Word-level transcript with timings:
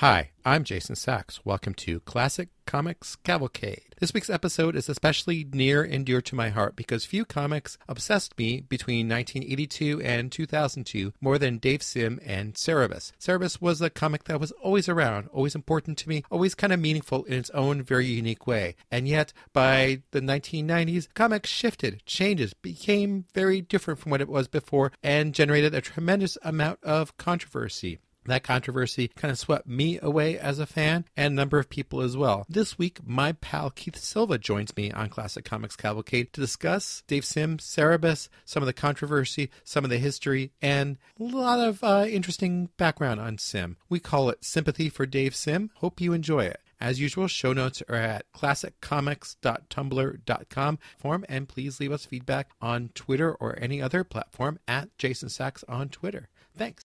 Hi, 0.00 0.30
I'm 0.46 0.64
Jason 0.64 0.96
Sacks. 0.96 1.44
Welcome 1.44 1.74
to 1.74 2.00
Classic 2.00 2.48
Comics 2.64 3.16
Cavalcade. 3.16 3.96
This 3.98 4.14
week's 4.14 4.30
episode 4.30 4.74
is 4.74 4.88
especially 4.88 5.46
near 5.52 5.82
and 5.82 6.06
dear 6.06 6.22
to 6.22 6.34
my 6.34 6.48
heart 6.48 6.74
because 6.74 7.04
few 7.04 7.26
comics 7.26 7.76
obsessed 7.86 8.38
me 8.38 8.62
between 8.62 9.10
1982 9.10 10.00
and 10.00 10.32
2002 10.32 11.12
more 11.20 11.36
than 11.36 11.58
Dave 11.58 11.82
Sim 11.82 12.18
and 12.24 12.54
Cerebus. 12.54 13.12
Cerebus 13.18 13.60
was 13.60 13.82
a 13.82 13.90
comic 13.90 14.24
that 14.24 14.40
was 14.40 14.52
always 14.62 14.88
around, 14.88 15.28
always 15.34 15.54
important 15.54 15.98
to 15.98 16.08
me, 16.08 16.24
always 16.30 16.54
kind 16.54 16.72
of 16.72 16.80
meaningful 16.80 17.24
in 17.24 17.34
its 17.34 17.50
own 17.50 17.82
very 17.82 18.06
unique 18.06 18.46
way. 18.46 18.76
And 18.90 19.06
yet, 19.06 19.34
by 19.52 20.00
the 20.12 20.22
1990s, 20.22 21.08
comics 21.12 21.50
shifted, 21.50 22.06
changes, 22.06 22.54
became 22.54 23.26
very 23.34 23.60
different 23.60 24.00
from 24.00 24.12
what 24.12 24.22
it 24.22 24.30
was 24.30 24.48
before, 24.48 24.92
and 25.02 25.34
generated 25.34 25.74
a 25.74 25.82
tremendous 25.82 26.38
amount 26.42 26.82
of 26.82 27.18
controversy. 27.18 27.98
That 28.26 28.42
controversy 28.42 29.08
kind 29.08 29.32
of 29.32 29.38
swept 29.38 29.66
me 29.66 29.98
away 30.00 30.38
as 30.38 30.58
a 30.58 30.66
fan 30.66 31.04
and 31.16 31.32
a 31.32 31.36
number 31.36 31.58
of 31.58 31.70
people 31.70 32.00
as 32.00 32.16
well. 32.16 32.44
This 32.48 32.78
week, 32.78 32.98
my 33.04 33.32
pal 33.32 33.70
Keith 33.70 33.96
Silva 33.96 34.38
joins 34.38 34.76
me 34.76 34.92
on 34.92 35.08
Classic 35.08 35.44
Comics 35.44 35.76
Cavalcade 35.76 36.32
to 36.32 36.40
discuss 36.40 37.02
Dave 37.06 37.24
Sim, 37.24 37.58
Cerebus, 37.58 38.28
some 38.44 38.62
of 38.62 38.66
the 38.66 38.72
controversy, 38.72 39.50
some 39.64 39.84
of 39.84 39.90
the 39.90 39.98
history, 39.98 40.52
and 40.60 40.98
a 41.18 41.24
lot 41.24 41.60
of 41.60 41.82
uh, 41.82 42.06
interesting 42.08 42.68
background 42.76 43.20
on 43.20 43.38
Sim. 43.38 43.76
We 43.88 44.00
call 44.00 44.28
it 44.30 44.44
Sympathy 44.44 44.88
for 44.88 45.06
Dave 45.06 45.34
Sim. 45.34 45.70
Hope 45.76 46.00
you 46.00 46.12
enjoy 46.12 46.44
it. 46.44 46.60
As 46.80 47.00
usual, 47.00 47.28
show 47.28 47.52
notes 47.52 47.82
are 47.88 47.94
at 47.94 48.24
classiccomics.tumblr.com 48.32 50.78
form, 50.96 51.24
and 51.28 51.48
please 51.48 51.78
leave 51.78 51.92
us 51.92 52.06
feedback 52.06 52.50
on 52.60 52.90
Twitter 52.94 53.34
or 53.34 53.56
any 53.60 53.80
other 53.82 54.02
platform 54.02 54.58
at 54.66 54.96
Jason 54.96 55.28
Sacks 55.28 55.62
on 55.68 55.90
Twitter. 55.90 56.30
Thanks. 56.56 56.84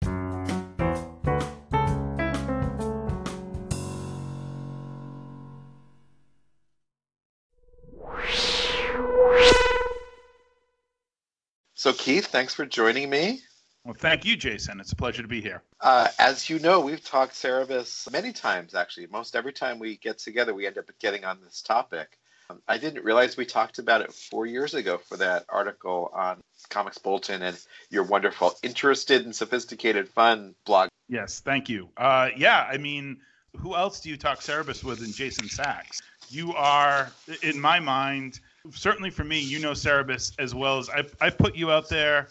So, 11.83 11.91
Keith, 11.91 12.27
thanks 12.27 12.53
for 12.53 12.65
joining 12.65 13.09
me. 13.09 13.41
Well, 13.83 13.93
thank 13.93 14.23
you, 14.23 14.37
Jason. 14.37 14.79
It's 14.79 14.93
a 14.93 14.95
pleasure 14.95 15.21
to 15.21 15.27
be 15.27 15.41
here. 15.41 15.61
Uh, 15.81 16.07
as 16.17 16.49
you 16.49 16.57
know, 16.59 16.79
we've 16.79 17.03
talked 17.03 17.33
Cerebus 17.33 18.09
many 18.09 18.31
times, 18.31 18.73
actually. 18.73 19.07
Most 19.07 19.35
every 19.35 19.51
time 19.51 19.79
we 19.79 19.97
get 19.97 20.17
together, 20.17 20.53
we 20.53 20.65
end 20.65 20.77
up 20.77 20.85
getting 21.01 21.25
on 21.25 21.41
this 21.43 21.61
topic. 21.61 22.17
Um, 22.49 22.61
I 22.69 22.77
didn't 22.77 23.03
realize 23.03 23.35
we 23.35 23.45
talked 23.45 23.79
about 23.79 23.99
it 23.99 24.13
four 24.13 24.45
years 24.45 24.73
ago 24.75 24.97
for 24.97 25.17
that 25.17 25.43
article 25.49 26.09
on 26.13 26.39
Comics 26.69 26.99
Bulletin 26.99 27.41
and 27.41 27.59
your 27.89 28.03
wonderful 28.03 28.53
Interested 28.63 29.25
and 29.25 29.35
Sophisticated 29.35 30.07
Fun 30.07 30.55
blog. 30.63 30.87
Yes, 31.09 31.41
thank 31.41 31.67
you. 31.67 31.89
Uh, 31.97 32.29
yeah, 32.37 32.65
I 32.71 32.77
mean, 32.77 33.17
who 33.57 33.75
else 33.75 33.99
do 33.99 34.07
you 34.07 34.15
talk 34.15 34.39
Cerebus 34.39 34.85
with 34.85 34.99
than 34.99 35.11
Jason 35.11 35.49
Sacks? 35.49 35.99
You 36.29 36.53
are, 36.53 37.11
in 37.41 37.59
my 37.59 37.81
mind, 37.81 38.39
certainly 38.71 39.09
for 39.09 39.23
me, 39.23 39.39
you 39.39 39.59
know 39.59 39.71
Cerebus 39.71 40.33
as 40.39 40.55
well 40.55 40.77
as 40.77 40.89
I, 40.89 41.03
I 41.21 41.29
put 41.29 41.55
you 41.55 41.71
out 41.71 41.89
there 41.89 42.27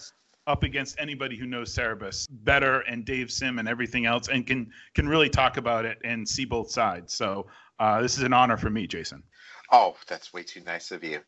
up 0.46 0.62
against 0.62 0.98
anybody 0.98 1.36
who 1.36 1.46
knows 1.46 1.74
Cerebus 1.74 2.26
better 2.30 2.80
and 2.80 3.04
Dave 3.04 3.30
Sim 3.30 3.58
and 3.58 3.68
everything 3.68 4.06
else 4.06 4.28
and 4.28 4.46
can 4.46 4.70
can 4.94 5.08
really 5.08 5.28
talk 5.28 5.56
about 5.56 5.84
it 5.84 5.98
and 6.04 6.28
see 6.28 6.44
both 6.44 6.70
sides. 6.70 7.14
So 7.14 7.46
uh, 7.78 8.00
this 8.00 8.16
is 8.16 8.22
an 8.22 8.32
honor 8.32 8.56
for 8.56 8.70
me, 8.70 8.86
Jason. 8.86 9.22
Oh, 9.70 9.96
that's 10.06 10.32
way 10.32 10.42
too 10.42 10.60
nice 10.60 10.90
of 10.90 11.02
you. 11.02 11.20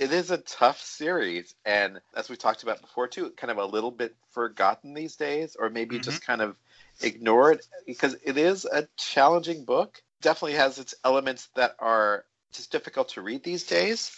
It 0.00 0.12
is 0.12 0.30
a 0.30 0.38
tough 0.38 0.82
series, 0.82 1.54
and 1.64 2.00
as 2.16 2.28
we 2.28 2.36
talked 2.36 2.62
about 2.62 2.80
before 2.80 3.06
too, 3.06 3.30
kind 3.36 3.50
of 3.50 3.58
a 3.58 3.64
little 3.64 3.92
bit 3.92 4.16
forgotten 4.32 4.94
these 4.94 5.16
days, 5.16 5.56
or 5.58 5.70
maybe 5.70 5.96
mm-hmm. 5.96 6.02
just 6.02 6.26
kind 6.26 6.42
of 6.42 6.56
ignored 7.00 7.60
because 7.86 8.16
it 8.24 8.36
is 8.36 8.64
a 8.64 8.88
challenging 8.96 9.64
book. 9.64 10.02
Definitely 10.20 10.54
has 10.54 10.78
its 10.78 10.94
elements 11.04 11.48
that 11.54 11.76
are 11.78 12.24
just 12.52 12.72
difficult 12.72 13.10
to 13.10 13.22
read 13.22 13.44
these 13.44 13.64
days. 13.64 14.10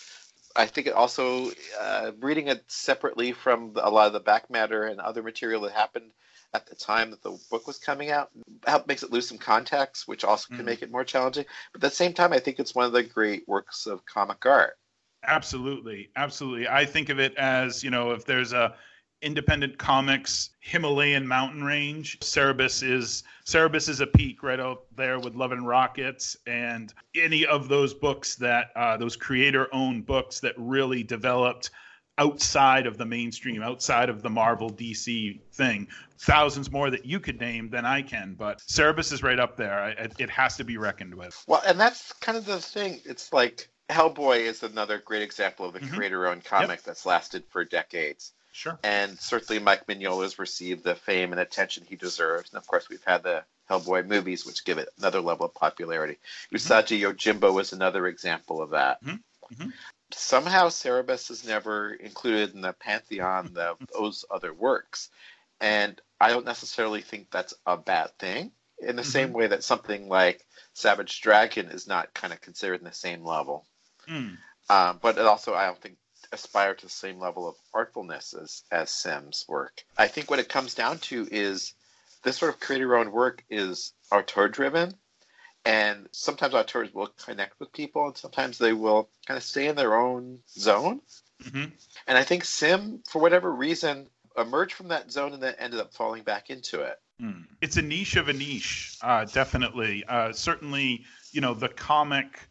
I 0.56 0.67
think 0.67 0.87
it 0.87 0.95
also 0.95 1.51
uh, 1.81 2.12
reading 2.20 2.48
it 2.48 2.65
separately 2.69 3.33
from 3.33 3.72
a 3.77 3.91
lot 3.91 4.09
of 4.09 4.12
the 4.12 4.21
back 4.21 4.50
matter 4.50 4.84
and 4.84 5.00
other 5.00 5.22
material 5.22 5.62
that 5.62 5.72
happened 5.72 6.11
at 6.53 6.66
the 6.66 6.75
time 6.75 7.11
that 7.11 7.22
the 7.22 7.38
book 7.50 7.66
was 7.66 7.78
coming 7.78 8.11
out 8.11 8.31
help 8.66 8.87
makes 8.87 9.03
it 9.03 9.12
lose 9.12 9.28
some 9.28 9.38
context, 9.38 10.09
which 10.09 10.25
also 10.25 10.49
can 10.49 10.65
mm. 10.65 10.66
make 10.66 10.83
it 10.83 10.91
more 10.91 11.05
challenging. 11.05 11.44
But 11.72 11.84
at 11.84 11.91
the 11.91 11.97
same 11.97 12.12
time, 12.12 12.33
I 12.33 12.41
think 12.41 12.59
it's 12.59 12.75
one 12.75 12.87
of 12.87 12.93
the 12.93 13.03
great 13.03 13.47
works 13.47 13.87
of 13.87 14.05
comic 14.05 14.44
art. 14.44 14.75
Absolutely, 15.22 16.11
absolutely. 16.16 16.67
I 16.67 16.87
think 16.87 17.09
of 17.09 17.21
it 17.21 17.37
as 17.37 17.84
you 17.84 17.91
know, 17.91 18.12
if 18.12 18.25
there's 18.25 18.53
a 18.53 18.75
independent 19.22 19.78
comics 19.78 20.50
Himalayan 20.60 21.26
mountain 21.26 21.62
range. 21.62 22.19
Cerebus 22.20 22.82
is 22.82 23.22
Cerebus 23.44 23.88
is 23.88 24.00
a 24.00 24.06
peak 24.06 24.42
right 24.42 24.60
out 24.60 24.84
there 24.97 25.19
with 25.19 25.34
Love 25.34 25.53
and 25.53 25.66
Rockets 25.66 26.36
and 26.47 26.92
any 27.14 27.47
of 27.47 27.69
those 27.69 27.92
books 27.94 28.36
that 28.36 28.70
uh, 28.76 28.97
those 28.97 29.16
creator-owned 29.16 30.06
books 30.06 30.41
that 30.41 30.54
really 30.56 31.03
developed 31.03 31.70
outside 32.19 32.86
of 32.86 32.98
the 32.98 33.06
mainstream, 33.06 33.62
outside 33.62 34.10
of 34.10 34.22
the 34.22 34.28
Marvel 34.28 34.70
DC 34.70 35.41
thing. 35.52 35.88
Thousands 36.19 36.70
more 36.70 36.91
that 36.91 37.06
you 37.06 37.19
could 37.19 37.41
name 37.41 37.70
than 37.70 37.87
I 37.87 38.02
can, 38.02 38.34
but 38.34 38.58
Cerebus 38.58 39.10
is 39.10 39.22
right 39.22 39.41
up 39.41 39.56
there. 39.56 39.88
It, 39.98 40.12
it 40.19 40.31
has 40.31 40.56
to 40.58 40.64
be 40.64 40.76
reckoned 40.76 41.14
with. 41.14 41.42
Well, 41.47 41.62
and 41.66 41.81
that's 41.81 42.12
kind 42.14 42.37
of 42.37 42.44
the 42.44 42.60
thing. 42.60 43.00
It's 43.06 43.32
like 43.32 43.69
Hellboy 43.88 44.41
is 44.41 44.62
another 44.62 44.98
great 44.98 45.22
example 45.22 45.66
of 45.66 45.76
a 45.76 45.81
mm-hmm. 45.81 45.94
creator-owned 45.94 46.44
comic 46.44 46.69
yep. 46.69 46.82
that's 46.82 47.06
lasted 47.06 47.44
for 47.48 47.64
decades. 47.64 48.34
Sure. 48.60 48.78
And 48.82 49.19
certainly 49.19 49.59
Mike 49.59 49.87
Mignola's 49.87 50.38
received 50.38 50.84
the 50.84 50.94
fame 50.94 51.32
and 51.32 51.41
attention 51.41 51.87
he 51.88 51.97
deserves. 51.97 52.50
And 52.50 52.59
of 52.59 52.66
course, 52.66 52.91
we've 52.91 53.03
had 53.06 53.22
the 53.22 53.43
Hellboy 53.71 54.06
movies, 54.06 54.44
which 54.44 54.66
give 54.66 54.76
it 54.76 54.91
another 54.98 55.22
level 55.22 55.47
of 55.47 55.54
popularity. 55.54 56.19
Mm-hmm. 56.53 56.56
Usagi 56.56 57.00
Yojimbo 57.00 57.59
is 57.59 57.72
another 57.72 58.06
example 58.06 58.60
of 58.60 58.70
that. 58.70 59.03
Mm-hmm. 59.03 59.54
Mm-hmm. 59.54 59.70
Somehow, 60.12 60.69
Cerebus 60.69 61.31
is 61.31 61.47
never 61.47 61.94
included 61.94 62.54
in 62.54 62.60
the 62.60 62.75
pantheon 62.75 63.54
of 63.56 63.78
those 63.94 64.26
other 64.31 64.53
works. 64.53 65.09
And 65.59 65.99
I 66.20 66.28
don't 66.28 66.44
necessarily 66.44 67.00
think 67.00 67.31
that's 67.31 67.54
a 67.65 67.78
bad 67.78 68.10
thing, 68.19 68.53
in 68.78 68.94
the 68.94 69.04
same 69.04 69.28
mm-hmm. 69.28 69.38
way 69.38 69.47
that 69.47 69.65
something 69.65 70.06
like 70.06 70.44
Savage 70.75 71.22
Dragon 71.22 71.69
is 71.70 71.88
not 71.88 72.12
kind 72.12 72.34
of 72.34 72.43
considered 72.43 72.81
in 72.81 72.84
the 72.84 72.93
same 72.93 73.25
level. 73.25 73.65
Mm. 74.06 74.37
Um, 74.69 74.99
but 75.00 75.16
it 75.16 75.25
also, 75.25 75.54
I 75.54 75.65
don't 75.65 75.81
think 75.81 75.97
aspire 76.33 76.75
to 76.75 76.87
the 76.87 76.91
same 76.91 77.19
level 77.19 77.49
of 77.49 77.57
artfulness 77.75 78.35
as, 78.35 78.63
as 78.71 78.91
Sim's 78.91 79.45
work. 79.49 79.83
I 79.99 80.09
think 80.09 80.31
what 80.31 80.39
it 80.39 80.49
comes 80.49 80.75
down 80.75 80.99
to 80.99 81.27
is 81.31 81.75
this 82.23 82.39
sort 82.39 82.53
of 82.53 82.61
creator 82.61 82.97
owned 82.97 83.13
work 83.13 83.45
is 83.51 83.93
auteur 84.13 84.49
driven. 84.49 84.95
And 85.65 86.09
sometimes 86.13 86.55
auteurs 86.55 86.95
will 86.95 87.09
connect 87.23 87.61
with 87.61 87.71
people, 87.73 88.07
and 88.07 88.17
sometimes 88.17 88.57
they 88.57 88.73
will 88.73 89.11
kind 89.27 89.37
of 89.37 89.45
stay 89.45 89.69
in 89.69 89.77
their 89.77 89.95
own 89.95 90.39
zone. 90.49 91.03
Mm-hmm. 91.45 91.65
And 92.07 92.19
I 92.19 92.25
think 92.25 92.45
Sim, 92.47 93.03
for 93.07 93.21
whatever 93.21 93.53
reason, 93.53 94.07
emerged 94.39 94.73
from 94.73 94.89
that 94.89 95.11
zone 95.11 95.35
and 95.35 95.43
then 95.43 95.55
ended 95.59 95.81
up 95.81 95.93
falling 95.93 96.23
back 96.23 96.49
into 96.49 96.81
it. 96.81 96.99
Mm. 97.21 97.45
It's 97.61 97.77
a 97.77 97.83
niche 97.83 98.17
of 98.17 98.29
a 98.31 98.33
niche, 98.33 98.97
uh, 99.03 99.27
definitely. 99.27 100.05
Uh, 100.09 100.33
certainly, 100.33 101.05
you 101.33 101.43
know, 101.43 101.53
the 101.53 101.69
comic 101.69 102.49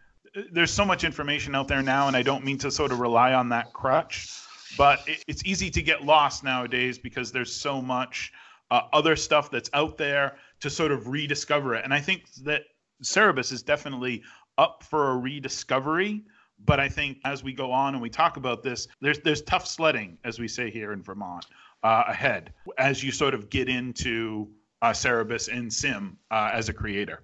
there's 0.52 0.72
so 0.72 0.86
much 0.86 1.04
information 1.04 1.56
out 1.56 1.68
there 1.68 1.82
now, 1.82 2.08
and 2.08 2.16
I 2.16 2.22
don't 2.24 2.44
mean 2.44 2.58
to 2.60 2.72
sort 2.72 2.92
of 2.92 3.00
rely 3.00 3.34
on 3.34 3.50
that 3.50 3.74
crutch, 3.74 4.30
but 4.78 5.00
it, 5.08 5.24
it's 5.28 5.44
easy 5.46 5.70
to 5.72 5.82
get 5.82 6.04
lost 6.04 6.44
nowadays 6.44 6.98
because 6.98 7.32
there's 7.32 7.54
so 7.54 7.82
much 7.82 8.32
uh, 8.72 8.82
other 8.94 9.16
stuff 9.16 9.50
that's 9.50 9.70
out 9.74 9.98
there 9.98 10.38
to 10.60 10.70
sort 10.70 10.92
of 10.92 11.08
rediscover 11.08 11.76
it. 11.76 11.84
And 11.84 11.94
I 11.94 12.00
think 12.00 12.32
that 12.44 12.64
Cerebus 13.04 13.52
is 13.52 13.64
definitely 13.64 14.24
up 14.58 14.84
for 14.84 15.12
a 15.12 15.18
rediscovery. 15.18 16.24
But 16.66 16.80
I 16.80 16.90
think 16.90 17.20
as 17.24 17.42
we 17.42 17.54
go 17.54 17.72
on 17.72 17.94
and 17.94 18.02
we 18.02 18.10
talk 18.10 18.36
about 18.36 18.64
this, 18.64 18.88
there's 19.00 19.20
there's 19.20 19.42
tough 19.44 19.66
sledding, 19.66 20.18
as 20.26 20.40
we 20.40 20.48
say 20.50 20.70
here 20.70 20.92
in 20.92 21.02
Vermont, 21.02 21.46
uh, 21.84 22.04
ahead 22.08 22.54
as 22.78 23.02
you 23.02 23.12
sort 23.12 23.34
of 23.34 23.50
get 23.50 23.70
into 23.70 24.50
uh, 24.82 24.92
Cerebus 24.92 25.48
and 25.48 25.72
Sim 25.72 26.18
uh, 26.32 26.50
as 26.54 26.68
a 26.68 26.74
creator. 26.74 27.22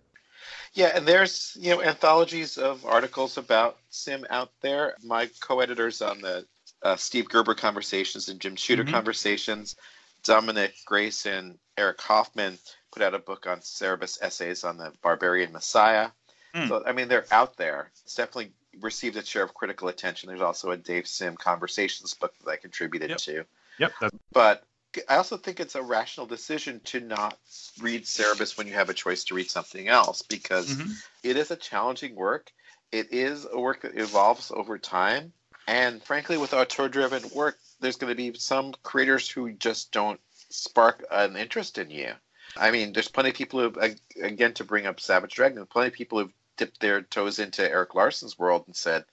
Yeah, 0.76 0.92
and 0.94 1.08
there's 1.08 1.58
you 1.60 1.72
know 1.72 1.82
anthologies 1.82 2.58
of 2.58 2.86
articles 2.86 3.38
about 3.38 3.78
sim 3.90 4.26
out 4.30 4.52
there. 4.62 4.96
My 5.04 5.30
co-editors 5.40 6.02
on 6.02 6.22
the 6.22 6.46
uh, 6.84 6.98
Steve 6.98 7.30
Gerber 7.30 7.56
conversations 7.56 8.28
and 8.28 8.40
Jim 8.40 8.58
Shooter 8.58 8.84
mm-hmm. 8.84 8.94
conversations, 8.94 9.78
Dominick 10.24 10.76
Grace 10.86 11.26
and 11.26 11.58
Eric 11.78 12.02
Hoffman 12.02 12.60
put 12.92 13.02
out 13.02 13.16
a 13.16 13.20
book 13.20 13.48
on 13.48 13.60
Cerebus 13.62 14.22
essays 14.22 14.66
on 14.66 14.78
the 14.78 14.92
Barbarian 15.02 15.54
Messiah. 15.54 16.10
Mm. 16.54 16.68
So 16.68 16.84
I 16.86 16.92
mean 16.92 17.08
they're 17.08 17.26
out 17.32 17.56
there. 17.56 17.90
It's 18.04 18.16
definitely 18.16 18.52
received 18.82 19.16
a 19.16 19.26
share 19.26 19.44
of 19.44 19.54
critical 19.54 19.88
attention. 19.88 20.28
There's 20.28 20.42
also 20.42 20.72
a 20.72 20.78
Dave 20.78 21.08
Sim 21.08 21.38
conversations 21.38 22.14
book 22.14 22.34
that 22.44 22.52
I 22.52 22.58
contributed 22.58 23.12
yep. 23.12 23.20
to. 23.20 23.46
Yep. 23.80 23.94
But 24.34 24.64
I 25.10 25.18
also 25.18 25.38
think 25.38 25.60
it's 25.60 25.76
a 25.76 25.82
rational 25.82 26.26
decision 26.26 26.82
to 26.86 27.00
not 27.00 27.38
read 27.82 28.04
Cerebus 28.04 28.58
when 28.58 28.68
you 28.68 28.74
have 28.74 28.90
a 28.90 28.94
choice 28.94 29.24
to 29.26 29.36
read 29.36 29.50
something 29.50 29.88
else 29.88 30.22
because 30.22 30.74
mm-hmm. 30.74 30.92
it 31.24 31.38
is 31.38 31.52
a 31.52 31.56
challenging 31.56 32.16
work. 32.16 32.52
It 32.92 33.12
is 33.12 33.46
a 33.52 33.60
work 33.60 33.82
that 33.82 33.98
evolves 33.98 34.52
over 34.52 34.78
time. 34.78 35.34
And 35.68 36.04
frankly, 36.04 36.38
with 36.38 36.54
auteur 36.54 36.88
driven 36.90 37.24
work, 37.34 37.58
there's 37.80 37.98
going 37.98 38.12
to 38.12 38.16
be 38.16 38.38
some 38.38 38.74
creators 38.84 39.30
who 39.30 39.52
just 39.54 39.92
don't 39.92 40.20
spark 40.50 41.04
an 41.12 41.36
interest 41.36 41.78
in 41.78 41.90
you. 41.90 42.14
I 42.56 42.72
mean, 42.72 42.94
there's 42.94 43.08
plenty 43.08 43.30
of 43.30 43.36
people 43.36 43.60
who, 43.60 43.74
again, 44.22 44.54
to 44.54 44.64
bring 44.64 44.86
up 44.86 45.00
Savage 45.00 45.34
Dragon, 45.34 45.66
plenty 45.66 45.88
of 45.88 45.94
people 45.94 46.20
who've 46.20 46.34
dipped 46.58 46.80
their 46.80 47.02
toes 47.02 47.40
into 47.40 47.70
Erik 47.70 47.96
Larsen's 47.96 48.40
world 48.40 48.64
and 48.68 48.76
said, 48.76 49.04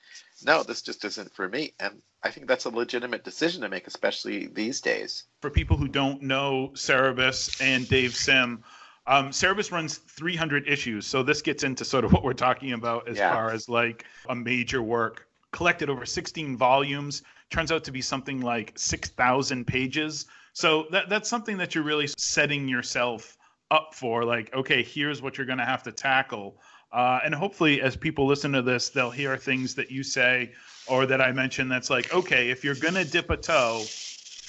no, 0.45 0.63
this 0.63 0.83
just 0.83 1.05
isn't 1.05 1.35
for 1.35 1.49
me. 1.49 1.73
And 1.81 2.03
I 2.25 2.31
think 2.31 2.47
that's 2.47 2.67
a 2.67 2.71
legitimate 2.71 3.25
decision 3.25 3.63
to 3.63 3.69
make, 3.69 3.87
especially 3.87 4.47
these 4.47 4.81
days. 4.81 5.25
For 5.41 5.51
people 5.51 5.77
who 5.77 5.89
don't 5.89 6.23
know 6.23 6.71
Cerebus 6.75 7.61
and 7.61 7.89
Dave 7.89 8.15
Sim, 8.15 8.63
um, 9.07 9.31
Cerebus 9.31 9.73
runs 9.73 9.99
300 9.99 10.69
issues. 10.69 11.07
So 11.07 11.23
this 11.23 11.43
gets 11.43 11.65
into 11.65 11.85
sort 11.85 12.05
of 12.05 12.13
what 12.13 12.23
we're 12.23 12.33
talking 12.33 12.73
about 12.73 13.09
as 13.09 13.17
yeah. 13.17 13.33
far 13.33 13.51
as 13.51 13.69
like 13.69 14.05
a 14.29 14.35
major 14.35 14.83
work 14.83 15.27
collected 15.51 15.91
over 15.91 16.07
16 16.07 16.57
volumes. 16.57 17.23
Turns 17.51 17.73
out 17.73 17.83
to 17.85 17.93
be 17.93 18.01
something 18.01 18.41
like 18.41 18.73
6,000 18.77 19.67
pages. 19.67 20.27
So 20.53 20.87
that 20.91 21.09
that's 21.09 21.29
something 21.29 21.57
that 21.59 21.75
you're 21.75 21.85
really 21.85 22.09
setting 22.17 22.69
yourself 22.69 23.37
up 23.71 23.95
for. 23.95 24.25
Like, 24.25 24.55
okay, 24.55 24.83
here's 24.83 25.21
what 25.21 25.37
you're 25.37 25.47
going 25.47 25.59
to 25.59 25.65
have 25.65 25.83
to 25.85 25.93
tackle. 25.93 26.61
Uh, 26.93 27.21
and 27.25 27.35
hopefully, 27.35 27.81
as 27.81 27.97
people 27.97 28.27
listen 28.27 28.53
to 28.53 28.63
this, 28.63 28.91
they'll 28.91 29.11
hear 29.11 29.37
things 29.37 29.75
that 29.75 29.91
you 29.91 30.03
say 30.03 30.53
or 30.87 31.07
that 31.07 31.21
I 31.21 31.33
mention 31.33 31.69
that's 31.69 31.91
like, 31.91 32.13
okay, 32.13 32.51
if 32.51 32.65
you're 32.65 32.75
going 32.75 32.95
to 32.95 33.05
dip 33.05 33.31
a 33.31 33.37
toe, 33.37 33.85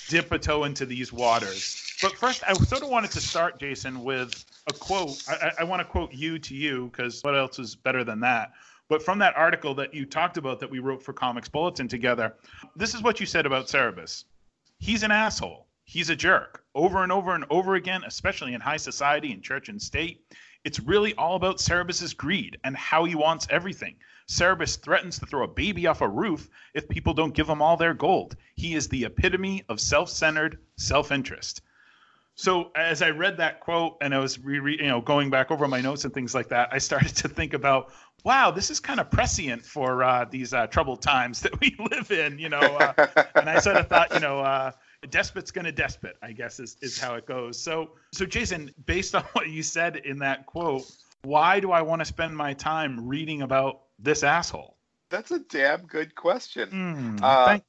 dip 0.09 0.31
a 0.31 0.39
toe 0.39 0.63
into 0.63 0.85
these 0.85 1.13
waters. 1.13 1.79
But 2.01 2.13
first, 2.13 2.43
I 2.47 2.53
sort 2.53 2.83
of 2.83 2.89
wanted 2.89 3.11
to 3.11 3.21
start, 3.21 3.59
Jason, 3.59 4.03
with 4.03 4.43
a 4.67 4.73
quote. 4.73 5.23
I, 5.27 5.51
I 5.59 5.63
want 5.63 5.81
to 5.81 5.85
quote 5.85 6.13
you 6.13 6.39
to 6.39 6.55
you 6.55 6.89
because 6.91 7.21
what 7.23 7.35
else 7.35 7.59
is 7.59 7.75
better 7.75 8.03
than 8.03 8.19
that? 8.21 8.51
But 8.89 9.01
from 9.01 9.19
that 9.19 9.35
article 9.37 9.73
that 9.75 9.93
you 9.93 10.05
talked 10.05 10.37
about 10.37 10.59
that 10.59 10.69
we 10.69 10.79
wrote 10.79 11.01
for 11.01 11.13
Comics 11.13 11.49
Bulletin 11.49 11.87
together, 11.87 12.35
this 12.75 12.93
is 12.93 13.01
what 13.01 13.19
you 13.19 13.25
said 13.25 13.45
about 13.45 13.67
Cerebus. 13.67 14.25
He's 14.79 15.03
an 15.03 15.11
asshole. 15.11 15.67
He's 15.85 16.09
a 16.09 16.15
jerk. 16.15 16.63
Over 16.75 17.03
and 17.03 17.11
over 17.11 17.33
and 17.33 17.45
over 17.49 17.75
again, 17.75 18.03
especially 18.05 18.53
in 18.53 18.61
high 18.61 18.77
society 18.77 19.31
and 19.31 19.41
church 19.41 19.69
and 19.69 19.81
state. 19.81 20.25
It's 20.63 20.79
really 20.79 21.13
all 21.15 21.35
about 21.35 21.59
Cerebus's 21.59 22.13
greed 22.13 22.57
and 22.63 22.75
how 22.75 23.05
he 23.05 23.15
wants 23.15 23.47
everything. 23.49 23.95
Cerebus 24.27 24.77
threatens 24.77 25.19
to 25.19 25.25
throw 25.25 25.43
a 25.43 25.47
baby 25.47 25.87
off 25.87 26.01
a 26.01 26.07
roof 26.07 26.49
if 26.73 26.89
people 26.89 27.13
don't 27.13 27.33
give 27.33 27.49
him 27.49 27.61
all 27.61 27.77
their 27.77 27.93
gold. 27.93 28.35
He 28.55 28.75
is 28.75 28.87
the 28.87 29.05
epitome 29.05 29.63
of 29.69 29.79
self-centered 29.79 30.59
self-interest. 30.77 31.61
So 32.35 32.71
as 32.75 33.01
I 33.01 33.11
read 33.11 33.37
that 33.37 33.59
quote 33.59 33.97
and 34.01 34.13
I 34.13 34.19
was 34.19 34.39
re- 34.39 34.77
you 34.79 34.87
know 34.87 35.01
going 35.01 35.29
back 35.29 35.51
over 35.51 35.67
my 35.67 35.81
notes 35.81 36.03
and 36.03 36.13
things 36.13 36.33
like 36.33 36.49
that, 36.49 36.69
I 36.71 36.79
started 36.79 37.15
to 37.17 37.27
think 37.27 37.53
about, 37.53 37.91
wow, 38.23 38.49
this 38.49 38.71
is 38.71 38.79
kind 38.79 38.99
of 38.99 39.11
prescient 39.11 39.63
for 39.63 40.03
uh, 40.03 40.25
these 40.25 40.53
uh, 40.53 40.67
troubled 40.67 41.01
times 41.01 41.41
that 41.41 41.59
we 41.59 41.75
live 41.91 42.11
in, 42.11 42.39
you 42.39 42.49
know. 42.49 42.59
Uh, 42.59 42.93
and 43.35 43.49
I 43.49 43.59
sort 43.59 43.77
of 43.77 43.87
thought, 43.87 44.13
you 44.13 44.19
know, 44.19 44.39
uh, 44.39 44.71
despot's 45.09 45.51
going 45.51 45.65
to 45.65 45.71
despot, 45.71 46.17
I 46.21 46.31
guess 46.31 46.59
is, 46.59 46.77
is 46.81 46.97
how 46.97 47.15
it 47.15 47.25
goes. 47.25 47.59
So, 47.61 47.91
so 48.11 48.25
Jason, 48.25 48.73
based 48.85 49.13
on 49.15 49.23
what 49.33 49.49
you 49.49 49.61
said 49.61 49.97
in 49.97 50.17
that 50.19 50.45
quote, 50.45 50.83
why 51.23 51.59
do 51.59 51.71
I 51.71 51.81
want 51.81 52.01
to 52.01 52.05
spend 52.05 52.35
my 52.35 52.53
time 52.53 53.07
reading 53.07 53.41
about 53.41 53.81
this 53.99 54.23
asshole? 54.23 54.77
That's 55.09 55.31
a 55.31 55.39
damn 55.39 55.85
good 55.85 56.15
question. 56.15 56.69
Mm, 56.69 57.21
uh, 57.21 57.59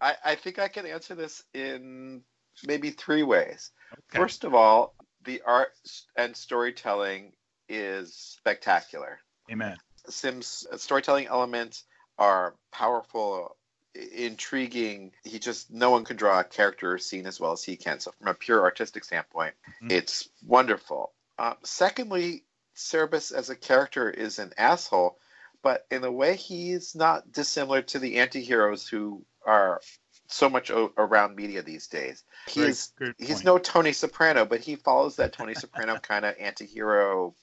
I, 0.00 0.14
I 0.24 0.34
think 0.34 0.58
I 0.58 0.68
can 0.68 0.86
answer 0.86 1.14
this 1.14 1.42
in 1.52 2.22
maybe 2.66 2.90
three 2.90 3.22
ways. 3.22 3.70
Okay. 3.92 4.18
First 4.18 4.44
of 4.44 4.54
all, 4.54 4.94
the 5.24 5.42
art 5.44 5.72
and 6.16 6.36
storytelling 6.36 7.32
is 7.68 8.14
spectacular. 8.14 9.18
Amen. 9.50 9.76
Sim's 10.08 10.66
storytelling 10.76 11.26
elements 11.26 11.84
are 12.18 12.54
powerful, 12.72 13.56
intriguing. 13.94 15.12
He 15.24 15.38
just 15.38 15.70
no 15.70 15.90
one 15.90 16.04
can 16.04 16.16
draw 16.16 16.40
a 16.40 16.44
character 16.44 16.94
or 16.94 16.98
scene 16.98 17.26
as 17.26 17.38
well 17.38 17.52
as 17.52 17.62
he 17.62 17.76
can. 17.76 18.00
So 18.00 18.12
from 18.12 18.28
a 18.28 18.34
pure 18.34 18.62
artistic 18.62 19.04
standpoint, 19.04 19.54
mm-hmm. 19.68 19.90
it's 19.90 20.28
wonderful. 20.46 21.12
Uh, 21.38 21.54
secondly, 21.62 22.44
Cerebus 22.80 23.32
as 23.32 23.50
a 23.50 23.56
character 23.56 24.10
is 24.10 24.38
an 24.38 24.52
asshole, 24.56 25.18
but 25.62 25.86
in 25.90 26.04
a 26.04 26.12
way 26.12 26.36
he's 26.36 26.94
not 26.94 27.30
dissimilar 27.32 27.82
to 27.82 27.98
the 27.98 28.18
anti-heroes 28.18 28.88
who 28.88 29.24
are 29.44 29.80
so 30.28 30.48
much 30.48 30.70
o- 30.70 30.92
around 30.96 31.36
media 31.36 31.62
these 31.62 31.88
days. 31.88 32.24
He's 32.48 32.92
he's 33.18 33.44
no 33.44 33.58
Tony 33.58 33.92
Soprano, 33.92 34.44
but 34.44 34.60
he 34.60 34.76
follows 34.76 35.16
that 35.16 35.32
Tony 35.32 35.54
Soprano 35.54 35.98
kind 36.02 36.24
of 36.24 36.34
anti-hero 36.38 37.34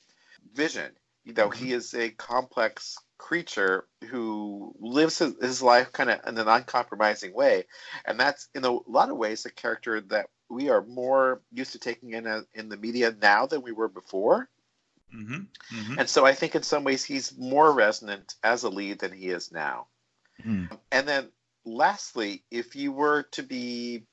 vision. 0.54 0.92
You 1.24 1.34
know, 1.34 1.50
mm-hmm. 1.50 1.66
he 1.66 1.74
is 1.74 1.94
a 1.94 2.10
complex 2.10 2.98
creature 3.18 3.86
who 4.10 4.74
lives 4.80 5.20
his, 5.20 5.34
his 5.42 5.62
life 5.62 5.92
kind 5.92 6.10
of 6.10 6.20
in 6.26 6.38
an 6.38 6.48
uncompromising 6.48 7.34
way, 7.34 7.66
and 8.06 8.20
that's 8.20 8.48
in 8.56 8.64
a 8.64 8.72
lot 8.90 9.10
of 9.10 9.18
ways 9.18 9.46
a 9.46 9.52
character 9.52 10.02
that 10.02 10.30
we 10.50 10.70
are 10.70 10.84
more 10.84 11.42
used 11.52 11.74
to 11.74 11.80
taking 11.80 12.12
in 12.12 12.26
a, 12.26 12.44
in 12.54 12.70
the 12.70 12.78
media 12.78 13.14
now 13.22 13.46
than 13.46 13.62
we 13.62 13.74
were 13.74 13.90
before. 13.90 14.50
Mm-hmm. 15.16 15.78
Mm-hmm. 15.78 16.00
And 16.00 16.10
so 16.10 16.26
I 16.26 16.34
think 16.34 16.56
in 16.56 16.64
some 16.64 16.84
ways 16.84 17.04
he's 17.04 17.38
more 17.38 17.72
resonant 17.72 18.36
as 18.44 18.64
a 18.64 18.70
lead 18.70 19.00
than 19.00 19.12
he 19.12 19.28
is 19.28 19.52
now. 19.52 19.88
Mm. 20.46 20.70
And 20.92 21.08
then 21.08 21.30
lastly, 21.66 22.44
if 22.52 22.76
you 22.76 22.92
were 22.92 23.24
to 23.32 23.44
be 23.44 24.04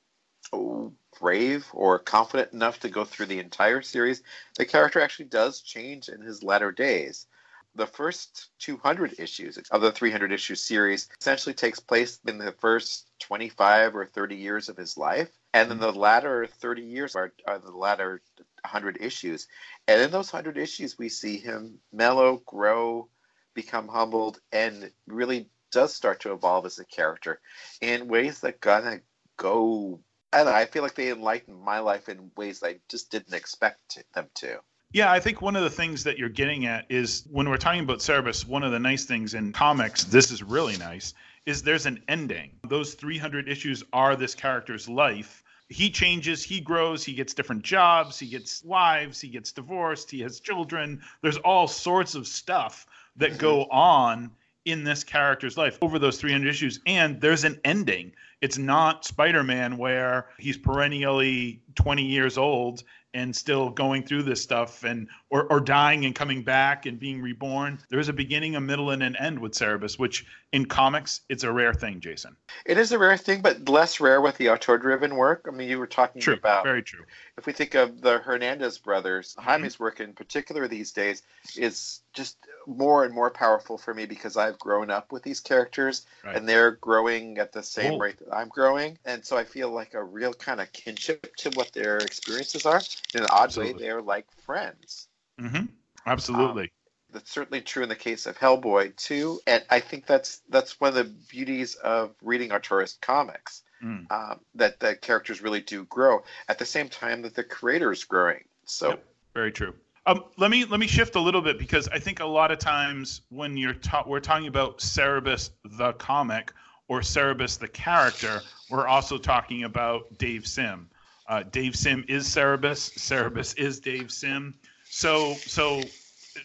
oh, 0.53 0.93
brave 1.19 1.67
or 1.73 1.99
confident 1.99 2.53
enough 2.53 2.79
to 2.81 2.89
go 2.89 3.05
through 3.05 3.27
the 3.27 3.39
entire 3.39 3.81
series, 3.81 4.23
the 4.57 4.65
character 4.65 5.01
actually 5.01 5.25
does 5.25 5.61
change 5.61 6.09
in 6.09 6.21
his 6.21 6.43
latter 6.43 6.71
days 6.71 7.27
the 7.75 7.85
first 7.85 8.49
200 8.59 9.19
issues 9.19 9.57
of 9.69 9.81
the 9.81 9.91
300 9.91 10.31
issue 10.31 10.55
series 10.55 11.09
essentially 11.19 11.53
takes 11.53 11.79
place 11.79 12.19
in 12.25 12.37
the 12.37 12.53
first 12.53 13.07
25 13.19 13.95
or 13.95 14.05
30 14.05 14.35
years 14.35 14.69
of 14.69 14.77
his 14.77 14.97
life. 14.97 15.29
And 15.53 15.69
then 15.69 15.79
the 15.79 15.91
latter 15.91 16.47
30 16.47 16.81
years 16.81 17.15
are, 17.15 17.33
are 17.47 17.59
the 17.59 17.71
latter 17.71 18.21
100 18.65 18.97
issues. 18.99 19.47
And 19.87 20.01
in 20.01 20.11
those 20.11 20.33
100 20.33 20.57
issues, 20.57 20.97
we 20.97 21.09
see 21.09 21.37
him 21.37 21.79
mellow, 21.93 22.41
grow, 22.45 23.07
become 23.53 23.87
humbled, 23.87 24.39
and 24.51 24.91
really 25.07 25.49
does 25.71 25.93
start 25.93 26.21
to 26.21 26.33
evolve 26.33 26.65
as 26.65 26.79
a 26.79 26.85
character 26.85 27.39
in 27.81 28.07
ways 28.07 28.41
that 28.41 28.61
gonna 28.61 29.01
go. 29.37 29.99
I 30.31 30.37
don't 30.37 30.47
know, 30.47 30.53
I 30.53 30.65
feel 30.65 30.83
like 30.83 30.95
they 30.95 31.11
enlightened 31.11 31.59
my 31.61 31.79
life 31.79 32.09
in 32.09 32.31
ways 32.35 32.61
I 32.63 32.79
just 32.89 33.11
didn't 33.11 33.33
expect 33.33 34.03
them 34.13 34.27
to. 34.35 34.59
Yeah, 34.91 35.11
I 35.11 35.19
think 35.19 35.41
one 35.41 35.55
of 35.55 35.63
the 35.63 35.69
things 35.69 36.03
that 36.05 36.17
you're 36.17 36.29
getting 36.29 36.65
at 36.65 36.85
is 36.89 37.25
when 37.29 37.49
we're 37.49 37.57
talking 37.57 37.81
about 37.81 37.99
Cerebus, 37.99 38.47
one 38.47 38.63
of 38.63 38.71
the 38.71 38.79
nice 38.79 39.03
things 39.05 39.33
in 39.33 39.51
comics, 39.51 40.05
this 40.05 40.31
is 40.31 40.41
really 40.41 40.77
nice, 40.77 41.13
is 41.45 41.61
there's 41.63 41.85
an 41.85 42.01
ending. 42.07 42.51
Those 42.67 42.93
300 42.93 43.49
issues 43.49 43.83
are 43.91 44.15
this 44.15 44.35
character's 44.35 44.87
life. 44.87 45.43
He 45.69 45.89
changes, 45.89 46.43
he 46.43 46.59
grows, 46.59 47.03
he 47.03 47.13
gets 47.13 47.33
different 47.33 47.63
jobs, 47.63 48.19
he 48.19 48.27
gets 48.27 48.63
wives, 48.63 49.19
he 49.19 49.29
gets 49.29 49.51
divorced, 49.51 50.11
he 50.11 50.21
has 50.21 50.39
children. 50.39 51.01
There's 51.21 51.37
all 51.37 51.67
sorts 51.67 52.13
of 52.13 52.27
stuff 52.27 52.85
that 53.15 53.31
mm-hmm. 53.31 53.39
go 53.39 53.63
on 53.65 54.31
in 54.65 54.83
this 54.83 55.03
character's 55.03 55.57
life 55.57 55.77
over 55.81 55.97
those 55.99 56.19
300 56.19 56.47
issues. 56.47 56.79
And 56.85 57.19
there's 57.21 57.43
an 57.43 57.59
ending. 57.63 58.11
It's 58.41 58.57
not 58.57 59.05
spider-man 59.05 59.77
where 59.77 60.27
he's 60.37 60.57
perennially 60.57 61.61
20 61.75 62.03
years 62.03 62.37
old 62.37 62.83
and 63.15 63.33
still 63.35 63.69
going 63.69 64.03
through 64.03 64.21
this 64.23 64.43
stuff 64.43 64.83
and 64.83 65.07
or, 65.29 65.51
or 65.51 65.59
dying 65.59 66.05
and 66.05 66.13
coming 66.13 66.43
back 66.43 66.85
and 66.85 66.99
being 66.99 67.21
reborn. 67.21 67.79
There's 67.89 68.09
a 68.09 68.13
beginning, 68.13 68.55
a 68.55 68.61
middle, 68.61 68.91
and 68.91 69.01
an 69.01 69.15
end 69.15 69.39
with 69.39 69.53
Cerebus, 69.53 69.97
which 69.97 70.25
in 70.51 70.65
comics 70.65 71.21
it's 71.29 71.43
a 71.43 71.51
rare 71.51 71.73
thing, 71.73 72.01
Jason. 72.01 72.35
It 72.65 72.77
is 72.77 72.91
a 72.91 72.99
rare 72.99 73.17
thing, 73.17 73.41
but 73.41 73.67
less 73.67 73.99
rare 73.99 74.21
with 74.21 74.37
the 74.37 74.49
auteur-driven 74.49 75.15
work. 75.15 75.47
I 75.47 75.55
mean, 75.55 75.69
you 75.69 75.79
were 75.79 75.87
talking 75.87 76.21
true, 76.21 76.35
about 76.35 76.63
very 76.63 76.83
true. 76.83 77.05
If 77.37 77.45
we 77.45 77.53
think 77.53 77.73
of 77.73 78.01
the 78.01 78.19
Hernandez 78.19 78.77
brothers, 78.77 79.35
mm-hmm. 79.39 79.49
Jaime's 79.49 79.79
work 79.79 79.99
in 80.01 80.13
particular 80.13 80.67
these 80.67 80.91
days 80.91 81.23
is 81.57 82.01
just 82.13 82.37
more 82.67 83.05
and 83.05 83.13
more 83.13 83.29
powerful 83.29 83.77
for 83.77 83.93
me 83.93 84.05
because 84.05 84.37
I've 84.37 84.57
grown 84.59 84.89
up 84.89 85.11
with 85.11 85.23
these 85.23 85.39
characters 85.39 86.05
right. 86.23 86.35
and 86.35 86.47
they're 86.47 86.71
growing 86.71 87.37
at 87.37 87.51
the 87.51 87.63
same 87.63 87.93
oh. 87.93 87.99
rate 87.99 88.17
that 88.19 88.33
I'm 88.33 88.49
growing. 88.49 88.97
And 89.05 89.23
so 89.23 89.37
I 89.37 89.43
feel 89.43 89.69
like 89.69 89.93
a 89.93 90.03
real 90.03 90.33
kind 90.33 90.59
of 90.59 90.71
kinship 90.71 91.35
to 91.37 91.51
what 91.51 91.71
their 91.73 91.97
experiences 91.97 92.65
are. 92.65 92.81
In 93.15 93.23
an 93.23 93.29
odd 93.31 93.45
Absolutely. 93.45 93.73
way, 93.73 93.79
they're 93.79 94.01
like 94.01 94.31
friends. 94.41 95.07
Mm-hmm. 95.39 95.65
Absolutely. 96.05 96.63
Um, 96.63 96.69
that's 97.11 97.31
certainly 97.31 97.61
true 97.61 97.83
in 97.83 97.89
the 97.89 97.95
case 97.95 98.25
of 98.25 98.37
Hellboy 98.37 98.95
too, 98.97 99.39
and 99.47 99.63
I 99.69 99.79
think 99.79 100.05
that's 100.05 100.41
that's 100.49 100.79
one 100.79 100.89
of 100.89 100.95
the 100.95 101.05
beauties 101.29 101.75
of 101.75 102.13
reading 102.21 102.49
auteurist 102.49 103.01
comics. 103.01 103.63
Mm. 103.83 104.09
Um, 104.09 104.39
that 104.55 104.79
the 104.79 104.95
characters 104.95 105.41
really 105.41 105.59
do 105.59 105.83
grow 105.83 106.23
at 106.47 106.59
the 106.59 106.65
same 106.65 106.87
time 106.87 107.23
that 107.23 107.35
the 107.35 107.43
creator 107.43 107.91
is 107.91 108.05
growing. 108.05 108.45
So 108.63 108.89
yep. 108.89 109.05
very 109.33 109.51
true. 109.51 109.73
Um, 110.05 110.23
let 110.37 110.51
me 110.51 110.65
let 110.65 110.79
me 110.79 110.87
shift 110.87 111.15
a 111.15 111.19
little 111.19 111.41
bit 111.41 111.57
because 111.57 111.87
I 111.89 111.99
think 111.99 112.19
a 112.19 112.25
lot 112.25 112.51
of 112.51 112.59
times 112.59 113.21
when 113.29 113.57
you're 113.57 113.73
ta- 113.73 114.03
we're 114.07 114.19
talking 114.19 114.47
about 114.47 114.77
Cerebus 114.79 115.49
the 115.63 115.93
comic 115.93 116.53
or 116.87 117.01
Cerebus 117.01 117.57
the 117.57 117.67
character, 117.67 118.41
we're 118.69 118.87
also 118.87 119.17
talking 119.17 119.63
about 119.63 120.17
Dave 120.17 120.47
Sim. 120.47 120.89
Uh, 121.27 121.43
Dave 121.43 121.75
Sim 121.75 122.05
is 122.07 122.27
Cerebus. 122.27 122.91
Cerebus 122.97 123.57
is 123.57 123.79
Dave 123.79 124.11
Sim. 124.11 124.53
So 124.89 125.33
so 125.33 125.81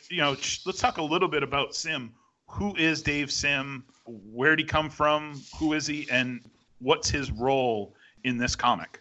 you 0.08 0.18
know 0.18 0.30
let's 0.64 0.78
talk 0.78 0.98
a 0.98 1.02
little 1.02 1.28
bit 1.28 1.42
about 1.42 1.74
Sim. 1.74 2.14
Who 2.46 2.74
is 2.76 3.02
Dave 3.02 3.30
Sim? 3.30 3.84
Where 4.06 4.56
did 4.56 4.64
he 4.64 4.66
come 4.66 4.90
from? 4.90 5.40
Who 5.58 5.74
is 5.74 5.86
he? 5.86 6.08
And 6.10 6.40
what's 6.78 7.10
his 7.10 7.30
role 7.30 7.94
in 8.24 8.38
this 8.38 8.56
comic? 8.56 9.00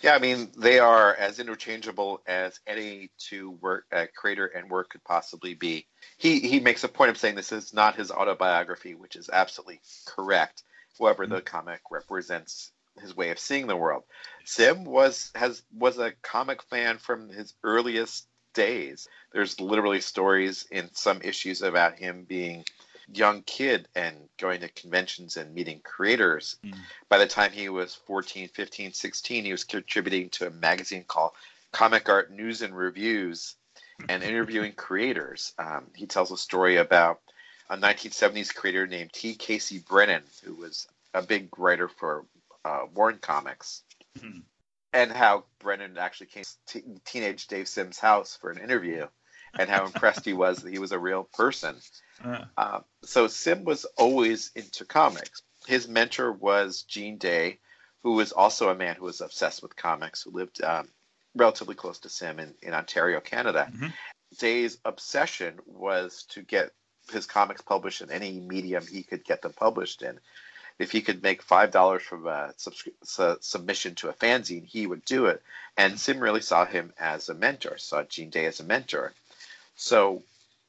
Yeah, 0.00 0.14
I 0.14 0.18
mean 0.18 0.50
they 0.56 0.78
are 0.78 1.14
as 1.14 1.38
interchangeable 1.38 2.22
as 2.26 2.60
any 2.66 3.10
two 3.18 3.52
work 3.62 3.86
uh, 3.92 4.06
creator 4.16 4.46
and 4.46 4.70
work 4.70 4.90
could 4.90 5.04
possibly 5.04 5.54
be. 5.54 5.86
He 6.16 6.40
he 6.40 6.60
makes 6.60 6.84
a 6.84 6.88
point 6.88 7.10
of 7.10 7.18
saying 7.18 7.34
this 7.34 7.52
is 7.52 7.74
not 7.74 7.96
his 7.96 8.10
autobiography, 8.10 8.94
which 8.94 9.16
is 9.16 9.30
absolutely 9.30 9.80
correct. 10.06 10.62
However, 10.98 11.26
the 11.26 11.40
comic 11.40 11.80
represents 11.90 12.70
his 13.00 13.16
way 13.16 13.30
of 13.30 13.38
seeing 13.38 13.66
the 13.66 13.76
world. 13.76 14.04
Sim 14.44 14.84
was 14.84 15.30
has 15.34 15.62
was 15.76 15.98
a 15.98 16.12
comic 16.22 16.62
fan 16.62 16.98
from 16.98 17.28
his 17.28 17.54
earliest 17.62 18.26
days. 18.54 19.08
There's 19.32 19.60
literally 19.60 20.00
stories 20.00 20.66
in 20.70 20.88
some 20.94 21.20
issues 21.22 21.62
about 21.62 21.98
him 21.98 22.24
being 22.24 22.64
young 23.12 23.42
kid 23.42 23.88
and 23.94 24.16
going 24.38 24.60
to 24.60 24.68
conventions 24.68 25.36
and 25.36 25.54
meeting 25.54 25.80
creators. 25.84 26.56
Mm. 26.64 26.78
By 27.08 27.18
the 27.18 27.26
time 27.26 27.52
he 27.52 27.68
was 27.68 27.94
14, 27.94 28.48
15, 28.48 28.92
16, 28.92 29.44
he 29.44 29.52
was 29.52 29.64
contributing 29.64 30.30
to 30.30 30.46
a 30.46 30.50
magazine 30.50 31.04
called 31.06 31.32
Comic 31.72 32.08
Art 32.08 32.30
News 32.30 32.62
and 32.62 32.74
Reviews 32.76 33.56
and 34.08 34.22
interviewing 34.22 34.72
creators. 34.76 35.52
Um, 35.58 35.86
he 35.94 36.06
tells 36.06 36.30
a 36.30 36.36
story 36.36 36.76
about 36.76 37.20
a 37.68 37.76
1970s 37.76 38.54
creator 38.54 38.86
named 38.86 39.12
T. 39.12 39.34
Casey 39.34 39.78
Brennan, 39.78 40.22
who 40.44 40.54
was 40.54 40.86
a 41.12 41.22
big 41.22 41.58
writer 41.58 41.88
for 41.88 42.24
uh, 42.64 42.82
Warren 42.94 43.18
Comics. 43.18 43.82
Mm. 44.18 44.42
And 44.92 45.10
how 45.10 45.44
Brennan 45.58 45.98
actually 45.98 46.28
came 46.28 46.44
to 46.68 46.82
teenage 47.04 47.48
Dave 47.48 47.66
Sims' 47.66 47.98
house 47.98 48.38
for 48.40 48.50
an 48.50 48.62
interview, 48.62 49.06
and 49.58 49.68
how 49.68 49.86
impressed 49.86 50.24
he 50.24 50.34
was 50.34 50.58
that 50.58 50.72
he 50.72 50.78
was 50.78 50.92
a 50.92 50.98
real 50.98 51.24
person. 51.24 51.76
Uh. 52.24 52.44
Uh, 52.56 52.80
so 53.02 53.26
Sim 53.26 53.64
was 53.64 53.86
always 53.98 54.52
into 54.54 54.84
comics. 54.84 55.42
His 55.66 55.88
mentor 55.88 56.30
was 56.30 56.82
Gene 56.82 57.18
Day, 57.18 57.58
who 58.04 58.12
was 58.12 58.30
also 58.30 58.68
a 58.68 58.74
man 58.74 58.94
who 58.94 59.06
was 59.06 59.20
obsessed 59.20 59.62
with 59.62 59.74
comics, 59.74 60.22
who 60.22 60.30
lived 60.30 60.62
um, 60.62 60.88
relatively 61.34 61.74
close 61.74 61.98
to 62.00 62.08
Sim 62.08 62.38
in, 62.38 62.54
in 62.62 62.72
Ontario, 62.72 63.20
Canada. 63.20 63.68
Mm-hmm. 63.72 63.86
Day's 64.38 64.78
obsession 64.84 65.58
was 65.66 66.24
to 66.30 66.42
get 66.42 66.70
his 67.10 67.26
comics 67.26 67.62
published 67.62 68.00
in 68.00 68.10
any 68.10 68.40
medium 68.40 68.86
he 68.86 69.02
could 69.02 69.24
get 69.24 69.42
them 69.42 69.52
published 69.52 70.02
in. 70.02 70.18
If 70.78 70.90
he 70.90 71.02
could 71.02 71.22
make 71.22 71.42
five 71.42 71.70
dollars 71.70 72.02
from 72.02 72.26
a 72.26 72.52
subscri- 72.58 73.42
submission 73.42 73.94
to 73.96 74.08
a 74.08 74.12
fanzine, 74.12 74.66
he 74.66 74.86
would 74.86 75.04
do 75.04 75.26
it. 75.26 75.42
And 75.76 75.98
Sim 75.98 76.20
really 76.20 76.40
saw 76.40 76.64
him 76.64 76.92
as 76.98 77.28
a 77.28 77.34
mentor, 77.34 77.78
saw 77.78 78.02
Gene 78.02 78.30
Day 78.30 78.46
as 78.46 78.60
a 78.60 78.64
mentor. 78.64 79.12
So 79.76 80.22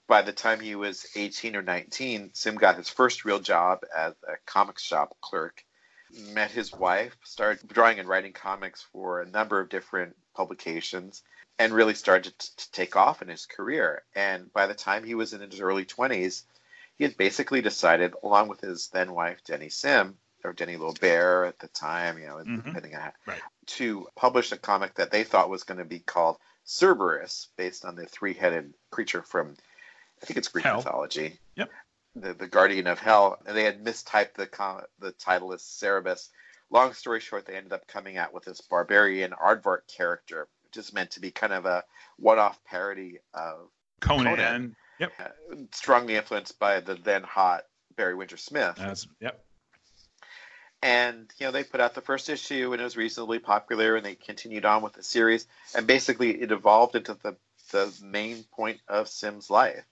by 0.07 0.21
the 0.21 0.31
time 0.31 0.59
he 0.59 0.75
was 0.75 1.07
18 1.15 1.55
or 1.55 1.61
19, 1.61 2.31
Sim 2.33 2.55
got 2.55 2.77
his 2.77 2.89
first 2.89 3.25
real 3.25 3.39
job 3.39 3.83
as 3.95 4.13
a 4.27 4.37
comic 4.45 4.79
shop 4.79 5.15
clerk, 5.21 5.63
met 6.11 6.51
his 6.51 6.71
wife, 6.71 7.17
started 7.23 7.67
drawing 7.67 7.99
and 7.99 8.07
writing 8.07 8.33
comics 8.33 8.83
for 8.83 9.21
a 9.21 9.29
number 9.29 9.59
of 9.59 9.69
different 9.69 10.15
publications, 10.35 11.23
and 11.57 11.73
really 11.73 11.95
started 11.95 12.37
to, 12.37 12.55
to 12.55 12.71
take 12.71 12.95
off 12.95 13.21
in 13.21 13.27
his 13.27 13.45
career. 13.45 14.03
And 14.15 14.51
by 14.53 14.67
the 14.67 14.75
time 14.75 15.03
he 15.03 15.15
was 15.15 15.33
in 15.33 15.41
his 15.41 15.59
early 15.59 15.85
20s, 15.85 16.43
he 16.97 17.03
had 17.03 17.17
basically 17.17 17.61
decided, 17.61 18.13
along 18.23 18.47
with 18.47 18.61
his 18.61 18.89
then 18.89 19.13
wife, 19.13 19.43
Deni 19.43 19.71
Sim, 19.71 20.17
or 20.43 20.53
Deni 20.53 20.99
Bear 20.99 21.45
at 21.45 21.59
the 21.59 21.67
time, 21.69 22.17
you 22.19 22.27
know, 22.27 22.35
mm-hmm. 22.35 22.55
depending 22.57 22.95
on 22.95 23.01
how, 23.01 23.11
right. 23.25 23.41
to 23.65 24.07
publish 24.15 24.51
a 24.51 24.57
comic 24.57 24.95
that 24.95 25.11
they 25.11 25.23
thought 25.23 25.49
was 25.49 25.63
going 25.63 25.79
to 25.79 25.85
be 25.85 25.99
called 25.99 26.37
Cerberus, 26.65 27.47
based 27.57 27.85
on 27.85 27.95
the 27.95 28.05
three 28.05 28.33
headed 28.33 28.73
creature 28.91 29.21
from 29.21 29.55
I 30.21 30.25
think 30.25 30.37
it's 30.37 30.47
Greek 30.47 30.65
hell. 30.65 30.77
mythology. 30.77 31.39
Yep. 31.55 31.69
The, 32.15 32.33
the 32.33 32.47
guardian 32.47 32.87
of 32.87 32.99
hell, 32.99 33.39
and 33.45 33.57
they 33.57 33.63
had 33.63 33.83
mistyped 33.83 34.35
the 34.35 34.47
the 34.99 35.11
title 35.11 35.51
as 35.51 35.61
Cerebus. 35.61 36.29
Long 36.71 36.93
story 36.93 37.19
short, 37.19 37.45
they 37.45 37.55
ended 37.55 37.73
up 37.73 37.87
coming 37.87 38.17
out 38.17 38.33
with 38.33 38.45
this 38.45 38.61
barbarian 38.61 39.31
aardvark 39.31 39.81
character, 39.87 40.47
which 40.63 40.77
is 40.77 40.93
meant 40.93 41.11
to 41.11 41.19
be 41.19 41.31
kind 41.31 41.53
of 41.53 41.65
a 41.65 41.83
one-off 42.17 42.63
parody 42.63 43.19
of 43.33 43.69
Conan. 43.99 44.35
Conan 44.35 44.75
yep. 44.99 45.11
Uh, 45.19 45.55
strongly 45.71 46.15
influenced 46.15 46.59
by 46.59 46.79
the 46.79 46.95
then 46.95 47.23
hot 47.23 47.63
Barry 47.95 48.15
Windsor 48.15 48.37
Smith. 48.37 48.75
That's, 48.77 49.07
yep. 49.19 49.43
And 50.81 51.31
you 51.39 51.45
know 51.45 51.51
they 51.51 51.63
put 51.63 51.79
out 51.79 51.95
the 51.95 52.01
first 52.01 52.29
issue 52.29 52.71
and 52.71 52.81
it 52.81 52.83
was 52.83 52.97
reasonably 52.97 53.39
popular, 53.39 53.95
and 53.95 54.05
they 54.05 54.15
continued 54.15 54.65
on 54.65 54.83
with 54.83 54.93
the 54.93 55.03
series, 55.03 55.47
and 55.75 55.87
basically 55.87 56.31
it 56.41 56.51
evolved 56.51 56.95
into 56.95 57.17
the 57.23 57.35
the 57.71 57.91
main 58.03 58.43
point 58.51 58.79
of 58.87 59.07
Sim's 59.07 59.49
life. 59.49 59.83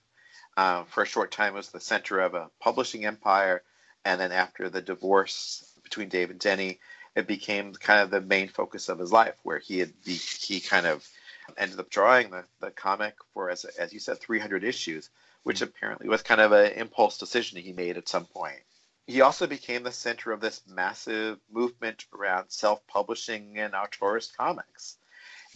Uh, 0.56 0.84
for 0.84 1.02
a 1.02 1.06
short 1.06 1.32
time, 1.32 1.54
it 1.54 1.56
was 1.56 1.70
the 1.70 1.80
center 1.80 2.20
of 2.20 2.34
a 2.34 2.48
publishing 2.60 3.04
empire, 3.04 3.62
and 4.04 4.20
then 4.20 4.30
after 4.30 4.68
the 4.68 4.82
divorce 4.82 5.64
between 5.82 6.08
Dave 6.08 6.30
and 6.30 6.38
Deni, 6.38 6.78
it 7.16 7.26
became 7.26 7.72
kind 7.72 8.00
of 8.00 8.10
the 8.10 8.20
main 8.20 8.48
focus 8.48 8.88
of 8.88 8.98
his 8.98 9.10
life, 9.10 9.34
where 9.42 9.58
he 9.58 9.80
had 9.80 9.92
be, 10.04 10.14
he 10.14 10.60
kind 10.60 10.86
of 10.86 11.04
ended 11.56 11.78
up 11.78 11.90
drawing 11.90 12.30
the, 12.30 12.44
the 12.60 12.70
comic 12.70 13.14
for 13.32 13.50
as 13.50 13.64
as 13.64 13.92
you 13.92 14.00
said 14.00 14.20
300 14.20 14.64
issues, 14.64 15.10
which 15.42 15.56
mm-hmm. 15.56 15.64
apparently 15.64 16.08
was 16.08 16.22
kind 16.22 16.40
of 16.40 16.52
an 16.52 16.72
impulse 16.72 17.18
decision 17.18 17.60
he 17.60 17.72
made 17.72 17.96
at 17.96 18.08
some 18.08 18.26
point. 18.26 18.60
He 19.06 19.20
also 19.20 19.46
became 19.46 19.82
the 19.82 19.92
center 19.92 20.32
of 20.32 20.40
this 20.40 20.62
massive 20.66 21.38
movement 21.52 22.06
around 22.14 22.48
self-publishing 22.48 23.58
and 23.58 23.74
auteurist 23.74 24.34
comics. 24.36 24.96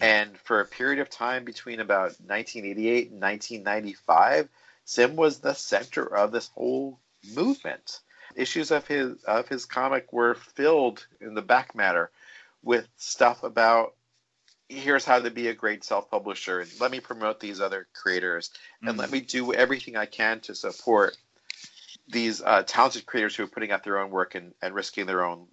And 0.01 0.39
for 0.39 0.61
a 0.61 0.67
period 0.67 1.01
of 1.01 1.09
time 1.11 1.45
between 1.45 1.81
about 1.81 2.21
1988 2.21 3.11
and 3.11 3.21
1995, 3.21 4.49
Sim 4.85 5.17
was 5.17 5.39
the 5.39 5.55
center 5.55 6.05
of 6.05 6.31
this 6.31 6.49
whole 6.49 7.01
movement. 7.35 8.01
Issues 8.37 8.71
of 8.71 8.87
his 8.87 9.23
of 9.25 9.49
his 9.49 9.65
comic 9.65 10.13
were 10.13 10.35
filled 10.35 11.07
in 11.21 11.35
the 11.35 11.43
back 11.43 11.75
matter 11.75 12.11
with 12.63 12.89
stuff 12.97 13.43
about 13.43 13.95
here's 14.69 15.05
how 15.05 15.19
to 15.19 15.31
be 15.31 15.49
a 15.49 15.55
great 15.55 15.83
self-publisher 15.83 16.61
and 16.61 16.71
let 16.81 16.91
me 16.91 17.01
promote 17.01 17.41
these 17.41 17.61
other 17.61 17.89
creators 17.95 18.51
and 18.81 18.91
mm-hmm. 18.91 19.01
let 19.01 19.11
me 19.11 19.21
do 19.21 19.53
everything 19.53 19.97
I 19.97 20.07
can 20.07 20.41
to 20.41 20.55
support 20.55 21.17
these 22.09 22.43
uh, 22.43 22.63
talented 22.67 23.07
creators 23.07 23.35
who 23.35 23.45
are 23.45 23.49
putting 23.49 23.71
out 23.71 23.85
their 23.85 23.99
own 23.99 24.11
work 24.11 24.35
and, 24.35 24.53
and 24.63 24.75
risking 24.75 25.07
their 25.07 25.25
own 25.25 25.47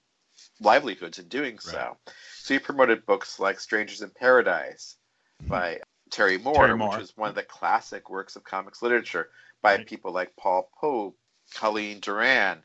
livelihoods 0.59 1.19
in 1.19 1.27
doing 1.27 1.55
right. 1.55 1.61
so. 1.63 1.97
So 2.37 2.53
he 2.53 2.59
promoted 2.59 3.05
books 3.05 3.39
like 3.39 3.59
Strangers 3.59 4.01
in 4.01 4.09
Paradise 4.09 4.97
mm-hmm. 5.41 5.49
by 5.49 5.79
Terry 6.11 6.37
Moore, 6.37 6.55
Terry 6.55 6.77
Moore, 6.77 6.91
which 6.91 7.01
is 7.01 7.17
one 7.17 7.29
of 7.29 7.35
the 7.35 7.43
classic 7.43 8.09
works 8.09 8.35
of 8.35 8.43
comics 8.43 8.81
literature 8.81 9.29
by 9.61 9.77
right. 9.77 9.87
people 9.87 10.11
like 10.11 10.35
Paul 10.35 10.69
Pope, 10.79 11.17
Colleen 11.53 11.99
Doran, 11.99 12.63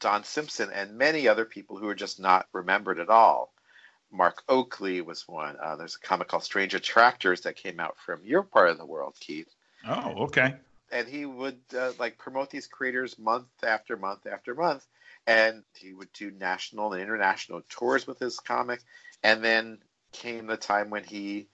Don 0.00 0.24
Simpson, 0.24 0.70
and 0.72 0.96
many 0.96 1.26
other 1.26 1.44
people 1.44 1.76
who 1.76 1.88
are 1.88 1.94
just 1.94 2.20
not 2.20 2.46
remembered 2.52 3.00
at 3.00 3.08
all. 3.08 3.52
Mark 4.10 4.42
Oakley 4.48 5.00
was 5.00 5.28
one. 5.28 5.56
Uh, 5.62 5.76
there's 5.76 5.96
a 5.96 6.06
comic 6.06 6.28
called 6.28 6.44
Strange 6.44 6.74
Attractors 6.74 7.42
that 7.42 7.56
came 7.56 7.80
out 7.80 7.96
from 7.98 8.24
your 8.24 8.42
part 8.42 8.70
of 8.70 8.78
the 8.78 8.86
world, 8.86 9.14
Keith. 9.20 9.48
Oh, 9.86 10.24
okay. 10.24 10.54
And 10.90 11.06
he 11.06 11.26
would 11.26 11.60
uh, 11.76 11.92
like 11.98 12.18
promote 12.18 12.50
these 12.50 12.66
creators 12.66 13.18
month 13.18 13.48
after 13.62 13.96
month 13.96 14.26
after 14.26 14.54
month, 14.54 14.86
and 15.26 15.62
he 15.76 15.92
would 15.92 16.12
do 16.12 16.30
national 16.30 16.94
and 16.94 17.02
international 17.02 17.62
tours 17.68 18.06
with 18.06 18.18
his 18.18 18.40
comic. 18.40 18.80
And 19.22 19.44
then 19.44 19.78
came 20.12 20.46
the 20.46 20.56
time 20.56 20.90
when 20.90 21.04
he 21.04 21.48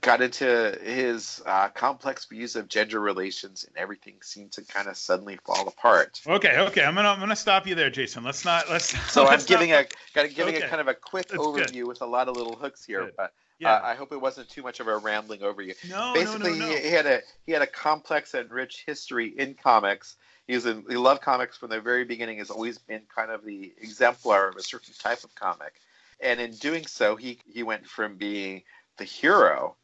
got 0.00 0.20
into 0.20 0.78
his 0.82 1.42
uh, 1.46 1.68
complex 1.68 2.24
views 2.26 2.56
of 2.56 2.68
gender 2.68 3.00
relations, 3.00 3.64
and 3.64 3.76
everything 3.76 4.14
seemed 4.22 4.52
to 4.52 4.62
kind 4.62 4.88
of 4.88 4.96
suddenly 4.96 5.38
fall 5.44 5.66
apart. 5.68 6.20
Okay, 6.26 6.58
okay, 6.58 6.84
I'm 6.84 6.94
gonna 6.94 7.08
I'm 7.08 7.20
gonna 7.20 7.36
stop 7.36 7.66
you 7.66 7.74
there, 7.74 7.90
Jason. 7.90 8.24
Let's 8.24 8.44
not 8.44 8.68
let's. 8.68 8.86
So 9.10 9.24
let's 9.24 9.44
I'm 9.44 9.48
giving 9.48 9.70
not... 9.70 9.86
a 10.16 10.28
giving 10.28 10.56
okay. 10.56 10.66
a 10.66 10.68
kind 10.68 10.80
of 10.80 10.88
a 10.88 10.94
quick 10.94 11.28
That's 11.28 11.40
overview 11.40 11.72
good. 11.72 11.88
with 11.88 12.02
a 12.02 12.06
lot 12.06 12.28
of 12.28 12.36
little 12.36 12.56
hooks 12.56 12.84
here, 12.84 13.06
good. 13.06 13.14
but. 13.16 13.32
Yeah. 13.60 13.74
Uh, 13.74 13.82
I 13.84 13.94
hope 13.94 14.10
it 14.10 14.20
wasn't 14.20 14.48
too 14.48 14.62
much 14.62 14.80
of 14.80 14.88
a 14.88 14.96
rambling 14.96 15.44
over 15.44 15.62
you. 15.62 15.74
No, 15.88 16.12
Basically, 16.12 16.58
no, 16.58 16.66
no, 16.66 16.70
no. 16.70 16.76
He, 16.76 16.88
he 16.88 16.90
had 16.90 17.06
a 17.06 17.20
he 17.46 17.52
had 17.52 17.62
a 17.62 17.68
complex 17.68 18.34
and 18.34 18.50
rich 18.50 18.82
history 18.84 19.28
in 19.28 19.54
comics. 19.54 20.16
He's 20.48 20.66
in, 20.66 20.84
he 20.88 20.96
loved 20.96 21.22
comics 21.22 21.56
from 21.56 21.70
the 21.70 21.80
very 21.80 22.04
beginning. 22.04 22.38
Has 22.38 22.50
always 22.50 22.78
been 22.78 23.02
kind 23.14 23.30
of 23.30 23.44
the 23.44 23.72
exemplar 23.80 24.48
of 24.48 24.56
a 24.56 24.62
certain 24.62 24.92
type 24.98 25.22
of 25.22 25.32
comic, 25.36 25.74
and 26.20 26.40
in 26.40 26.50
doing 26.56 26.84
so, 26.84 27.14
he 27.14 27.38
he 27.46 27.62
went 27.62 27.86
from 27.86 28.16
being 28.16 28.64
the 28.98 29.04
hero 29.04 29.76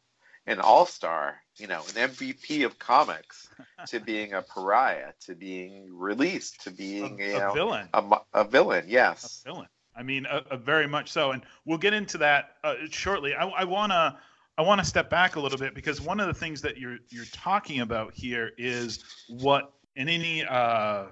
an 0.47 0.61
all 0.61 0.87
star, 0.87 1.37
you 1.56 1.66
know, 1.66 1.80
an 1.80 2.11
MVP 2.11 2.64
of 2.64 2.78
comics, 2.78 3.49
to 3.87 4.00
being 4.00 4.32
a 4.32 4.42
pariah, 4.42 5.12
to 5.26 5.35
being 5.35 5.88
released, 5.97 6.62
to 6.64 6.70
being 6.70 7.20
a, 7.20 7.26
you 7.26 7.38
know, 7.38 7.52
villain, 7.52 7.88
a, 7.94 8.02
a, 8.35 8.44
villain, 8.44 8.85
yes, 8.88 9.42
a 9.44 9.52
villain. 9.52 9.68
I 9.94 10.02
mean, 10.02 10.26
a, 10.30 10.56
very 10.56 10.87
much 10.87 11.11
so, 11.11 11.32
and 11.32 11.42
we'll 11.64 11.78
get 11.78 11.92
into 11.92 12.18
that 12.18 12.56
uh, 12.64 12.75
shortly. 12.90 13.35
I, 13.35 13.47
I 13.49 13.64
wanna. 13.64 14.18
I 14.59 14.62
want 14.62 14.78
to 14.78 14.85
step 14.85 15.09
back 15.09 15.37
a 15.37 15.40
little 15.40 15.56
bit 15.56 15.75
because 15.75 16.02
one 16.02 16.20
of 16.20 16.26
the 16.26 16.35
things 16.35 16.61
that 16.62 16.76
you're 16.76 16.99
you're 17.09 17.25
talking 17.32 17.80
about 17.80 18.12
here 18.12 18.50
is 18.59 19.02
what 19.28 19.73
in 19.97 20.06
any 20.09 20.44
uh, 20.44 21.04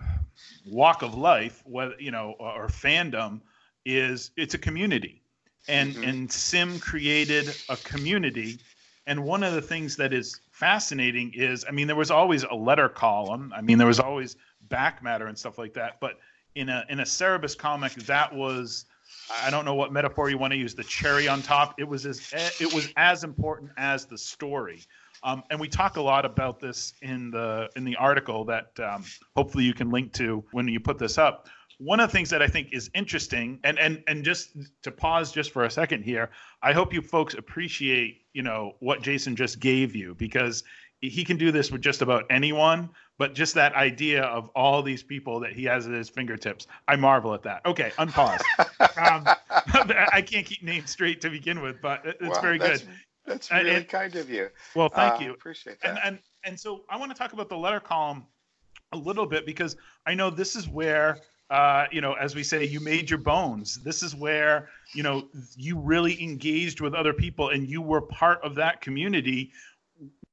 walk 0.67 1.03
of 1.03 1.15
life, 1.15 1.63
whether 1.65 1.95
you 1.99 2.11
know 2.11 2.35
or, 2.39 2.65
or 2.65 2.67
fandom, 2.67 3.41
is 3.87 4.33
it's 4.37 4.53
a 4.53 4.59
community, 4.59 5.23
and 5.67 5.95
mm-hmm. 5.95 6.05
and 6.05 6.33
Sim 6.33 6.79
created 6.79 7.55
a 7.71 7.77
community 7.79 8.59
and 9.09 9.25
one 9.25 9.43
of 9.43 9.55
the 9.55 9.63
things 9.63 9.97
that 9.97 10.13
is 10.13 10.39
fascinating 10.51 11.33
is, 11.35 11.65
I 11.67 11.73
mean, 11.73 11.87
there 11.87 11.97
was 11.97 12.11
always 12.11 12.45
a 12.45 12.55
letter 12.55 12.91
column. 12.91 13.55
I 13.57 13.63
mean, 13.63 13.79
there 13.79 13.87
was 13.87 13.99
always 13.99 14.37
back 14.69 15.03
matter 15.03 15.27
and 15.27 15.37
stuff 15.37 15.57
like 15.57 15.73
that. 15.75 15.99
But 15.99 16.19
in 16.55 16.69
a 16.69 16.85
in 16.91 17.01
a 17.01 17.05
Cerebus 17.05 17.57
comic, 17.57 17.95
that 17.95 18.35
was 18.35 18.85
I 19.43 19.51
don't 19.51 19.65
know 19.65 19.75
what 19.75 19.93
metaphor 19.93 20.29
you 20.29 20.37
want 20.37 20.53
to 20.53 20.59
use, 20.59 20.75
the 20.75 20.85
cherry 20.85 21.27
on 21.27 21.41
top. 21.41 21.81
It 21.81 21.89
was 21.89 22.05
as 22.05 22.21
it 22.61 22.73
was 22.73 22.93
as 22.97 23.25
important 23.25 23.71
as 23.79 24.05
the 24.05 24.19
story. 24.19 24.83
Um, 25.23 25.43
and 25.51 25.59
we 25.59 25.69
talk 25.69 25.97
a 25.97 26.03
lot 26.03 26.25
about 26.27 26.61
this 26.61 26.93
in 27.01 27.31
the 27.31 27.71
in 27.77 27.85
the 27.85 27.97
article 27.97 28.45
that 28.45 28.79
um, 28.79 29.05
hopefully 29.35 29.65
you 29.65 29.73
can 29.73 29.91
link 29.91 30.13
to 30.15 30.45
when 30.53 30.69
you 30.69 30.81
put 30.81 30.99
this 30.99 31.17
up. 31.17 31.49
One 31.79 32.01
of 32.01 32.09
the 32.11 32.13
things 32.13 32.31
that 32.31 32.43
I 32.43 32.49
think 32.49 32.73
is 32.73 32.91
interesting, 32.95 33.61
and 33.63 33.79
and 33.79 34.03
and 34.09 34.25
just 34.25 34.57
to 34.83 34.91
pause 34.91 35.31
just 35.31 35.53
for 35.53 35.65
a 35.65 35.71
second 35.71 36.03
here, 36.03 36.31
I 36.63 36.73
hope 36.73 36.93
you 36.93 37.01
folks 37.01 37.35
appreciate 37.35 38.23
you 38.33 38.43
know 38.43 38.75
what 38.81 39.01
Jason 39.03 39.37
just 39.37 39.61
gave 39.61 39.95
you 39.95 40.15
because 40.15 40.65
he 41.01 41.25
can 41.25 41.37
do 41.37 41.53
this 41.53 41.71
with 41.71 41.81
just 41.81 42.03
about 42.03 42.25
anyone 42.31 42.91
but 43.19 43.35
just 43.35 43.55
that 43.55 43.75
idea 43.75 44.23
of 44.23 44.49
all 44.55 44.83
these 44.83 45.03
people 45.03 45.41
that 45.41 45.53
he 45.53 45.65
has 45.65 45.87
at 45.87 45.93
his 45.93 46.09
fingertips 46.09 46.67
i 46.89 46.97
marvel 46.97 47.35
at 47.35 47.43
that. 47.43 47.65
Okay 47.67 47.93
unpause. 47.99 48.41
Um, 48.81 49.25
i 50.13 50.23
can't 50.23 50.45
keep 50.45 50.63
names 50.63 50.91
straight 50.91 51.21
to 51.21 51.31
begin 51.31 51.61
with 51.61 51.81
but 51.81 52.05
it's 52.05 52.21
well, 52.21 52.41
very 52.41 52.59
that's, 52.59 52.81
good. 52.81 52.91
that's 53.27 53.51
really 53.51 53.71
and, 53.71 53.89
kind 53.89 54.17
of 54.17 54.29
you. 54.29 54.49
Well 54.75 54.89
thank 54.89 55.21
uh, 55.21 55.25
you. 55.25 55.33
appreciate 55.33 55.81
that. 55.83 55.91
and, 55.91 55.99
and 56.05 56.19
and 56.45 56.59
so 56.59 56.85
i 56.91 56.97
want 56.97 57.13
to 57.13 57.17
talk 57.17 57.33
about 57.33 57.49
the 57.49 57.57
letter 57.57 57.81
column 57.81 58.27
a 58.93 58.97
little 58.97 59.27
bit 59.27 59.47
because 59.47 59.77
i 60.07 60.15
know 60.15 60.31
this 60.31 60.57
is 60.57 60.69
where 60.69 61.19
uh, 61.51 61.87
you 61.91 62.01
know, 62.01 62.13
as 62.15 62.35
we 62.35 62.43
say, 62.43 62.65
you 62.65 62.81
made 62.81 63.09
your 63.09 63.19
bones. 63.19 63.77
This 63.77 64.03
is 64.03 64.15
where, 64.15 64.69
you 64.95 65.03
know, 65.03 65.29
you 65.57 65.79
really 65.79 66.23
engaged 66.23 66.81
with 66.81 66.95
other 66.95 67.13
people 67.13 67.51
and 67.51 67.69
you 67.69 67.81
were 67.81 68.03
part 68.03 68.43
of 68.43 68.55
that 68.57 68.81
community 68.81 69.53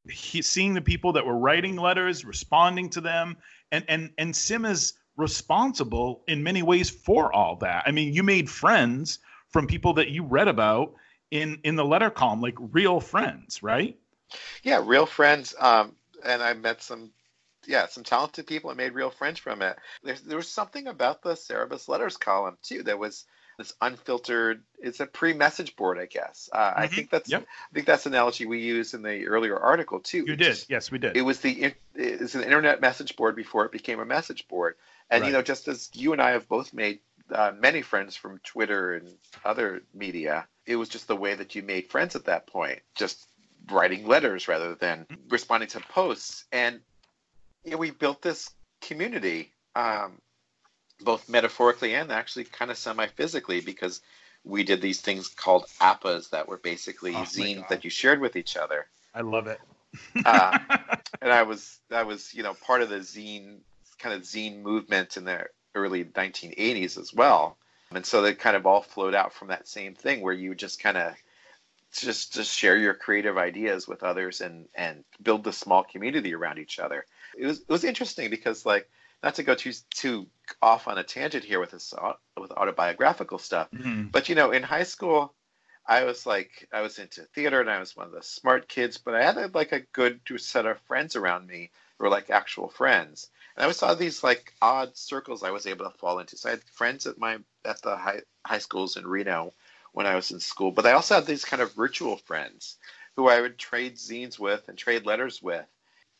he, 0.10 0.42
seeing 0.42 0.74
the 0.74 0.82
people 0.82 1.14
that 1.14 1.26
were 1.26 1.38
writing 1.38 1.76
letters, 1.76 2.26
responding 2.26 2.90
to 2.92 3.02
them, 3.02 3.38
and 3.72 3.86
and 3.88 4.12
and 4.18 4.36
Sim 4.36 4.66
is 4.66 4.94
responsible 5.18 6.24
in 6.28 6.44
many 6.44 6.62
ways 6.62 6.90
for 6.90 7.34
all 7.34 7.56
that. 7.58 7.84
I 7.86 7.92
mean, 7.92 8.14
you 8.14 8.24
made 8.24 8.50
friends 8.50 9.20
from 9.50 9.68
people 9.68 9.94
that 9.94 10.10
you 10.10 10.24
read 10.24 10.48
about 10.48 10.94
in 11.32 11.60
in 11.64 11.76
the 11.76 11.86
letter 11.86 12.10
column, 12.10 12.42
like 12.42 12.56
real 12.60 13.00
friends, 13.00 13.64
right? 13.64 13.98
Yeah, 14.64 14.82
real 14.84 15.06
friends. 15.06 15.56
Um, 15.60 15.96
and 16.24 16.42
I 16.42 16.54
met 16.54 16.82
some, 16.82 17.12
yeah, 17.68 17.88
some 17.88 18.04
talented 18.04 18.48
people 18.48 18.70
and 18.70 18.78
made 18.78 18.94
real 18.94 19.10
friends 19.10 19.40
from 19.40 19.62
it. 19.62 19.78
There's, 20.04 20.22
there 20.22 20.38
was 20.38 20.50
something 20.50 20.88
about 20.88 21.22
the 21.22 21.36
Cerebus 21.36 21.88
letters 21.88 22.18
column 22.18 22.58
too 22.64 22.84
that 22.84 23.00
was 23.00 23.26
this 23.58 23.74
unfiltered 23.82 24.64
it's 24.80 25.00
a 25.00 25.06
pre-message 25.06 25.76
board 25.76 25.98
i 25.98 26.06
guess 26.06 26.50
uh, 26.52 26.72
mm-hmm. 26.72 26.82
i 26.82 26.88
think 26.88 27.10
that's 27.10 27.30
yep. 27.30 27.44
i 27.44 27.74
think 27.74 27.86
that's 27.86 28.06
analogy 28.06 28.46
we 28.46 28.60
used 28.60 28.94
in 28.94 29.02
the 29.02 29.26
earlier 29.28 29.58
article 29.58 30.00
too 30.00 30.26
you 30.28 30.36
did 30.36 30.64
yes 30.68 30.92
we 30.92 30.98
did 30.98 31.16
it 31.16 31.22
was 31.22 31.40
the 31.40 31.74
it's 31.96 32.36
an 32.36 32.44
internet 32.44 32.82
message 32.82 33.16
board 33.16 33.36
before 33.36 33.66
it 33.66 33.72
became 33.72 34.00
a 34.00 34.06
message 34.06 34.48
board 34.48 34.76
and 35.10 35.22
right. 35.22 35.28
you 35.28 35.34
know 35.34 35.42
just 35.42 35.68
as 35.68 35.90
you 35.94 36.12
and 36.14 36.22
i 36.22 36.32
have 36.32 36.48
both 36.48 36.74
made 36.74 37.00
uh, 37.32 37.52
many 37.58 37.82
friends 37.82 38.16
from 38.16 38.40
twitter 38.44 38.96
and 38.96 39.10
other 39.44 39.82
media 39.94 40.48
it 40.66 40.76
was 40.76 40.90
just 40.90 41.08
the 41.08 41.16
way 41.16 41.34
that 41.34 41.56
you 41.56 41.64
made 41.64 41.90
friends 41.90 42.16
at 42.16 42.26
that 42.26 42.48
point 42.48 42.80
just 42.94 43.26
writing 43.72 44.06
letters 44.06 44.48
rather 44.48 44.76
than 44.76 45.00
mm-hmm. 45.00 45.30
responding 45.30 45.70
to 45.70 45.80
posts 45.80 46.46
and 46.52 46.82
know, 47.72 47.78
we 47.78 47.92
built 47.92 48.22
this 48.22 48.50
community 48.82 49.52
um, 49.76 50.20
both 51.02 51.28
metaphorically 51.28 51.94
and 51.94 52.12
actually 52.12 52.46
kind 52.46 52.72
of 52.72 52.78
semi-physically 52.78 53.62
because 53.62 54.02
we 54.44 54.64
did 54.64 54.82
these 54.82 55.02
things 55.02 55.28
called 55.28 55.66
appas 55.82 56.30
that 56.30 56.48
were 56.48 56.58
basically 56.58 57.14
oh 57.16 57.24
zines 57.24 57.68
that 57.68 57.84
you 57.84 57.90
shared 57.90 58.22
with 58.22 58.36
each 58.36 58.56
other. 58.56 58.86
I 59.14 59.22
love 59.22 59.48
it. 59.48 59.60
uh, 60.26 60.58
and 61.22 61.32
I 61.32 61.44
was 61.44 61.80
I 61.92 62.04
was 62.04 62.34
you 62.34 62.44
know 62.44 62.54
part 62.54 62.82
of 62.82 62.90
the 62.90 62.98
zine 62.98 63.58
kind 64.00 64.14
of 64.16 64.22
zine 64.22 64.62
movement 64.62 65.18
in 65.18 65.26
the 65.26 65.48
early 65.74 66.06
1980s 66.06 66.98
as 66.98 67.14
well, 67.14 67.58
and 67.92 68.06
so 68.06 68.22
they 68.22 68.34
kind 68.34 68.56
of 68.56 68.66
all 68.66 68.82
flowed 68.82 69.16
out 69.16 69.34
from 69.34 69.50
that 69.50 69.68
same 69.68 69.96
thing 69.96 70.22
where 70.22 70.34
you 70.34 70.54
just 70.54 70.82
kind 70.82 70.98
of 70.98 71.14
just 71.92 72.34
just 72.34 72.56
share 72.56 72.78
your 72.78 72.94
creative 72.94 73.38
ideas 73.38 73.88
with 73.88 74.04
others 74.04 74.42
and 74.42 74.68
and 74.76 75.04
build 75.22 75.44
the 75.44 75.54
small 75.54 75.84
community 75.84 76.34
around 76.34 76.60
each 76.60 76.78
other. 76.80 77.06
It 77.38 77.46
was 77.46 77.60
it 77.60 77.70
was 77.70 77.84
interesting 77.84 78.30
because 78.30 78.66
like 78.66 78.90
not 79.24 79.36
to 79.36 79.44
go 79.44 79.56
too 79.56 79.74
too 79.94 80.28
off 80.62 80.88
on 80.88 80.98
a 80.98 81.04
tangent 81.04 81.44
here 81.44 81.60
with 81.60 81.72
this 81.72 81.94
with 82.40 82.52
autobiographical 82.52 83.40
stuff, 83.40 83.70
mm-hmm. 83.72 84.08
but 84.08 84.30
you 84.30 84.36
know, 84.36 84.52
in 84.52 84.64
high 84.64 84.84
school, 84.84 85.34
I 85.88 86.04
was 86.04 86.26
like 86.26 86.68
I 86.74 86.82
was 86.82 87.00
into 87.00 87.24
theater 87.24 87.62
and 87.62 87.70
I 87.70 87.80
was 87.80 87.96
one 87.96 88.08
of 88.08 88.14
the 88.14 88.24
smart 88.24 88.68
kids, 88.68 88.98
but 88.98 89.16
I 89.16 89.24
had 89.24 89.56
like 89.56 89.72
a 89.72 89.82
good 89.94 90.22
set 90.38 90.66
of 90.66 90.80
friends 90.82 91.16
around 91.16 91.48
me 91.48 91.72
who 91.98 92.06
were 92.06 92.10
like 92.10 92.30
actual 92.30 92.70
friends. 92.70 93.30
And 93.56 93.62
I 93.62 93.66
always 93.66 93.78
saw 93.78 93.94
these 93.94 94.24
like 94.24 94.54
odd 94.62 94.98
circles 94.98 95.44
I 95.44 95.52
was 95.52 95.68
able 95.68 95.90
to 95.90 95.98
fall 95.98 96.20
into. 96.20 96.38
So 96.38 96.50
I 96.50 96.54
had 96.54 96.64
friends 96.64 97.06
at 97.06 97.18
my 97.18 97.40
at 97.64 97.82
the 97.82 97.96
high 97.96 98.22
high 98.46 98.60
schools 98.60 98.98
in 98.98 99.08
Reno 99.08 99.54
when 99.92 100.06
I 100.06 100.16
was 100.16 100.32
in 100.32 100.40
school, 100.40 100.72
but 100.72 100.86
I 100.86 100.92
also 100.92 101.16
had 101.16 101.26
these 101.26 101.46
kind 101.46 101.62
of 101.62 101.74
virtual 101.74 102.18
friends 102.18 102.78
who 103.16 103.30
I 103.30 103.40
would 103.40 103.58
trade 103.58 103.96
zines 103.96 104.38
with 104.38 104.68
and 104.68 104.78
trade 104.78 105.06
letters 105.06 105.42
with. 105.42 105.66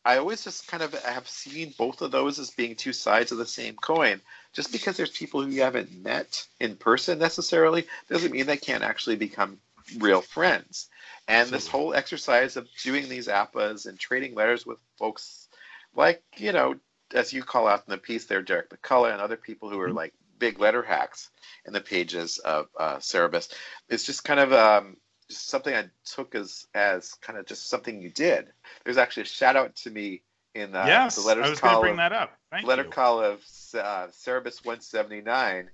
I 0.06 0.18
always 0.18 0.44
just 0.44 0.68
kind 0.68 0.84
of 0.84 0.94
have 1.04 1.28
seen 1.28 1.74
both 1.80 2.02
of 2.04 2.12
those 2.12 2.38
as 2.38 2.52
being 2.52 2.76
two 2.76 2.94
sides 2.94 3.32
of 3.32 3.40
the 3.40 3.46
same 3.46 3.76
coin. 3.76 4.22
Just 4.54 4.72
because 4.72 4.96
there's 4.96 5.10
people 5.10 5.42
who 5.42 5.50
you 5.50 5.64
haven't 5.64 6.04
met 6.04 6.46
in 6.60 6.76
person 6.76 7.18
necessarily 7.18 7.86
doesn't 8.08 8.32
mean 8.32 8.46
they 8.46 8.56
can't 8.56 8.84
actually 8.84 9.16
become 9.16 9.60
real 9.98 10.22
friends. 10.22 10.90
And 11.28 11.50
this 11.50 11.68
whole 11.68 11.96
exercise 11.96 12.56
of 12.56 12.68
doing 12.84 13.10
these 13.10 13.28
appas 13.28 13.88
and 13.88 14.00
trading 14.00 14.36
letters 14.36 14.64
with 14.64 14.78
folks 14.98 15.48
like, 15.96 16.22
you 16.38 16.52
know, 16.52 16.76
as 17.14 17.34
you 17.34 17.42
call 17.44 17.68
out 17.68 17.84
in 17.88 17.92
the 17.92 17.98
piece 17.98 18.26
there, 18.26 18.44
Derek 18.44 18.70
McCulloch 18.70 19.12
and 19.12 19.22
other 19.22 19.38
people 19.38 19.70
who 19.70 19.80
are 19.80 19.88
mm-hmm. 19.88 19.98
like 19.98 20.14
big 20.38 20.60
letter 20.60 20.84
hacks 20.84 21.30
in 21.66 21.74
the 21.74 21.82
pages 21.82 22.38
of 22.38 22.68
uh, 22.80 22.98
Cerebus, 22.98 23.52
it's 23.90 24.06
just 24.06 24.24
kind 24.24 24.40
of 24.40 24.54
um, 24.54 24.98
just 25.30 25.48
something 25.48 25.74
I 25.74 25.90
took 26.06 26.36
as 26.36 26.68
as 26.74 27.14
kind 27.16 27.38
of 27.38 27.46
just 27.46 27.70
something 27.70 28.02
you 28.02 28.10
did. 28.10 28.48
There's 28.84 28.98
actually 28.98 29.24
a 29.24 29.28
shout 29.28 29.56
out 29.56 29.76
to 29.78 29.92
me 29.92 30.22
in 30.54 30.76
uh, 30.76 30.86
yes, 30.88 31.16
the 31.16 31.28
letters 31.28 31.46
I 31.46 31.50
was 31.50 31.60
going 31.60 31.76
to 31.76 31.82
bring 31.82 31.98
that 31.98 32.14
up. 32.14 32.32
Thank 32.52 32.66
letter 32.66 32.84
you. 32.84 32.90
call 32.90 33.20
of 33.20 33.40
uh, 33.74 34.08
Cerebus 34.08 34.64
179 34.64 35.70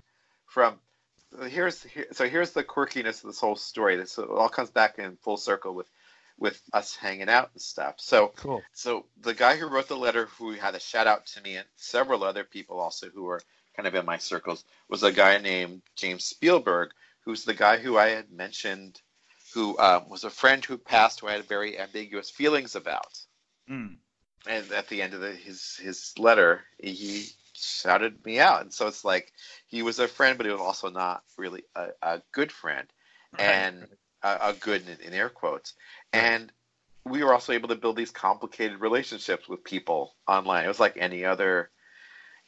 from 0.46 0.78
here's 1.48 1.82
here, 1.82 2.06
so 2.12 2.28
here's 2.28 2.50
the 2.50 2.64
quirkiness 2.64 3.22
of 3.22 3.30
this 3.30 3.40
whole 3.40 3.56
story. 3.56 3.96
This 3.96 4.18
all 4.18 4.48
comes 4.48 4.70
back 4.70 4.98
in 4.98 5.16
full 5.16 5.36
circle 5.36 5.74
with 5.74 5.90
with 6.38 6.60
us 6.72 6.96
hanging 6.96 7.28
out 7.28 7.50
and 7.52 7.62
stuff. 7.62 7.96
So 7.98 8.32
cool. 8.36 8.62
So 8.72 9.06
the 9.20 9.34
guy 9.34 9.56
who 9.56 9.68
wrote 9.68 9.88
the 9.88 9.96
letter, 9.96 10.26
who 10.38 10.52
had 10.52 10.74
a 10.74 10.80
shout 10.80 11.06
out 11.06 11.26
to 11.26 11.42
me 11.42 11.56
and 11.56 11.66
several 11.76 12.24
other 12.24 12.44
people 12.44 12.80
also 12.80 13.08
who 13.08 13.24
were 13.24 13.40
kind 13.76 13.86
of 13.86 13.94
in 13.94 14.04
my 14.04 14.18
circles, 14.18 14.64
was 14.88 15.02
a 15.02 15.12
guy 15.12 15.38
named 15.38 15.82
James 15.94 16.24
Spielberg, 16.24 16.90
who's 17.24 17.44
the 17.44 17.54
guy 17.54 17.76
who 17.76 17.96
I 17.96 18.08
had 18.08 18.32
mentioned 18.32 19.00
who 19.52 19.78
um, 19.78 20.08
was 20.08 20.24
a 20.24 20.30
friend 20.30 20.64
who 20.64 20.78
passed 20.78 21.20
who 21.20 21.28
I 21.28 21.32
had 21.32 21.44
very 21.44 21.78
ambiguous 21.78 22.30
feelings 22.30 22.74
about. 22.74 23.18
Mm. 23.70 23.96
And 24.46 24.72
at 24.72 24.88
the 24.88 25.02
end 25.02 25.14
of 25.14 25.20
the, 25.20 25.32
his 25.32 25.76
his 25.76 26.12
letter, 26.18 26.62
he 26.78 27.26
shouted 27.54 28.24
me 28.24 28.40
out, 28.40 28.62
and 28.62 28.72
so 28.72 28.88
it's 28.88 29.04
like 29.04 29.32
he 29.68 29.82
was 29.82 29.98
a 29.98 30.08
friend, 30.08 30.36
but 30.36 30.46
he 30.46 30.52
was 30.52 30.60
also 30.60 30.90
not 30.90 31.22
really 31.36 31.62
a, 31.76 31.88
a 32.02 32.22
good 32.32 32.50
friend, 32.50 32.88
right. 33.32 33.40
and 33.40 33.86
a, 34.22 34.48
a, 34.48 34.52
good 34.54 34.82
in, 34.88 35.06
in 35.06 35.14
air 35.14 35.28
quotes. 35.28 35.74
And 36.12 36.52
we 37.04 37.22
were 37.22 37.32
also 37.32 37.52
able 37.52 37.68
to 37.68 37.76
build 37.76 37.96
these 37.96 38.10
complicated 38.10 38.80
relationships 38.80 39.48
with 39.48 39.64
people 39.64 40.14
online. 40.26 40.64
It 40.64 40.68
was 40.68 40.80
like 40.80 40.96
any 40.96 41.24
other 41.24 41.70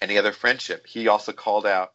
any 0.00 0.18
other 0.18 0.32
friendship. 0.32 0.86
He 0.86 1.08
also 1.08 1.32
called 1.32 1.66
out 1.66 1.93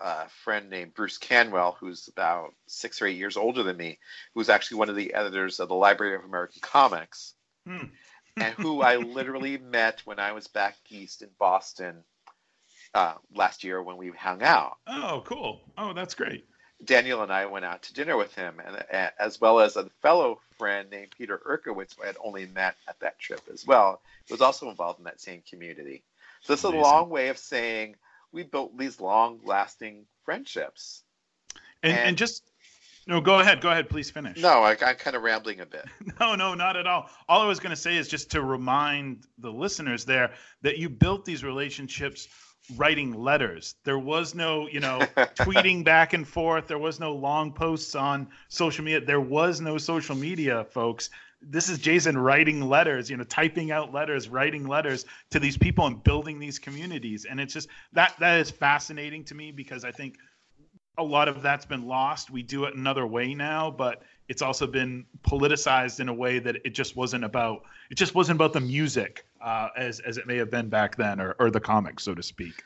a 0.00 0.28
friend 0.44 0.70
named 0.70 0.94
Bruce 0.94 1.18
Canwell, 1.18 1.76
who's 1.78 2.08
about 2.08 2.54
six 2.66 3.00
or 3.00 3.06
eight 3.06 3.16
years 3.16 3.36
older 3.36 3.62
than 3.62 3.76
me, 3.76 3.98
who's 4.34 4.48
actually 4.48 4.78
one 4.78 4.88
of 4.88 4.96
the 4.96 5.14
editors 5.14 5.60
of 5.60 5.68
the 5.68 5.74
Library 5.74 6.16
of 6.16 6.24
American 6.24 6.60
Comics, 6.60 7.34
hmm. 7.66 7.86
and 8.36 8.54
who 8.54 8.82
I 8.82 8.96
literally 8.96 9.58
met 9.58 10.02
when 10.04 10.18
I 10.18 10.32
was 10.32 10.48
back 10.48 10.76
east 10.90 11.22
in 11.22 11.30
Boston 11.38 12.02
uh, 12.94 13.14
last 13.34 13.64
year 13.64 13.82
when 13.82 13.96
we 13.96 14.10
hung 14.10 14.42
out. 14.42 14.78
Oh, 14.86 15.22
cool! 15.24 15.60
Oh, 15.78 15.92
that's 15.92 16.14
great. 16.14 16.46
Daniel 16.84 17.22
and 17.22 17.32
I 17.32 17.46
went 17.46 17.64
out 17.64 17.82
to 17.84 17.94
dinner 17.94 18.16
with 18.16 18.34
him, 18.34 18.60
and 18.64 18.76
uh, 18.76 19.10
as 19.18 19.40
well 19.40 19.60
as 19.60 19.76
a 19.76 19.88
fellow 20.02 20.40
friend 20.58 20.90
named 20.90 21.14
Peter 21.16 21.40
Erkowitz, 21.46 21.94
who 21.96 22.02
I 22.02 22.06
had 22.06 22.16
only 22.22 22.46
met 22.46 22.74
at 22.88 22.98
that 23.00 23.18
trip 23.20 23.42
as 23.52 23.64
well, 23.66 24.02
was 24.30 24.40
also 24.40 24.68
involved 24.68 24.98
in 24.98 25.04
that 25.04 25.20
same 25.20 25.42
community. 25.48 26.02
So 26.40 26.54
it's 26.54 26.64
a 26.64 26.70
long 26.70 27.08
way 27.08 27.28
of 27.28 27.38
saying 27.38 27.94
we 28.32 28.42
built 28.42 28.76
these 28.76 29.00
long 29.00 29.40
lasting 29.44 30.06
friendships. 30.24 31.02
And, 31.82 31.92
and, 31.92 32.08
and 32.08 32.16
just 32.16 32.42
no, 33.06 33.20
go 33.20 33.40
ahead. 33.40 33.60
Go 33.60 33.70
ahead. 33.70 33.88
Please 33.88 34.10
finish. 34.10 34.38
No, 34.38 34.62
I, 34.62 34.72
am 34.72 34.96
kind 34.96 35.16
of 35.16 35.22
rambling 35.22 35.60
a 35.60 35.66
bit. 35.66 35.84
no, 36.20 36.34
no, 36.36 36.54
not 36.54 36.76
at 36.76 36.86
all. 36.86 37.10
All 37.28 37.42
I 37.42 37.46
was 37.46 37.58
going 37.58 37.70
to 37.70 37.80
say 37.80 37.96
is 37.96 38.08
just 38.08 38.30
to 38.32 38.42
remind 38.42 39.26
the 39.38 39.50
listeners 39.50 40.04
there 40.04 40.32
that 40.62 40.78
you 40.78 40.88
built 40.88 41.24
these 41.24 41.42
relationships 41.42 42.28
writing 42.76 43.12
letters. 43.12 43.74
There 43.84 43.98
was 43.98 44.36
no, 44.36 44.68
you 44.68 44.78
know, 44.78 45.00
tweeting 45.16 45.84
back 45.84 46.12
and 46.12 46.26
forth. 46.26 46.68
There 46.68 46.78
was 46.78 47.00
no 47.00 47.12
long 47.12 47.52
posts 47.52 47.96
on 47.96 48.28
social 48.48 48.84
media. 48.84 49.00
There 49.00 49.20
was 49.20 49.60
no 49.60 49.78
social 49.78 50.14
media, 50.14 50.64
folks 50.70 51.10
this 51.42 51.68
is 51.68 51.78
Jason 51.78 52.16
writing 52.16 52.60
letters, 52.60 53.10
you 53.10 53.16
know, 53.16 53.24
typing 53.24 53.70
out 53.70 53.92
letters, 53.92 54.28
writing 54.28 54.66
letters 54.66 55.04
to 55.30 55.40
these 55.40 55.56
people 55.56 55.86
and 55.86 56.02
building 56.02 56.38
these 56.38 56.58
communities. 56.58 57.26
And 57.28 57.40
it's 57.40 57.52
just 57.54 57.68
that 57.92 58.14
that 58.20 58.40
is 58.40 58.50
fascinating 58.50 59.24
to 59.24 59.34
me 59.34 59.52
because 59.52 59.84
I 59.84 59.90
think 59.90 60.16
a 60.98 61.02
lot 61.02 61.28
of 61.28 61.42
that's 61.42 61.66
been 61.66 61.86
lost. 61.86 62.30
We 62.30 62.42
do 62.42 62.64
it 62.64 62.74
another 62.74 63.06
way 63.06 63.34
now, 63.34 63.70
but 63.70 64.02
it's 64.28 64.42
also 64.42 64.66
been 64.66 65.04
politicized 65.22 66.00
in 66.00 66.08
a 66.08 66.14
way 66.14 66.38
that 66.38 66.56
it 66.64 66.70
just 66.70 66.96
wasn't 66.96 67.24
about 67.24 67.64
it 67.90 67.96
just 67.96 68.14
wasn't 68.14 68.36
about 68.36 68.52
the 68.52 68.60
music 68.60 69.26
uh, 69.40 69.68
as 69.76 70.00
as 70.00 70.16
it 70.16 70.26
may 70.26 70.36
have 70.36 70.50
been 70.50 70.68
back 70.68 70.96
then 70.96 71.20
or, 71.20 71.34
or 71.38 71.50
the 71.50 71.60
comics 71.60 72.04
so 72.04 72.14
to 72.14 72.22
speak 72.22 72.62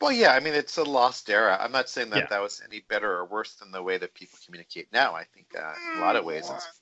well 0.00 0.12
yeah 0.12 0.32
i 0.32 0.40
mean 0.40 0.54
it's 0.54 0.76
a 0.78 0.82
lost 0.84 1.28
era 1.30 1.56
i'm 1.60 1.72
not 1.72 1.88
saying 1.88 2.10
that 2.10 2.18
Yeah. 2.18 2.26
that 2.30 2.42
was 2.42 2.60
any 2.64 2.80
better 2.88 3.10
or 3.12 3.24
worse 3.26 3.54
than 3.54 3.70
the 3.70 3.82
way 3.82 3.98
that 3.98 4.14
people 4.14 4.38
communicate 4.44 4.88
now 4.92 5.14
i 5.14 5.24
think 5.24 5.46
uh, 5.56 5.72
in 5.94 5.98
a 5.98 6.04
lot 6.04 6.16
of 6.16 6.24
ways 6.24 6.50
it's 6.50 6.80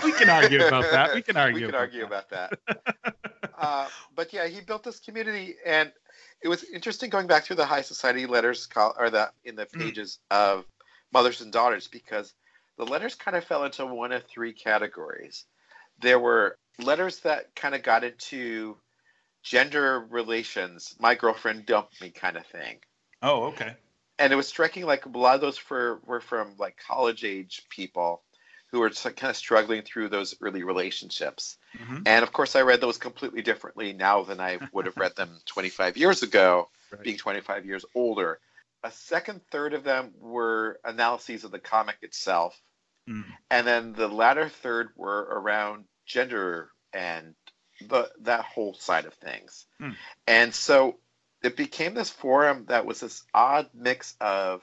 we 0.04 0.12
can 0.12 0.30
argue 0.30 0.64
about 0.66 0.84
that 0.90 1.14
we 1.14 1.22
can 1.22 1.36
argue 1.44 1.54
we 1.54 1.60
can 1.60 1.70
about 1.70 1.80
argue 1.80 2.00
that. 2.00 2.06
about 2.06 2.30
that 2.30 2.52
uh, 3.58 3.86
but 4.14 4.32
yeah 4.32 4.46
he 4.46 4.60
built 4.60 4.82
this 4.82 4.98
community 5.00 5.56
and 5.66 5.92
it 6.42 6.48
was 6.48 6.64
interesting 6.64 7.10
going 7.10 7.26
back 7.26 7.44
through 7.44 7.56
the 7.56 7.64
high 7.64 7.82
society 7.82 8.26
letters 8.26 8.66
col- 8.66 8.94
or 8.98 9.10
the 9.10 9.30
in 9.44 9.56
the 9.56 9.66
Mm. 9.66 9.80
pages 9.80 10.18
of 10.30 10.64
mothers 11.12 11.40
and 11.40 11.52
daughters 11.52 11.86
because 11.88 12.32
the 12.78 12.84
letters 12.86 13.14
kind 13.14 13.36
of 13.36 13.44
fell 13.44 13.64
into 13.64 13.84
one 13.84 14.12
of 14.12 14.24
three 14.24 14.52
categories 14.52 15.44
there 16.00 16.18
were 16.18 16.56
letters 16.78 17.18
that 17.20 17.54
kind 17.54 17.74
of 17.74 17.82
got 17.82 18.04
into 18.04 18.76
gender 19.42 20.00
relations 20.10 20.94
my 20.98 21.14
girlfriend 21.14 21.66
dumped 21.66 22.00
me 22.00 22.10
kind 22.10 22.36
of 22.36 22.46
thing 22.46 22.78
oh 23.22 23.44
okay 23.44 23.74
and 24.18 24.32
it 24.32 24.36
was 24.36 24.46
striking 24.48 24.84
like 24.84 25.06
a 25.06 25.08
lot 25.08 25.34
of 25.34 25.40
those 25.40 25.56
for, 25.56 26.00
were 26.04 26.20
from 26.20 26.54
like 26.58 26.76
college 26.76 27.24
age 27.24 27.62
people 27.70 28.22
who 28.70 28.78
were 28.80 28.90
just, 28.90 29.02
kind 29.02 29.30
of 29.30 29.36
struggling 29.36 29.82
through 29.82 30.08
those 30.08 30.34
early 30.42 30.62
relationships 30.62 31.56
Mhm. 31.76 32.02
and 32.06 32.22
of 32.22 32.32
course 32.32 32.54
i 32.56 32.60
read 32.60 32.80
those 32.80 32.98
completely 32.98 33.42
differently 33.42 33.92
now 33.92 34.22
than 34.22 34.40
i 34.40 34.58
would 34.72 34.86
have 34.86 34.96
read 34.96 35.16
them 35.16 35.38
25 35.46 35.96
years 35.96 36.22
ago 36.22 36.68
Right. 36.92 37.02
being 37.02 37.16
25 37.18 37.64
years 37.66 37.84
older 37.94 38.40
a 38.82 38.90
second 38.90 39.40
third 39.50 39.74
of 39.74 39.84
them 39.84 40.12
were 40.18 40.80
analyses 40.84 41.44
of 41.44 41.50
the 41.50 41.58
comic 41.58 41.96
itself 42.02 42.60
Mm. 43.08 43.24
and 43.50 43.66
then 43.66 43.92
the 43.94 44.08
latter 44.08 44.48
third 44.48 44.90
were 44.94 45.22
around 45.22 45.86
gender 46.04 46.70
and 46.92 47.34
the 47.88 48.10
that 48.20 48.44
whole 48.44 48.74
side 48.74 49.04
of 49.06 49.14
things 49.14 49.66
Hmm. 49.78 49.92
and 50.26 50.54
so 50.54 50.98
it 51.42 51.56
became 51.56 51.94
this 51.94 52.10
forum 52.10 52.66
that 52.68 52.84
was 52.86 53.00
this 53.00 53.22
odd 53.32 53.68
mix 53.74 54.14
of 54.20 54.62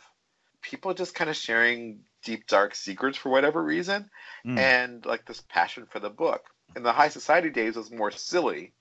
people 0.62 0.94
just 0.94 1.16
kind 1.16 1.30
of 1.30 1.36
sharing 1.36 2.00
deep 2.24 2.48
dark 2.48 2.76
secrets 2.76 3.18
for 3.18 3.30
whatever 3.30 3.64
reason 3.64 4.10
Mm. 4.46 4.58
and 4.58 5.06
like 5.06 5.26
this 5.26 5.42
passion 5.50 5.86
for 5.90 6.00
the 6.00 6.10
book 6.10 6.44
in 6.76 6.84
the 6.84 6.92
high 6.94 7.10
society 7.10 7.50
days 7.50 7.76
was 7.76 7.90
more 7.92 8.12
silly 8.12 8.74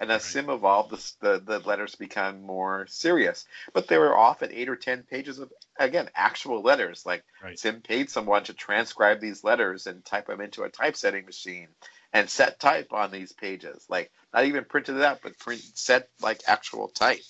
and 0.00 0.10
as 0.10 0.22
Right. 0.22 0.30
sim 0.32 0.50
evolved 0.50 0.90
the, 0.90 1.12
the, 1.20 1.38
the 1.40 1.58
letters 1.68 1.94
become 1.94 2.42
more 2.42 2.86
serious 2.88 3.44
but 3.74 3.88
they 3.88 3.98
were 3.98 4.16
often 4.16 4.50
eight 4.52 4.68
or 4.68 4.76
ten 4.76 5.02
pages 5.02 5.38
of 5.38 5.52
again 5.78 6.08
actual 6.14 6.62
letters 6.62 7.04
like 7.04 7.24
Right. 7.42 7.58
sim 7.58 7.80
paid 7.82 8.08
someone 8.10 8.44
to 8.44 8.54
transcribe 8.54 9.20
these 9.20 9.44
letters 9.44 9.86
and 9.86 10.04
type 10.04 10.26
them 10.28 10.40
into 10.40 10.62
a 10.62 10.70
typesetting 10.70 11.26
machine 11.26 11.68
and 12.12 12.28
set 12.28 12.60
type 12.60 12.92
on 12.92 13.10
these 13.10 13.32
pages 13.32 13.86
like 13.88 14.10
not 14.32 14.44
even 14.44 14.64
printed 14.64 14.96
it 14.96 15.02
out 15.02 15.20
but 15.22 15.38
print 15.38 15.62
set 15.74 16.08
like 16.20 16.40
actual 16.46 16.88
type 16.88 17.22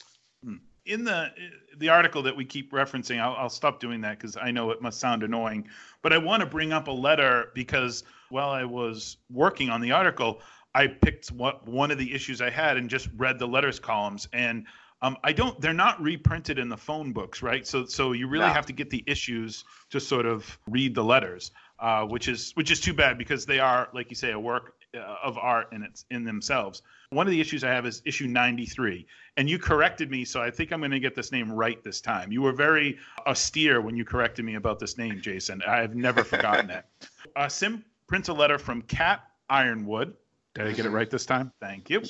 in 0.84 1.04
the 1.04 1.30
the 1.76 1.88
article 1.88 2.22
that 2.22 2.36
we 2.36 2.44
keep 2.44 2.72
referencing, 2.72 3.20
I'll, 3.20 3.34
I'll 3.34 3.50
stop 3.50 3.80
doing 3.80 4.00
that 4.02 4.18
because 4.18 4.36
I 4.36 4.50
know 4.50 4.70
it 4.70 4.82
must 4.82 5.00
sound 5.00 5.22
annoying. 5.22 5.68
But 6.02 6.12
I 6.12 6.18
want 6.18 6.40
to 6.40 6.46
bring 6.46 6.72
up 6.72 6.88
a 6.88 6.92
letter 6.92 7.50
because 7.54 8.04
while 8.30 8.50
I 8.50 8.64
was 8.64 9.18
working 9.30 9.70
on 9.70 9.80
the 9.80 9.92
article, 9.92 10.40
I 10.74 10.86
picked 10.88 11.30
what 11.30 11.66
one 11.66 11.90
of 11.90 11.98
the 11.98 12.12
issues 12.12 12.40
I 12.40 12.50
had 12.50 12.76
and 12.76 12.90
just 12.90 13.08
read 13.16 13.38
the 13.38 13.46
letters 13.46 13.78
columns. 13.78 14.28
And 14.32 14.66
um, 15.02 15.16
I 15.22 15.32
don't; 15.32 15.60
they're 15.60 15.72
not 15.72 16.00
reprinted 16.02 16.58
in 16.58 16.68
the 16.68 16.76
phone 16.76 17.12
books, 17.12 17.42
right? 17.42 17.66
So 17.66 17.84
so 17.84 18.12
you 18.12 18.26
really 18.26 18.46
No. 18.46 18.52
have 18.52 18.66
to 18.66 18.72
get 18.72 18.90
the 18.90 19.04
issues 19.06 19.64
to 19.90 20.00
sort 20.00 20.26
of 20.26 20.58
read 20.66 20.94
the 20.94 21.04
letters, 21.04 21.52
uh, 21.82 22.04
which 22.06 22.28
is 22.28 22.52
which 22.54 22.70
is 22.70 22.80
too 22.80 22.94
bad 22.94 23.18
because 23.18 23.44
they 23.44 23.58
are, 23.58 23.88
like 23.92 24.08
you 24.08 24.16
say, 24.16 24.30
a 24.30 24.38
work 24.38 24.74
uh, 24.96 25.16
of 25.22 25.36
art 25.36 25.72
in 25.72 25.82
its 25.82 26.06
in 26.10 26.24
themselves. 26.24 26.80
One 27.10 27.26
of 27.26 27.30
the 27.32 27.40
issues 27.40 27.62
I 27.64 27.70
have 27.70 27.84
is 27.84 28.00
issue 28.06 28.26
93 28.26 29.06
and 29.36 29.50
you 29.50 29.58
corrected 29.58 30.10
me, 30.10 30.24
so 30.24 30.40
I 30.40 30.50
think 30.50 30.72
I'm 30.72 30.80
going 30.80 30.92
to 30.92 31.00
get 31.00 31.14
this 31.14 31.32
name 31.32 31.50
right 31.52 31.82
this 31.82 32.00
time. 32.00 32.32
You 32.32 32.40
were 32.42 32.52
very 32.52 32.98
austere 33.26 33.80
when 33.80 33.96
you 33.96 34.04
corrected 34.04 34.44
me 34.44 34.54
about 34.54 34.78
this 34.78 34.96
name, 34.96 35.20
Jason. 35.20 35.60
I've 35.66 35.94
never 35.94 36.24
forgotten 36.24 36.70
it. 36.70 36.84
Uh, 37.36 37.48
Sim 37.48 37.82
prints 38.08 38.28
a 38.28 38.32
letter 38.32 38.58
from 38.58 38.82
Cat 38.82 39.22
Yronwode. 39.50 40.12
Did 40.54 40.66
I 40.66 40.72
get 40.72 40.84
it 40.84 40.90
right 40.90 41.08
this 41.08 41.24
time? 41.24 41.50
Thank 41.60 41.88
you. 41.88 42.02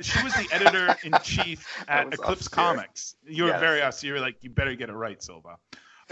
She 0.00 0.22
was 0.22 0.32
the 0.34 0.48
editor 0.50 0.96
in 1.04 1.12
chief 1.22 1.66
at 1.88 2.06
Eclipse 2.06 2.46
austere. 2.46 2.64
Comics. 2.64 3.16
You 3.26 3.44
were 3.44 3.50
Yes. 3.50 3.60
very 3.60 3.82
austere, 3.82 4.18
like 4.18 4.36
you 4.42 4.48
better 4.48 4.74
get 4.74 4.88
it 4.88 4.94
right, 4.94 5.22
Silva. 5.22 5.56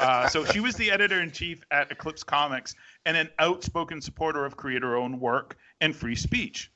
Uh, 0.01 0.29
so 0.29 0.45
she 0.45 0.61
was 0.61 0.75
the 0.77 0.91
editor 0.91 1.21
in 1.21 1.31
chief 1.31 1.63
at 1.71 1.91
Eclipse 1.93 2.23
Comics 2.23 2.75
and 3.07 3.17
an 3.17 3.29
outspoken 3.39 4.01
supporter 4.01 4.45
of 4.45 4.57
creator-owned 4.57 5.21
work 5.21 5.57
and 5.81 5.95
free 5.95 6.17
speech 6.17 6.71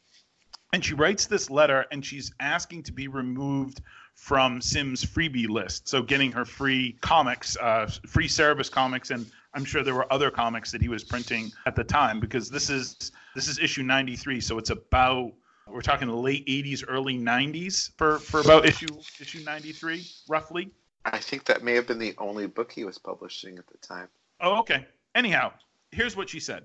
and 0.74 0.84
she 0.84 0.92
writes 0.92 1.26
this 1.26 1.50
letter 1.50 1.86
and 1.92 2.04
she's 2.04 2.32
asking 2.40 2.82
to 2.82 2.92
be 2.92 3.06
removed 3.06 3.80
from 4.16 4.60
Sim's 4.60 5.04
freebie 5.04 5.48
list. 5.48 5.88
So 5.88 6.02
getting 6.02 6.32
her 6.32 6.44
free 6.44 6.98
comics, 7.00 7.56
uh, 7.56 7.88
free 8.08 8.26
Cerebus 8.26 8.68
comics, 8.68 9.12
and 9.12 9.24
I'm 9.54 9.64
sure 9.64 9.84
there 9.84 9.94
were 9.94 10.12
other 10.12 10.32
comics 10.32 10.72
that 10.72 10.82
he 10.82 10.88
was 10.88 11.04
printing 11.04 11.52
at 11.66 11.76
the 11.76 11.84
time 11.84 12.18
because 12.18 12.50
this 12.50 12.70
is 12.70 13.12
this 13.36 13.46
is 13.46 13.60
issue 13.60 13.84
93, 13.84 14.40
so 14.40 14.58
it's 14.58 14.70
about 14.70 15.32
we're 15.68 15.80
talking 15.80 16.08
the 16.08 16.14
late 16.14 16.44
80s, 16.46 16.84
early 16.88 17.18
90s 17.18 17.92
for 17.96 18.18
for 18.18 18.40
about 18.40 18.66
issue 18.66 18.88
issue 19.20 19.44
93 19.44 20.04
roughly. 20.28 20.72
I 21.04 21.18
think 21.18 21.44
that 21.44 21.62
may 21.62 21.74
have 21.74 21.86
been 21.86 21.98
the 21.98 22.14
only 22.18 22.46
book 22.46 22.72
he 22.72 22.84
was 22.84 22.98
publishing 22.98 23.58
at 23.58 23.66
the 23.66 23.78
time 23.78 24.08
Oh, 24.40 24.58
okay. 24.58 24.86
Anyhow, 25.14 25.52
here's 25.92 26.16
what 26.16 26.28
she 26.28 26.40
said. 26.40 26.64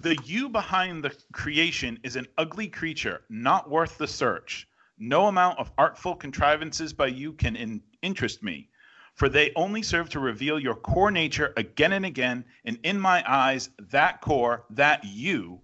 The 0.00 0.16
you 0.24 0.48
behind 0.48 1.02
the 1.02 1.16
creation 1.32 1.98
is 2.02 2.16
an 2.16 2.26
ugly 2.36 2.68
creature, 2.68 3.22
not 3.28 3.70
worth 3.70 3.98
the 3.98 4.06
search. 4.06 4.68
No 4.98 5.26
amount 5.26 5.58
of 5.58 5.72
artful 5.78 6.14
contrivances 6.16 6.92
by 6.92 7.06
you 7.06 7.32
can 7.32 7.56
in- 7.56 7.82
interest 8.02 8.42
me, 8.42 8.68
for 9.14 9.28
they 9.28 9.52
only 9.56 9.82
serve 9.82 10.08
to 10.10 10.20
reveal 10.20 10.58
your 10.58 10.74
core 10.74 11.10
nature 11.10 11.52
again 11.56 11.92
and 11.92 12.04
again, 12.04 12.44
and 12.64 12.78
in 12.82 13.00
my 13.00 13.24
eyes, 13.26 13.70
that 13.90 14.20
core, 14.20 14.64
that 14.70 15.04
you, 15.04 15.60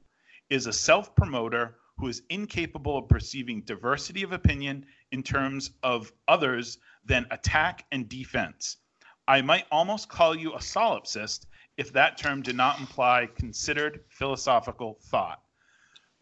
is 0.51 0.67
a 0.67 0.73
self 0.73 1.15
promoter 1.15 1.77
who 1.99 2.09
is 2.09 2.23
incapable 2.31 2.97
of 2.97 3.09
perceiving 3.09 3.61
diversity 3.63 4.23
of 4.23 4.33
opinion 4.33 4.87
in 5.13 5.23
terms 5.23 5.71
of 5.83 6.13
others 6.29 6.79
than 7.05 7.27
attack 7.31 7.85
and 7.93 8.09
defense. 8.09 8.77
I 9.29 9.41
might 9.43 9.67
almost 9.71 10.09
call 10.09 10.37
you 10.37 10.53
a 10.55 10.59
solipsist 10.59 11.47
if 11.77 11.93
that 11.93 12.19
term 12.19 12.43
did 12.43 12.57
not 12.57 12.79
imply 12.79 13.29
considered 13.37 14.01
philosophical 14.09 14.99
thought. 15.05 15.41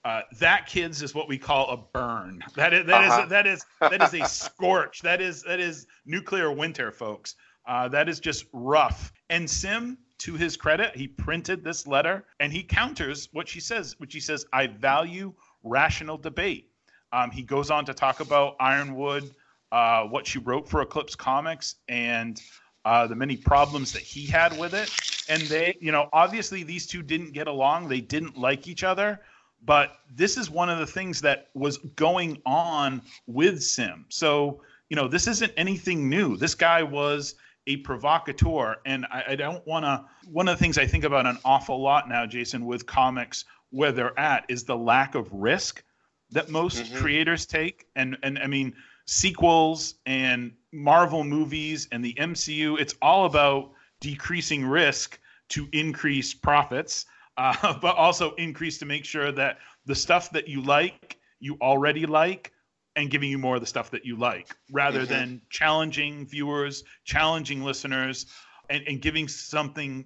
Uh, 0.04 0.22
that 0.40 0.66
kids 0.66 1.00
is 1.02 1.14
what 1.14 1.28
we 1.28 1.38
call 1.38 1.70
a 1.70 1.76
burn. 1.76 2.42
That 2.56 2.72
is 2.74 2.86
that 2.86 3.04
is- 3.04 3.12
Uh-huh. 3.12 3.26
that 3.26 3.46
is 3.46 3.64
that 3.80 4.02
is 4.02 4.14
a 4.14 4.24
scorch. 4.26 5.00
That 5.02 5.20
is 5.20 5.42
that 5.44 5.60
is 5.60 5.86
nuclear 6.04 6.50
winter, 6.50 6.90
folks. 6.90 7.36
Uh, 7.66 7.86
that 7.88 8.08
is 8.08 8.18
just 8.18 8.46
rough. 8.52 9.12
And 9.30 9.48
Sim, 9.48 9.98
to 10.18 10.34
his 10.34 10.56
credit, 10.56 10.96
he 10.96 11.06
printed 11.06 11.62
this 11.62 11.86
letter 11.86 12.24
and 12.40 12.52
he 12.52 12.64
counters 12.64 13.28
what 13.32 13.48
she 13.48 13.60
says, 13.60 13.94
which 13.98 14.12
he 14.12 14.18
says, 14.18 14.44
"I 14.52 14.66
value 14.66 15.34
rational 15.62 16.18
debate." 16.18 16.71
Um, 17.12 17.30
he 17.30 17.42
goes 17.42 17.70
on 17.70 17.84
to 17.84 17.94
talk 17.94 18.20
about 18.20 18.58
Yronwode, 18.58 19.30
uh, 19.70 20.04
what 20.04 20.26
she 20.26 20.38
wrote 20.38 20.68
for 20.68 20.80
Eclipse 20.80 21.14
Comics, 21.14 21.76
and 21.88 22.40
uh, 22.84 23.06
the 23.06 23.14
many 23.14 23.36
problems 23.36 23.92
that 23.92 24.02
he 24.02 24.26
had 24.26 24.58
with 24.58 24.74
it. 24.74 24.90
And 25.28 25.42
they, 25.42 25.76
you 25.80 25.92
know, 25.92 26.08
obviously 26.12 26.62
these 26.62 26.86
two 26.86 27.02
didn't 27.02 27.32
get 27.32 27.46
along. 27.46 27.88
They 27.88 28.00
didn't 28.00 28.36
like 28.36 28.66
each 28.66 28.82
other. 28.82 29.20
But 29.64 29.98
this 30.12 30.36
is 30.36 30.50
one 30.50 30.68
of 30.68 30.78
the 30.78 30.86
things 30.86 31.20
that 31.20 31.48
was 31.54 31.78
going 31.94 32.42
on 32.44 33.00
with 33.28 33.62
Sim. 33.62 34.06
So, 34.08 34.62
you 34.88 34.96
know, 34.96 35.06
this 35.06 35.28
isn't 35.28 35.52
anything 35.56 36.08
new. 36.08 36.36
This 36.36 36.56
guy 36.56 36.82
was 36.82 37.36
a 37.68 37.76
provocateur. 37.78 38.78
And 38.84 39.06
I, 39.06 39.24
I 39.28 39.36
don't 39.36 39.64
want 39.64 39.84
to, 39.84 40.04
one 40.28 40.48
of 40.48 40.58
the 40.58 40.62
things 40.62 40.78
I 40.78 40.86
think 40.86 41.04
about 41.04 41.26
an 41.26 41.38
awful 41.44 41.80
lot 41.80 42.08
now, 42.08 42.26
Jason, 42.26 42.66
with 42.66 42.86
comics 42.86 43.44
where 43.70 43.92
they're 43.92 44.18
at 44.18 44.44
is 44.48 44.64
the 44.64 44.76
lack 44.76 45.14
of 45.14 45.32
risk 45.32 45.84
that 46.32 46.50
most 46.50 46.84
Mhm. 46.84 46.96
creators 46.96 47.46
take. 47.46 47.86
And, 47.96 48.16
and 48.22 48.38
I 48.38 48.46
mean, 48.46 48.74
sequels 49.06 49.94
and 50.06 50.52
Marvel 50.72 51.24
movies 51.24 51.88
and 51.92 52.04
the 52.04 52.14
MCU, 52.18 52.76
it's 52.78 52.94
all 53.02 53.26
about 53.26 53.72
decreasing 54.00 54.64
risk 54.66 55.18
to 55.50 55.68
increase 55.72 56.34
profits, 56.34 57.06
uh, 57.36 57.78
but 57.80 57.96
also 57.96 58.34
increase 58.36 58.78
to 58.78 58.86
make 58.86 59.04
sure 59.04 59.32
that 59.32 59.58
the 59.86 59.94
stuff 59.94 60.30
that 60.32 60.48
you 60.48 60.62
like, 60.62 61.18
you 61.40 61.56
already 61.60 62.06
like, 62.06 62.52
and 62.96 63.10
giving 63.10 63.30
you 63.30 63.38
more 63.38 63.54
of 63.54 63.60
the 63.60 63.66
stuff 63.66 63.90
that 63.90 64.04
you 64.04 64.16
like, 64.16 64.54
rather 64.70 65.06
Mhm. 65.06 65.08
than 65.08 65.42
challenging 65.50 66.26
viewers, 66.26 66.84
challenging 67.04 67.62
listeners, 67.62 68.26
and, 68.68 68.84
and 68.86 69.00
giving 69.00 69.28
something 69.28 70.04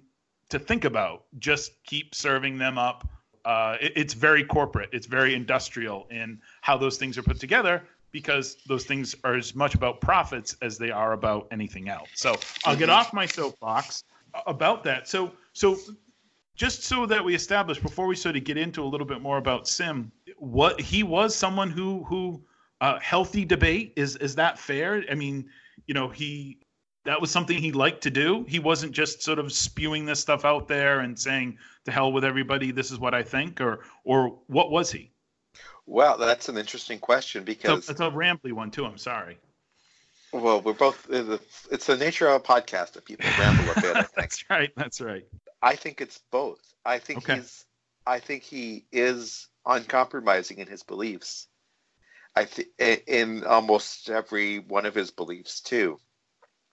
to 0.49 0.59
think 0.59 0.85
about. 0.85 1.25
Just 1.37 1.71
keep 1.83 2.15
serving 2.15 2.57
them 2.57 2.77
up. 2.77 3.07
Uh, 3.47 3.77
it- 3.79 3.93
it's 3.95 4.13
very 4.13 4.43
corporate. 4.43 4.89
It's 4.91 5.07
very 5.07 5.33
industrial 5.33 5.99
in 6.11 6.39
how 6.61 6.75
those 6.77 6.97
things 6.97 7.17
are 7.17 7.23
put 7.23 7.39
together 7.39 7.75
because 8.11 8.57
those 8.67 8.83
things 8.85 9.15
are 9.23 9.35
as 9.35 9.55
much 9.55 9.73
about 9.75 10.01
profits 10.01 10.55
as 10.61 10.77
they 10.77 10.91
are 10.91 11.13
about 11.13 11.47
anything 11.51 11.87
else. 11.87 12.09
So 12.13 12.35
I'll 12.65 12.75
get 12.75 12.89
off 12.89 13.13
my 13.13 13.25
soapbox 13.25 14.03
about 14.45 14.83
that. 14.83 15.07
So 15.07 15.31
so 15.53 15.77
just 16.55 16.83
so 16.83 17.05
that 17.05 17.23
we 17.23 17.35
establish 17.35 17.79
before 17.79 18.07
we 18.07 18.15
sort 18.15 18.35
of 18.35 18.43
get 18.43 18.57
into 18.57 18.83
a 18.83 18.89
little 18.93 19.07
bit 19.07 19.21
more 19.21 19.37
about 19.37 19.67
Sim, 19.67 20.11
what 20.37 20.81
he 20.81 21.03
was 21.03 21.35
someone 21.35 21.69
who 21.69 22.03
who 22.09 22.43
uh, 22.81 22.99
healthy 22.99 23.45
debate 23.45 23.93
is 23.95 24.15
is 24.17 24.35
that 24.35 24.59
fair? 24.59 25.03
I 25.09 25.15
mean, 25.15 25.49
you 25.87 25.93
know, 25.93 26.09
he 26.09 26.59
that 27.07 27.21
was 27.21 27.31
something 27.31 27.57
he 27.57 27.71
liked 27.71 28.03
to 28.03 28.11
do. 28.11 28.45
He 28.49 28.59
wasn't 28.59 28.91
just 28.91 29.23
sort 29.23 29.39
of 29.39 29.53
spewing 29.53 30.05
this 30.05 30.19
stuff 30.19 30.43
out 30.43 30.67
there 30.67 30.99
and 30.99 31.17
saying 31.17 31.57
to 31.85 31.91
hell 31.91 32.11
with 32.11 32.25
everybody, 32.25 32.71
this 32.71 32.91
is 32.91 32.99
what 32.99 33.13
I 33.13 33.23
think, 33.23 33.61
or 33.61 33.79
or 34.03 34.37
what 34.47 34.69
was 34.71 34.91
he? 34.91 35.11
Well, 35.85 36.17
that's 36.17 36.49
an 36.49 36.57
interesting 36.57 36.99
question 36.99 37.45
because 37.45 37.77
it's 37.77 37.87
a, 37.87 37.91
it's 37.91 38.01
a 38.01 38.11
rambly 38.11 38.51
one 38.51 38.71
too. 38.71 38.85
I'm 38.85 38.97
sorry. 38.97 39.37
Well, 40.33 40.59
we're 40.59 40.73
both. 40.73 41.09
Uh, 41.09 41.37
it's 41.71 41.85
the 41.85 41.95
nature 41.95 42.27
of 42.27 42.41
a 42.41 42.43
podcast 42.43 42.91
that 42.93 43.05
people 43.05 43.29
ramble 43.39 43.71
a 43.71 43.81
bit. 43.81 44.07
that's 44.17 44.43
right. 44.49 44.71
That's 44.75 44.99
right. 44.99 45.25
I 45.61 45.77
think 45.77 46.01
it's 46.01 46.19
both. 46.29 46.59
I 46.85 46.99
think 46.99 47.19
okay. 47.19 47.35
he's. 47.35 47.63
I 48.05 48.19
think 48.19 48.43
he 48.43 48.85
is 48.91 49.47
uncompromising 49.65 50.57
in 50.57 50.67
his 50.67 50.83
beliefs. 50.83 51.47
I 52.35 52.43
think 52.43 52.67
in 52.77 53.45
almost 53.45 54.09
every 54.09 54.59
one 54.59 54.85
of 54.85 54.93
his 54.93 55.09
beliefs 55.09 55.61
too, 55.61 55.99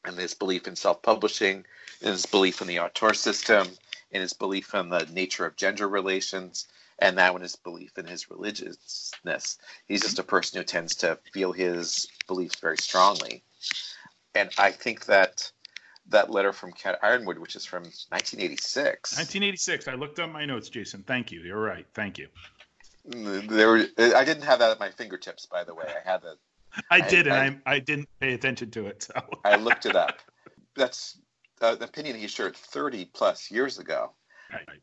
and 0.04 0.18
his 0.18 0.34
belief 0.34 0.66
in 0.66 0.76
self-publishing, 0.76 1.64
in 2.02 2.08
his 2.12 2.26
belief 2.26 2.60
in 2.60 2.68
the 2.68 2.80
auteur 2.80 3.14
system, 3.14 3.68
in 4.10 4.20
his 4.20 4.32
belief 4.32 4.74
in 4.74 4.88
the 4.88 5.06
nature 5.12 5.46
of 5.46 5.56
gender 5.56 5.88
relations, 5.88 6.66
and 6.98 7.18
that 7.18 7.32
one 7.32 7.42
his 7.42 7.56
belief 7.56 7.98
in 7.98 8.06
his 8.06 8.30
religiousness. 8.30 9.58
He's 9.86 10.02
just 10.02 10.18
a 10.18 10.22
person 10.22 10.58
who 10.58 10.64
tends 10.64 10.94
to 10.96 11.18
feel 11.32 11.52
his 11.52 12.08
beliefs 12.26 12.60
very 12.60 12.78
strongly. 12.78 13.42
And 14.34 14.50
I 14.58 14.70
think 14.70 15.06
that 15.06 15.50
that 16.08 16.30
letter 16.30 16.52
from 16.52 16.72
Cat 16.72 17.00
Yronwode, 17.02 17.38
which 17.38 17.56
is 17.56 17.64
from 17.64 17.82
1986. 17.82 19.16
1986. 19.16 19.88
I 19.88 19.94
looked 19.94 20.18
up 20.18 20.30
my 20.30 20.44
notes, 20.44 20.68
Jason. 20.68 21.02
Thank 21.02 21.32
you. 21.32 21.40
You're 21.40 21.60
right. 21.60 21.86
Thank 21.94 22.18
you. 22.18 22.28
There 23.06 23.68
were, 23.68 23.86
I 23.98 24.24
didn't 24.24 24.42
have 24.44 24.60
that 24.60 24.70
at 24.70 24.80
my 24.80 24.90
fingertips, 24.90 25.46
by 25.46 25.64
the 25.64 25.74
way. 25.74 25.84
I 25.86 26.08
had 26.08 26.22
that. 26.22 26.36
I, 26.90 27.00
did, 27.00 27.28
I, 27.28 27.44
and 27.44 27.60
I, 27.66 27.74
I, 27.74 27.78
didn't 27.78 28.08
pay 28.20 28.34
attention 28.34 28.70
to 28.72 28.86
it. 28.86 29.04
So. 29.04 29.14
I 29.44 29.56
looked 29.56 29.86
it 29.86 29.96
up. 29.96 30.18
That's 30.76 31.18
uh, 31.60 31.76
an 31.76 31.82
opinion 31.82 32.16
he 32.16 32.26
shared 32.26 32.56
30 32.56 33.06
plus 33.06 33.50
years 33.50 33.78
ago. 33.78 34.10
Right. 34.52 34.80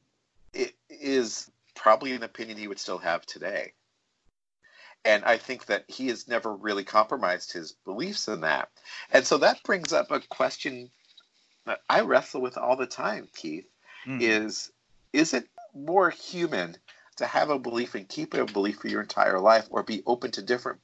It 0.53 0.73
is 0.89 1.49
probably 1.75 2.13
an 2.13 2.23
opinion 2.23 2.57
he 2.57 2.67
would 2.67 2.79
still 2.79 2.97
have 2.97 3.25
today. 3.25 3.73
And 5.03 5.23
I 5.25 5.37
think 5.37 5.65
that 5.65 5.85
he 5.87 6.07
has 6.07 6.27
never 6.27 6.53
really 6.53 6.83
compromised 6.83 7.51
his 7.51 7.71
beliefs 7.71 8.27
in 8.27 8.41
that. 8.41 8.69
And 9.11 9.25
so 9.25 9.37
that 9.39 9.63
brings 9.63 9.93
up 9.93 10.11
a 10.11 10.19
question 10.19 10.91
that 11.65 11.81
I 11.89 12.01
wrestle 12.01 12.41
with 12.41 12.57
all 12.57 12.75
the 12.75 12.85
time, 12.85 13.27
Keith, 13.35 13.65
mm. 14.05 14.21
is 14.21 14.71
is 15.13 15.33
it 15.33 15.47
more 15.73 16.09
human 16.09 16.77
to 17.17 17.25
have 17.25 17.49
a 17.49 17.59
belief 17.59 17.95
and 17.95 18.07
keep 18.07 18.33
a 18.33 18.45
belief 18.45 18.79
for 18.79 18.87
your 18.87 19.01
entire 19.01 19.39
life 19.39 19.67
or 19.69 19.83
be 19.83 20.03
open 20.05 20.31
to 20.31 20.41
different 20.41 20.79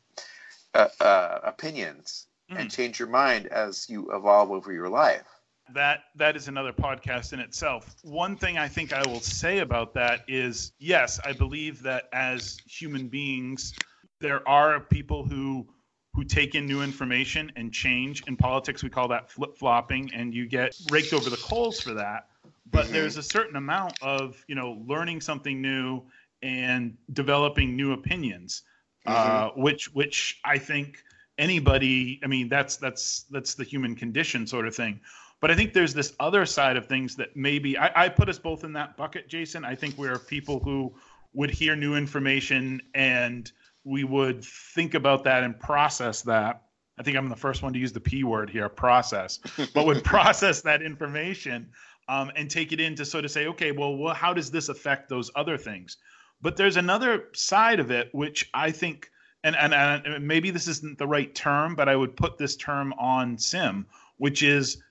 uh, 0.78 0.88
uh, 1.04 1.40
opinions 1.44 2.28
mm. 2.50 2.60
and 2.60 2.72
change 2.72 3.00
your 3.00 3.10
mind 3.10 3.48
as 3.48 3.90
you 3.90 4.10
evolve 4.14 4.52
over 4.52 4.72
your 4.72 4.90
life? 4.90 5.28
that 5.74 6.04
that 6.16 6.36
is 6.36 6.48
another 6.48 6.72
podcast 6.72 7.34
in 7.34 7.40
itself. 7.40 7.96
One 8.04 8.36
thing 8.36 8.58
I 8.58 8.68
think 8.68 8.94
I 8.94 9.02
will 9.08 9.20
say 9.20 9.60
about 9.60 9.94
that 9.96 10.22
is 10.28 10.72
yes, 10.80 11.20
I 11.26 11.34
believe 11.34 11.82
that 11.84 12.06
as 12.14 12.58
human 12.66 13.08
beings, 13.08 13.74
there 14.20 14.48
are 14.48 14.80
people 14.80 15.24
who 15.24 15.68
who 16.14 16.24
take 16.24 16.56
in 16.56 16.66
new 16.66 16.82
information 16.82 17.52
and 17.56 17.72
change. 17.72 18.24
In 18.28 18.36
politics, 18.36 18.84
we 18.84 18.90
call 18.90 19.08
that 19.10 19.30
flip 19.30 19.58
flopping, 19.58 20.12
and 20.14 20.34
you 20.34 20.48
get 20.48 20.76
raked 20.90 21.14
over 21.14 21.30
the 21.30 21.38
coals 21.38 21.80
for 21.80 21.94
that. 21.94 22.28
But 22.72 22.86
mm-hmm. 22.86 22.94
there's 22.94 23.18
a 23.18 23.24
certain 23.24 23.56
amount 23.56 24.02
of 24.02 24.44
you 24.48 24.56
know 24.56 24.84
learning 24.88 25.22
something 25.22 25.62
new 25.62 26.02
and 26.42 26.96
developing 27.14 27.76
new 27.76 27.94
opinions, 27.94 28.64
mm-hmm. 29.08 29.60
uh, 29.60 29.62
which 29.62 29.94
which 29.94 30.40
I 30.44 30.58
think 30.58 31.04
anybody. 31.38 32.20
I 32.24 32.28
mean, 32.28 32.50
that's 32.50 32.78
that's 32.78 33.26
that's 33.32 33.56
the 33.56 33.64
human 33.64 33.96
condition 33.96 34.48
sort 34.48 34.68
of 34.68 34.76
thing. 34.76 35.00
But 35.40 35.52
I 35.52 35.56
think 35.56 35.74
there's 35.74 35.94
this 35.94 36.14
other 36.20 36.46
side 36.46 36.78
of 36.78 36.88
things 36.88 37.16
that 37.18 37.36
maybe 37.36 37.78
I, 37.78 38.06
I 38.06 38.10
put 38.10 38.28
us 38.28 38.40
both 38.40 38.64
in 38.64 38.74
that 38.74 38.98
bucket, 38.98 39.28
Jason. 39.28 39.64
I 39.64 39.76
think 39.76 39.98
we're 39.98 40.18
people 40.18 40.60
who 40.60 40.94
would 41.34 41.52
hear 41.52 41.76
new 41.76 41.96
information 41.96 42.82
and 42.96 43.52
we 43.84 44.04
would 44.04 44.44
think 44.44 44.96
about 44.96 45.24
that 45.26 45.44
and 45.44 45.58
process 45.60 46.24
that. 46.24 46.64
I 47.00 47.04
think 47.04 47.16
I'm 47.16 47.30
the 47.30 47.36
first 47.36 47.62
one 47.62 47.74
to 47.74 47.80
use 47.80 47.94
the 47.94 48.00
P 48.00 48.24
word 48.24 48.50
here, 48.50 48.68
process, 48.70 49.40
but 49.74 49.86
would 49.86 50.04
process 50.04 50.62
that 50.62 50.82
information 50.82 51.70
um, 52.10 52.32
and 52.36 52.50
take 52.50 52.72
it 52.72 52.80
in 52.80 52.96
to 52.96 53.06
sort 53.06 53.24
of 53.24 53.32
say, 53.32 53.48
okay, 53.48 53.72
well, 53.72 53.96
well, 53.96 54.16
how 54.16 54.34
does 54.34 54.50
this 54.50 54.70
affect 54.70 55.10
those 55.10 55.30
other 55.36 55.58
things? 55.58 55.98
But 56.42 56.58
there's 56.58 56.78
another 56.78 57.30
side 57.34 57.80
of 57.80 57.92
it, 57.92 58.10
which 58.14 58.50
I 58.54 58.72
think, 58.72 59.10
and, 59.44 59.56
and, 59.56 59.74
and 59.74 60.28
maybe 60.28 60.52
this 60.52 60.68
isn't 60.68 60.98
the 60.98 61.08
right 61.08 61.34
term, 61.34 61.76
but 61.76 61.90
I 61.90 61.96
would 61.96 62.16
put 62.16 62.38
this 62.38 62.56
term 62.56 62.94
on 62.94 63.38
Sim, 63.38 63.88
which 64.18 64.44
is 64.44 64.82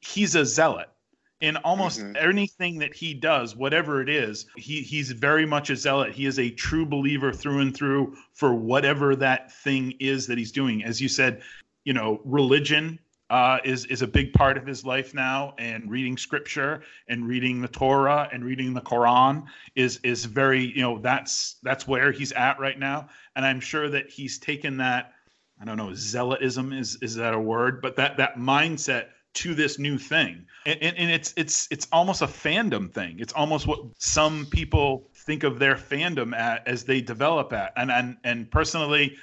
he's 0.00 0.34
a 0.34 0.44
zealot 0.44 0.88
in 1.44 1.58
almost 1.58 2.00
mm-hmm. 2.00 2.16
anything 2.16 2.78
that 2.78 2.94
he 2.94 3.12
does, 3.12 3.54
whatever 3.54 4.00
it 4.00 4.08
is, 4.08 4.46
he, 4.56 4.80
he's 4.80 5.10
very 5.10 5.44
much 5.44 5.68
a 5.68 5.76
zealot. 5.76 6.12
He 6.12 6.24
is 6.24 6.38
a 6.38 6.50
true 6.50 6.86
believer 6.86 7.32
through 7.32 7.60
and 7.60 7.76
through 7.76 8.16
for 8.32 8.54
whatever 8.54 9.14
that 9.16 9.52
thing 9.52 9.92
is 10.00 10.26
that 10.26 10.38
he's 10.38 10.52
doing. 10.52 10.82
As 10.82 11.02
you 11.02 11.08
said, 11.08 11.42
you 11.84 11.92
know, 11.92 12.20
religion 12.24 12.98
uh, 13.30 13.58
is 13.64 13.86
is 13.86 14.02
a 14.02 14.06
big 14.06 14.32
part 14.32 14.56
of 14.56 14.66
his 14.66 14.84
life 14.84 15.14
now, 15.14 15.54
and 15.58 15.90
reading 15.90 16.16
scripture 16.16 16.82
and 17.08 17.26
reading 17.26 17.60
the 17.60 17.68
Torah 17.68 18.28
and 18.32 18.44
reading 18.44 18.74
the 18.74 18.80
Quran 18.80 19.44
is 19.74 19.98
is 20.02 20.24
very 20.24 20.64
you 20.64 20.82
know 20.82 20.98
that's 20.98 21.56
that's 21.62 21.88
where 21.88 22.12
he's 22.12 22.32
at 22.32 22.58
right 22.60 22.78
now. 22.78 23.08
And 23.36 23.44
I'm 23.44 23.60
sure 23.60 23.88
that 23.88 24.10
he's 24.10 24.38
taken 24.38 24.76
that. 24.78 25.12
I 25.60 25.64
don't 25.64 25.76
know, 25.76 25.90
zealotism 25.90 26.78
is 26.78 26.98
is 27.00 27.14
that 27.16 27.32
a 27.32 27.40
word? 27.40 27.80
But 27.80 27.96
that 27.96 28.16
that 28.18 28.36
mindset 28.36 29.06
to 29.34 29.52
this 29.52 29.78
new 29.78 29.98
thing 29.98 30.46
and, 30.64 30.80
and, 30.80 30.96
and, 30.96 31.10
it's 31.10 31.34
it's 31.36 31.66
it's 31.70 31.88
almost 31.90 32.22
a 32.22 32.26
fandom 32.26 32.88
thing 32.92 33.16
it's 33.18 33.32
almost 33.32 33.66
what 33.66 33.80
some 33.98 34.46
people 34.46 35.10
think 35.12 35.42
of 35.42 35.58
their 35.58 35.74
fandom 35.74 36.34
at, 36.36 36.66
as 36.68 36.84
they 36.84 37.00
develop 37.00 37.52
at 37.52 37.72
and 37.76 37.90
and 37.90 38.16
and 38.22 38.50
personally 38.50 39.16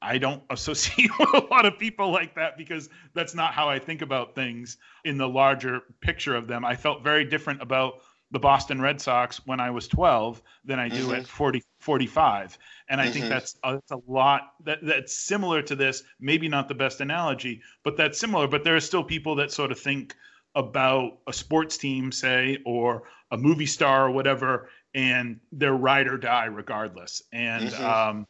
I 0.00 0.18
don't 0.18 0.42
associate 0.50 1.10
with 1.18 1.34
a 1.34 1.46
lot 1.50 1.66
of 1.66 1.78
people 1.78 2.10
like 2.10 2.34
that 2.34 2.56
because 2.56 2.88
that's 3.14 3.34
not 3.34 3.54
how 3.54 3.68
I 3.68 3.78
think 3.78 4.02
about 4.02 4.34
things 4.34 4.76
in 5.04 5.18
the 5.18 5.28
larger 5.28 5.82
picture 6.00 6.36
of 6.36 6.46
them. 6.46 6.64
I 6.64 6.76
felt 6.76 7.02
very 7.02 7.24
different 7.24 7.62
about 7.62 8.00
the 8.30 8.38
Boston 8.38 8.80
Red 8.80 9.00
Sox 9.00 9.40
when 9.46 9.58
I 9.58 9.70
was 9.70 9.88
12 9.88 10.42
than 10.64 10.78
I 10.78 10.88
do 10.88 11.06
mm-hmm. 11.06 11.14
at 11.14 11.26
40, 11.26 11.62
45. 11.80 12.58
And 12.88 13.00
I 13.00 13.04
mm-hmm. 13.04 13.12
think 13.12 13.28
that's 13.28 13.56
a, 13.64 13.74
that's 13.74 13.90
a 13.90 14.00
lot 14.06 14.52
that 14.64 14.80
that's 14.82 15.16
similar 15.16 15.62
to 15.62 15.74
this, 15.74 16.02
maybe 16.20 16.48
not 16.48 16.68
the 16.68 16.74
best 16.74 17.00
analogy, 17.00 17.62
but 17.84 17.96
that's 17.96 18.18
similar. 18.18 18.46
But 18.46 18.64
there 18.64 18.76
are 18.76 18.80
still 18.80 19.04
people 19.04 19.34
that 19.36 19.50
sort 19.50 19.72
of 19.72 19.78
think 19.78 20.14
about 20.54 21.18
a 21.26 21.32
sports 21.32 21.78
team, 21.78 22.12
say, 22.12 22.58
or 22.66 23.04
a 23.30 23.38
movie 23.38 23.66
star 23.66 24.06
or 24.06 24.10
whatever, 24.10 24.68
and 24.94 25.40
they're 25.52 25.74
ride 25.74 26.06
or 26.06 26.18
die 26.18 26.46
regardless. 26.46 27.22
And 27.32 27.70
mm-hmm. 27.70 27.84
um, 27.84 28.26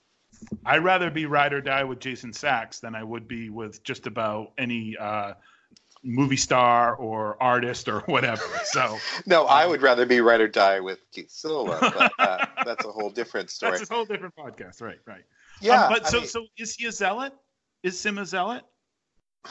I'd 0.64 0.84
rather 0.84 1.10
be 1.10 1.26
ride 1.26 1.52
or 1.52 1.60
die 1.60 1.84
with 1.84 2.00
Jason 2.00 2.32
Sacks 2.32 2.80
than 2.80 2.94
I 2.94 3.02
would 3.02 3.26
be 3.26 3.50
with 3.50 3.82
just 3.82 4.06
about 4.06 4.52
any 4.58 4.96
uh, 4.96 5.34
movie 6.02 6.36
star 6.36 6.94
or 6.96 7.40
artist 7.42 7.88
or 7.88 8.00
whatever. 8.00 8.44
So 8.64 8.98
no, 9.26 9.44
I 9.46 9.66
would 9.66 9.82
rather 9.82 10.06
be 10.06 10.20
ride 10.20 10.40
or 10.40 10.48
die 10.48 10.80
with 10.80 10.98
Keith 11.12 11.30
Silva, 11.30 11.78
but 11.80 12.12
uh, 12.18 12.46
that's 12.64 12.84
a 12.84 12.92
whole 12.92 13.10
different 13.10 13.50
story. 13.50 13.78
That's 13.78 13.90
a 13.90 13.94
whole 13.94 14.04
different 14.04 14.34
podcast, 14.36 14.80
right? 14.80 14.98
Right. 15.06 15.24
Yeah. 15.60 15.84
Um, 15.84 15.92
but 15.92 16.06
I 16.06 16.08
so 16.08 16.18
mean, 16.18 16.28
so 16.28 16.46
is 16.56 16.74
he 16.74 16.86
a 16.86 16.92
zealot? 16.92 17.32
Is 17.82 17.98
Sim 17.98 18.18
a 18.18 18.26
zealot? 18.26 18.64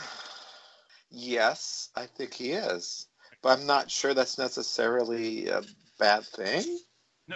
Yes, 1.09 1.89
I 1.95 2.05
think 2.05 2.33
he 2.33 2.51
is, 2.51 3.07
but 3.41 3.57
I'm 3.57 3.65
not 3.65 3.89
sure 3.89 4.13
that's 4.13 4.37
necessarily 4.37 5.47
a 5.47 5.61
bad 5.97 6.25
thing. 6.25 6.79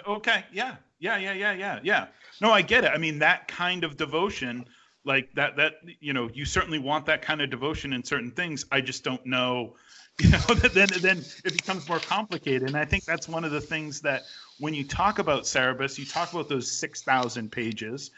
Okay. 0.06 0.44
Yeah. 0.52 0.76
Yeah. 1.02 1.18
Yeah. 1.18 1.32
Yeah. 1.32 1.52
Yeah. 1.52 1.80
Yeah. 1.82 2.06
No, 2.40 2.50
I 2.50 2.62
get 2.62 2.84
it. 2.84 2.92
I 2.94 2.98
mean, 2.98 3.18
that 3.18 3.48
kind 3.48 3.84
of 3.84 3.96
devotion 3.96 4.64
like 5.04 5.32
that 5.34 5.56
that 5.56 5.74
you 6.00 6.12
know 6.12 6.30
you 6.32 6.44
certainly 6.44 6.78
want 6.78 7.06
that 7.06 7.22
kind 7.22 7.40
of 7.40 7.50
devotion 7.50 7.92
in 7.92 8.04
certain 8.04 8.30
things 8.30 8.64
i 8.70 8.80
just 8.80 9.02
don't 9.02 9.24
know 9.26 9.74
you 10.20 10.30
know 10.30 10.38
then 10.38 10.88
then 11.00 11.24
it 11.44 11.52
becomes 11.54 11.88
more 11.88 11.98
complicated 11.98 12.68
and 12.68 12.76
i 12.76 12.84
think 12.84 13.04
that's 13.04 13.28
one 13.28 13.44
of 13.44 13.50
the 13.50 13.60
things 13.60 14.00
that 14.00 14.22
when 14.60 14.74
you 14.74 14.84
talk 14.84 15.18
about 15.18 15.42
Cerebus, 15.42 15.98
you 15.98 16.04
talk 16.04 16.32
about 16.32 16.48
those 16.48 16.70
6000 16.70 17.50
pages 17.50 18.10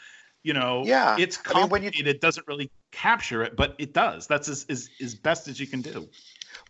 you 0.43 0.53
know 0.53 0.83
yeah 0.85 1.15
it's 1.17 1.37
complicated 1.37 1.95
I 1.95 1.97
mean, 1.97 2.05
you... 2.05 2.11
it 2.11 2.21
doesn't 2.21 2.45
really 2.47 2.69
capture 2.91 3.41
it 3.43 3.55
but 3.55 3.75
it 3.79 3.93
does 3.93 4.27
that's 4.27 4.47
as, 4.47 4.65
as, 4.69 4.89
as 5.01 5.15
best 5.15 5.47
as 5.47 5.59
you 5.59 5.65
can 5.65 5.81
do 5.81 6.07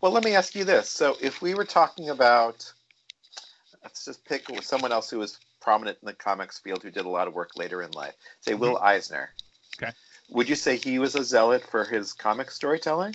well 0.00 0.12
let 0.12 0.24
me 0.24 0.34
ask 0.34 0.54
you 0.54 0.64
this 0.64 0.88
so 0.88 1.16
if 1.20 1.42
we 1.42 1.54
were 1.54 1.64
talking 1.64 2.10
about 2.10 2.72
let's 3.82 4.04
just 4.04 4.24
pick 4.24 4.46
someone 4.62 4.92
else 4.92 5.10
who 5.10 5.18
was 5.18 5.38
prominent 5.66 5.98
in 6.00 6.06
the 6.06 6.14
comics 6.14 6.60
field 6.60 6.80
who 6.80 6.92
did 6.92 7.06
a 7.06 7.08
lot 7.08 7.26
of 7.26 7.34
work 7.34 7.50
later 7.56 7.82
in 7.82 7.90
life 7.90 8.14
say 8.40 8.52
mm-hmm. 8.52 8.60
will 8.60 8.78
eisner 8.78 9.30
Okay. 9.82 9.90
would 10.30 10.48
you 10.48 10.54
say 10.54 10.76
he 10.76 11.00
was 11.00 11.16
a 11.16 11.24
zealot 11.24 11.62
for 11.68 11.84
his 11.84 12.12
comic 12.12 12.52
storytelling? 12.52 13.14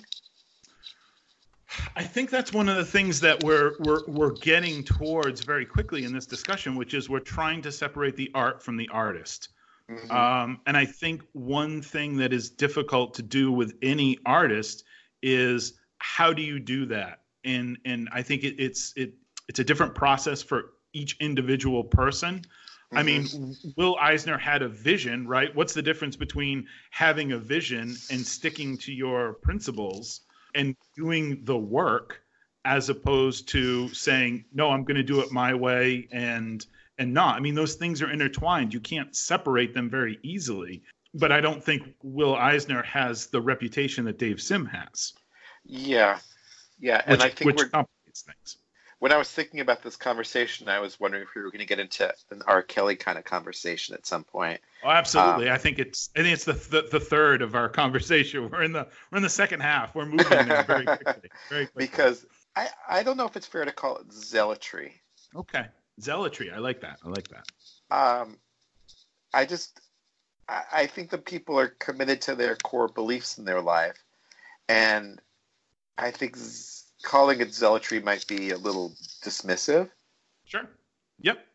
I 1.96 2.04
think 2.04 2.28
that's 2.28 2.52
one 2.52 2.68
of 2.68 2.76
the 2.76 2.84
things 2.84 3.20
that 3.20 3.42
we're 3.42 3.72
we're 3.80 4.02
we're 4.06 4.32
getting 4.32 4.84
towards 4.84 5.42
very 5.42 5.64
quickly 5.64 6.04
in 6.04 6.12
this 6.12 6.26
discussion, 6.26 6.76
which 6.76 6.92
is 6.92 7.08
we're 7.08 7.20
trying 7.20 7.62
to 7.62 7.72
separate 7.72 8.14
the 8.14 8.30
art 8.34 8.62
from 8.62 8.76
the 8.76 8.88
artist. 8.92 9.48
Mm-hmm. 9.90 10.10
Um, 10.10 10.60
and 10.66 10.76
I 10.76 10.84
think 10.84 11.22
one 11.32 11.80
thing 11.80 12.18
that 12.18 12.32
is 12.32 12.50
difficult 12.50 13.14
to 13.14 13.22
do 13.22 13.50
with 13.50 13.74
any 13.80 14.18
artist 14.26 14.84
is 15.22 15.80
how 15.98 16.32
do 16.32 16.42
you 16.42 16.60
do 16.60 16.84
that? 16.86 17.22
And 17.44 17.78
and 17.86 18.08
I 18.12 18.22
think 18.22 18.44
it, 18.44 18.56
it's 18.58 18.92
it 18.94 19.14
it's 19.48 19.58
a 19.58 19.64
different 19.64 19.94
process 19.94 20.42
for 20.42 20.74
each 20.92 21.16
individual 21.20 21.84
person. 21.84 22.44
I 22.94 23.02
mean, 23.02 23.22
mm-hmm. 23.22 23.70
Will 23.76 23.96
Eisner 23.98 24.36
had 24.36 24.60
a 24.60 24.68
vision, 24.68 25.26
right? 25.26 25.54
What's 25.54 25.72
the 25.72 25.80
difference 25.80 26.14
between 26.14 26.66
having 26.90 27.32
a 27.32 27.38
vision 27.38 27.96
and 28.10 28.20
sticking 28.20 28.76
to 28.78 28.92
your 28.92 29.32
principles 29.34 30.20
and 30.54 30.76
doing 30.94 31.42
the 31.44 31.56
work 31.56 32.20
as 32.64 32.90
opposed 32.90 33.48
to 33.48 33.88
saying, 33.94 34.44
no, 34.52 34.70
I'm 34.70 34.84
going 34.84 34.96
to 34.96 35.02
do 35.02 35.20
it 35.20 35.32
my 35.32 35.54
way 35.54 36.08
and 36.12 36.64
and 36.98 37.14
not. 37.14 37.36
I 37.36 37.40
mean, 37.40 37.54
those 37.54 37.74
things 37.74 38.02
are 38.02 38.10
intertwined. 38.10 38.74
You 38.74 38.80
can't 38.80 39.16
separate 39.16 39.72
them 39.72 39.88
very 39.88 40.18
easily. 40.22 40.82
But 41.14 41.32
I 41.32 41.40
don't 41.40 41.62
think 41.62 41.82
Will 42.02 42.34
Eisner 42.34 42.82
has 42.82 43.26
the 43.26 43.40
reputation 43.40 44.04
that 44.04 44.18
Dave 44.18 44.40
Sim 44.40 44.66
has. 44.66 45.12
Yeah, 45.64 46.18
yeah, 46.78 47.02
and 47.06 47.18
which, 47.18 47.20
I 47.20 47.28
think 47.28 47.46
which 47.46 47.56
we're 47.56 47.68
complicates 47.68 48.22
things. 48.22 48.56
When 49.02 49.10
I 49.10 49.16
was 49.16 49.28
thinking 49.28 49.58
about 49.58 49.82
this 49.82 49.96
conversation, 49.96 50.68
I 50.68 50.78
was 50.78 51.00
wondering 51.00 51.24
if 51.24 51.34
we 51.34 51.42
were 51.42 51.50
going 51.50 51.58
to 51.58 51.66
get 51.66 51.80
into 51.80 52.14
an 52.30 52.40
R. 52.46 52.62
Kelly 52.62 52.94
kind 52.94 53.18
of 53.18 53.24
conversation 53.24 53.96
at 53.96 54.06
some 54.06 54.22
point. 54.22 54.60
Oh, 54.84 54.90
absolutely. 54.90 55.48
Um, 55.48 55.54
I 55.56 55.58
think 55.58 55.80
it's 55.80 56.10
I 56.14 56.20
think 56.20 56.34
it's 56.34 56.44
the, 56.44 56.52
the, 56.52 56.86
the 56.88 57.00
third 57.00 57.42
of 57.42 57.56
our 57.56 57.68
conversation. 57.82 58.48
We're 58.48 58.62
in 58.62 58.70
the 58.70 58.86
we're 59.10 59.16
in 59.16 59.24
the 59.24 59.28
second 59.28 59.58
half. 59.58 59.96
We're 59.96 60.06
moving 60.06 60.46
there 60.46 60.62
very 60.62 60.84
quickly. 60.84 61.30
Very 61.50 61.66
quickly. 61.66 61.72
Because 61.74 62.24
I 62.54 62.68
I 62.88 63.02
don't 63.02 63.16
know 63.16 63.26
if 63.26 63.36
it's 63.36 63.44
fair 63.44 63.64
to 63.64 63.72
call 63.72 63.96
it 63.96 64.12
zealotry. 64.12 64.92
Okay, 65.34 65.64
zealotry. 66.00 66.52
I 66.52 66.58
like 66.58 66.82
that. 66.82 67.00
I 67.04 67.08
like 67.08 67.26
that. 67.30 67.48
Um, 67.90 68.36
I 69.34 69.46
just 69.46 69.80
I, 70.48 70.62
I 70.72 70.86
think 70.86 71.10
the 71.10 71.18
people 71.18 71.58
are 71.58 71.74
committed 71.80 72.20
to 72.20 72.36
their 72.36 72.54
core 72.54 72.86
beliefs 72.86 73.36
in 73.36 73.46
their 73.46 73.62
life, 73.62 74.00
and 74.68 75.20
I 75.98 76.12
think 76.12 76.36
z- 76.36 76.81
calling 77.02 77.40
it 77.40 77.54
zealotry 77.54 78.00
might 78.00 78.26
be 78.26 78.50
a 78.50 78.58
little 78.58 78.92
dismissive. 79.22 79.90
Sure. 80.44 80.68
Yep. 81.20 81.46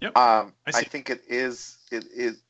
Yep. 0.00 0.16
Um, 0.16 0.52
I, 0.66 0.78
I, 0.78 0.82
think 0.82 1.10
it 1.10 1.22
is. 1.28 1.78
It 1.90 2.06
is 2.14 2.40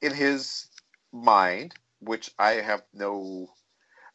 in 0.00 0.14
his 0.14 0.68
mind, 1.12 1.74
which 2.00 2.30
I 2.38 2.52
have 2.52 2.82
no, 2.94 3.50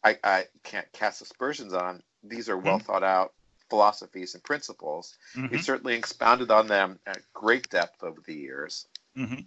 I, 0.04 0.18
I 0.24 0.46
can't 0.64 0.92
cast 0.92 1.22
aspersions 1.22 1.74
on. 1.74 2.02
These 2.24 2.50
are 2.50 2.58
well 2.58 2.78
mm-hmm. 2.78 2.86
thought 2.86 3.04
out 3.04 3.34
philosophies 3.70 4.34
and 4.34 4.44
principles. 4.44 5.18
Mm-hmm. 5.36 5.56
He 5.56 5.62
certainly 5.62 5.96
expounded 5.96 6.52
on 6.52 6.68
them 6.68 7.00
at 7.06 7.22
great 7.34 7.70
depth 7.70 8.04
over 8.04 8.22
the 8.26 8.36
years. 8.36 8.88
Mm-hmm. 9.18 9.42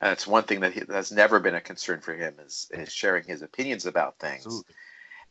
And 0.00 0.12
it's 0.12 0.26
one 0.26 0.44
thing 0.44 0.60
that, 0.60 0.72
he, 0.72 0.80
that, 0.80 0.90
has 0.90 1.12
never 1.12 1.38
been 1.38 1.54
a 1.54 1.60
concern 1.60 2.00
for 2.00 2.14
him 2.14 2.34
is, 2.44 2.68
is 2.72 2.92
sharing 2.92 3.24
his 3.24 3.42
opinions 3.42 3.86
about 3.86 4.18
things. 4.18 4.46
Absolutely. 4.46 4.74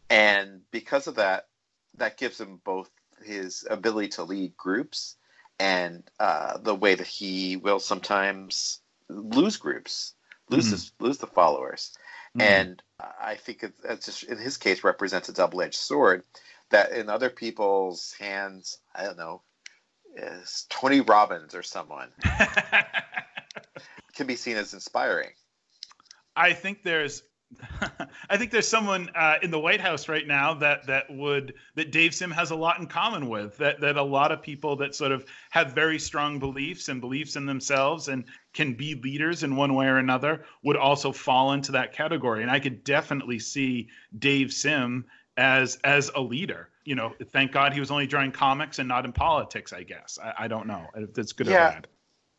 And 0.10 0.62
because 0.72 1.08
of 1.08 1.16
that, 1.16 1.48
that 1.97 2.17
gives 2.17 2.39
him 2.39 2.60
both 2.63 2.89
his 3.23 3.65
ability 3.69 4.10
to 4.10 4.23
lead 4.23 4.56
groups 4.58 5.15
and 5.60 6.04
uh, 6.19 6.58
the 6.58 6.73
way 6.73 6.95
that 6.95 7.08
he 7.08 7.56
will 7.56 7.80
sometimes 7.80 8.80
lose 9.10 9.58
groups, 9.58 10.13
lose 10.49 10.67
mm. 10.67 10.71
his, 10.71 10.91
lose 10.99 11.17
the 11.19 11.27
followers. 11.27 11.95
Mm. 12.38 12.41
And 12.41 12.84
I 12.99 13.36
think 13.36 13.63
it, 13.63 13.73
it's 13.84 14.06
just 14.06 14.23
in 14.23 14.38
his 14.38 14.58
case 14.58 14.84
represents 14.84 15.30
a 15.30 15.34
double 15.34 15.62
edged 15.62 15.75
sword 15.75 16.23
that 16.71 16.93
in 16.93 17.10
other 17.10 17.30
people's 17.30 18.13
hands, 18.19 18.80
I 18.95 19.04
don't 19.04 19.17
know, 19.17 19.41
is 20.15 20.65
Tony 20.69 21.01
Robbins 21.01 21.54
or 21.54 21.63
someone 21.63 22.10
can 24.15 24.27
be 24.27 24.36
seen 24.36 24.58
as 24.58 24.73
inspiring. 24.73 25.30
I 26.36 26.54
think 26.54 26.84
there's 26.84 27.23
I 28.30 28.38
think 28.38 28.52
there's 28.52 28.68
someone 28.68 29.10
uh, 29.16 29.36
in 29.42 29.52
the 29.52 29.60
White 29.60 29.82
House 29.82 30.08
right 30.08 30.26
now 30.26 30.54
that 30.56 30.88
that 30.88 31.10
would 31.10 31.54
that 31.76 31.92
Dave 31.92 32.14
Sim 32.14 32.32
has 32.32 32.52
a 32.52 32.56
lot 32.56 32.80
in 32.80 32.88
common 32.88 33.30
with. 33.30 33.58
That 33.58 33.82
that 33.82 33.98
a 33.98 34.04
lot 34.04 34.32
of 34.32 34.42
people 34.42 34.76
that 34.78 34.96
sort 34.96 35.12
of 35.12 35.26
have 35.50 35.74
very 35.74 36.00
strong 36.00 36.40
beliefs 36.40 36.90
and 36.90 37.02
beliefs 37.02 37.36
in 37.36 37.46
themselves 37.46 38.08
and 38.08 38.26
can 38.54 38.74
be 38.74 38.96
leaders 38.96 39.44
in 39.44 39.56
one 39.56 39.74
way 39.74 39.88
or 39.88 39.98
another 39.98 40.46
would 40.64 40.78
also 40.78 41.12
fall 41.12 41.54
into 41.54 41.72
that 41.74 41.94
category. 41.94 42.42
And 42.42 42.52
I 42.52 42.60
could 42.60 42.84
definitely 42.84 43.40
see 43.40 43.90
Dave 44.18 44.52
Sim 44.52 45.06
as 45.38 45.78
as 45.84 46.12
a 46.16 46.22
leader. 46.22 46.70
You 46.84 46.96
know, 46.96 47.14
thank 47.32 47.52
God 47.52 47.74
he 47.74 47.80
was 47.80 47.92
only 47.92 48.08
drawing 48.08 48.32
comics 48.32 48.80
and 48.80 48.88
not 48.88 49.06
in 49.06 49.14
politics. 49.14 49.74
I 49.74 49.84
guess 49.84 50.18
I, 50.24 50.46
I 50.46 50.48
don't 50.48 50.68
know 50.68 50.86
if 50.96 51.14
that's 51.14 51.34
good 51.34 51.48
yeah. 51.48 51.54
or 51.54 51.72
bad. 51.72 51.88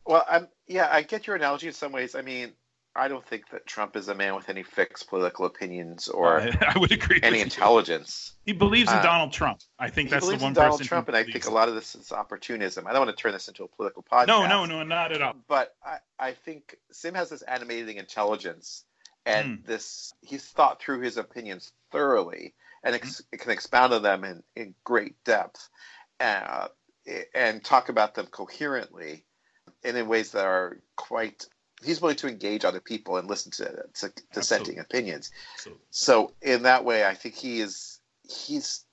Well, 0.05 0.25
I'm 0.29 0.47
yeah, 0.67 0.89
I 0.91 1.01
get 1.01 1.27
your 1.27 1.35
analogy 1.35 1.67
in 1.67 1.73
some 1.73 1.91
ways. 1.91 2.15
I 2.15 2.21
mean, 2.21 2.53
I 2.95 3.07
don't 3.07 3.25
think 3.25 3.49
that 3.49 3.65
Trump 3.65 3.95
is 3.95 4.07
a 4.07 4.13
man 4.13 4.35
with 4.35 4.49
any 4.49 4.61
fixed 4.61 5.07
political 5.07 5.45
opinions 5.45 6.07
or 6.07 6.41
I, 6.41 6.73
I 6.75 6.77
would 6.77 6.91
agree 6.91 7.19
any 7.23 7.41
intelligence. 7.41 8.33
He 8.45 8.53
believes 8.53 8.91
in 8.91 8.97
uh, 8.97 9.01
Donald 9.01 9.31
Trump. 9.31 9.61
I 9.79 9.89
think 9.89 10.09
that's 10.11 10.27
the 10.27 10.37
one. 10.37 10.53
Donald 10.53 10.83
Trump, 10.83 11.07
and 11.07 11.17
I 11.17 11.23
think 11.23 11.45
a 11.45 11.51
lot 11.51 11.69
of 11.69 11.75
this 11.75 11.95
is 11.95 12.11
opportunism. 12.11 12.85
I 12.85 12.91
don't 12.93 13.05
want 13.05 13.17
to 13.17 13.21
turn 13.21 13.31
this 13.31 13.47
into 13.47 13.63
a 13.63 13.67
political 13.67 14.03
podcast. 14.03 14.27
No, 14.27 14.45
no, 14.45 14.65
no, 14.65 14.83
not 14.83 15.11
at 15.11 15.21
all. 15.21 15.33
But 15.47 15.75
I, 15.83 15.97
I 16.19 16.31
think 16.33 16.77
Sim 16.91 17.15
has 17.15 17.29
this 17.29 17.41
animating 17.41 17.97
intelligence, 17.97 18.83
and 19.25 19.59
mm. 19.59 19.65
this 19.65 20.13
he's 20.21 20.45
thought 20.45 20.79
through 20.79 21.01
his 21.01 21.17
opinions 21.17 21.71
thoroughly, 21.91 22.53
and 22.83 22.93
ex- 22.93 23.23
mm. 23.33 23.39
can 23.39 23.51
expound 23.51 23.93
on 23.93 24.03
them 24.03 24.23
in, 24.23 24.43
in 24.55 24.75
great 24.83 25.15
depth, 25.23 25.67
uh, 26.19 26.67
and 27.33 27.63
talk 27.63 27.89
about 27.89 28.13
them 28.13 28.27
coherently, 28.27 29.25
and 29.83 29.97
in 29.97 30.07
ways 30.07 30.31
that 30.33 30.45
are 30.45 30.79
quite 30.95 31.47
he's 31.83 32.01
willing 32.01 32.17
to 32.17 32.27
engage 32.27 32.65
other 32.65 32.79
people 32.79 33.17
and 33.17 33.27
listen 33.27 33.51
to, 33.51 33.83
to 33.93 34.11
dissenting 34.33 34.79
opinions. 34.79 35.31
Absolutely. 35.55 35.83
So 35.91 36.33
in 36.41 36.63
that 36.63 36.83
way, 36.83 37.05
I 37.05 37.13
think 37.13 37.35
he 37.35 37.61
is 37.61 37.99
he's 38.23 38.85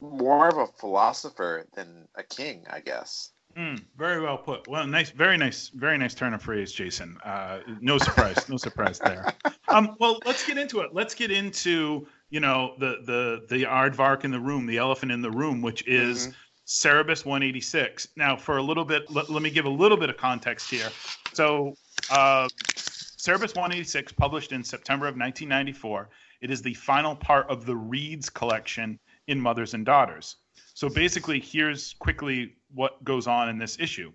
more 0.00 0.48
of 0.48 0.56
a 0.56 0.66
philosopher 0.66 1.66
than 1.74 2.08
a 2.16 2.22
king, 2.22 2.64
I 2.70 2.80
guess. 2.80 3.30
Mm, 3.56 3.84
very 3.96 4.20
well 4.20 4.38
put. 4.38 4.66
Well, 4.66 4.86
nice, 4.86 5.10
very 5.10 5.36
nice, 5.36 5.68
very 5.68 5.98
nice 5.98 6.14
turn 6.14 6.32
of 6.32 6.42
phrase, 6.42 6.72
Jason. 6.72 7.18
Uh, 7.22 7.58
no 7.80 7.98
surprise, 7.98 8.48
no 8.48 8.56
surprise 8.56 8.98
there. 8.98 9.32
Um, 9.68 9.96
well, 10.00 10.20
let's 10.26 10.46
get 10.46 10.58
into 10.58 10.80
it. 10.80 10.90
Let's 10.92 11.14
get 11.14 11.30
into 11.30 12.06
you 12.28 12.40
know 12.40 12.74
the 12.78 12.96
the 13.06 13.46
the 13.48 13.64
aardvark 13.64 14.24
in 14.24 14.30
the 14.30 14.40
room, 14.40 14.66
the 14.66 14.76
elephant 14.76 15.10
in 15.12 15.22
the 15.22 15.30
room, 15.30 15.62
which 15.62 15.86
is 15.88 16.26
mm-hmm. 16.26 16.32
Cerebus 16.66 17.24
186. 17.24 18.08
Now, 18.16 18.36
for 18.36 18.58
a 18.58 18.62
little 18.62 18.84
bit, 18.84 19.10
let, 19.10 19.30
let 19.30 19.42
me 19.42 19.50
give 19.50 19.64
a 19.64 19.70
little 19.70 19.96
bit 19.96 20.10
of 20.10 20.16
context 20.16 20.70
here. 20.70 20.88
So, 21.32 21.74
uh, 22.12 22.48
Cerebus 22.76 23.54
186, 23.54 24.12
published 24.12 24.52
in 24.52 24.62
September 24.62 25.06
of 25.06 25.16
1994, 25.16 26.10
it 26.42 26.50
is 26.50 26.60
the 26.60 26.74
final 26.74 27.16
part 27.16 27.48
of 27.48 27.64
the 27.64 27.74
Reads 27.74 28.28
collection 28.28 28.98
in 29.28 29.40
Mothers 29.40 29.74
and 29.74 29.86
Daughters. 29.86 30.36
So 30.74 30.88
basically, 30.88 31.40
here's 31.40 31.94
quickly 31.94 32.56
what 32.74 33.02
goes 33.02 33.26
on 33.26 33.48
in 33.48 33.56
this 33.56 33.78
issue. 33.80 34.12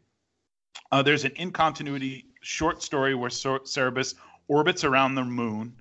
Uh, 0.92 1.02
there's 1.02 1.26
an 1.26 1.32
incontinuity 1.32 2.26
short 2.42 2.84
story 2.84 3.16
where 3.16 3.32
Cerebus 3.32 4.14
orbits 4.48 4.84
around 4.84 5.16
the 5.16 5.24
moon, 5.24 5.74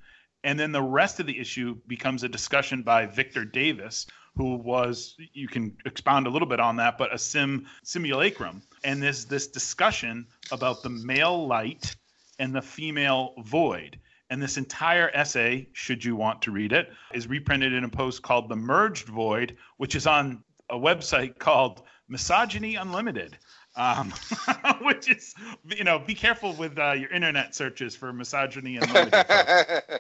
and 0.43 0.59
then 0.59 0.73
the 0.73 0.83
rest 0.83 1.21
of 1.21 1.27
the 1.27 1.39
issue 1.39 1.77
becomes 1.87 2.23
a 2.23 2.29
discussion 2.29 2.83
by 2.83 3.05
Viktor 3.05 3.45
Davis, 3.45 4.07
who 4.37 4.57
was 4.57 5.17
you 5.33 5.49
can 5.49 5.77
expound 5.85 6.27
a 6.27 6.31
little 6.31 6.49
bit 6.49 6.61
on 6.61 6.77
that, 6.77 6.97
but 6.97 7.13
a 7.13 7.19
sim 7.19 7.67
simulacrum. 7.83 8.63
And 8.85 9.03
there's 9.03 9.25
this 9.25 9.47
discussion 9.47 10.27
about 10.51 10.83
the 10.83 10.91
male 10.91 11.47
light 11.47 11.97
and 12.39 12.55
the 12.55 12.63
female 12.63 13.35
void. 13.39 13.99
And 14.29 14.43
this 14.43 14.57
entire 14.57 15.11
essay, 15.15 15.69
should 15.73 16.05
you 16.05 16.17
want 16.17 16.43
to 16.43 16.51
read 16.51 16.73
it, 16.73 16.91
is 17.15 17.29
reprinted 17.29 17.73
in 17.73 17.85
a 17.85 17.89
post 17.89 18.23
called 18.23 18.49
The 18.49 18.57
Merged 18.57 19.07
Void, 19.07 19.57
which 19.77 19.95
is 19.95 20.07
on 20.07 20.43
a 20.69 20.77
website 20.77 21.39
called 21.39 21.83
Misogyny 22.09 22.75
Unlimited. 22.75 23.39
Um, 23.77 24.13
which 24.83 25.11
is, 25.11 25.35
you 25.67 25.85
know, 25.85 25.99
be 25.99 26.15
careful 26.15 26.55
with 26.55 26.79
uh, 26.79 26.93
your 26.93 27.11
internet 27.11 27.55
searches 27.55 27.95
for 27.95 28.11
misogyny 28.11 28.79
unlimited. 28.79 29.27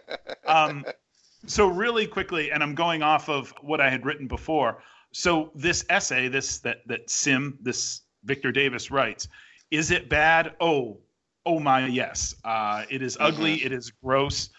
um, 0.47 0.82
so 1.45 1.68
really 1.68 2.07
quickly, 2.07 2.51
and 2.51 2.62
I'm 2.62 2.74
going 2.74 3.03
off 3.03 3.28
of 3.28 3.53
what 3.61 3.82
I 3.82 3.91
had 3.91 4.07
written 4.07 4.26
before. 4.28 4.82
So 5.12 5.51
this 5.55 5.84
essay, 5.91 6.28
this 6.28 6.59
that 6.61 6.78
that 6.87 7.11
Sim, 7.11 7.59
this 7.61 8.01
Viktor 8.24 8.51
Davis 8.51 8.91
writes, 8.91 9.28
is 9.70 9.91
it 9.91 10.09
bad? 10.09 10.55
Oh, 10.59 10.99
oh 11.47 11.61
my, 11.61 11.86
yes. 11.86 12.34
Uh, 12.44 12.84
it 12.90 13.01
is 13.01 13.16
ugly. 13.20 13.59
Mm-hmm. 13.59 13.66
It 13.66 13.72
is 13.72 13.92
gross. 14.05 14.51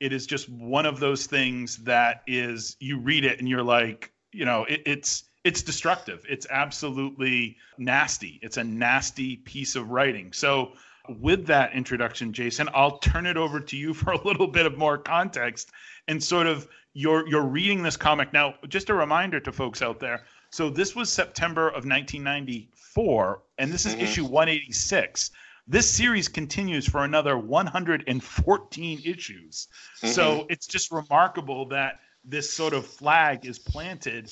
It 0.00 0.12
is 0.12 0.26
just 0.26 0.48
one 0.48 0.86
of 0.86 0.98
those 0.98 1.26
things 1.26 1.76
that 1.84 2.22
is 2.26 2.76
you 2.80 2.98
read 2.98 3.24
it 3.24 3.38
and 3.38 3.48
you're 3.48 3.62
like, 3.62 4.12
you 4.32 4.44
know, 4.44 4.64
it, 4.64 4.82
it's 4.86 5.24
it's 5.44 5.62
destructive. 5.62 6.24
It's 6.28 6.46
absolutely 6.50 7.56
nasty. 7.78 8.40
It's 8.42 8.56
a 8.56 8.64
nasty 8.64 9.36
piece 9.36 9.76
of 9.76 9.90
writing. 9.90 10.32
So 10.32 10.72
with 11.20 11.46
that 11.46 11.72
introduction, 11.72 12.32
Jason, 12.32 12.68
I'll 12.74 12.98
turn 12.98 13.26
it 13.26 13.36
over 13.36 13.60
to 13.60 13.76
you 13.76 13.94
for 14.00 14.12
a 14.12 14.26
little 14.26 14.48
bit 14.48 14.66
of 14.66 14.76
more 14.76 14.98
context 14.98 15.70
and 16.08 16.22
sort 16.22 16.46
of 16.46 16.66
you're 16.94 17.28
you're 17.28 17.46
reading 17.46 17.82
this 17.82 17.96
comic 17.96 18.32
now. 18.32 18.54
Just 18.68 18.90
a 18.90 18.94
reminder 18.94 19.38
to 19.40 19.52
folks 19.52 19.82
out 19.82 20.00
there. 20.00 20.24
So 20.50 20.70
this 20.70 20.96
was 20.96 21.12
September 21.12 21.68
of 21.68 21.84
1994, 21.84 23.42
and 23.58 23.72
this 23.72 23.84
is 23.84 23.92
mm-hmm. 23.92 24.02
issue 24.02 24.24
186. 24.24 25.30
This 25.68 25.90
series 25.90 26.28
continues 26.28 26.86
for 26.86 27.04
another 27.04 27.36
114 27.36 29.02
issues. 29.04 29.68
Mm-hmm. 29.98 30.08
So 30.08 30.46
it's 30.48 30.66
just 30.66 30.92
remarkable 30.92 31.66
that 31.68 32.00
this 32.24 32.52
sort 32.52 32.72
of 32.72 32.86
flag 32.86 33.46
is 33.46 33.58
planted 33.58 34.30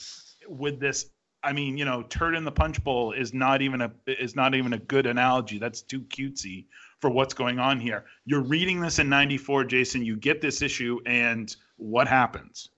with 0.49 0.81
this 0.81 1.11
I 1.45 1.53
mean, 1.53 1.77
you 1.77 1.85
know, 1.85 2.03
turd 2.05 2.35
in 2.35 2.45
the 2.45 2.51
punch 2.51 2.83
bowl 2.83 3.13
is 3.13 3.35
not 3.35 3.61
even 3.61 3.83
a 3.83 3.93
is 4.07 4.35
not 4.35 4.55
even 4.55 4.73
a 4.73 4.79
good 4.79 5.05
analogy. 5.05 5.59
That's 5.59 5.83
too 5.83 6.01
cutesy 6.01 6.65
for 7.01 7.11
what's 7.11 7.35
going 7.35 7.59
on 7.59 7.79
here. 7.79 8.07
You're 8.25 8.43
reading 8.43 8.81
this 8.81 8.99
in 8.99 9.11
94, 9.11 9.65
Jason, 9.65 10.03
you 10.05 10.17
get 10.17 10.41
this 10.41 10.63
issue 10.63 11.01
and 11.05 11.55
what 11.77 12.09
happens? 12.09 12.71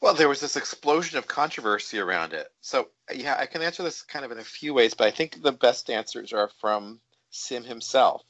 Well, 0.00 0.14
there 0.14 0.28
was 0.28 0.40
this 0.40 0.56
explosion 0.56 1.18
of 1.18 1.26
controversy 1.26 1.98
around 1.98 2.34
it. 2.34 2.52
So, 2.60 2.90
yeah, 3.12 3.36
I 3.38 3.46
can 3.46 3.62
answer 3.62 3.82
this 3.82 4.02
kind 4.02 4.24
of 4.24 4.30
in 4.30 4.38
a 4.38 4.44
few 4.44 4.74
ways, 4.74 4.94
but 4.94 5.08
I 5.08 5.10
think 5.10 5.42
the 5.42 5.50
best 5.50 5.90
answers 5.90 6.32
are 6.32 6.50
from 6.60 7.00
Sim 7.34 7.64
himself. 7.64 8.22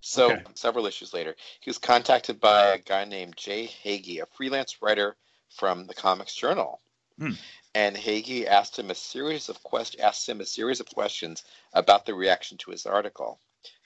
So, 0.00 0.32
okay. 0.32 0.44
several 0.54 0.86
issues 0.86 1.12
later, 1.12 1.34
he 1.60 1.70
was 1.70 1.78
contacted 1.78 2.40
by 2.40 2.68
a 2.68 2.78
guy 2.78 3.04
named 3.04 3.36
Jay 3.36 3.66
Hagee, 3.66 4.20
a 4.20 4.26
freelance 4.26 4.80
writer 4.80 5.16
from 5.50 5.86
the 5.86 5.94
Comics 5.94 6.34
Journal. 6.34 6.80
Hmm 7.18 7.32
and 7.74 7.96
Hagee 7.96 8.46
asked 8.46 8.78
him 8.78 8.90
a 8.90 8.94
series 8.94 9.48
of 9.48 9.62
quest- 9.62 10.00
asked 10.00 10.28
him 10.28 10.40
a 10.40 10.46
series 10.46 10.80
of 10.80 10.88
questions 10.88 11.44
about 11.72 12.06
the 12.06 12.14
reaction 12.14 12.58
to 12.58 12.70
his 12.70 12.86
article. 12.86 13.38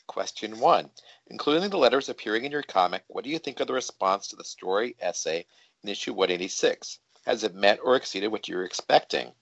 Question 0.06 0.60
one: 0.60 0.90
Including 1.26 1.68
the 1.68 1.76
letters 1.76 2.08
appearing 2.08 2.44
in 2.44 2.52
your 2.52 2.62
comic, 2.62 3.04
what 3.08 3.24
do 3.24 3.30
you 3.30 3.38
think 3.38 3.60
of 3.60 3.66
the 3.66 3.72
response 3.72 4.28
to 4.28 4.36
the 4.36 4.44
story 4.44 4.96
essay 5.00 5.44
in 5.82 5.88
issue 5.88 6.14
186? 6.14 7.00
Has 7.26 7.44
it 7.44 7.54
met 7.54 7.80
or 7.82 7.96
exceeded 7.96 8.28
what 8.28 8.48
you 8.48 8.56
were 8.56 8.64
expecting? 8.64 9.34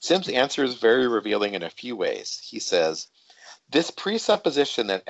Sim's 0.00 0.28
answer 0.28 0.64
is 0.64 0.74
very 0.74 1.06
revealing 1.06 1.54
in 1.54 1.62
a 1.62 1.70
few 1.70 1.94
ways. 1.94 2.40
He 2.42 2.60
says, 2.60 3.08
this 3.72 3.90
presupposition 3.90 4.86
that, 4.88 5.02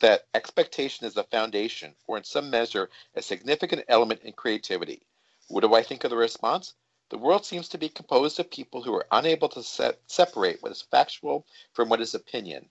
that 0.00 0.26
expectation 0.34 1.06
is 1.06 1.14
the 1.14 1.22
foundation, 1.24 1.94
or 2.08 2.18
in 2.18 2.24
some 2.24 2.50
measure, 2.50 2.90
a 3.14 3.22
significant 3.22 3.84
element 3.88 4.22
in 4.22 4.32
creativity. 4.32 5.02
What 5.46 5.60
do 5.60 5.74
I 5.74 5.84
think 5.84 6.02
of 6.02 6.10
the 6.10 6.16
response? 6.16 6.74
The 7.10 7.18
world 7.18 7.46
seems 7.46 7.68
to 7.68 7.78
be 7.78 7.88
composed 7.88 8.40
of 8.40 8.50
people 8.50 8.82
who 8.82 8.92
are 8.94 9.06
unable 9.12 9.48
to 9.50 9.62
set, 9.62 10.00
separate 10.08 10.60
what 10.60 10.72
is 10.72 10.82
factual 10.82 11.46
from 11.72 11.88
what 11.88 12.00
is 12.00 12.14
opinion. 12.14 12.68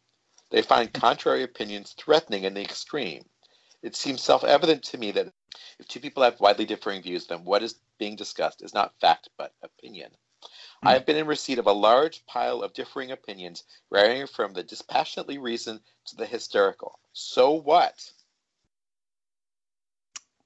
They 0.50 0.62
find 0.62 0.92
contrary 0.94 1.44
opinions 1.44 1.94
threatening 1.94 2.44
in 2.44 2.54
the 2.54 2.62
extreme. 2.62 3.24
It 3.82 3.96
seems 3.96 4.22
self 4.22 4.44
evident 4.44 4.84
to 4.84 4.98
me 4.98 5.12
that 5.12 5.32
if 5.80 5.88
two 5.88 6.02
people 6.02 6.24
have 6.24 6.40
widely 6.42 6.66
differing 6.66 7.02
views, 7.02 7.28
then 7.28 7.46
what 7.46 7.64
is 7.64 7.80
being 7.98 8.18
discussed 8.18 8.62
is 8.62 8.74
not 8.74 9.00
fact 9.00 9.30
but 9.38 9.54
opinion. 9.62 10.12
Hmm. 10.82 10.88
I 10.88 10.94
have 10.94 11.06
been 11.06 11.18
in 11.18 11.28
receipt 11.28 11.60
of 11.60 11.68
a 11.68 11.72
large 11.72 12.26
pile 12.26 12.62
of 12.62 12.74
differing 12.74 13.12
opinions, 13.12 13.64
varying 13.92 14.28
from 14.28 14.54
the 14.54 14.64
dispassionately 14.64 15.38
reasoned 15.38 15.82
to 16.06 16.16
the 16.16 16.26
hysterical. 16.26 17.00
So 17.14 17.54
what? 17.54 18.12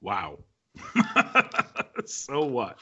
Wow. 0.01 0.39
so 2.05 2.43
what? 2.45 2.77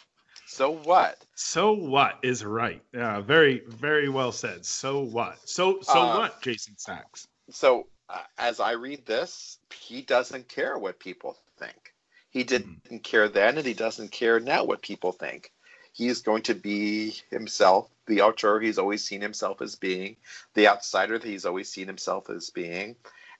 So 0.48 0.72
what? 0.72 1.18
So 1.36 1.72
what 1.72 2.20
is 2.24 2.44
right? 2.44 2.82
Yeah, 2.94 3.22
very, 3.22 3.62
very 3.68 4.10
well 4.10 4.32
said. 4.32 4.66
So 4.66 5.00
what? 5.00 5.38
So, 5.48 5.80
so 5.82 6.00
uh, 6.00 6.18
what, 6.18 6.42
Jason 6.42 6.78
Sacks? 6.78 7.28
So, 7.50 7.88
uh, 8.10 8.24
as 8.38 8.60
I 8.60 8.72
read 8.74 9.06
this, 9.06 9.60
he 9.74 10.02
doesn't 10.02 10.50
care 10.50 10.78
what 10.78 11.00
people 11.00 11.38
think. 11.58 11.94
He 12.32 12.44
didn't 12.44 12.84
mm. 12.90 13.04
care 13.04 13.30
then, 13.30 13.58
and 13.58 13.66
he 13.66 13.74
doesn't 13.74 14.12
care 14.12 14.40
now 14.40 14.64
what 14.64 14.82
people 14.82 15.12
think. 15.12 15.52
He's 15.94 16.22
going 16.22 16.44
to 16.44 16.56
be 16.56 17.16
himself, 17.30 17.90
the 18.08 18.22
outsider 18.22 18.60
he's 18.62 18.78
always 18.78 19.04
seen 19.04 19.22
himself 19.22 19.62
as 19.62 19.76
being, 19.76 20.18
the 20.54 20.68
outsider 20.68 21.20
that 21.20 21.28
he's 21.28 21.46
always 21.46 21.70
seen 21.70 21.88
himself 21.88 22.30
as 22.30 22.50
being, 22.50 22.96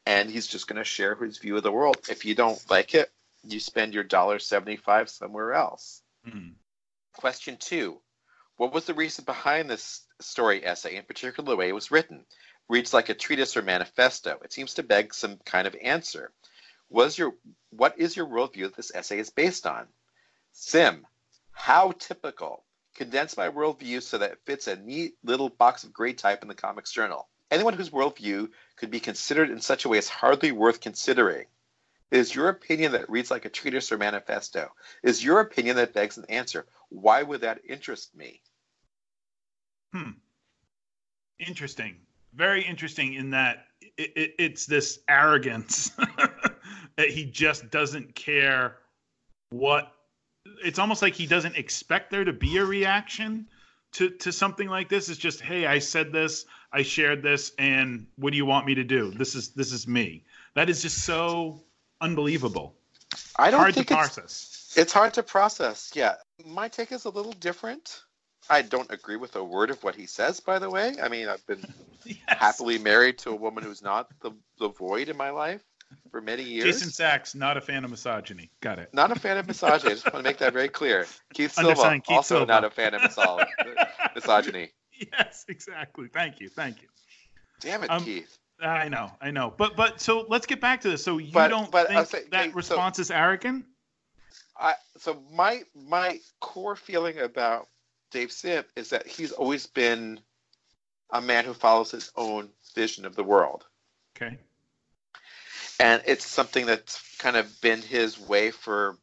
and 0.06 0.30
he's 0.30 0.48
just 0.48 0.68
going 0.68 0.78
to 0.78 0.84
share 0.84 1.16
his 1.16 1.38
view 1.38 1.56
of 1.58 1.64
the 1.64 1.72
world. 1.72 1.98
If 2.10 2.26
you 2.26 2.36
don't 2.36 2.62
like 2.70 2.94
it, 2.94 3.12
you 3.44 3.60
spend 3.60 3.94
your 3.94 4.04
dollar 4.04 4.40
seventy-five 4.40 5.10
somewhere 5.10 5.54
else. 5.54 6.02
Mm. 6.28 6.54
Question 7.14 7.58
two 7.58 8.00
What 8.58 8.74
was 8.74 8.86
the 8.86 8.94
reason 8.94 9.26
behind 9.26 9.70
this 9.70 10.02
story 10.20 10.66
essay, 10.66 10.96
in 10.96 11.04
particular 11.04 11.50
the 11.50 11.56
way 11.56 11.70
it 11.70 11.76
was 11.76 11.92
written? 11.92 12.26
Reads 12.70 12.94
like 12.94 13.10
a 13.10 13.14
treatise 13.14 13.58
or 13.58 13.62
manifesto. 13.62 14.40
It 14.44 14.54
seems 14.54 14.76
to 14.76 14.84
beg 14.84 15.14
some 15.14 15.38
kind 15.46 15.68
of 15.68 15.76
answer. 15.82 16.32
Was 16.90 17.18
your 17.18 17.34
what 17.72 17.98
is 17.98 18.16
your 18.16 18.28
worldview 18.28 18.64
that 18.64 18.76
this 18.76 18.94
essay 18.94 19.20
is 19.20 19.30
based 19.30 19.66
on? 19.66 19.88
Sim, 20.54 21.06
how 21.62 21.92
typical. 22.00 22.64
Condense 22.96 23.38
my 23.38 23.48
worldview 23.48 24.02
so 24.02 24.18
that 24.18 24.32
it 24.32 24.40
fits 24.46 24.66
a 24.66 24.78
neat 24.78 25.14
little 25.24 25.48
box 25.48 25.84
of 25.84 25.94
gray 25.94 26.12
type 26.12 26.42
in 26.42 26.48
the 26.48 26.56
Comics 26.56 26.92
Journal. 26.92 27.30
Anyone 27.52 27.76
whose 27.76 27.92
worldview 27.92 28.50
could 28.78 28.90
be 28.90 29.00
considered 29.00 29.52
in 29.52 29.62
such 29.62 29.86
a 29.86 29.90
way 29.90 30.00
is 30.00 30.10
hardly 30.10 30.52
worth 30.52 30.82
considering. 30.82 31.46
Is 32.10 32.34
your 32.34 32.50
opinion 32.50 32.94
that 32.94 33.12
reads 33.12 33.30
like 33.30 33.46
a 33.46 33.50
treatise 33.50 33.92
or 33.92 34.00
manifesto? 34.00 34.72
Is 35.04 35.24
your 35.24 35.40
opinion 35.40 35.76
that 35.76 35.94
begs 35.94 36.18
an 36.18 36.26
answer? 36.30 36.66
Why 36.90 37.22
would 37.22 37.42
that 37.42 37.62
interest 37.70 38.16
me? 38.16 38.42
Hmm. 39.94 40.14
Interesting. 41.38 41.98
Very 42.34 42.64
interesting 42.64 43.14
in 43.14 43.30
that 43.30 43.68
it, 43.98 44.12
it, 44.16 44.36
it's 44.40 44.66
this 44.66 45.00
arrogance 45.08 45.90
that 46.96 47.10
he 47.10 47.26
just 47.26 47.70
doesn't 47.70 48.16
care 48.16 48.78
what. 49.52 49.94
It's 50.64 50.80
almost 50.80 51.02
like 51.02 51.14
he 51.14 51.28
doesn't 51.28 51.56
expect 51.56 52.12
there 52.12 52.24
to 52.24 52.34
be 52.34 52.58
a 52.58 52.66
reaction 52.66 53.48
to 53.94 54.10
to 54.10 54.32
something 54.32 54.68
like 54.68 54.90
this. 54.90 55.10
It's 55.10 55.20
just, 55.20 55.42
hey, 55.42 55.66
I 55.66 55.80
said 55.80 56.12
this, 56.12 56.46
I 56.72 56.84
shared 56.84 57.22
this, 57.22 57.52
and 57.58 58.08
what 58.16 58.32
do 58.32 58.38
you 58.38 58.46
want 58.46 58.66
me 58.66 58.76
to 58.76 58.84
do? 58.84 59.12
This 59.12 59.36
is 59.36 59.50
this 59.50 59.72
is 59.72 59.88
me. 59.88 60.24
That 60.56 60.70
is 60.70 60.82
just 60.82 61.04
so 61.04 61.62
unbelievable. 62.00 62.76
I 63.38 63.52
don't 63.52 63.60
hard 63.60 63.76
think 63.76 63.88
to 63.88 63.94
it's, 63.94 64.00
process. 64.00 64.74
It's 64.76 64.94
hard 64.94 65.14
to 65.16 65.24
process. 65.24 65.92
Yeah, 65.94 66.16
my 66.46 66.68
take 66.68 66.92
is 66.92 67.06
a 67.06 67.10
little 67.10 67.34
different. 67.34 68.04
I 68.50 68.64
don't 68.64 68.92
agree 68.92 69.18
with 69.18 69.36
a 69.36 69.44
word 69.44 69.70
of 69.70 69.84
what 69.84 69.96
he 69.96 70.06
says. 70.06 70.40
By 70.40 70.60
the 70.60 70.70
way, 70.70 70.96
I 71.02 71.10
mean 71.10 71.28
I've 71.28 71.46
been 71.46 71.64
yes. 72.06 72.18
happily 72.28 72.78
married 72.78 73.18
to 73.20 73.32
a 73.32 73.36
woman 73.36 73.64
who's 73.64 73.82
not 73.82 74.10
the 74.22 74.32
the 74.60 74.70
void 74.70 75.10
in 75.10 75.18
my 75.18 75.30
life 75.30 75.62
for 76.10 76.22
many 76.22 76.44
years. 76.44 76.66
Jason 76.66 76.92
Sacks, 76.92 77.36
not 77.36 77.58
a 77.58 77.62
fan 77.62 77.84
of 77.84 77.92
misogyny. 77.92 78.52
Got 78.62 78.80
it. 78.80 78.94
Not 78.94 79.12
a 79.12 79.20
fan 79.20 79.38
of 79.38 79.48
misogyny. 79.48 79.92
I 79.92 79.94
just 79.94 80.06
want 80.06 80.18
to 80.18 80.24
make 80.24 80.38
that 80.40 80.54
very 80.54 80.70
clear. 80.70 81.08
Keith 81.34 81.54
Silva, 81.54 82.00
Keith 82.06 82.18
also 82.18 82.36
Silva. 82.36 82.46
not 82.46 82.64
a 82.64 82.70
fan 82.70 82.94
of 82.94 83.02
misogyny. 84.16 84.72
Yes, 85.12 85.46
exactly. 85.48 86.08
Thank 86.14 86.40
you. 86.40 86.50
Thank 86.50 86.82
you. 86.82 86.88
Damn 87.60 87.84
it, 87.84 87.90
um, 87.90 88.04
Keith. 88.04 88.38
I 88.62 88.90
know, 88.90 89.12
I 89.20 89.32
know, 89.32 89.54
but 89.58 89.76
but 89.76 90.00
so 90.00 90.26
let's 90.30 90.46
get 90.46 90.62
back 90.62 90.82
to 90.82 90.90
this. 90.90 91.04
So 91.04 91.18
you 91.18 91.32
but, 91.32 91.48
don't 91.48 91.72
but 91.72 91.88
think 91.88 92.30
that 92.32 92.54
response 92.54 92.98
so, 92.98 93.02
is 93.02 93.12
arrogant? 93.12 93.66
I 94.60 94.76
so 94.98 95.24
my 95.32 95.64
my 95.74 96.20
core 96.40 96.76
feeling 96.76 97.18
about 97.20 97.68
Dave 98.12 98.32
Sim 98.32 98.64
is 98.76 98.90
that 98.90 99.08
he's 99.08 99.32
always 99.32 99.66
been 99.66 100.20
a 101.12 101.22
man 101.22 101.44
who 101.44 101.54
follows 101.54 101.92
his 101.92 102.12
own 102.16 102.50
vision 102.76 103.06
of 103.06 103.16
the 103.16 103.24
world. 103.24 103.66
Okay. 104.16 104.38
And 105.82 106.02
it's 106.06 106.26
something 106.26 106.66
that's 106.66 107.02
kind 107.18 107.36
of 107.36 107.60
been 107.62 107.82
his 107.82 108.20
way 108.20 108.52
for 108.52 108.98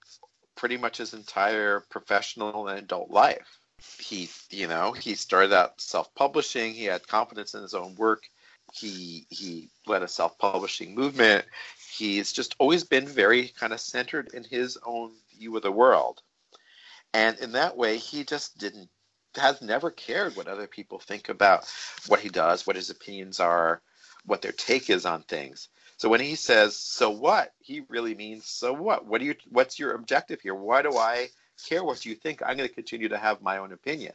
pretty 0.57 0.77
much 0.77 0.99
his 0.99 1.15
entire 1.15 1.81
professional 1.91 2.69
and 2.69 2.79
adult 2.79 3.11
life. 3.11 3.59
He, 3.99 4.29
you 4.51 4.67
know, 4.67 4.93
he 4.93 5.15
started 5.15 5.53
out 5.53 5.81
self-publishing. 5.81 6.75
He 6.75 6.85
had 6.85 7.07
confidence 7.07 7.55
in 7.55 7.63
his 7.63 7.75
own 7.75 7.95
work 7.97 8.23
he 8.73 9.27
he 9.31 9.71
led 9.87 10.03
a 10.03 10.09
self-publishing 10.09 10.95
movement. 10.95 11.45
He's 11.97 12.33
just 12.33 12.55
always 12.59 12.85
been 12.85 13.07
very 13.07 13.49
kind 13.49 13.73
of 13.73 13.81
centered 13.81 14.35
in 14.35 14.45
his 14.45 14.79
own 14.85 15.13
view 15.37 15.57
of 15.57 15.63
the 15.63 15.73
world, 15.73 16.23
and 17.15 17.39
in 17.39 17.53
that 17.53 17.77
way, 17.77 17.99
he 17.99 18.25
just 18.25 18.59
didn't 18.59 18.89
has 19.37 19.63
never 19.63 19.91
cared 19.91 20.37
what 20.37 20.49
other 20.49 20.67
people 20.67 20.99
think 20.99 21.29
about 21.29 21.67
what 22.07 22.21
he 22.21 22.29
does, 22.29 22.67
what 22.67 22.77
his 22.77 22.91
opinions 22.91 23.41
are, 23.41 23.81
what 24.25 24.43
their 24.43 24.53
take 24.53 24.91
is 24.91 25.07
on 25.07 25.23
things. 25.23 25.69
So 25.99 26.09
when 26.09 26.21
he 26.21 26.35
says 26.35 26.77
"so 26.77 27.11
what," 27.11 27.53
he 27.61 27.83
really 27.89 28.15
means 28.15 28.47
"so 28.47 28.73
what." 28.73 29.05
What 29.05 29.21
do 29.21 29.27
you? 29.27 29.35
What's 29.51 29.79
your 29.79 29.93
objective 29.93 30.41
here? 30.41 30.55
Why 30.55 30.83
do 30.83 30.97
I 30.97 31.29
care 31.69 31.85
what 31.85 32.07
you 32.07 32.15
think? 32.15 32.41
I'm 32.43 32.57
going 32.57 32.69
to 32.69 32.75
continue 32.75 33.11
to 33.11 33.19
have 33.19 33.43
my 33.43 33.59
own 33.59 33.73
opinion 33.73 34.15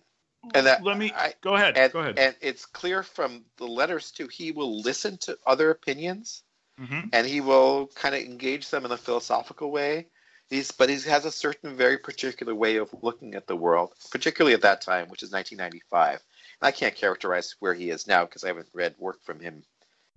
and 0.53 0.65
that 0.67 0.83
let 0.83 0.97
me 0.97 1.11
I, 1.15 1.33
go 1.41 1.55
ahead 1.55 1.77
and, 1.77 1.93
go 1.93 1.99
ahead 1.99 2.19
and 2.19 2.35
it's 2.41 2.65
clear 2.65 3.03
from 3.03 3.43
the 3.57 3.65
letters 3.65 4.11
too 4.11 4.27
he 4.27 4.51
will 4.51 4.81
listen 4.81 5.17
to 5.19 5.37
other 5.45 5.69
opinions 5.69 6.43
mm-hmm. 6.79 7.07
and 7.13 7.27
he 7.27 7.41
will 7.41 7.87
kind 7.95 8.15
of 8.15 8.21
engage 8.21 8.69
them 8.69 8.85
in 8.85 8.91
a 8.91 8.97
philosophical 8.97 9.71
way 9.71 10.07
he's 10.49 10.71
but 10.71 10.89
he 10.89 10.99
has 11.01 11.25
a 11.25 11.31
certain 11.31 11.75
very 11.75 11.97
particular 11.97 12.53
way 12.53 12.77
of 12.77 12.93
looking 13.01 13.35
at 13.35 13.47
the 13.47 13.55
world 13.55 13.93
particularly 14.11 14.53
at 14.53 14.61
that 14.61 14.81
time 14.81 15.07
which 15.09 15.23
is 15.23 15.31
1995 15.31 16.21
and 16.61 16.67
i 16.67 16.71
can't 16.71 16.95
characterize 16.95 17.55
where 17.59 17.73
he 17.73 17.89
is 17.89 18.07
now 18.07 18.25
because 18.25 18.43
i 18.43 18.47
haven't 18.47 18.69
read 18.73 18.95
work 18.97 19.23
from 19.23 19.39
him 19.39 19.63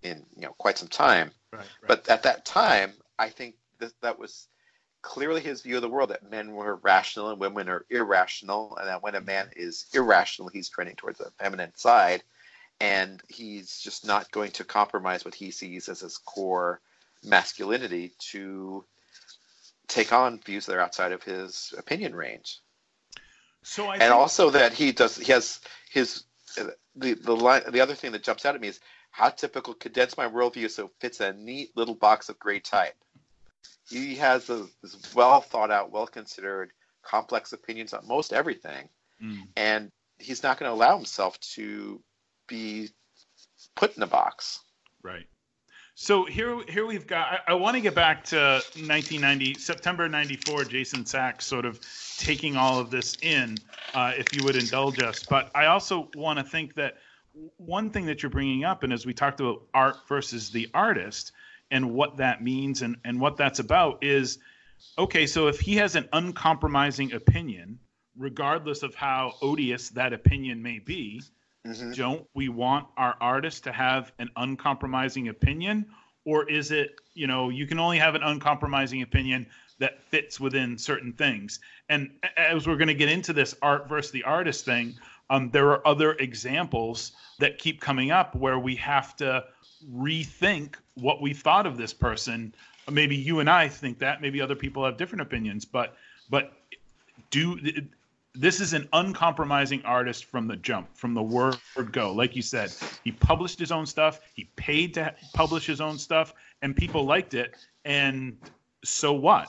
in 0.02 0.24
you 0.36 0.42
know 0.42 0.54
quite 0.58 0.78
some 0.78 0.88
time. 0.88 1.30
Right, 1.52 1.60
right. 1.60 1.88
But 1.88 2.08
at 2.08 2.22
that 2.24 2.44
time, 2.44 2.92
I 3.18 3.28
think 3.28 3.56
that 3.78 3.92
that 4.02 4.18
was 4.18 4.48
clearly 5.02 5.40
his 5.40 5.62
view 5.62 5.76
of 5.76 5.82
the 5.82 5.88
world 5.88 6.10
that 6.10 6.30
men 6.30 6.52
were 6.52 6.76
rational 6.76 7.30
and 7.30 7.38
women 7.38 7.68
are 7.68 7.84
irrational, 7.90 8.76
and 8.76 8.88
that 8.88 9.02
when 9.02 9.14
a 9.14 9.20
man 9.20 9.48
is 9.56 9.86
irrational, 9.94 10.48
he's 10.48 10.68
trending 10.68 10.96
towards 10.96 11.18
the 11.18 11.30
feminine 11.38 11.72
side, 11.76 12.22
and 12.80 13.22
he's 13.28 13.78
just 13.78 14.06
not 14.06 14.30
going 14.30 14.50
to 14.52 14.64
compromise 14.64 15.24
what 15.24 15.34
he 15.34 15.50
sees 15.50 15.88
as 15.88 16.00
his 16.00 16.18
core 16.18 16.80
masculinity 17.24 18.12
to 18.18 18.84
take 19.88 20.12
on 20.12 20.40
views 20.40 20.66
that 20.66 20.76
are 20.76 20.80
outside 20.80 21.12
of 21.12 21.22
his 21.22 21.72
opinion 21.78 22.14
range. 22.14 22.60
So 23.62 23.86
I 23.86 23.94
and 23.94 24.02
think, 24.02 24.12
also 24.12 24.50
that 24.50 24.72
he 24.72 24.92
does 24.92 25.16
he 25.16 25.32
has 25.32 25.60
his 25.90 26.24
the 26.94 27.14
the 27.14 27.36
line 27.36 27.62
the 27.68 27.80
other 27.80 27.94
thing 27.94 28.12
that 28.12 28.22
jumps 28.22 28.46
out 28.46 28.54
at 28.54 28.60
me 28.60 28.68
is 28.68 28.80
how 29.16 29.30
typical 29.30 29.72
condense 29.72 30.14
my 30.18 30.28
worldview 30.28 30.70
so 30.70 30.84
it 30.84 30.90
fits 31.00 31.20
a 31.20 31.32
neat 31.32 31.74
little 31.74 31.94
box 31.94 32.28
of 32.28 32.38
gray 32.38 32.60
type. 32.60 32.94
He 33.88 34.14
has 34.16 34.50
a, 34.50 34.66
this 34.82 35.14
well 35.14 35.40
thought 35.40 35.70
out, 35.70 35.90
well 35.90 36.06
considered, 36.06 36.70
complex 37.02 37.54
opinions 37.54 37.94
on 37.94 38.06
most 38.06 38.32
everything, 38.34 38.88
Mm. 39.22 39.48
and 39.56 39.90
he's 40.18 40.42
not 40.42 40.58
going 40.58 40.68
to 40.68 40.74
allow 40.74 40.94
himself 40.94 41.40
to 41.40 42.02
be 42.46 42.90
put 43.74 43.96
in 43.96 44.02
a 44.02 44.06
box. 44.06 44.60
Right. 45.02 45.24
So 45.94 46.26
here, 46.26 46.60
here 46.68 46.84
we've 46.84 47.06
got. 47.06 47.40
I, 47.48 47.52
I 47.52 47.54
want 47.54 47.76
to 47.76 47.80
get 47.80 47.94
back 47.94 48.22
to 48.24 48.36
1990, 48.74 49.54
September 49.54 50.06
'94. 50.10 50.64
Jason 50.64 51.06
Sacks 51.06 51.46
sort 51.46 51.64
of 51.64 51.80
taking 52.18 52.54
all 52.58 52.78
of 52.78 52.90
this 52.90 53.16
in, 53.22 53.56
uh, 53.94 54.12
if 54.14 54.36
you 54.36 54.44
would 54.44 54.56
indulge 54.56 55.02
us. 55.02 55.24
But 55.24 55.50
I 55.54 55.64
also 55.64 56.10
want 56.14 56.38
to 56.38 56.44
think 56.44 56.74
that 56.74 56.98
one 57.56 57.90
thing 57.90 58.06
that 58.06 58.22
you're 58.22 58.30
bringing 58.30 58.64
up, 58.64 58.82
and 58.82 58.92
as 58.92 59.06
we 59.06 59.12
talked 59.14 59.40
about 59.40 59.62
art 59.74 59.96
versus 60.08 60.50
the 60.50 60.68
artist, 60.74 61.32
and 61.70 61.92
what 61.92 62.16
that 62.18 62.42
means, 62.42 62.82
and 62.82 62.96
and 63.04 63.20
what 63.20 63.36
that's 63.36 63.58
about, 63.58 64.02
is 64.04 64.38
okay. 64.98 65.26
So 65.26 65.48
if 65.48 65.60
he 65.60 65.76
has 65.76 65.96
an 65.96 66.08
uncompromising 66.12 67.12
opinion, 67.12 67.78
regardless 68.16 68.82
of 68.82 68.94
how 68.94 69.34
odious 69.42 69.90
that 69.90 70.12
opinion 70.12 70.62
may 70.62 70.78
be, 70.78 71.22
Mhm. 71.66 71.96
don't 71.96 72.26
we 72.34 72.48
want 72.48 72.86
our 72.96 73.16
artists 73.20 73.60
to 73.62 73.72
have 73.72 74.12
an 74.18 74.30
uncompromising 74.36 75.28
opinion 75.28 75.86
or 76.24 76.48
is 76.48 76.70
it 76.70 77.00
you 77.14 77.26
know 77.26 77.48
you 77.48 77.66
can 77.66 77.80
only 77.80 77.98
have 77.98 78.14
an 78.14 78.22
uncompromising 78.22 79.02
opinion 79.02 79.46
that 79.78 80.00
fits 80.04 80.38
within 80.38 80.78
certain 80.78 81.12
things 81.12 81.58
and 81.88 82.10
as 82.36 82.68
we're 82.68 82.76
going 82.76 82.86
to 82.86 82.94
get 82.94 83.08
into 83.08 83.32
this 83.32 83.52
art 83.62 83.88
versus 83.88 84.12
the 84.12 84.22
artist 84.22 84.64
thing 84.64 84.94
um, 85.30 85.50
there 85.50 85.70
are 85.70 85.86
other 85.86 86.12
examples 86.14 87.12
that 87.38 87.58
keep 87.58 87.80
coming 87.80 88.10
up 88.10 88.34
where 88.34 88.58
we 88.58 88.76
have 88.76 89.16
to 89.16 89.44
rethink 89.92 90.74
what 90.94 91.20
we 91.20 91.34
thought 91.34 91.66
of 91.66 91.76
this 91.76 91.92
person 91.92 92.54
maybe 92.90 93.16
you 93.16 93.40
and 93.40 93.50
i 93.50 93.68
think 93.68 93.98
that 93.98 94.20
maybe 94.22 94.40
other 94.40 94.54
people 94.54 94.84
have 94.84 94.96
different 94.96 95.20
opinions 95.20 95.64
but 95.64 95.96
but 96.30 96.52
do 97.30 97.58
this 98.36 98.60
is 98.60 98.74
an 98.74 98.88
uncompromising 98.92 99.82
artist 99.84 100.26
from 100.26 100.46
the 100.46 100.56
jump, 100.56 100.94
from 100.94 101.14
the 101.14 101.22
word 101.22 101.56
go. 101.90 102.12
Like 102.12 102.36
you 102.36 102.42
said, 102.42 102.72
he 103.02 103.10
published 103.10 103.58
his 103.58 103.72
own 103.72 103.86
stuff, 103.86 104.20
he 104.34 104.44
paid 104.56 104.94
to 104.94 105.14
publish 105.32 105.66
his 105.66 105.80
own 105.80 105.98
stuff, 105.98 106.34
and 106.62 106.76
people 106.76 107.04
liked 107.04 107.34
it. 107.34 107.56
And 107.84 108.36
so 108.84 109.12
what? 109.12 109.48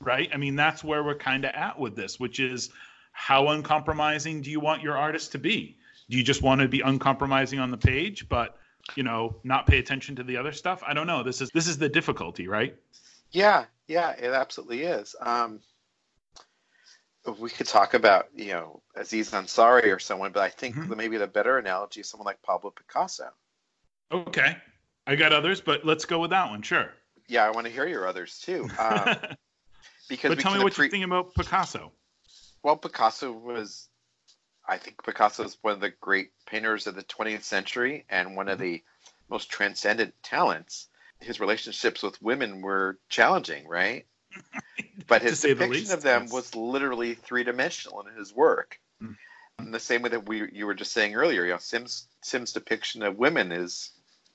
Right? 0.00 0.28
I 0.34 0.36
mean, 0.36 0.56
that's 0.56 0.82
where 0.82 1.04
we're 1.04 1.14
kind 1.14 1.44
of 1.44 1.52
at 1.54 1.78
with 1.78 1.94
this, 1.94 2.18
which 2.18 2.40
is 2.40 2.70
how 3.18 3.48
uncompromising 3.48 4.42
do 4.42 4.50
you 4.50 4.60
want 4.60 4.82
your 4.82 4.94
artist 4.98 5.32
to 5.32 5.38
be? 5.38 5.78
Do 6.10 6.18
you 6.18 6.22
just 6.22 6.42
want 6.42 6.60
to 6.60 6.68
be 6.68 6.82
uncompromising 6.82 7.58
on 7.58 7.70
the 7.70 7.76
page, 7.78 8.28
but 8.28 8.58
you 8.94 9.02
know, 9.02 9.36
not 9.42 9.66
pay 9.66 9.78
attention 9.78 10.14
to 10.16 10.22
the 10.22 10.36
other 10.36 10.52
stuff? 10.52 10.82
I 10.86 10.92
don't 10.92 11.06
know. 11.06 11.22
This 11.22 11.40
is 11.40 11.48
this 11.54 11.66
is 11.66 11.78
the 11.78 11.88
difficulty, 11.88 12.46
right? 12.46 12.76
Yeah, 13.32 13.64
yeah, 13.88 14.10
it 14.10 14.30
absolutely 14.32 14.82
is. 14.82 15.16
Um, 15.18 15.60
we 17.40 17.48
could 17.48 17.66
talk 17.66 17.94
about 17.94 18.28
you 18.34 18.52
know 18.52 18.82
Aziz 18.94 19.30
Ansari 19.30 19.92
or 19.94 19.98
someone, 19.98 20.30
but 20.30 20.42
I 20.42 20.50
think 20.50 20.76
Mhm. 20.76 20.94
maybe 20.94 21.16
the 21.16 21.26
better 21.26 21.56
analogy 21.58 22.02
is 22.02 22.10
someone 22.10 22.26
like 22.26 22.40
Pablo 22.42 22.70
Picasso. 22.70 23.30
Okay. 24.12 24.58
I 25.06 25.16
got 25.16 25.32
others, 25.32 25.62
but 25.62 25.86
let's 25.86 26.04
go 26.04 26.18
with 26.18 26.30
that 26.30 26.50
one. 26.50 26.60
Sure. 26.60 26.92
Yeah, 27.28 27.44
I 27.46 27.50
want 27.50 27.66
to 27.66 27.72
hear 27.72 27.86
your 27.88 28.06
others 28.06 28.38
too, 28.40 28.68
um, 28.78 29.16
because 30.08 30.28
but 30.28 30.38
tell 30.38 30.52
me 30.54 30.62
what 30.62 30.74
appre- 30.74 30.84
you 30.84 30.90
think 30.90 31.04
about 31.04 31.34
Picasso. 31.34 31.92
Well, 32.66 32.76
Picasso 32.76 33.30
was, 33.30 33.88
I 34.68 34.78
think 34.78 35.04
Picasso 35.04 35.44
is 35.44 35.56
one 35.62 35.74
of 35.74 35.80
the 35.80 35.92
great 36.00 36.32
painters 36.46 36.88
of 36.88 36.96
the 36.96 37.04
20th 37.04 37.44
century 37.44 38.04
and 38.10 38.34
one 38.34 38.48
of 38.48 38.58
Mm-hmm. 38.58 38.72
the 38.72 38.82
most 39.30 39.50
transcendent 39.50 40.20
talents. 40.24 40.88
His 41.20 41.38
relationships 41.38 42.02
with 42.02 42.20
women 42.20 42.62
were 42.62 42.98
challenging, 43.08 43.68
right? 43.68 44.04
But 45.06 45.22
his 45.22 45.40
depiction 45.42 45.70
least, 45.70 45.92
of 45.92 46.02
them 46.02 46.22
yes. 46.22 46.32
was 46.32 46.56
literally 46.56 47.14
three 47.14 47.44
dimensional 47.44 48.00
in 48.00 48.16
his 48.16 48.34
work. 48.34 48.80
Mm. 49.00 49.16
In 49.60 49.70
the 49.70 49.78
same 49.78 50.02
way 50.02 50.08
that 50.08 50.26
we 50.26 50.50
you 50.50 50.66
were 50.66 50.74
just 50.74 50.92
saying 50.92 51.14
earlier, 51.14 51.44
you 51.44 51.52
know, 51.52 51.58
Sim's 51.58 52.08
Sim's 52.22 52.52
depiction 52.52 53.04
of 53.04 53.16
women 53.16 53.52
is 53.52 53.92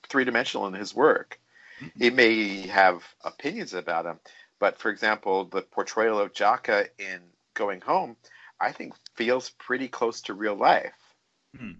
three 0.07 0.23
dimensional 0.23 0.67
in 0.67 0.73
his 0.73 0.95
work. 0.95 1.37
Mm-hmm. 1.81 2.01
He 2.01 2.09
may 2.09 2.67
have 2.67 3.03
opinions 3.25 3.73
about 3.73 4.05
them, 4.05 4.21
but 4.57 4.77
for 4.77 4.89
example, 4.89 5.43
the 5.43 5.63
portrayal 5.63 6.17
of 6.17 6.31
Jaka 6.31 6.87
in 6.97 7.19
Going 7.53 7.81
Home, 7.81 8.15
I 8.59 8.71
think 8.71 8.93
feels 9.15 9.49
pretty 9.51 9.87
close 9.87 10.21
to 10.23 10.33
real 10.33 10.55
life. 10.55 10.93
Hmm. 11.57 11.71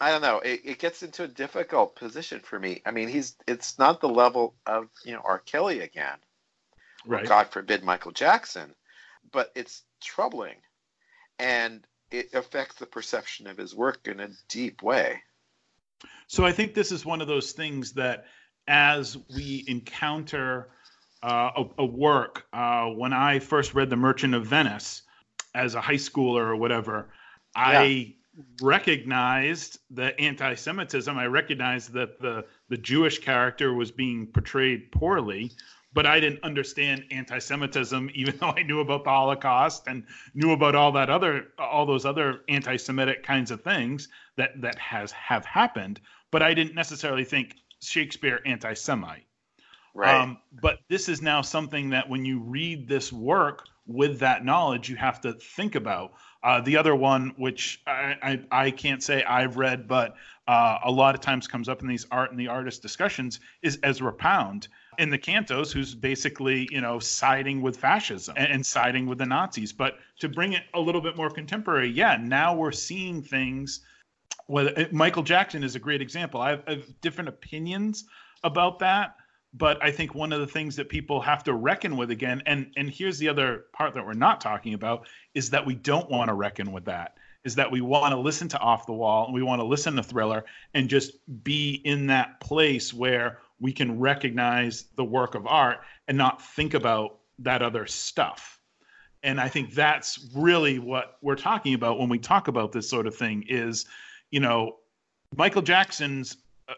I 0.00 0.10
don't 0.10 0.22
know. 0.22 0.40
It, 0.40 0.60
it 0.64 0.78
gets 0.78 1.02
into 1.02 1.24
a 1.24 1.28
difficult 1.28 1.94
position 1.94 2.40
for 2.40 2.58
me. 2.58 2.82
I 2.84 2.90
mean, 2.90 3.08
he's 3.08 3.36
it's 3.46 3.78
not 3.78 4.00
the 4.00 4.08
level 4.08 4.56
of 4.66 4.88
you 5.04 5.12
know 5.12 5.22
R. 5.24 5.38
Kelly 5.38 5.80
again, 5.80 6.18
or 7.06 7.16
Right. 7.16 7.26
God 7.26 7.48
forbid 7.48 7.84
Michael 7.84 8.12
Jackson, 8.12 8.74
but 9.32 9.52
it's 9.54 9.82
troubling, 10.02 10.56
and 11.38 11.86
it 12.10 12.34
affects 12.34 12.76
the 12.76 12.86
perception 12.86 13.46
of 13.46 13.56
his 13.56 13.74
work 13.74 14.08
in 14.08 14.20
a 14.20 14.30
deep 14.48 14.82
way. 14.82 15.22
So 16.26 16.44
I 16.44 16.52
think 16.52 16.74
this 16.74 16.90
is 16.92 17.04
one 17.04 17.20
of 17.20 17.28
those 17.28 17.52
things 17.52 17.92
that 17.92 18.24
as 18.66 19.16
we 19.34 19.64
encounter 19.68 20.70
a, 21.28 21.64
a 21.78 21.84
work, 21.84 22.46
uh, 22.52 22.86
when 22.86 23.12
I 23.12 23.38
first 23.38 23.74
read 23.74 23.90
The 23.90 23.96
Merchant 23.96 24.34
of 24.34 24.46
Venice 24.46 25.02
as 25.54 25.74
a 25.74 25.80
high 25.80 25.94
schooler 25.94 26.46
or 26.46 26.56
whatever, 26.56 27.08
I 27.54 28.14
recognized 28.60 29.78
the 29.90 30.18
anti-Semitism. 30.18 31.16
I 31.16 31.26
recognized 31.26 31.92
that 31.92 32.20
the 32.20 32.46
the 32.68 32.78
Jewish 32.78 33.18
character 33.18 33.74
was 33.74 33.90
being 33.90 34.26
portrayed 34.26 34.90
poorly, 34.90 35.52
but 35.92 36.06
I 36.06 36.20
didn't 36.20 36.42
understand 36.42 37.04
anti-Semitism, 37.10 38.10
even 38.14 38.36
though 38.38 38.54
I 38.56 38.62
knew 38.62 38.80
about 38.80 39.04
the 39.04 39.10
Holocaust 39.10 39.86
and 39.86 40.04
knew 40.34 40.52
about 40.52 40.74
all 40.74 40.92
that 40.92 41.10
other 41.10 41.48
all 41.58 41.86
those 41.86 42.06
other 42.06 42.40
anti-Semitic 42.48 43.22
kinds 43.22 43.50
of 43.50 43.62
things 43.62 44.08
that 44.36 44.60
that 44.60 44.78
has 44.78 45.12
have 45.12 45.44
happened. 45.44 46.00
But 46.30 46.42
I 46.42 46.54
didn't 46.54 46.74
necessarily 46.74 47.24
think 47.24 47.56
Shakespeare 47.80 48.40
anti-Semite. 48.46 49.26
Right. 49.94 50.14
Um, 50.14 50.38
but 50.60 50.80
this 50.88 51.08
is 51.08 51.20
now 51.20 51.42
something 51.42 51.90
that 51.90 52.08
when 52.08 52.24
you 52.24 52.40
read 52.40 52.88
this 52.88 53.12
work 53.12 53.66
with 53.86 54.18
that 54.20 54.44
knowledge, 54.44 54.88
you 54.88 54.96
have 54.96 55.20
to 55.22 55.34
think 55.34 55.74
about. 55.74 56.12
Uh, 56.42 56.60
the 56.60 56.76
other 56.76 56.94
one, 56.94 57.32
which 57.36 57.82
I, 57.86 58.16
I, 58.22 58.64
I 58.64 58.70
can't 58.70 59.02
say 59.02 59.22
I've 59.22 59.56
read, 59.56 59.86
but 59.86 60.14
uh, 60.48 60.78
a 60.84 60.90
lot 60.90 61.14
of 61.14 61.20
times 61.20 61.46
comes 61.46 61.68
up 61.68 61.82
in 61.82 61.88
these 61.88 62.06
art 62.10 62.30
and 62.30 62.40
the 62.40 62.48
artist 62.48 62.82
discussions, 62.82 63.40
is 63.62 63.78
Ezra 63.82 64.12
Pound 64.12 64.68
in 64.98 65.10
the 65.10 65.18
Cantos, 65.18 65.72
who's 65.72 65.94
basically 65.94 66.68
you 66.70 66.80
know 66.80 66.98
siding 66.98 67.60
with 67.62 67.76
fascism 67.76 68.34
and, 68.36 68.52
and 68.52 68.66
siding 68.66 69.06
with 69.06 69.18
the 69.18 69.26
Nazis. 69.26 69.72
But 69.72 69.98
to 70.20 70.28
bring 70.28 70.54
it 70.54 70.62
a 70.74 70.80
little 70.80 71.00
bit 71.00 71.16
more 71.16 71.30
contemporary, 71.30 71.90
yeah, 71.90 72.16
now 72.20 72.56
we're 72.56 72.72
seeing 72.72 73.22
things. 73.22 73.80
Whether 74.46 74.88
Michael 74.90 75.22
Jackson 75.22 75.62
is 75.62 75.76
a 75.76 75.78
great 75.78 76.02
example. 76.02 76.40
I 76.40 76.50
have, 76.50 76.62
I 76.66 76.70
have 76.72 77.00
different 77.00 77.28
opinions 77.28 78.04
about 78.42 78.80
that 78.80 79.14
but 79.54 79.82
I 79.82 79.90
think 79.90 80.14
one 80.14 80.32
of 80.32 80.40
the 80.40 80.46
things 80.46 80.76
that 80.76 80.88
people 80.88 81.20
have 81.20 81.44
to 81.44 81.52
reckon 81.54 81.96
with 81.96 82.10
again, 82.10 82.42
and 82.46 82.72
and 82.76 82.88
here's 82.88 83.18
the 83.18 83.28
other 83.28 83.66
part 83.72 83.94
that 83.94 84.04
we're 84.04 84.14
not 84.14 84.40
talking 84.40 84.74
about, 84.74 85.06
is 85.34 85.50
that 85.50 85.64
we 85.64 85.74
don't 85.74 86.10
want 86.10 86.28
to 86.28 86.34
reckon 86.34 86.72
with 86.72 86.84
that. 86.86 87.16
Is 87.44 87.54
that 87.56 87.70
we 87.70 87.80
want 87.80 88.12
to 88.12 88.18
listen 88.18 88.48
to 88.48 88.58
Off 88.60 88.86
the 88.86 88.92
Wall 88.92 89.26
and 89.26 89.34
we 89.34 89.42
want 89.42 89.60
to 89.60 89.64
listen 89.64 89.96
to 89.96 90.02
Thriller 90.02 90.44
and 90.74 90.88
just 90.88 91.12
be 91.42 91.82
in 91.84 92.06
that 92.06 92.40
place 92.40 92.94
where 92.94 93.38
we 93.60 93.72
can 93.72 93.98
recognize 93.98 94.84
the 94.96 95.04
work 95.04 95.34
of 95.34 95.46
art 95.46 95.80
and 96.08 96.16
not 96.16 96.40
think 96.40 96.74
about 96.74 97.18
that 97.40 97.62
other 97.62 97.86
stuff. 97.86 98.60
And 99.24 99.40
I 99.40 99.48
think 99.48 99.74
that's 99.74 100.28
really 100.34 100.78
what 100.78 101.18
we're 101.20 101.36
talking 101.36 101.74
about 101.74 101.98
when 101.98 102.08
we 102.08 102.18
talk 102.18 102.48
about 102.48 102.72
this 102.72 102.88
sort 102.88 103.06
of 103.06 103.14
thing 103.14 103.44
is, 103.48 103.86
you 104.30 104.40
know, 104.40 104.76
Michael 105.36 105.62
Jackson's 105.62 106.36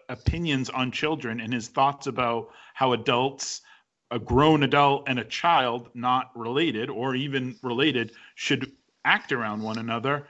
opinions 0.09 0.71
on 0.71 0.91
children 0.91 1.41
and 1.41 1.53
his 1.53 1.69
thoughts 1.69 2.07
about 2.07 2.49
how 2.75 2.93
adults 2.93 3.63
a 4.11 4.19
grown 4.19 4.63
adult 4.63 5.09
and 5.09 5.19
a 5.19 5.25
child 5.25 5.89
not 5.95 6.31
related 6.37 6.91
or 6.91 7.15
even 7.15 7.57
related 7.63 8.13
should 8.35 8.71
act 9.05 9.33
around 9.33 9.63
one 9.63 9.79
another 9.79 10.27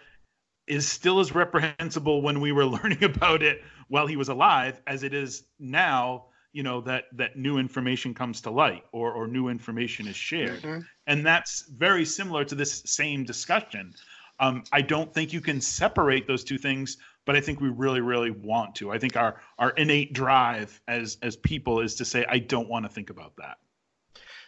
is 0.67 0.89
still 0.89 1.21
as 1.21 1.35
reprehensible 1.35 2.23
when 2.23 2.41
we 2.41 2.53
were 2.53 2.65
learning 2.77 3.05
about 3.05 3.43
it 3.43 3.63
while 3.89 4.07
he 4.07 4.17
was 4.17 4.29
alive 4.29 4.81
as 4.87 5.03
it 5.03 5.13
is 5.13 5.45
now 5.59 6.27
you 6.53 6.63
know 6.63 6.81
that 6.81 7.05
that 7.13 7.37
new 7.37 7.59
information 7.59 8.15
comes 8.15 8.41
to 8.41 8.51
light 8.51 8.85
or 8.93 9.13
or 9.13 9.27
new 9.27 9.49
information 9.49 10.07
is 10.07 10.17
shared 10.17 10.63
mm-hmm. 10.63 10.81
and 11.07 11.27
that's 11.27 11.69
very 11.77 12.05
similar 12.05 12.45
to 12.45 12.55
this 12.55 12.83
same 12.87 13.25
discussion 13.25 13.93
um, 14.41 14.63
i 14.73 14.81
don't 14.81 15.13
think 15.13 15.33
you 15.33 15.41
can 15.41 15.61
separate 15.61 16.27
those 16.27 16.45
two 16.45 16.59
things 16.59 16.97
but 17.25 17.37
i 17.37 17.41
think 17.41 17.61
we 17.61 17.69
really 17.69 18.01
really 18.01 18.31
want 18.31 18.75
to 18.75 18.91
i 18.91 18.99
think 18.99 19.17
our 19.17 19.41
our 19.59 19.71
innate 19.71 20.13
drive 20.13 20.81
as 20.89 21.19
as 21.23 21.37
people 21.37 21.81
is 21.81 21.97
to 21.97 22.05
say 22.05 22.25
i 22.29 22.39
don't 22.39 22.69
want 22.69 22.85
to 22.85 22.89
think 22.89 23.11
about 23.11 23.35
that 23.37 23.59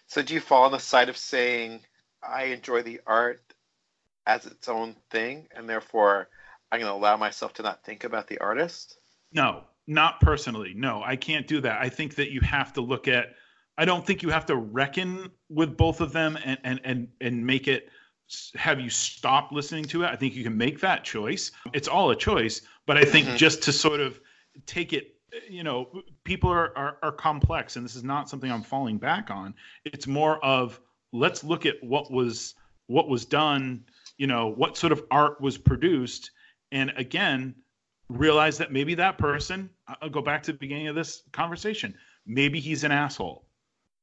so 0.06 0.22
do 0.22 0.34
you 0.34 0.40
fall 0.40 0.64
on 0.64 0.72
the 0.72 0.78
side 0.78 1.08
of 1.08 1.16
saying 1.16 1.80
i 2.22 2.44
enjoy 2.44 2.82
the 2.82 3.00
art 3.06 3.42
as 4.26 4.46
its 4.46 4.68
own 4.68 4.96
thing 5.10 5.46
and 5.54 5.68
therefore 5.68 6.28
i'm 6.70 6.80
going 6.80 6.90
to 6.90 6.96
allow 6.96 7.16
myself 7.16 7.52
to 7.52 7.62
not 7.62 7.84
think 7.84 8.04
about 8.04 8.26
the 8.28 8.38
artist 8.38 8.98
no 9.32 9.62
not 9.86 10.20
personally. 10.20 10.74
No, 10.74 11.02
I 11.04 11.16
can't 11.16 11.46
do 11.46 11.60
that. 11.60 11.80
I 11.80 11.88
think 11.88 12.16
that 12.16 12.30
you 12.30 12.40
have 12.40 12.72
to 12.74 12.80
look 12.80 13.08
at 13.08 13.34
I 13.78 13.84
don't 13.84 14.06
think 14.06 14.22
you 14.22 14.30
have 14.30 14.46
to 14.46 14.56
reckon 14.56 15.30
with 15.48 15.76
both 15.76 16.00
of 16.00 16.12
them 16.12 16.38
and 16.44 16.58
and 16.64 16.80
and 16.84 17.08
and 17.20 17.46
make 17.46 17.68
it 17.68 17.88
have 18.54 18.80
you 18.80 18.90
stop 18.90 19.52
listening 19.52 19.84
to 19.84 20.02
it. 20.02 20.06
I 20.06 20.16
think 20.16 20.34
you 20.34 20.42
can 20.42 20.56
make 20.56 20.80
that 20.80 21.04
choice. 21.04 21.52
It's 21.72 21.88
all 21.88 22.10
a 22.10 22.16
choice, 22.16 22.62
but 22.86 22.96
I 22.96 23.04
think 23.04 23.26
mm-hmm. 23.26 23.36
just 23.36 23.62
to 23.64 23.72
sort 23.72 24.00
of 24.00 24.20
take 24.66 24.92
it 24.92 25.12
you 25.50 25.62
know, 25.62 26.02
people 26.24 26.50
are, 26.50 26.76
are 26.78 26.98
are 27.02 27.12
complex 27.12 27.76
and 27.76 27.84
this 27.84 27.96
is 27.96 28.04
not 28.04 28.28
something 28.28 28.50
I'm 28.50 28.62
falling 28.62 28.98
back 28.98 29.30
on. 29.30 29.54
It's 29.84 30.06
more 30.06 30.42
of 30.44 30.80
let's 31.12 31.44
look 31.44 31.66
at 31.66 31.76
what 31.82 32.10
was 32.10 32.54
what 32.86 33.08
was 33.08 33.24
done, 33.24 33.84
you 34.16 34.26
know, 34.26 34.46
what 34.46 34.76
sort 34.76 34.92
of 34.92 35.04
art 35.10 35.40
was 35.40 35.58
produced 35.58 36.30
and 36.72 36.92
again, 36.96 37.54
realize 38.08 38.58
that 38.58 38.72
maybe 38.72 38.94
that 38.94 39.18
person, 39.18 39.70
I'll 40.00 40.08
go 40.08 40.22
back 40.22 40.42
to 40.44 40.52
the 40.52 40.58
beginning 40.58 40.88
of 40.88 40.94
this 40.94 41.22
conversation, 41.32 41.94
maybe 42.26 42.60
he's 42.60 42.84
an 42.84 42.92
asshole. 42.92 43.44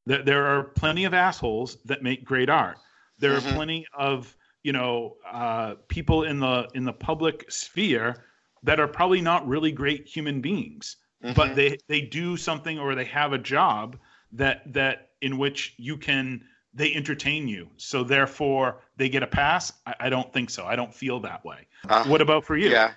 There, 0.05 0.23
there 0.23 0.45
are 0.45 0.63
plenty 0.63 1.05
of 1.05 1.13
assholes 1.13 1.77
that 1.85 2.03
make 2.03 2.25
great 2.25 2.49
art. 2.49 2.77
There 3.19 3.37
mm-hmm. 3.37 3.47
are 3.47 3.53
plenty 3.53 3.87
of 3.97 4.35
you 4.63 4.73
know 4.73 5.15
uh, 5.29 5.75
people 5.87 6.23
in 6.23 6.39
the 6.39 6.67
in 6.73 6.85
the 6.85 6.93
public 6.93 7.51
sphere 7.51 8.25
that 8.63 8.79
are 8.79 8.87
probably 8.87 9.21
not 9.21 9.47
really 9.47 9.71
great 9.71 10.07
human 10.07 10.41
beings, 10.41 10.97
mm-hmm. 11.23 11.33
but 11.33 11.55
they 11.55 11.77
they 11.87 12.01
do 12.01 12.37
something 12.37 12.79
or 12.79 12.95
they 12.95 13.05
have 13.05 13.33
a 13.33 13.37
job 13.37 13.97
that 14.31 14.73
that 14.73 15.09
in 15.21 15.37
which 15.37 15.73
you 15.77 15.97
can 15.97 16.43
they 16.73 16.93
entertain 16.93 17.47
you. 17.47 17.69
So 17.77 18.03
therefore 18.03 18.81
they 18.97 19.09
get 19.09 19.23
a 19.23 19.27
pass. 19.27 19.71
I, 19.85 19.95
I 20.01 20.09
don't 20.09 20.31
think 20.33 20.49
so. 20.49 20.65
I 20.65 20.75
don't 20.75 20.93
feel 20.93 21.19
that 21.21 21.45
way. 21.45 21.67
Uh, 21.87 22.05
what 22.05 22.21
about 22.21 22.45
for 22.45 22.57
you? 22.57 22.69
Yeah, 22.69 22.93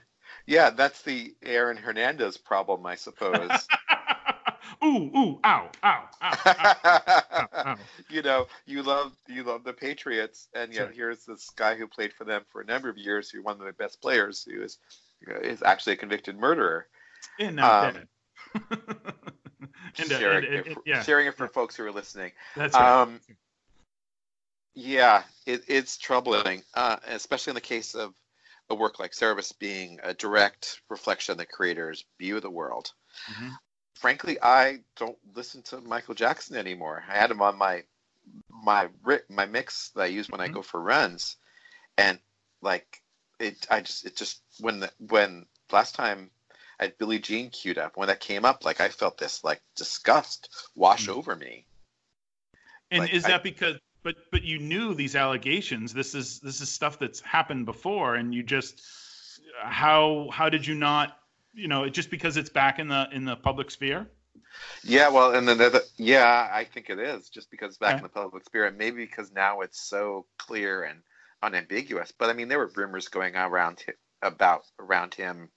yeah, 0.47 0.71
that's 0.71 1.03
the 1.03 1.35
Aaron 1.43 1.77
Hernandez 1.77 2.37
problem, 2.37 2.87
I 2.87 2.95
suppose. 2.95 3.51
ooh, 4.87 5.19
ooh, 5.19 5.41
ow, 5.45 5.71
ow, 5.83 6.05
ow, 6.23 6.35
ow, 6.45 7.49
ow, 7.55 7.77
You 8.11 8.23
know, 8.23 8.47
you 8.67 8.83
love 8.83 9.13
you 9.29 9.43
love 9.43 9.65
the 9.65 9.73
Patriots, 9.73 10.49
and 10.55 10.73
yet 10.73 10.87
sure. 10.87 10.93
here's 10.93 11.25
this 11.25 11.51
guy 11.51 11.75
who 11.75 11.87
played 11.87 12.13
for 12.13 12.25
them 12.25 12.43
for 12.51 12.61
a 12.61 12.65
number 12.65 12.89
of 12.89 12.97
years, 12.97 13.31
who 13.31 13.43
one 13.43 13.61
of 13.61 13.67
the 13.67 13.73
best 13.73 14.01
players, 14.01 14.47
who 14.49 14.63
is 14.63 14.79
is 15.43 15.63
actually 15.63 15.95
a 15.95 15.97
convicted 15.97 16.39
murderer. 16.39 16.87
And 17.39 17.57
now 17.57 17.89
um, 17.89 17.95
dead. 17.95 18.09
and, 19.99 20.13
uh, 20.13 20.19
sharing, 20.19 20.45
and, 20.45 20.55
and, 20.55 20.67
it 20.67 20.75
for, 20.75 20.83
yeah. 20.87 21.03
sharing 21.03 21.27
it 21.27 21.35
for 21.35 21.49
folks 21.49 21.77
who 21.77 21.85
are 21.85 21.93
listening. 21.93 22.33
That's 22.55 22.75
right. 22.75 23.03
Um, 23.03 23.21
yeah, 24.75 25.23
it, 25.47 25.63
it's 25.69 25.97
troubling, 25.97 26.63
uh, 26.75 26.99
especially 27.09 27.53
in 27.53 27.55
the 27.57 27.63
case 27.63 27.95
of 27.95 28.15
a 28.69 28.75
work 28.75 28.99
like 28.99 29.13
Cerebus 29.13 29.59
being 29.59 30.01
a 30.03 30.13
direct 30.13 30.81
reflection 30.91 31.33
of 31.33 31.39
the 31.39 31.47
creator's 31.47 32.05
view 32.19 32.37
of 32.37 32.43
the 32.43 32.51
world. 32.51 32.93
Mm-hmm. 33.31 33.49
Frankly, 33.97 34.39
I 34.41 34.81
don't 34.97 35.17
listen 35.35 35.63
to 35.63 35.81
Michael 35.81 36.15
Jackson 36.15 36.57
anymore. 36.57 37.03
I 37.09 37.17
had 37.17 37.31
him 37.31 37.43
on 37.43 37.57
my 37.57 37.83
my 38.51 38.89
my 39.29 39.47
mix 39.47 39.91
that 39.91 40.03
I 40.03 40.07
use 40.07 40.29
when 40.29 40.41
mm-hmm. 40.41 40.51
I 40.51 40.55
go 40.55 40.63
for 40.63 40.81
runs, 40.81 41.37
and 41.97 42.19
like 42.61 43.03
it, 43.41 43.67
I 43.71 43.81
just 43.81 44.05
it 44.05 44.17
just 44.17 44.41
when 44.61 44.81
the, 44.81 44.91
when 44.99 45.47
last 45.73 45.95
time 45.95 46.31
I 46.79 46.85
had 46.85 46.99
Billie 46.99 47.19
Jean 47.19 47.51
queued 47.51 47.79
up 47.79 47.97
when 47.97 48.09
that 48.09 48.21
came 48.21 48.45
up, 48.45 48.65
like 48.65 48.81
I 48.81 48.89
felt 48.89 49.19
this 49.19 49.43
like 49.43 49.63
disgust 49.77 50.51
wash 50.75 51.07
mm-hmm. 51.07 51.19
over 51.19 51.35
me. 51.35 51.65
And 52.91 53.01
like, 53.01 53.15
is 53.15 53.25
that 53.25 53.41
I, 53.41 53.43
because 53.43 53.77
but 54.03 54.17
but 54.31 54.43
you 54.43 54.59
knew 54.59 54.95
these 54.95 55.17
allegations. 55.17 55.93
This 55.93 56.15
is 56.15 56.41
this 56.41 56.61
is 56.61 56.69
stuff 56.71 56.99
that's 56.99 57.21
happened 57.21 57.67
before, 57.67 58.15
and 58.15 58.35
you 58.35 58.43
just 58.43 58.83
how 59.63 60.29
how 60.31 60.49
did 60.49 60.67
you 60.67 60.75
not 60.75 61.19
you 61.57 61.69
know 61.69 61.89
just 61.89 62.11
because 62.11 62.37
it's 62.37 62.51
back 62.51 62.79
in 62.79 62.89
the 62.89 63.09
in 63.13 63.25
the 63.25 63.37
public 63.37 63.71
sphere? 63.71 64.07
Yeah, 64.85 65.09
well, 65.09 65.35
and 65.35 65.47
then 65.47 65.59
the, 65.59 65.85
yeah, 65.97 66.49
I 66.51 66.65
think 66.65 66.89
it 66.89 66.99
is 66.99 67.29
just 67.29 67.51
because 67.51 67.71
it's 67.71 67.79
back 67.79 67.97
okay. 67.97 67.99
in 67.99 68.03
the 68.05 68.09
public 68.09 68.45
sphere, 68.45 68.67
and 68.67 68.79
maybe 68.79 69.05
because 69.05 69.33
now 69.33 69.61
it's 69.61 69.81
so 69.81 70.27
clear 70.39 70.85
and 70.85 71.01
unambiguous. 71.43 72.13
But 72.13 72.31
I 72.31 72.33
mean, 72.33 72.49
there 72.49 72.59
were 72.59 72.71
rumors 72.75 73.09
going 73.09 73.37
around 73.37 73.81
him, 73.81 73.95
about 74.23 74.65
around 74.79 75.15
him, 75.15 75.51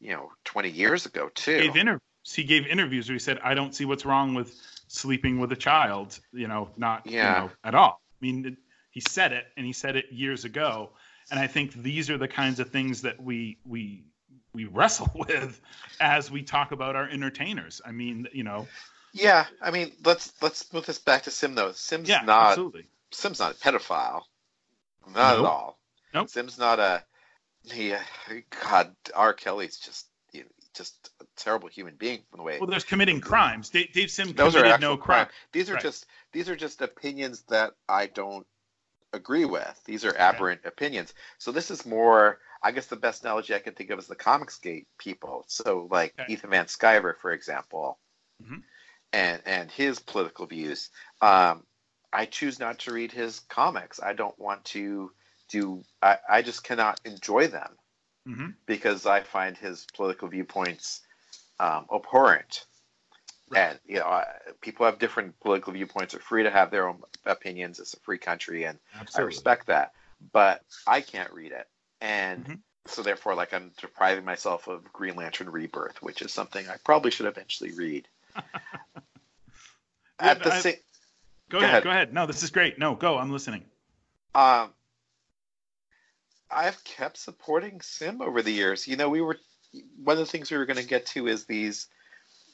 you 0.00 0.12
know, 0.12 0.30
20 0.44 0.70
years 0.70 1.06
ago 1.06 1.30
too. 1.34 1.58
He 1.58 1.66
gave 1.66 1.76
interviews. 1.76 2.00
He 2.24 2.44
gave 2.44 2.66
interviews 2.66 3.08
where 3.08 3.14
he 3.14 3.20
said, 3.20 3.38
"I 3.42 3.54
don't 3.54 3.74
see 3.74 3.84
what's 3.84 4.04
wrong 4.04 4.34
with 4.34 4.54
sleeping 4.88 5.38
with 5.38 5.52
a 5.52 5.56
child, 5.56 6.18
you 6.32 6.48
know, 6.48 6.70
not 6.76 7.06
yeah. 7.06 7.42
you 7.42 7.46
know, 7.46 7.50
at 7.64 7.74
all. 7.74 8.00
I 8.20 8.24
mean, 8.24 8.56
he 8.90 9.00
said 9.00 9.32
it, 9.32 9.46
and 9.56 9.64
he 9.64 9.72
said 9.72 9.96
it 9.96 10.06
years 10.10 10.44
ago. 10.44 10.90
And 11.30 11.38
I 11.38 11.46
think 11.46 11.72
these 11.74 12.10
are 12.10 12.18
the 12.18 12.26
kinds 12.26 12.58
of 12.58 12.70
things 12.70 13.02
that 13.02 13.22
we 13.22 13.58
we 13.64 14.04
we 14.52 14.64
wrestle 14.64 15.10
with 15.14 15.60
as 16.00 16.30
we 16.30 16.42
talk 16.42 16.72
about 16.72 16.96
our 16.96 17.08
entertainers. 17.08 17.80
I 17.84 17.92
mean, 17.92 18.28
you 18.32 18.44
know. 18.44 18.68
Yeah, 19.12 19.46
I 19.60 19.70
mean, 19.70 19.92
let's 20.04 20.32
let's 20.40 20.72
move 20.72 20.86
this 20.86 20.98
back 20.98 21.24
to 21.24 21.30
Sim 21.30 21.54
though. 21.54 21.72
Sim's 21.72 22.08
yeah, 22.08 22.22
not 22.24 22.50
absolutely. 22.50 22.86
Sim's 23.10 23.40
not 23.40 23.52
a 23.52 23.54
pedophile, 23.56 24.22
not 25.06 25.36
nope. 25.36 25.38
at 25.38 25.44
all. 25.44 25.78
Nope. 26.14 26.28
Sim's 26.28 26.58
not 26.58 26.78
a. 26.78 27.04
He, 27.62 27.94
God, 28.62 28.94
R. 29.14 29.34
Kelly's 29.34 29.78
just 29.78 30.06
you 30.32 30.42
know, 30.42 30.48
just 30.74 31.10
a 31.20 31.24
terrible 31.36 31.68
human 31.68 31.94
being 31.96 32.20
from 32.30 32.38
the 32.38 32.42
way. 32.44 32.58
Well, 32.58 32.70
there's 32.70 32.84
committing 32.84 33.20
crimes. 33.20 33.70
Dave, 33.70 33.92
Dave 33.92 34.10
Sim 34.10 34.32
Those 34.32 34.54
committed 34.54 34.80
no 34.80 34.96
crime. 34.96 35.26
crime. 35.26 35.34
These 35.52 35.70
are 35.70 35.74
right. 35.74 35.82
just 35.82 36.06
these 36.32 36.48
are 36.48 36.56
just 36.56 36.80
opinions 36.80 37.42
that 37.48 37.72
I 37.88 38.06
don't 38.06 38.46
agree 39.12 39.44
with. 39.44 39.80
These 39.84 40.04
are 40.04 40.16
aberrant 40.16 40.60
okay. 40.60 40.68
opinions. 40.68 41.14
So 41.38 41.52
this 41.52 41.70
is 41.70 41.84
more. 41.84 42.38
I 42.62 42.72
guess 42.72 42.86
the 42.86 42.96
best 42.96 43.22
analogy 43.22 43.54
I 43.54 43.58
can 43.58 43.74
think 43.74 43.90
of 43.90 43.98
is 43.98 44.06
the 44.06 44.16
Comicsgate 44.16 44.86
people. 44.98 45.44
So 45.48 45.88
like 45.90 46.14
okay. 46.18 46.32
Ethan 46.32 46.50
Van 46.50 46.66
Sciver, 46.66 47.16
for 47.16 47.32
example, 47.32 47.98
mm-hmm. 48.42 48.58
and 49.12 49.42
and 49.46 49.70
his 49.70 49.98
political 49.98 50.46
views. 50.46 50.90
Um, 51.20 51.64
I 52.12 52.26
choose 52.26 52.58
not 52.58 52.80
to 52.80 52.92
read 52.92 53.12
his 53.12 53.40
comics. 53.48 54.00
I 54.02 54.12
don't 54.12 54.38
want 54.38 54.64
to 54.66 55.12
do. 55.48 55.82
I, 56.02 56.18
I 56.28 56.42
just 56.42 56.64
cannot 56.64 57.00
enjoy 57.04 57.48
them 57.48 57.76
mm-hmm. 58.28 58.48
because 58.66 59.06
I 59.06 59.20
find 59.20 59.56
his 59.56 59.86
political 59.94 60.28
viewpoints 60.28 61.02
um, 61.58 61.86
abhorrent. 61.94 62.64
Right. 63.48 63.60
And 63.60 63.78
you 63.86 63.96
know, 63.96 64.22
people 64.60 64.86
have 64.86 64.98
different 64.98 65.38
political 65.40 65.72
viewpoints. 65.72 66.14
Are 66.14 66.20
free 66.20 66.44
to 66.44 66.50
have 66.50 66.70
their 66.70 66.88
own 66.88 67.00
opinions. 67.26 67.80
It's 67.80 67.94
a 67.94 68.00
free 68.00 68.18
country, 68.18 68.64
and 68.64 68.78
Absolutely. 68.94 69.22
I 69.22 69.26
respect 69.26 69.66
that. 69.66 69.92
But 70.32 70.62
I 70.86 71.00
can't 71.00 71.32
read 71.32 71.52
it, 71.52 71.66
and 72.00 72.44
mm-hmm. 72.44 72.54
so 72.86 73.02
therefore, 73.02 73.34
like 73.34 73.52
I'm 73.52 73.72
depriving 73.80 74.24
myself 74.24 74.68
of 74.68 74.92
Green 74.92 75.16
Lantern 75.16 75.50
Rebirth, 75.50 76.02
which 76.02 76.22
is 76.22 76.32
something 76.32 76.68
I 76.68 76.76
probably 76.84 77.10
should 77.10 77.26
eventually 77.26 77.72
read. 77.72 78.08
At 80.18 80.42
the 80.42 80.60
same, 80.60 80.74
go, 81.48 81.58
go 81.60 81.64
ahead, 81.64 81.70
ahead, 81.70 81.84
go 81.84 81.90
ahead. 81.90 82.14
No, 82.14 82.26
this 82.26 82.42
is 82.42 82.50
great. 82.50 82.78
No, 82.78 82.94
go. 82.94 83.16
I'm 83.16 83.32
listening. 83.32 83.64
Um, 84.34 84.70
I've 86.50 86.82
kept 86.84 87.16
supporting 87.16 87.80
Sim 87.80 88.20
over 88.20 88.42
the 88.42 88.52
years. 88.52 88.86
You 88.86 88.96
know, 88.96 89.08
we 89.08 89.20
were 89.20 89.38
one 90.02 90.18
of 90.18 90.26
the 90.26 90.30
things 90.30 90.50
we 90.50 90.56
were 90.56 90.66
going 90.66 90.76
to 90.78 90.86
get 90.86 91.06
to 91.06 91.26
is 91.26 91.44
these 91.44 91.86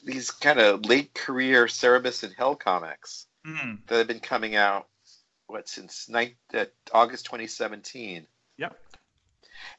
these 0.03 0.31
kind 0.31 0.59
of 0.59 0.85
late 0.85 1.13
career 1.13 1.65
Cerebus 1.65 2.23
and 2.23 2.33
Hell 2.37 2.55
comics 2.55 3.25
mm. 3.45 3.79
that 3.87 3.97
have 3.97 4.07
been 4.07 4.19
coming 4.19 4.55
out 4.55 4.87
what 5.47 5.67
since 5.67 6.09
uh, 6.13 6.65
August 6.93 7.25
2017. 7.25 8.27
Yep. 8.57 8.79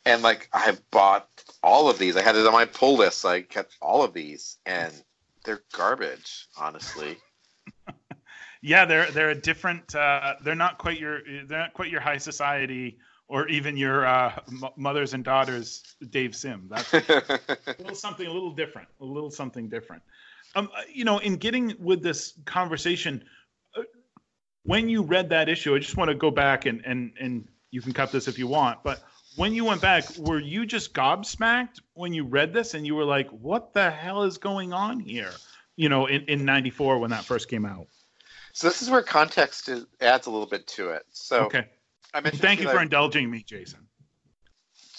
And 0.05 0.23
like 0.23 0.49
I 0.53 0.77
bought 0.91 1.29
all 1.63 1.89
of 1.89 1.99
these. 1.99 2.17
I 2.17 2.23
had 2.23 2.37
it 2.37 2.47
on 2.47 2.53
my 2.53 2.65
pull 2.65 2.97
list. 2.97 3.19
So 3.19 3.29
I 3.29 3.43
kept 3.43 3.77
all 3.81 4.03
of 4.03 4.13
these, 4.15 4.59
and 4.67 4.93
they're 5.45 5.63
garbage, 5.75 6.49
honestly. 6.59 7.17
yeah, 8.63 8.85
they're 8.85 9.11
they're 9.11 9.31
a 9.31 9.41
different. 9.41 9.95
Uh, 9.95 10.35
they're 10.43 10.55
not 10.55 10.79
quite 10.79 10.99
your 10.99 11.21
they're 11.47 11.59
not 11.59 11.75
quite 11.75 11.91
your 11.91 12.01
high 12.01 12.19
society 12.19 12.99
or 13.29 13.47
even 13.49 13.77
your 13.77 14.07
uh, 14.07 14.33
m- 14.49 14.71
mothers 14.77 15.15
and 15.15 15.23
daughters, 15.23 15.83
Dave 16.11 16.35
Sim. 16.35 16.67
That's 16.71 16.93
a 16.95 17.25
little 17.79 17.95
something 17.95 18.27
a 18.27 18.33
little 18.33 18.53
different, 18.53 18.89
a 19.01 19.05
little 19.05 19.31
something 19.31 19.69
different. 19.69 20.03
Um, 20.57 20.71
uh, 20.75 20.81
you 20.93 21.05
know, 21.05 21.19
in 21.19 21.37
getting 21.37 21.75
with 21.79 22.03
this 22.03 22.35
conversation, 22.47 23.23
uh, 23.77 23.83
when 24.65 24.89
you 24.89 25.03
read 25.03 25.29
that 25.29 25.49
issue, 25.49 25.75
I 25.75 25.79
just 25.79 25.97
want 25.97 26.09
to 26.09 26.15
go 26.15 26.31
back 26.31 26.67
and 26.67 26.83
and 26.85 27.13
and 27.21 27.49
you 27.71 27.83
can 27.83 27.93
cut 27.93 28.11
this 28.11 28.29
if 28.29 28.39
you 28.39 28.47
want, 28.47 28.83
but 28.83 29.03
when 29.39 29.55
you 29.55 29.65
went 29.65 29.81
back, 29.81 30.05
were 30.19 30.41
you 30.41 30.67
just 30.67 30.93
gobsmacked 30.93 31.81
when 31.95 32.13
you 32.13 32.25
read 32.25 32.53
this 32.53 32.75
and 32.75 32.85
you 32.85 32.97
were 32.97 33.05
like, 33.05 33.29
what 33.31 33.73
the 33.73 33.89
hell 33.89 34.25
is 34.25 34.37
going 34.37 34.73
on 34.73 34.99
here? 34.99 35.31
You 35.77 35.89
know, 35.89 36.07
in, 36.07 36.25
in 36.25 36.45
94 36.45 36.99
when 36.99 37.11
that 37.11 37.25
first 37.25 37.49
came 37.49 37.65
out. 37.65 37.87
So 38.53 38.67
this 38.67 38.83
is 38.83 38.91
where 38.91 39.03
context 39.03 39.69
is, 39.69 39.87
adds 40.01 40.27
a 40.27 40.31
little 40.31 40.47
bit 40.47 40.67
to 40.69 40.91
it. 40.91 41.05
So 41.13 41.45
okay. 41.45 41.67
I 42.13 42.21
mentioned 42.21 42.43
Thank 42.43 42.61
you 42.61 42.69
for 42.69 42.83
indulging 42.83 43.31
me, 43.31 43.45
Jason. 43.47 43.81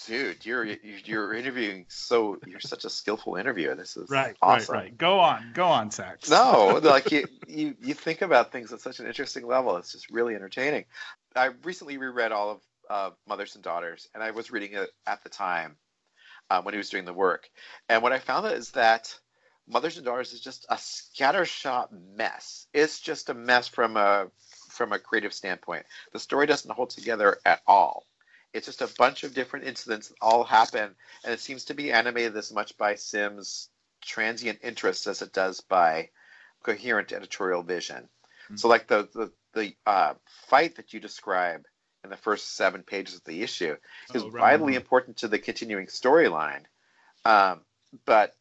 Dude, 0.06 0.44
you're 0.46 0.64
you're 0.64 1.34
interviewing 1.34 1.84
so 1.88 2.38
you're 2.46 2.58
such 2.58 2.84
a 2.84 2.90
skillful 2.90 3.36
interviewer. 3.36 3.74
This 3.74 3.96
is 3.96 4.08
right, 4.08 4.34
awesome. 4.40 4.74
right, 4.74 4.82
right. 4.84 4.98
Go 4.98 5.20
on, 5.20 5.52
go 5.54 5.66
on, 5.66 5.90
Sacks. 5.90 6.30
No, 6.30 6.80
like 6.82 7.12
you, 7.12 7.26
you 7.46 7.76
you 7.80 7.94
think 7.94 8.22
about 8.22 8.50
things 8.50 8.72
at 8.72 8.80
such 8.80 8.98
an 8.98 9.06
interesting 9.06 9.46
level. 9.46 9.76
It's 9.76 9.92
just 9.92 10.10
really 10.10 10.34
entertaining. 10.34 10.86
I 11.36 11.50
recently 11.62 11.98
reread 11.98 12.32
all 12.32 12.50
of 12.50 12.60
uh, 12.90 13.10
Mothers 13.26 13.54
and 13.54 13.62
Daughters, 13.64 14.08
and 14.14 14.22
I 14.22 14.32
was 14.32 14.50
reading 14.50 14.74
it 14.74 14.90
at 15.06 15.22
the 15.22 15.28
time 15.28 15.76
um, 16.50 16.64
when 16.64 16.74
he 16.74 16.78
was 16.78 16.90
doing 16.90 17.04
the 17.04 17.14
work. 17.14 17.48
And 17.88 18.02
what 18.02 18.12
I 18.12 18.18
found 18.18 18.46
is 18.52 18.72
that 18.72 19.14
Mothers 19.68 19.96
and 19.96 20.04
Daughters 20.04 20.32
is 20.32 20.40
just 20.40 20.66
a 20.68 20.74
scattershot 20.74 21.88
mess. 22.16 22.66
It's 22.74 23.00
just 23.00 23.30
a 23.30 23.34
mess 23.34 23.68
from 23.68 23.96
a 23.96 24.26
from 24.70 24.92
a 24.92 24.98
creative 24.98 25.32
standpoint. 25.32 25.86
The 26.12 26.18
story 26.18 26.46
doesn't 26.46 26.70
hold 26.70 26.90
together 26.90 27.38
at 27.46 27.60
all. 27.66 28.06
It's 28.52 28.66
just 28.66 28.82
a 28.82 28.92
bunch 28.98 29.22
of 29.22 29.34
different 29.34 29.66
incidents 29.66 30.08
that 30.08 30.16
all 30.20 30.42
happen, 30.42 30.96
and 31.24 31.32
it 31.32 31.38
seems 31.38 31.66
to 31.66 31.74
be 31.74 31.92
animated 31.92 32.36
as 32.36 32.52
much 32.52 32.76
by 32.76 32.96
Sim's 32.96 33.68
transient 34.02 34.58
interests 34.64 35.06
as 35.06 35.22
it 35.22 35.32
does 35.32 35.60
by 35.60 36.10
coherent 36.64 37.12
editorial 37.12 37.62
vision. 37.62 38.08
Mm-hmm. 38.46 38.56
So, 38.56 38.66
like 38.66 38.88
the 38.88 39.08
the 39.14 39.32
the 39.54 39.74
uh, 39.86 40.14
fight 40.48 40.74
that 40.76 40.92
you 40.92 40.98
describe 40.98 41.64
in 42.04 42.10
the 42.10 42.16
first 42.16 42.56
seven 42.56 42.82
pages 42.82 43.16
of 43.16 43.24
the 43.24 43.42
issue 43.42 43.76
is 44.14 44.22
oh, 44.22 44.30
right, 44.30 44.40
vitally 44.40 44.72
right. 44.72 44.80
important 44.80 45.18
to 45.18 45.28
the 45.28 45.38
continuing 45.38 45.86
storyline, 45.86 46.62
um, 47.24 47.60
but 48.06 48.34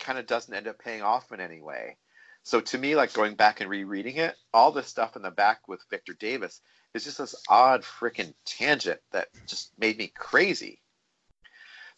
kind 0.00 0.18
of 0.18 0.26
doesn't 0.26 0.54
end 0.54 0.68
up 0.68 0.78
paying 0.78 1.02
off 1.02 1.32
in 1.32 1.40
any 1.40 1.60
way. 1.60 1.96
So 2.42 2.60
to 2.60 2.78
me, 2.78 2.96
like 2.96 3.12
going 3.12 3.34
back 3.34 3.60
and 3.60 3.68
rereading 3.68 4.16
it, 4.16 4.34
all 4.52 4.72
the 4.72 4.82
stuff 4.82 5.16
in 5.16 5.22
the 5.22 5.30
back 5.30 5.68
with 5.68 5.84
Viktor 5.90 6.14
Davis 6.14 6.60
is 6.94 7.04
just 7.04 7.18
this 7.18 7.34
odd 7.48 7.82
freaking 7.82 8.34
tangent 8.44 9.00
that 9.12 9.28
just 9.46 9.70
made 9.78 9.98
me 9.98 10.12
crazy. 10.14 10.80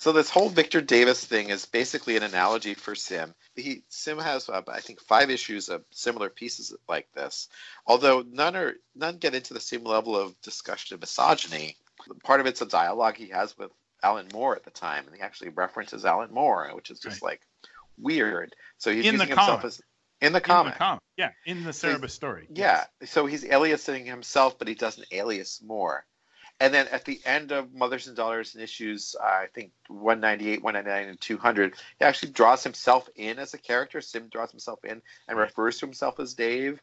So 0.03 0.11
this 0.11 0.31
whole 0.31 0.49
Viktor 0.49 0.81
Davis 0.81 1.25
thing 1.25 1.51
is 1.51 1.65
basically 1.65 2.17
an 2.17 2.25
analogy 2.25 2.75
for 2.75 2.97
Sim. 2.97 3.37
He 3.55 3.85
Sim 3.89 4.19
has 4.19 4.49
uh, 4.49 4.63
I 4.67 4.81
think 4.81 5.01
five 5.01 5.31
issues 5.31 5.69
of 5.69 5.85
similar 5.93 6.29
pieces 6.29 6.75
like 6.89 7.07
this, 7.13 7.49
although 7.87 8.25
none 8.29 8.57
are 8.57 8.75
none 8.97 9.19
get 9.19 9.37
into 9.37 9.55
the 9.55 9.61
same 9.61 9.85
level 9.85 10.17
of 10.17 10.35
discussion 10.41 10.97
of 10.97 11.01
misogyny. 11.01 11.77
Part 12.25 12.41
of 12.41 12.47
it's 12.47 12.61
a 12.61 12.67
dialogue 12.67 13.17
he 13.17 13.29
has 13.29 13.57
with 13.57 13.71
Alan 14.03 14.27
Moore 14.33 14.57
at 14.57 14.65
the 14.65 14.73
time, 14.73 15.07
and 15.07 15.15
he 15.15 15.23
actually 15.23 15.51
references 15.51 16.05
Alan 16.05 16.35
Moore, 16.35 16.69
which 16.75 16.91
is 16.91 16.99
just 16.99 17.23
right. 17.23 17.35
like 17.35 17.43
weird. 17.97 18.57
So 18.79 18.93
he's 18.93 19.07
in 19.07 19.13
using 19.13 19.29
himself 19.29 19.61
comic. 19.61 19.67
as 19.67 19.83
in 20.21 20.33
the 20.33 20.41
comic. 20.41 20.73
In 20.73 20.75
the 20.75 20.79
comic. 20.79 21.03
Yeah, 21.17 21.31
in 21.47 21.63
the 21.63 21.71
Cerebus 21.71 22.11
story. 22.11 22.49
Yeah. 22.53 22.87
Yes. 23.01 23.11
So 23.13 23.27
he's 23.27 23.45
aliasing 23.45 24.07
himself, 24.07 24.59
but 24.59 24.67
he 24.67 24.75
doesn't 24.75 25.07
alias 25.13 25.61
Moore. 25.65 26.05
And 26.63 26.73
then 26.73 26.87
at 26.93 27.05
the 27.05 27.21
end 27.25 27.51
of 27.51 27.75
Mothers 27.75 28.07
and 28.07 28.17
Daughters 28.17 28.55
and 28.55 28.63
issues, 28.63 29.17
uh, 29.21 29.25
I 29.25 29.47
think 29.53 29.73
198, 29.89 30.63
199, 30.63 31.09
and 31.09 31.21
200, 31.21 31.75
he 31.99 32.05
actually 32.05 32.31
draws 32.31 32.63
himself 32.63 33.09
in 33.17 33.41
as 33.41 33.53
a 33.53 33.59
character. 33.59 34.01
Sim 34.01 34.29
draws 34.29 34.53
himself 34.53 34.85
in 34.85 35.03
and 35.27 35.37
refers 35.37 35.79
to 35.79 35.87
himself 35.87 36.21
as 36.21 36.35
Dave 36.35 36.81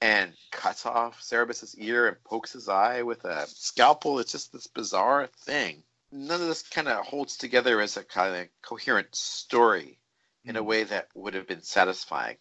and 0.00 0.32
cuts 0.52 0.86
off 0.86 1.20
Cerebus's 1.20 1.76
ear 1.78 2.06
and 2.06 2.22
pokes 2.22 2.52
his 2.52 2.68
eye 2.68 3.02
with 3.02 3.24
a 3.24 3.48
scalpel. 3.48 4.20
It's 4.20 4.30
just 4.30 4.52
this 4.52 4.68
bizarre 4.68 5.26
thing. 5.40 5.82
None 6.12 6.40
of 6.40 6.46
this 6.46 6.62
kind 6.62 6.86
of 6.86 7.04
holds 7.04 7.36
together 7.36 7.80
as 7.80 7.96
a 7.96 8.04
kind 8.04 8.36
of 8.36 8.48
coherent 8.62 9.12
story 9.16 9.98
in 10.44 10.54
a 10.54 10.60
hmm. 10.60 10.66
way 10.68 10.84
that 10.84 11.08
would 11.16 11.34
have 11.34 11.48
been 11.48 11.64
satisfying. 11.64 12.36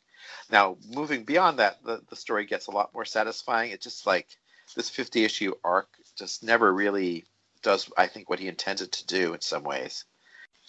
Now, 0.51 0.77
moving 0.87 1.23
beyond 1.23 1.57
that, 1.57 1.83
the, 1.83 2.03
the 2.07 2.15
story 2.15 2.45
gets 2.45 2.67
a 2.67 2.71
lot 2.71 2.93
more 2.93 3.05
satisfying. 3.05 3.71
It's 3.71 3.83
just 3.83 4.05
like 4.05 4.27
this 4.75 4.91
50 4.91 5.23
issue 5.23 5.53
arc 5.63 5.87
just 6.17 6.43
never 6.43 6.71
really 6.71 7.25
does, 7.61 7.89
I 7.97 8.07
think, 8.07 8.29
what 8.29 8.39
he 8.39 8.47
intended 8.47 8.91
to 8.91 9.05
do 9.05 9.33
in 9.33 9.41
some 9.41 9.63
ways. 9.63 10.05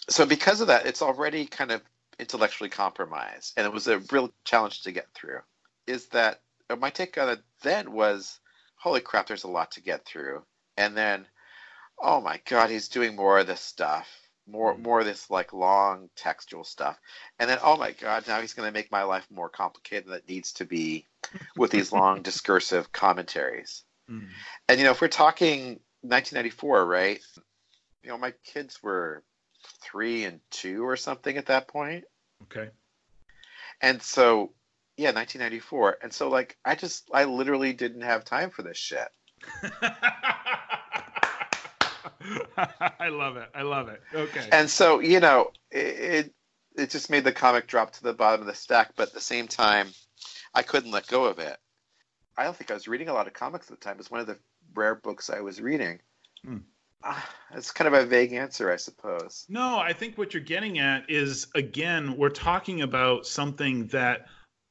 So, 0.09 0.25
because 0.25 0.61
of 0.61 0.67
that, 0.67 0.85
it's 0.85 1.01
already 1.01 1.45
kind 1.45 1.71
of 1.71 1.81
intellectually 2.19 2.69
compromised, 2.69 3.53
and 3.57 3.65
it 3.65 3.73
was 3.73 3.87
a 3.87 3.99
real 4.11 4.31
challenge 4.43 4.83
to 4.83 4.91
get 4.91 5.07
through. 5.13 5.39
Is 5.87 6.07
that 6.07 6.41
uh, 6.69 6.75
my 6.75 6.89
take 6.89 7.17
on 7.17 7.29
it 7.29 7.41
then 7.61 7.91
was, 7.91 8.39
holy 8.75 9.01
crap, 9.01 9.27
there's 9.27 9.43
a 9.43 9.49
lot 9.49 9.71
to 9.71 9.81
get 9.81 10.05
through. 10.05 10.43
And 10.77 10.95
then, 10.95 11.25
oh 11.99 12.21
my 12.21 12.39
God, 12.45 12.69
he's 12.69 12.87
doing 12.87 13.15
more 13.15 13.39
of 13.39 13.47
this 13.47 13.61
stuff 13.61 14.07
more 14.49 14.75
mm. 14.75 14.81
more 14.81 14.99
of 14.99 15.05
this 15.05 15.29
like 15.29 15.53
long 15.53 16.09
textual 16.15 16.63
stuff 16.63 16.99
and 17.39 17.49
then 17.49 17.59
oh 17.63 17.77
my 17.77 17.91
god 17.91 18.27
now 18.27 18.41
he's 18.41 18.53
going 18.53 18.67
to 18.67 18.73
make 18.73 18.91
my 18.91 19.03
life 19.03 19.27
more 19.29 19.49
complicated 19.49 20.07
than 20.07 20.15
it 20.15 20.29
needs 20.29 20.53
to 20.53 20.65
be 20.65 21.05
with 21.55 21.71
these 21.71 21.91
long 21.91 22.21
discursive 22.23 22.91
commentaries 22.91 23.83
mm. 24.09 24.27
and 24.67 24.79
you 24.79 24.85
know 24.85 24.91
if 24.91 25.01
we're 25.01 25.07
talking 25.07 25.79
1994 26.01 26.85
right 26.85 27.21
you 28.03 28.09
know 28.09 28.17
my 28.17 28.33
kids 28.43 28.81
were 28.81 29.23
three 29.81 30.23
and 30.23 30.39
two 30.49 30.85
or 30.85 30.95
something 30.95 31.37
at 31.37 31.47
that 31.47 31.67
point 31.67 32.03
okay 32.43 32.69
and 33.81 34.01
so 34.01 34.51
yeah 34.97 35.11
1994 35.11 35.97
and 36.01 36.13
so 36.13 36.29
like 36.29 36.57
i 36.65 36.75
just 36.75 37.09
i 37.13 37.25
literally 37.25 37.73
didn't 37.73 38.01
have 38.01 38.23
time 38.23 38.49
for 38.49 38.63
this 38.63 38.77
shit 38.77 39.07
I 42.99 43.09
love 43.09 43.37
it. 43.37 43.49
I 43.55 43.61
love 43.61 43.89
it. 43.89 44.01
Okay. 44.13 44.47
And 44.51 44.69
so, 44.69 44.99
you 44.99 45.19
know, 45.19 45.51
it 45.71 46.33
it 46.75 46.89
just 46.89 47.09
made 47.09 47.23
the 47.23 47.31
comic 47.31 47.67
drop 47.67 47.91
to 47.93 48.03
the 48.03 48.13
bottom 48.13 48.41
of 48.41 48.47
the 48.47 48.53
stack, 48.53 48.93
but 48.95 49.09
at 49.09 49.13
the 49.13 49.21
same 49.21 49.47
time, 49.47 49.87
I 50.53 50.63
couldn't 50.63 50.91
let 50.91 51.07
go 51.07 51.25
of 51.25 51.39
it. 51.39 51.57
I 52.39 52.45
don't 52.45 52.55
think 52.55 52.71
I 52.71 52.73
was 52.73 52.87
reading 52.87 53.09
a 53.09 53.13
lot 53.13 53.27
of 53.27 53.33
comics 53.33 53.69
at 53.69 53.77
the 53.77 53.83
time. 53.83 53.95
It 53.95 53.97
was 53.97 54.09
one 54.09 54.21
of 54.21 54.27
the 54.27 54.37
rare 54.73 54.95
books 54.95 55.29
I 55.29 55.41
was 55.41 55.59
reading. 55.59 55.99
Hmm. 56.45 56.57
Uh, 57.03 57.19
it's 57.53 57.69
kind 57.69 57.93
of 57.93 57.93
a 57.93 58.05
vague 58.05 58.31
answer, 58.31 58.71
I 58.71 58.77
suppose. 58.77 59.45
No, 59.49 59.77
I 59.77 59.91
think 59.91 60.17
what 60.17 60.33
you're 60.33 60.41
getting 60.41 60.79
at 60.79 61.09
is 61.09 61.47
again, 61.53 62.15
we're 62.15 62.29
talking 62.29 62.81
about 62.81 63.25
something 63.25 63.87
that 63.87 64.27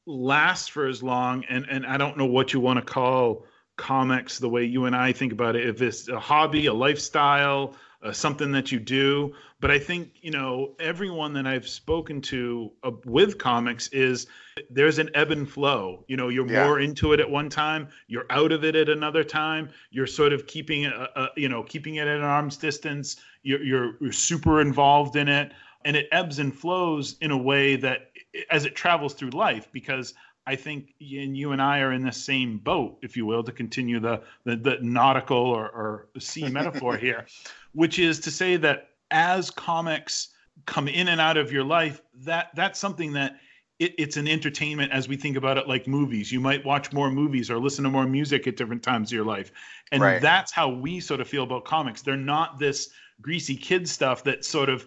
lasts 0.07 0.67
for 0.67 0.87
as 0.87 1.03
long, 1.03 1.45
and 1.47 1.65
and 1.69 1.85
I 1.85 1.97
don't 1.97 2.17
know 2.17 2.25
what 2.25 2.53
you 2.53 2.59
want 2.59 2.79
to 2.79 2.85
call 2.85 3.45
comics 3.77 4.39
the 4.39 4.49
way 4.49 4.65
you 4.65 4.85
and 4.85 4.95
I 4.95 5.11
think 5.11 5.31
about 5.31 5.55
it. 5.55 5.67
If 5.67 5.83
it's 5.83 6.07
a 6.07 6.19
hobby, 6.19 6.65
a 6.65 6.73
lifestyle, 6.73 7.75
uh, 8.01 8.11
something 8.11 8.51
that 8.53 8.71
you 8.71 8.79
do. 8.79 9.33
But 9.59 9.71
I 9.71 9.79
think, 9.79 10.11
you 10.21 10.31
know, 10.31 10.75
everyone 10.79 11.33
that 11.33 11.45
I've 11.45 11.67
spoken 11.67 12.21
to 12.21 12.71
uh, 12.83 12.91
with 13.05 13.37
comics 13.37 13.89
is 13.89 14.27
there's 14.69 14.99
an 14.99 15.09
ebb 15.13 15.31
and 15.31 15.49
flow. 15.49 16.03
You 16.07 16.17
know, 16.17 16.29
you're 16.29 16.49
yeah. 16.49 16.65
more 16.65 16.79
into 16.79 17.13
it 17.13 17.19
at 17.19 17.29
one 17.29 17.49
time, 17.49 17.89
you're 18.07 18.25
out 18.29 18.51
of 18.51 18.63
it 18.63 18.75
at 18.75 18.89
another 18.89 19.23
time. 19.23 19.69
You're 19.91 20.07
sort 20.07 20.33
of 20.33 20.47
keeping 20.47 20.83
it, 20.83 20.93
uh, 20.93 21.07
uh, 21.15 21.27
you 21.35 21.49
know, 21.49 21.63
keeping 21.63 21.95
it 21.95 22.07
at 22.07 22.17
an 22.17 22.23
arm's 22.23 22.57
distance. 22.57 23.17
You're, 23.43 23.63
you're, 23.63 23.91
you're 24.01 24.11
super 24.11 24.61
involved 24.61 25.15
in 25.15 25.27
it. 25.27 25.51
And 25.85 25.95
it 25.95 26.07
ebbs 26.11 26.39
and 26.39 26.53
flows 26.53 27.15
in 27.21 27.31
a 27.31 27.37
way 27.37 27.77
that 27.77 28.11
as 28.51 28.65
it 28.65 28.75
travels 28.75 29.13
through 29.13 29.29
life, 29.29 29.69
because 29.71 30.13
I 30.45 30.55
think 30.55 30.93
and 30.99 31.37
you 31.37 31.51
and 31.51 31.61
I 31.61 31.79
are 31.81 31.93
in 31.93 32.03
the 32.03 32.11
same 32.11 32.57
boat, 32.57 32.97
if 33.01 33.15
you 33.15 33.25
will, 33.25 33.43
to 33.43 33.51
continue 33.51 33.99
the 33.99 34.23
the, 34.45 34.55
the 34.55 34.77
nautical 34.81 35.37
or, 35.37 35.69
or 35.69 36.07
sea 36.19 36.49
metaphor 36.49 36.97
here, 36.97 37.27
which 37.73 37.99
is 37.99 38.19
to 38.21 38.31
say 38.31 38.57
that 38.57 38.89
as 39.11 39.51
comics 39.51 40.29
come 40.65 40.87
in 40.87 41.07
and 41.07 41.21
out 41.21 41.37
of 41.37 41.51
your 41.51 41.63
life, 41.63 42.01
that 42.23 42.49
that's 42.55 42.79
something 42.79 43.13
that 43.13 43.39
it, 43.79 43.95
it's 43.97 44.17
an 44.17 44.27
entertainment 44.27 44.91
as 44.91 45.07
we 45.07 45.15
think 45.15 45.37
about 45.37 45.57
it 45.57 45.67
like 45.67 45.87
movies. 45.87 46.31
You 46.31 46.39
might 46.39 46.63
watch 46.65 46.91
more 46.93 47.09
movies 47.09 47.49
or 47.49 47.57
listen 47.57 47.83
to 47.85 47.89
more 47.89 48.05
music 48.05 48.45
at 48.45 48.57
different 48.57 48.83
times 48.83 49.09
of 49.09 49.15
your 49.15 49.25
life. 49.25 49.51
And 49.91 50.01
right. 50.01 50.21
that's 50.21 50.51
how 50.51 50.69
we 50.69 50.99
sort 50.99 51.21
of 51.21 51.27
feel 51.27 51.43
about 51.43 51.65
comics. 51.65 52.01
They're 52.01 52.17
not 52.17 52.59
this 52.59 52.89
greasy 53.21 53.55
kid 53.55 53.87
stuff 53.87 54.23
that 54.25 54.45
sort 54.45 54.69
of 54.69 54.85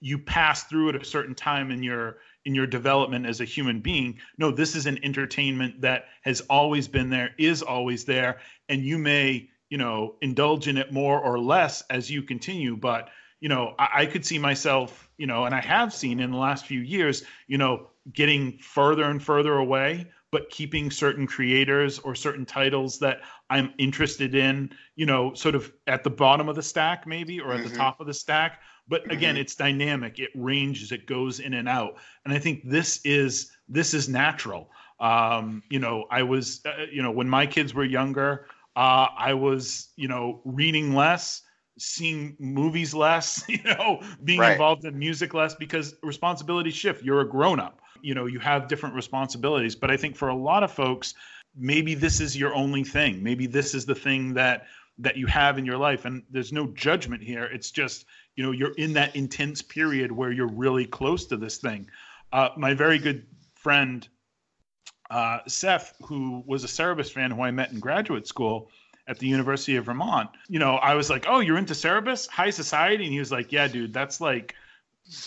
you 0.00 0.18
pass 0.18 0.64
through 0.64 0.90
at 0.90 0.96
a 0.96 1.04
certain 1.04 1.34
time 1.34 1.70
in 1.70 1.82
your 1.82 2.18
in 2.44 2.54
your 2.54 2.66
development 2.66 3.24
as 3.24 3.40
a 3.40 3.44
human 3.44 3.80
being. 3.80 4.18
No, 4.36 4.50
this 4.50 4.76
is 4.76 4.84
an 4.84 5.02
entertainment 5.02 5.80
that 5.80 6.06
has 6.22 6.42
always 6.42 6.86
been 6.86 7.08
there, 7.08 7.30
is 7.38 7.62
always 7.62 8.04
there, 8.04 8.38
and 8.68 8.84
you 8.84 8.98
may, 8.98 9.48
you 9.70 9.78
know, 9.78 10.16
indulge 10.20 10.68
in 10.68 10.76
it 10.76 10.92
more 10.92 11.18
or 11.18 11.38
less 11.38 11.82
as 11.88 12.10
you 12.10 12.22
continue. 12.22 12.76
But, 12.76 13.08
you 13.40 13.48
know, 13.48 13.74
I, 13.78 13.88
I 13.94 14.06
could 14.06 14.26
see 14.26 14.38
myself, 14.38 15.08
you 15.16 15.26
know, 15.26 15.46
and 15.46 15.54
I 15.54 15.60
have 15.62 15.94
seen 15.94 16.20
in 16.20 16.30
the 16.30 16.36
last 16.36 16.66
few 16.66 16.80
years, 16.80 17.24
you 17.46 17.56
know, 17.56 17.88
getting 18.12 18.58
further 18.58 19.04
and 19.04 19.22
further 19.22 19.54
away, 19.54 20.10
but 20.30 20.50
keeping 20.50 20.90
certain 20.90 21.26
creators 21.26 21.98
or 22.00 22.14
certain 22.14 22.44
titles 22.44 22.98
that 22.98 23.20
I'm 23.50 23.72
interested 23.78 24.34
in, 24.34 24.70
you 24.96 25.06
know, 25.06 25.32
sort 25.34 25.54
of 25.54 25.72
at 25.86 26.04
the 26.04 26.10
bottom 26.10 26.48
of 26.48 26.56
the 26.56 26.62
stack, 26.62 27.06
maybe, 27.06 27.40
or 27.40 27.52
at 27.52 27.60
mm-hmm. 27.60 27.70
the 27.70 27.76
top 27.76 28.00
of 28.00 28.06
the 28.06 28.14
stack 28.14 28.60
but 28.86 29.10
again 29.10 29.34
mm-hmm. 29.34 29.40
it's 29.40 29.54
dynamic 29.54 30.18
it 30.18 30.28
ranges 30.34 30.92
it 30.92 31.06
goes 31.06 31.40
in 31.40 31.54
and 31.54 31.66
out 31.68 31.96
and 32.26 32.34
i 32.34 32.38
think 32.38 32.60
this 32.68 33.00
is 33.04 33.50
this 33.66 33.94
is 33.94 34.10
natural 34.10 34.70
um, 35.00 35.62
you 35.70 35.78
know 35.78 36.04
i 36.10 36.22
was 36.22 36.60
uh, 36.66 36.84
you 36.92 37.02
know 37.02 37.10
when 37.10 37.28
my 37.28 37.46
kids 37.46 37.72
were 37.72 37.84
younger 37.84 38.46
uh, 38.76 39.06
i 39.16 39.32
was 39.32 39.88
you 39.96 40.06
know 40.06 40.42
reading 40.44 40.94
less 40.94 41.40
seeing 41.78 42.36
movies 42.38 42.94
less, 42.94 43.42
you 43.48 43.62
know, 43.64 44.00
being 44.22 44.40
right. 44.40 44.52
involved 44.52 44.84
in 44.84 44.98
music 44.98 45.34
less 45.34 45.54
because 45.54 45.94
responsibilities 46.02 46.74
shift. 46.74 47.02
You're 47.02 47.20
a 47.20 47.28
grown 47.28 47.60
up, 47.60 47.80
you 48.04 48.14
know, 48.14 48.26
you 48.26 48.38
have 48.38 48.68
different 48.68 48.94
responsibilities. 48.94 49.74
But 49.74 49.90
I 49.90 49.96
think 49.96 50.16
for 50.16 50.28
a 50.28 50.34
lot 50.34 50.62
of 50.62 50.70
folks, 50.70 51.14
maybe 51.56 51.94
this 51.94 52.20
is 52.20 52.36
your 52.36 52.54
only 52.54 52.84
thing. 52.84 53.22
Maybe 53.22 53.46
this 53.46 53.74
is 53.74 53.86
the 53.86 53.94
thing 53.94 54.34
that 54.34 54.66
that 54.98 55.16
you 55.16 55.26
have 55.26 55.58
in 55.58 55.66
your 55.66 55.76
life 55.76 56.04
and 56.04 56.22
there's 56.30 56.52
no 56.52 56.68
judgment 56.68 57.20
here 57.20 57.46
it's 57.46 57.72
just 57.72 58.04
you 58.36 58.44
know 58.44 58.52
you're 58.52 58.74
in 58.74 58.92
that 58.92 59.16
intense 59.16 59.60
period 59.60 60.12
where 60.12 60.30
you're 60.30 60.46
really 60.46 60.86
close 60.86 61.26
to 61.26 61.36
this 61.36 61.58
thing 61.58 61.90
uh, 62.32 62.50
my 62.56 62.74
very 62.74 62.96
good 62.98 63.26
friend 63.56 64.06
uh, 65.10 65.40
seth 65.48 65.94
who 66.00 66.44
was 66.46 66.62
a 66.62 66.68
cerebus 66.68 67.10
fan 67.10 67.32
who 67.32 67.42
i 67.42 67.50
met 67.50 67.72
in 67.72 67.80
graduate 67.80 68.28
school 68.28 68.70
at 69.06 69.18
the 69.18 69.26
University 69.26 69.76
of 69.76 69.84
Vermont. 69.84 70.30
You 70.48 70.58
know, 70.58 70.76
I 70.76 70.94
was 70.94 71.10
like, 71.10 71.26
"Oh, 71.28 71.40
you're 71.40 71.58
into 71.58 71.74
Cerebus, 71.74 72.26
High 72.26 72.48
Society," 72.48 73.04
and 73.04 73.12
he 73.12 73.18
was 73.18 73.30
like, 73.30 73.52
"Yeah, 73.52 73.68
dude, 73.68 73.92
that's 73.92 74.18
like 74.18 74.54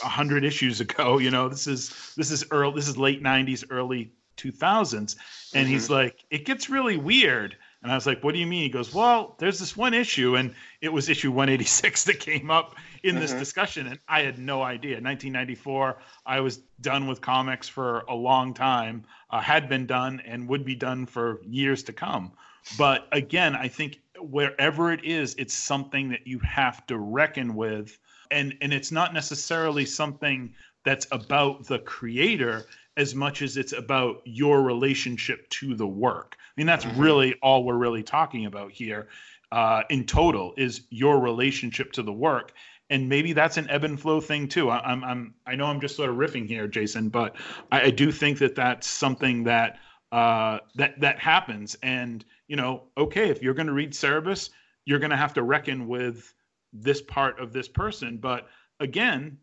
hundred 0.01 0.43
issues 0.43 0.82
ago. 0.82 1.17
You 1.28 1.32
know, 1.32 1.49
this 1.49 1.67
is 1.67 2.13
this 2.15 2.32
is 2.32 2.45
early, 2.51 2.75
this 2.75 2.88
is 2.88 2.97
late 2.97 3.23
'90s, 3.23 3.65
early 3.69 4.11
2000s," 4.38 4.93
and 4.93 5.65
mm-hmm. 5.65 5.65
he's 5.65 5.89
like, 5.89 6.23
"It 6.30 6.45
gets 6.45 6.69
really 6.69 6.97
weird." 6.97 7.55
And 7.84 7.91
I 7.91 7.95
was 7.95 8.05
like, 8.05 8.23
"What 8.23 8.34
do 8.34 8.39
you 8.39 8.47
mean?" 8.47 8.63
He 8.63 8.69
goes, 8.69 8.93
"Well, 8.93 9.36
there's 9.39 9.59
this 9.59 9.75
one 9.75 9.93
issue, 9.93 10.36
and 10.36 10.53
it 10.82 10.89
was 10.89 11.09
issue 11.09 11.32
186 11.32 12.03
that 12.05 12.19
came 12.19 12.49
up 12.49 12.75
in 13.03 13.11
mm-hmm. 13.11 13.21
this 13.21 13.34
discussion, 13.34 13.88
and 13.88 13.99
I 14.07 14.21
had 14.21 14.39
no 14.39 14.61
idea. 14.61 14.95
1994, 14.95 15.97
I 16.25 16.39
was 16.39 16.57
done 16.82 17.07
with 17.07 17.21
comics 17.21 17.67
for 17.67 18.01
a 18.07 18.15
long 18.15 18.53
time, 18.53 19.05
uh, 19.30 19.41
had 19.41 19.69
been 19.69 19.86
done, 19.86 20.21
and 20.25 20.47
would 20.49 20.65
be 20.65 20.75
done 20.75 21.05
for 21.05 21.41
years 21.43 21.84
to 21.84 21.93
come. 21.93 22.32
But 22.78 23.07
again, 23.11 23.55
I 23.55 23.67
think 23.67 23.99
wherever 24.19 24.91
it 24.91 25.03
is, 25.03 25.36
it's 25.38 25.53
something 25.53 26.09
that 26.09 26.28
you 26.28 26.39
have 26.39 26.86
to 26.88 26.97
reckon 26.97 27.55
with. 27.55 27.97
And 28.32 28.55
and 28.61 28.73
it's 28.73 28.91
not 28.91 29.13
necessarily 29.13 29.86
something 29.86 30.53
that's 30.86 31.07
about 31.11 31.65
the 31.67 31.80
creator 31.80 32.65
as 32.95 33.13
much 33.13 33.41
as 33.41 33.57
it's 33.57 33.73
about 33.73 34.21
your 34.25 34.63
relationship 34.63 35.47
to 35.49 35.75
the 35.75 35.88
work. 35.88 36.36
I 36.39 36.51
mean, 36.57 36.67
that's 36.67 36.86
mm-hmm. 36.86 37.01
really 37.01 37.34
all 37.41 37.63
we're 37.63 37.78
really 37.78 38.03
talking 38.03 38.45
about 38.45 38.71
here 38.71 39.07
uh, 39.51 39.84
in 39.89 40.05
total 40.05 40.53
is 40.57 40.82
your 40.89 41.19
relationship 41.19 41.91
to 41.93 42.03
the 42.03 42.11
work. 42.11 42.53
And 42.89 43.09
maybe 43.09 43.34
that's 43.34 43.57
an 43.57 43.69
ebb 43.69 43.84
and 43.84 43.99
flow 43.99 44.21
thing 44.21 44.47
too. 44.47 44.69
I, 44.69 44.80
I'm, 44.80 45.03
I'm, 45.03 45.34
I 45.45 45.55
know 45.55 45.65
I'm 45.65 45.82
just 45.82 45.95
sort 45.95 46.09
of 46.09 46.15
riffing 46.15 46.47
here, 46.47 46.67
Jason, 46.67 47.09
but 47.09 47.36
I, 47.71 47.82
I 47.82 47.89
do 47.89 48.11
think 48.11 48.39
that 48.39 48.55
that's 48.55 48.88
something 48.88 49.43
that 49.43 49.78
uh, 50.11 50.59
that 50.75 50.99
that 51.01 51.19
happens. 51.19 51.75
And 51.84 52.23
you 52.47 52.55
know, 52.55 52.84
okay, 52.97 53.30
if 53.30 53.41
you're 53.41 53.53
going 53.53 53.67
to 53.67 53.73
read 53.73 53.91
Cerebus, 53.91 54.49
you're 54.86 54.99
going 54.99 55.11
to 55.11 55.17
have 55.17 55.34
to 55.34 55.43
reckon 55.43 55.88
with 55.88 56.34
this 56.74 57.01
part 57.01 57.39
of 57.39 57.53
this 57.53 57.68
person. 57.68 58.18
But 58.18 58.47
again, 58.80 59.38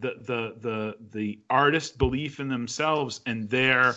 the 0.00 0.14
the 0.20 0.54
the 0.60 0.96
the 1.12 1.38
artist 1.48 1.96
belief 1.96 2.40
in 2.40 2.48
themselves 2.48 3.20
and 3.26 3.48
their 3.48 3.94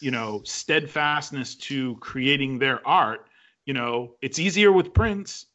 you 0.00 0.10
know 0.10 0.42
steadfastness 0.44 1.54
to 1.56 1.96
creating 1.96 2.58
their 2.58 2.86
art. 2.86 3.26
You 3.66 3.74
know, 3.74 4.14
it's 4.20 4.38
easier 4.38 4.72
with 4.72 4.92
Prince. 4.92 5.46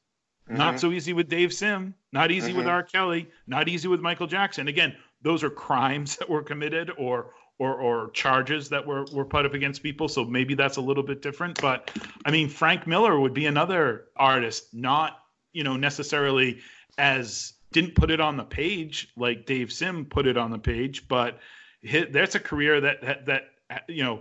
Mm-hmm. 0.47 0.57
Not 0.57 0.79
so 0.79 0.91
easy 0.91 1.11
with 1.11 1.27
Dave 1.27 1.53
Sim. 1.53 1.93
Not 2.13 2.31
easy 2.31 2.49
mm-hmm. 2.49 2.59
with 2.59 2.67
R. 2.67 2.83
Kelly. 2.83 3.27
Not 3.47 3.67
easy 3.67 3.89
with 3.89 3.99
Michael 3.99 4.27
Jackson. 4.27 4.69
Again, 4.69 4.95
those 5.21 5.43
are 5.43 5.49
crimes 5.49 6.15
that 6.17 6.29
were 6.29 6.43
committed 6.43 6.91
or 6.97 7.31
or 7.59 7.73
or 7.75 8.11
charges 8.11 8.69
that 8.69 8.85
were 8.85 9.05
were 9.11 9.25
put 9.25 9.45
up 9.45 9.53
against 9.53 9.83
people. 9.83 10.07
So 10.07 10.23
maybe 10.23 10.53
that's 10.53 10.77
a 10.77 10.81
little 10.81 11.03
bit 11.03 11.21
different. 11.21 11.59
But 11.59 11.91
I 12.25 12.31
mean, 12.31 12.49
Frank 12.49 12.87
Miller 12.87 13.19
would 13.19 13.33
be 13.33 13.47
another 13.47 14.05
artist, 14.15 14.73
not 14.73 15.23
you 15.57 15.63
know 15.63 15.75
necessarily 15.75 16.59
as 16.99 17.53
didn't 17.71 17.95
put 17.95 18.11
it 18.11 18.21
on 18.21 18.37
the 18.37 18.43
page 18.43 19.09
like 19.17 19.47
Dave 19.47 19.73
Sim 19.73 20.05
put 20.05 20.27
it 20.27 20.37
on 20.37 20.51
the 20.51 20.59
page, 20.59 21.07
but 21.07 21.39
his, 21.81 22.05
that's 22.11 22.35
a 22.35 22.39
career 22.39 22.79
that, 22.79 23.01
that 23.01 23.25
that 23.25 23.43
you 23.87 24.03
know 24.03 24.19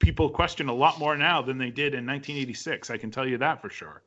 people 0.00 0.28
question 0.30 0.68
a 0.68 0.74
lot 0.74 0.98
more 0.98 1.16
now 1.16 1.40
than 1.42 1.58
they 1.58 1.70
did 1.70 1.94
in 1.94 2.04
1986. 2.04 2.90
I 2.90 2.96
can 2.96 3.12
tell 3.12 3.26
you 3.26 3.38
that 3.38 3.62
for 3.62 3.70
sure. 3.70 4.02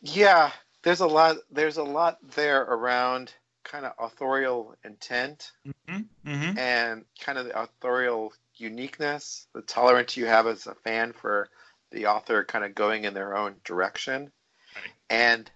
Yeah, 0.00 0.50
there's 0.82 1.00
a 1.00 1.06
lot. 1.06 1.36
There's 1.50 1.76
a 1.76 1.84
lot 1.84 2.16
there 2.34 2.62
around 2.62 3.34
kind 3.64 3.84
of 3.84 3.92
authorial 3.98 4.74
intent 4.82 5.52
mm-hmm. 5.66 6.02
Mm-hmm. 6.26 6.58
and 6.58 7.04
kind 7.20 7.38
of 7.38 7.44
the 7.44 7.60
authorial 7.60 8.32
uniqueness, 8.56 9.46
the 9.54 9.62
tolerance 9.62 10.16
you 10.16 10.24
have 10.26 10.46
as 10.46 10.66
a 10.66 10.74
fan 10.74 11.12
for 11.12 11.48
the 11.92 12.06
author 12.06 12.44
kind 12.44 12.64
of 12.64 12.74
going 12.74 13.04
in 13.04 13.14
their 13.14 13.36
own 13.36 13.56
direction. 13.64 14.32
Right. 14.74 14.92
And 15.10 15.50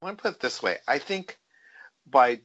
I 0.00 0.06
want 0.06 0.18
to 0.18 0.22
put 0.22 0.34
it 0.34 0.40
this 0.40 0.62
way 0.62 0.78
I 0.86 0.98
think 0.98 1.38
by 2.06 2.40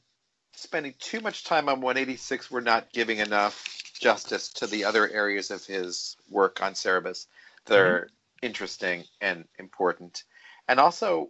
spending 0.54 0.94
too 1.00 1.22
much 1.22 1.44
time 1.44 1.70
on 1.70 1.82
186, 1.82 2.52
we're 2.52 2.62
not 2.62 2.92
giving 2.92 3.20
enough 3.20 3.66
justice 4.00 4.50
to 4.54 4.68
the 4.68 4.86
other 4.86 5.08
areas 5.10 5.52
of 5.52 5.66
his 5.66 6.18
work 6.30 6.62
on 6.62 6.74
Cerebus 6.74 7.28
that 7.66 7.76
mm-hmm. 7.76 7.94
are 7.94 8.10
interesting 8.42 9.04
and 9.22 9.46
important. 9.60 10.24
And 10.68 10.80
also, 10.80 11.30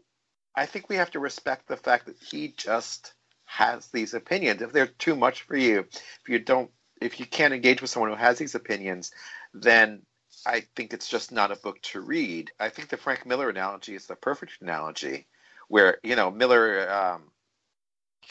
I 0.55 0.65
think 0.65 0.89
we 0.89 0.95
have 0.95 1.11
to 1.11 1.19
respect 1.19 1.67
the 1.67 1.77
fact 1.77 2.07
that 2.07 2.17
he 2.17 2.53
just 2.55 3.13
has 3.45 3.87
these 3.87 4.13
opinions. 4.13 4.61
If 4.61 4.71
they're 4.71 4.87
too 4.87 5.15
much 5.15 5.43
for 5.43 5.57
you, 5.57 5.79
if 5.79 6.29
you 6.29 6.39
don't, 6.39 6.71
if 7.01 7.19
you 7.19 7.25
can't 7.25 7.53
engage 7.53 7.81
with 7.81 7.89
someone 7.89 8.11
who 8.11 8.17
has 8.17 8.37
these 8.37 8.55
opinions, 8.55 9.11
then 9.53 10.01
I 10.45 10.61
think 10.75 10.93
it's 10.93 11.07
just 11.07 11.31
not 11.31 11.51
a 11.51 11.55
book 11.55 11.81
to 11.83 12.01
read. 12.01 12.51
I 12.59 12.69
think 12.69 12.89
the 12.89 12.97
Frank 12.97 13.25
Miller 13.25 13.49
analogy 13.49 13.95
is 13.95 14.07
the 14.07 14.15
perfect 14.15 14.61
analogy, 14.61 15.27
where 15.67 15.99
you 16.03 16.15
know 16.15 16.31
Miller 16.31 16.89
um, 16.91 17.31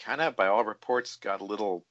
kind 0.05 0.21
of, 0.21 0.37
by 0.37 0.49
all 0.49 0.65
reports, 0.65 1.17
got 1.17 1.41
a 1.41 1.45
little 1.45 1.85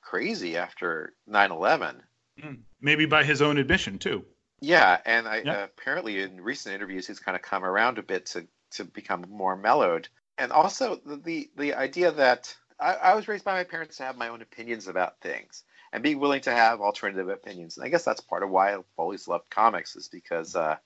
crazy 0.00 0.56
after 0.56 1.14
9/11. 1.28 2.00
Mm, 2.40 2.58
maybe 2.80 3.06
by 3.06 3.24
his 3.24 3.42
own 3.42 3.58
admission 3.58 3.98
too. 3.98 4.24
Yeah, 4.60 4.98
and 5.04 5.28
I, 5.28 5.42
yeah. 5.44 5.52
Uh, 5.52 5.64
apparently 5.64 6.20
in 6.20 6.40
recent 6.40 6.74
interviews 6.74 7.06
he's 7.06 7.20
kind 7.20 7.36
of 7.36 7.42
come 7.42 7.64
around 7.64 7.98
a 7.98 8.02
bit 8.02 8.26
to 8.26 8.46
to 8.72 8.84
become 8.84 9.24
more 9.28 9.56
mellowed. 9.56 10.08
And 10.38 10.52
also 10.52 10.96
the 10.96 11.16
the, 11.16 11.50
the 11.56 11.74
idea 11.74 12.12
that 12.12 12.54
I, 12.78 12.94
I, 12.94 13.14
was 13.14 13.26
raised 13.26 13.44
by 13.44 13.54
my 13.54 13.64
parents 13.64 13.96
to 13.96 14.04
have 14.04 14.18
my 14.18 14.28
own 14.28 14.42
opinions 14.42 14.86
about 14.86 15.20
things 15.20 15.64
and 15.92 16.02
be 16.02 16.14
willing 16.14 16.40
to 16.42 16.52
have 16.52 16.80
alternative 16.80 17.28
opinions. 17.28 17.76
And 17.76 17.84
I 17.86 17.88
guess 17.88 18.04
that's 18.04 18.20
part 18.20 18.42
of 18.42 18.50
why 18.50 18.74
I've 18.74 18.84
always 18.96 19.28
loved 19.28 19.50
comics 19.50 19.96
is 19.96 20.08
because, 20.08 20.56
uh, 20.56 20.76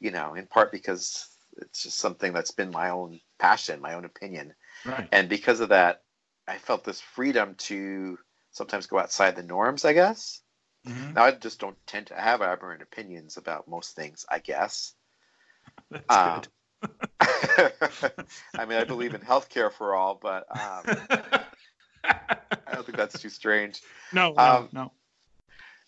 you 0.00 0.10
know, 0.10 0.34
in 0.34 0.46
part 0.46 0.72
because 0.72 1.28
it's 1.58 1.82
just 1.82 1.98
something 1.98 2.32
that's 2.32 2.50
been 2.50 2.70
my 2.70 2.90
own 2.90 3.20
passion, 3.38 3.80
my 3.80 3.94
own 3.94 4.04
opinion. 4.04 4.54
Right. 4.84 5.08
And 5.12 5.28
because 5.28 5.60
of 5.60 5.70
that, 5.70 6.02
I 6.46 6.58
felt 6.58 6.84
this 6.84 7.00
freedom 7.00 7.54
to 7.56 8.18
sometimes 8.50 8.86
go 8.86 8.98
outside 8.98 9.36
the 9.36 9.42
norms, 9.42 9.84
I 9.84 9.92
guess. 9.92 10.40
Mm-hmm. 10.86 11.14
Now 11.14 11.24
I 11.24 11.30
just 11.32 11.60
don't 11.60 11.76
tend 11.86 12.08
to 12.08 12.14
have 12.14 12.42
aberrant 12.42 12.82
opinions 12.82 13.36
about 13.36 13.68
most 13.68 13.96
things, 13.96 14.26
I 14.28 14.38
guess. 14.38 14.94
That's 15.90 16.04
um, 16.08 16.40
good. 16.40 16.48
I 18.58 18.66
mean, 18.66 18.78
I 18.78 18.84
believe 18.84 19.14
in 19.14 19.22
healthcare 19.22 19.72
for 19.72 19.94
all, 19.94 20.18
but 20.20 20.46
um, 20.50 20.96
I 22.04 22.74
don't 22.74 22.84
think 22.84 22.96
that's 22.96 23.20
too 23.20 23.30
strange. 23.30 23.80
No, 24.12 24.28
um, 24.36 24.68
no, 24.72 24.82
no. 24.82 24.92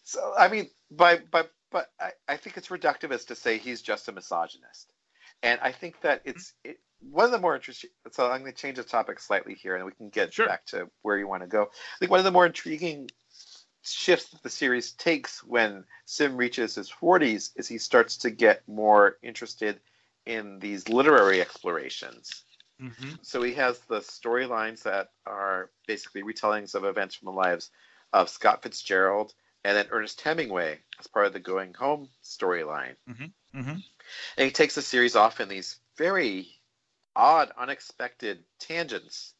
So, 0.03 0.33
I 0.37 0.49
mean, 0.49 0.69
by, 0.91 1.21
but 1.31 1.53
but 1.71 1.91
I, 2.01 2.11
I 2.27 2.37
think 2.37 2.57
it's 2.57 2.69
reductivist 2.69 3.29
to 3.29 3.37
say 3.37 3.59
he's 3.59 3.83
just 3.83 4.09
a 4.09 4.13
misogynist, 4.13 4.93
and 5.45 5.61
I 5.63 5.71
think 5.71 6.01
that 6.01 6.23
it's 6.25 6.55
it, 6.65 6.81
one 7.01 7.27
of 7.27 7.31
the 7.31 7.39
more 7.39 7.55
interesting. 7.55 7.91
So 8.11 8.31
I'm 8.31 8.41
going 8.41 8.53
to 8.53 8.59
change 8.59 8.79
the 8.79 8.83
topic 8.83 9.21
slightly 9.21 9.55
here, 9.55 9.77
and 9.77 9.85
we 9.85 9.93
can 9.93 10.09
get 10.09 10.33
sure. 10.33 10.47
back 10.47 10.67
to 10.67 10.91
where 11.03 11.19
you 11.19 11.29
want 11.29 11.43
to 11.43 11.49
go. 11.49 11.63
I 11.65 11.99
think 12.01 12.11
one 12.11 12.19
of 12.19 12.25
the 12.25 12.33
more 12.33 12.47
intriguing 12.47 13.11
shifts 13.83 14.31
that 14.31 14.43
the 14.43 14.51
series 14.51 14.93
takes 14.93 15.45
when 15.45 15.85
Sim 16.05 16.37
reaches 16.37 16.75
his 16.75 16.91
40s 16.91 17.51
is 17.57 17.69
he 17.69 17.79
starts 17.79 18.17
to 18.19 18.31
get 18.31 18.67
more 18.67 19.19
interested 19.23 19.81
in 20.25 20.59
these 20.59 20.89
literary 20.89 21.41
explorations. 21.41 22.45
Mm-hmm. 22.81 23.15
So 23.23 23.43
he 23.43 23.55
has 23.55 23.79
the 23.81 24.01
storylines 24.01 24.83
that 24.83 25.09
are 25.27 25.71
basically 25.87 26.23
retellings 26.23 26.75
of 26.75 26.85
events 26.85 27.15
from 27.15 27.27
the 27.27 27.33
lives 27.33 27.71
of 28.13 28.29
Scott 28.29 28.63
Fitzgerald 28.63 29.35
and 29.65 29.77
then 29.77 29.87
Ernest 29.91 30.21
Hemingway 30.21 30.79
as 30.99 31.07
part 31.07 31.27
of 31.27 31.33
the 31.33 31.41
Going 31.41 31.75
Home 31.75 32.09
storyline. 32.23 32.97
Mm-hmm. 33.09 33.59
Mm-hmm. 33.59 33.79
And 34.37 34.45
he 34.45 34.51
takes 34.51 34.75
the 34.75 34.83
series 34.83 35.17
off 35.17 35.41
in 35.41 35.49
these 35.49 35.79
very 35.97 36.49
odd, 37.15 37.51
unexpected 37.57 38.45
tangents 38.61 39.33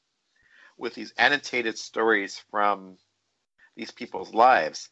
with 0.79 0.95
these 0.95 1.13
annotated 1.19 1.79
stories 1.79 2.43
from 2.51 2.97
these 3.77 3.91
people's 3.91 4.33
lives 4.33 4.89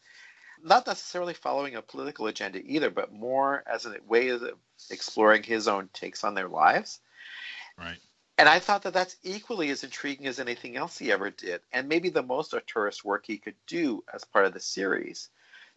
not 0.64 0.86
necessarily 0.86 1.34
following 1.34 1.74
a 1.74 1.82
political 1.82 2.26
agenda 2.26 2.60
either, 2.64 2.90
but 2.90 3.12
more 3.12 3.62
as 3.66 3.86
a 3.86 3.96
way 4.06 4.28
of 4.28 4.42
exploring 4.90 5.42
his 5.42 5.68
own 5.68 5.88
takes 5.92 6.24
on 6.24 6.34
their 6.34 6.48
lives. 6.48 7.00
Right. 7.78 7.98
And 8.36 8.48
I 8.48 8.58
thought 8.58 8.82
that 8.82 8.94
that's 8.94 9.16
equally 9.22 9.70
as 9.70 9.84
intriguing 9.84 10.26
as 10.26 10.40
anything 10.40 10.76
else 10.76 10.98
he 10.98 11.12
ever 11.12 11.30
did, 11.30 11.60
and 11.72 11.88
maybe 11.88 12.08
the 12.08 12.22
most 12.22 12.52
auteurist 12.52 13.04
work 13.04 13.24
he 13.26 13.38
could 13.38 13.54
do 13.66 14.02
as 14.12 14.24
part 14.24 14.44
of 14.44 14.52
the 14.52 14.60
series, 14.60 15.28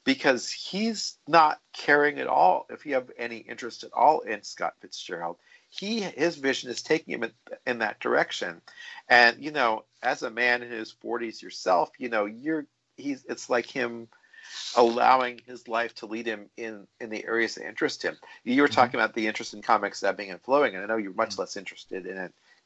because 0.03 0.51
he's 0.51 1.17
not 1.27 1.59
caring 1.71 2.19
at 2.19 2.27
all 2.27 2.65
if 2.71 2.85
you 2.85 2.95
have 2.95 3.11
any 3.17 3.37
interest 3.37 3.83
at 3.83 3.93
all 3.93 4.21
in 4.21 4.41
Scott 4.41 4.73
Fitzgerald. 4.79 5.37
He 5.69 6.01
his 6.01 6.37
vision 6.37 6.71
is 6.71 6.81
taking 6.81 7.13
him 7.13 7.23
in, 7.25 7.31
in 7.67 7.79
that 7.79 7.99
direction, 7.99 8.61
and 9.07 9.43
you 9.43 9.51
know, 9.51 9.83
as 10.01 10.23
a 10.23 10.31
man 10.31 10.63
in 10.63 10.71
his 10.71 10.95
40s 11.03 11.43
yourself, 11.43 11.91
you 11.99 12.09
know, 12.09 12.25
you're 12.25 12.65
he's 12.95 13.23
it's 13.25 13.51
like 13.51 13.67
him 13.67 14.07
allowing 14.75 15.41
his 15.45 15.67
life 15.67 15.93
to 15.95 16.05
lead 16.05 16.25
him 16.25 16.49
in 16.57 16.87
in 16.99 17.09
the 17.09 17.23
areas 17.25 17.55
that 17.55 17.67
interest 17.67 18.01
him. 18.01 18.17
You 18.43 18.61
were 18.61 18.67
mm-hmm. 18.67 18.75
talking 18.75 18.99
about 18.99 19.13
the 19.13 19.27
interest 19.27 19.53
in 19.53 19.61
comics 19.61 20.03
ebbing 20.03 20.31
and 20.31 20.41
flowing, 20.41 20.73
and 20.73 20.83
I 20.83 20.87
know 20.87 20.97
you're 20.97 21.13
much 21.13 21.31
mm-hmm. 21.31 21.41
less 21.41 21.57
interested 21.57 22.07
in 22.07 22.17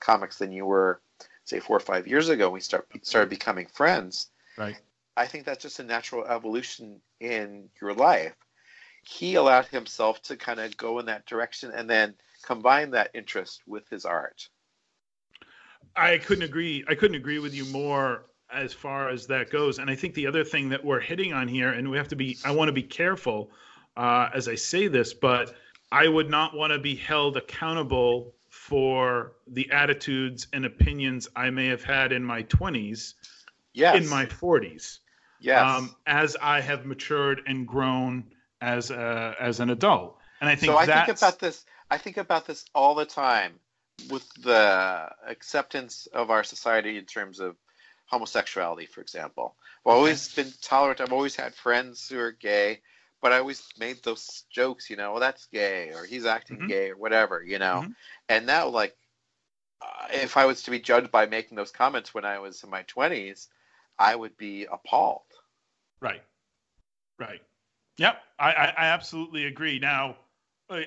comics 0.02 0.38
than 0.38 0.52
you 0.52 0.66
were, 0.66 1.02
say, 1.46 1.60
four 1.60 1.78
or 1.78 1.82
five 1.82 2.08
years 2.08 2.28
ago. 2.28 2.48
When 2.48 2.56
we 2.56 2.60
start 2.60 2.88
started 3.04 3.30
becoming 3.30 3.68
friends. 3.68 4.28
Right. 4.58 4.76
I 5.16 5.28
think 5.28 5.46
that's 5.46 5.62
just 5.62 5.80
a 5.80 5.84
natural 5.84 6.26
evolution 6.26 7.02
in 7.20 7.70
your 7.82 7.94
life. 7.94 8.36
He 9.04 9.36
allowed 9.36 9.68
himself 9.68 10.22
to 10.24 10.36
kind 10.36 10.60
of 10.60 10.76
go 10.78 11.00
in 11.00 11.06
that 11.08 11.26
direction 11.26 11.72
and 11.72 11.90
then 11.90 12.16
combine 12.44 12.92
that 12.92 13.12
interest 13.14 13.62
with 13.66 13.88
his 13.90 14.06
art. 14.06 14.50
I 15.96 16.18
couldn't 16.18 16.44
agree. 16.44 16.84
I 16.88 16.96
couldn't 16.96 17.16
agree 17.16 17.40
with 17.40 17.54
you 17.54 17.66
more 17.66 18.26
as 18.52 18.74
far 18.74 19.10
as 19.10 19.28
that 19.28 19.50
goes. 19.50 19.80
And 19.80 19.90
I 19.90 19.96
think 19.96 20.14
the 20.14 20.28
other 20.28 20.44
thing 20.44 20.70
that 20.70 20.84
we're 20.84 21.00
hitting 21.00 21.34
on 21.34 21.48
here, 21.48 21.72
and 21.72 21.90
we 21.90 21.98
have 21.98 22.10
to 22.10 22.16
be, 22.16 22.38
I 22.44 22.52
want 22.52 22.70
to 22.70 22.74
be 22.74 22.84
careful 22.84 23.52
uh, 23.98 24.30
as 24.34 24.48
I 24.48 24.56
say 24.56 24.88
this, 24.88 25.14
but 25.14 25.54
I 25.92 26.08
would 26.08 26.30
not 26.30 26.56
want 26.56 26.72
to 26.72 26.80
be 26.80 26.96
held 26.96 27.38
accountable 27.38 28.34
for 28.72 29.34
the 29.48 29.70
attitudes 29.70 30.48
and 30.54 30.66
opinions 30.66 31.28
I 31.36 31.50
may 31.50 31.68
have 31.68 31.84
had 31.84 32.14
in 32.14 32.24
my 32.24 32.44
20s, 32.44 33.16
yes. 33.74 33.98
in 33.98 34.08
my 34.08 34.28
40s. 34.28 35.00
Yes. 35.42 35.62
Um, 35.62 35.94
as 36.08 36.38
I 36.42 36.62
have 36.62 36.86
matured 36.86 37.42
and 37.46 37.68
grown 37.68 38.32
as 38.62 38.90
a, 38.90 39.36
as 39.38 39.60
an 39.60 39.72
adult. 39.72 40.18
And 40.40 40.50
I 40.50 40.56
think 40.56 40.72
so. 40.72 40.78
I 40.78 40.86
think 40.86 41.18
about 41.18 41.40
this. 41.40 41.66
I 41.90 41.98
think 41.98 42.16
about 42.16 42.48
this 42.48 42.64
all 42.74 42.96
the 42.96 43.04
time 43.04 43.60
with 44.10 44.26
the 44.42 45.10
acceptance 45.28 46.08
of 46.14 46.30
our 46.30 46.46
society 46.46 46.98
in 46.98 47.04
terms 47.04 47.42
of 47.42 47.58
homosexuality, 48.06 48.86
for 48.86 49.02
example. 49.02 49.54
I've 49.86 49.96
always 49.96 50.34
been 50.34 50.54
tolerant. 50.62 51.02
I've 51.02 51.12
always 51.12 51.36
had 51.36 51.54
friends 51.56 52.08
who 52.08 52.20
are 52.20 52.32
gay, 52.32 52.80
but 53.22 53.32
I 53.32 53.40
always 53.40 53.64
made 53.80 54.04
those 54.04 54.44
jokes, 54.50 54.90
you 54.90 54.96
know, 54.96 55.12
well, 55.12 55.20
that's 55.20 55.46
gay, 55.48 55.92
or 55.94 56.06
he's 56.06 56.26
acting 56.26 56.58
mm-hmm. 56.58 56.68
gay, 56.68 56.90
or 56.90 56.98
whatever, 56.98 57.44
you 57.44 57.60
know. 57.60 57.82
Mm-hmm. 57.84 57.92
And 58.30 58.46
now, 58.46 58.68
like, 58.68 58.96
uh, 59.82 60.08
if 60.12 60.38
I 60.38 60.46
was 60.46 60.64
to 60.64 60.72
be 60.72 60.80
judged 60.80 61.12
by 61.12 61.26
making 61.26 61.56
those 61.56 61.72
comments 61.72 62.14
when 62.14 62.26
I 62.26 62.40
was 62.40 62.64
in 62.64 62.70
my 62.70 62.84
20s, 62.84 63.48
I 64.00 64.16
would 64.16 64.36
be 64.38 64.66
appalled. 64.72 65.22
Right. 66.02 66.24
Right. 67.20 67.42
Yep. 67.98 68.18
I, 68.40 68.52
I, 68.52 68.66
I 68.78 68.86
absolutely 68.86 69.46
agree. 69.46 69.78
Now, 69.80 70.18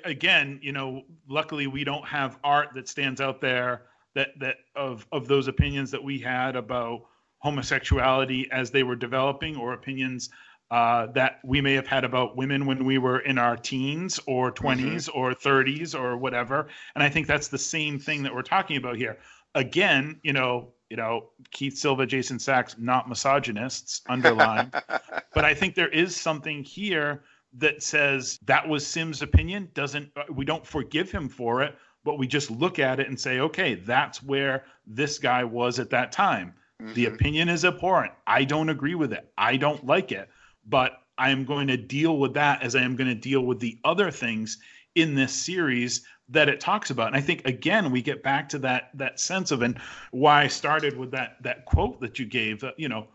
again, 0.05 0.59
you 0.63 0.73
know, 0.73 1.03
luckily 1.29 1.67
we 1.67 1.85
don't 1.85 2.07
have 2.07 2.39
art 2.43 2.71
that 2.75 2.89
stands 2.89 3.21
out 3.21 3.41
there 3.41 3.83
that 4.15 4.39
that 4.39 4.57
of 4.75 5.07
of 5.13 5.29
those 5.29 5.49
opinions 5.49 5.91
that 5.91 6.03
we 6.03 6.19
had 6.19 6.57
about 6.57 7.03
homosexuality 7.39 8.49
as 8.51 8.71
they 8.71 8.83
were 8.83 8.97
developing, 8.97 9.57
or 9.57 9.75
opinions 9.75 10.31
uh, 10.75 11.07
that 11.13 11.39
we 11.45 11.61
may 11.61 11.73
have 11.73 11.87
had 11.87 12.03
about 12.03 12.37
women 12.37 12.67
when 12.67 12.85
we 12.85 12.99
were 12.99 13.21
in 13.21 13.39
our 13.39 13.57
teens 13.57 14.19
or 14.27 14.51
20s 14.51 15.09
mm-hmm. 15.09 15.17
or 15.17 15.33
30s 15.33 15.95
or 15.95 16.17
whatever. 16.17 16.67
And 16.97 17.05
I 17.05 17.09
think 17.09 17.29
that's 17.29 17.47
the 17.47 17.59
same 17.59 17.97
thing 17.97 18.25
that 18.25 18.35
we're 18.35 18.43
talking 18.43 18.77
about 18.77 18.97
here. 18.97 19.19
Again, 19.55 20.19
you 20.25 20.33
know, 20.33 20.73
you 20.91 20.97
know, 20.97 21.29
Keith 21.53 21.79
Silva, 21.79 22.07
Jason 22.07 22.41
Sacks, 22.41 22.75
not 22.77 23.09
misogynists, 23.09 24.03
underline. 24.09 24.73
but 25.33 25.45
I 25.45 25.55
think 25.55 25.77
there 25.77 25.91
is 25.91 26.17
something 26.17 26.65
here 26.65 27.23
that 27.59 27.81
says 27.81 28.41
that 28.45 28.69
was 28.69 28.85
Sim's 28.85 29.23
opinion. 29.23 29.69
Doesn't 29.75 30.11
we 30.29 30.45
don't 30.45 30.67
forgive 30.67 31.09
him 31.09 31.29
for 31.29 31.63
it, 31.63 31.77
but 32.03 32.19
we 32.19 32.27
just 32.27 32.51
look 32.51 32.81
at 32.81 32.99
it 32.99 33.07
and 33.07 33.21
say, 33.21 33.39
okay, 33.39 33.77
that's 33.77 34.25
where 34.25 34.65
this 34.89 35.21
guy 35.21 35.45
was 35.45 35.79
at 35.79 35.91
that 35.91 36.11
time. 36.11 36.53
Mm-hmm. 36.83 36.95
The 36.95 37.07
opinion 37.07 37.49
is 37.49 37.65
abhorrent. 37.65 38.13
I 38.27 38.43
don't 38.43 38.71
agree 38.71 38.97
with 38.97 39.13
it. 39.13 39.31
I 39.39 39.57
don't 39.57 39.87
like 39.87 40.11
it, 40.11 40.29
but 40.67 41.01
I 41.17 41.31
am 41.31 41.45
going 41.45 41.69
to 41.69 41.77
deal 41.77 42.19
with 42.19 42.35
that 42.35 42.63
as 42.63 42.75
I 42.75 42.83
am 42.83 42.97
going 42.97 43.09
to 43.09 43.15
deal 43.15 43.41
with 43.41 43.61
the 43.61 43.79
other 43.85 44.11
things 44.11 44.59
in 44.95 45.15
this 45.15 45.33
series 45.33 46.05
that 46.29 46.49
it 46.49 46.61
talks 46.61 46.91
about. 46.91 47.09
And 47.09 47.17
I 47.17 47.21
think 47.21 47.47
again 47.47 47.91
we 47.91 48.03
get 48.03 48.23
back 48.23 48.49
to 48.51 48.59
that 48.61 48.91
that 48.95 49.21
sense 49.21 49.51
of 49.51 49.63
and 49.63 49.79
why 50.11 50.43
I 50.43 50.47
started 50.49 50.97
with 50.97 51.11
that 51.13 51.43
that 51.43 51.67
quote 51.67 52.01
that 52.01 52.19
you 52.19 52.27
gave, 52.27 52.65
uh, 52.65 52.73
you 52.77 52.89
know, 52.89 53.09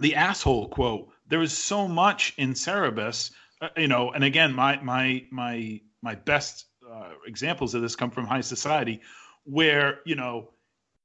the 0.00 0.14
asshole 0.14 0.68
quote. 0.68 1.08
There 1.28 1.42
is 1.42 1.56
so 1.56 1.88
much 1.88 2.34
in 2.36 2.54
Cerebus, 2.54 3.32
uh, 3.60 3.68
you 3.76 3.88
know, 3.88 4.12
and 4.12 4.24
again 4.24 4.52
my 4.52 4.80
my 4.82 5.24
my 5.30 5.80
my 6.02 6.14
best 6.14 6.66
uh, 6.90 7.10
examples 7.26 7.74
of 7.74 7.82
this 7.82 7.96
come 7.96 8.10
from 8.10 8.26
high 8.26 8.42
society 8.42 9.00
where, 9.44 10.00
you 10.04 10.14
know, 10.14 10.50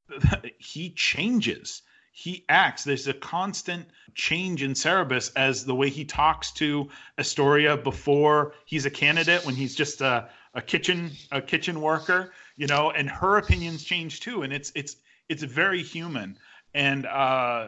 he 0.57 0.91
changes 0.91 1.81
he 2.19 2.43
acts. 2.49 2.83
There's 2.83 3.07
a 3.07 3.13
constant 3.13 3.87
change 4.13 4.61
in 4.61 4.73
Cerebus 4.73 5.31
as 5.37 5.63
the 5.63 5.73
way 5.73 5.89
he 5.89 6.03
talks 6.03 6.51
to 6.51 6.89
Astoria 7.17 7.77
before 7.77 8.55
he's 8.65 8.85
a 8.85 8.89
candidate, 8.89 9.45
when 9.45 9.55
he's 9.55 9.73
just 9.73 10.01
a, 10.01 10.27
a 10.53 10.61
kitchen 10.61 11.11
a 11.31 11.41
kitchen 11.41 11.79
worker, 11.79 12.33
you 12.57 12.67
know, 12.67 12.91
and 12.91 13.09
her 13.09 13.37
opinions 13.37 13.85
change 13.85 14.19
too, 14.19 14.43
and 14.43 14.51
it's 14.51 14.69
it's 14.75 14.97
it's 15.29 15.43
very 15.43 15.81
human. 15.81 16.37
And 16.73 17.05
uh, 17.05 17.67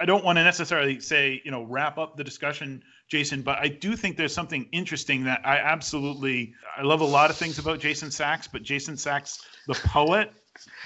I 0.00 0.04
don't 0.06 0.24
want 0.24 0.38
to 0.38 0.44
necessarily 0.44 0.98
say, 0.98 1.42
you 1.44 1.50
know, 1.50 1.64
wrap 1.64 1.98
up 1.98 2.16
the 2.16 2.24
discussion, 2.24 2.82
Jason, 3.08 3.42
but 3.42 3.58
I 3.58 3.68
do 3.68 3.94
think 3.94 4.16
there's 4.16 4.32
something 4.32 4.66
interesting 4.72 5.22
that 5.24 5.42
I 5.44 5.58
absolutely 5.58 6.54
I 6.78 6.82
love 6.82 7.02
a 7.02 7.10
lot 7.18 7.28
of 7.28 7.36
things 7.36 7.58
about 7.58 7.80
Jason 7.80 8.10
Sacks, 8.10 8.48
but 8.48 8.62
Jason 8.62 8.96
Sacks, 8.96 9.44
the 9.66 9.74
poet, 9.74 10.32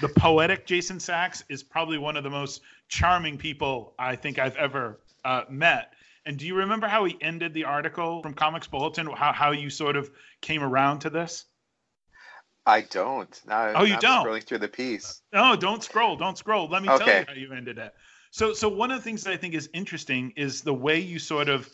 the 0.01 0.09
poetic 0.09 0.65
Jason 0.65 0.99
Sacks 0.99 1.45
is 1.47 1.63
probably 1.63 1.97
one 1.97 2.17
of 2.17 2.23
the 2.25 2.29
most 2.29 2.61
charming 2.91 3.37
people 3.37 3.95
I 3.97 4.15
think 4.15 4.37
I've 4.37 4.57
ever 4.57 4.99
uh, 5.25 5.43
met. 5.49 5.93
And 6.25 6.37
do 6.37 6.45
you 6.45 6.55
remember 6.55 6.87
how 6.87 7.05
he 7.05 7.17
ended 7.19 7.55
the 7.55 7.63
article 7.63 8.21
from 8.21 8.35
Comics 8.35 8.67
Bulletin? 8.67 9.07
How 9.07 9.33
how 9.33 9.51
you 9.51 9.71
sort 9.71 9.95
of 9.95 10.11
came 10.41 10.61
around 10.61 10.99
to 10.99 11.09
this? 11.09 11.45
I 12.67 12.81
don't. 12.81 13.41
Now, 13.47 13.73
oh, 13.75 13.83
you 13.83 13.97
don't. 13.97 14.23
Scrolling 14.23 14.43
through 14.43 14.59
the 14.59 14.67
piece. 14.67 15.21
No, 15.33 15.55
don't 15.55 15.83
scroll. 15.83 16.15
Don't 16.15 16.37
scroll. 16.37 16.67
Let 16.69 16.83
me 16.83 16.89
okay. 16.89 17.05
tell 17.05 17.19
you 17.19 17.25
how 17.27 17.33
you 17.33 17.53
ended 17.53 17.79
it. 17.79 17.91
So, 18.29 18.53
so 18.53 18.69
one 18.69 18.91
of 18.91 18.99
the 18.99 19.03
things 19.03 19.23
that 19.23 19.33
I 19.33 19.37
think 19.37 19.55
is 19.55 19.67
interesting 19.73 20.31
is 20.35 20.61
the 20.61 20.73
way 20.73 20.99
you 20.99 21.17
sort 21.17 21.49
of, 21.49 21.67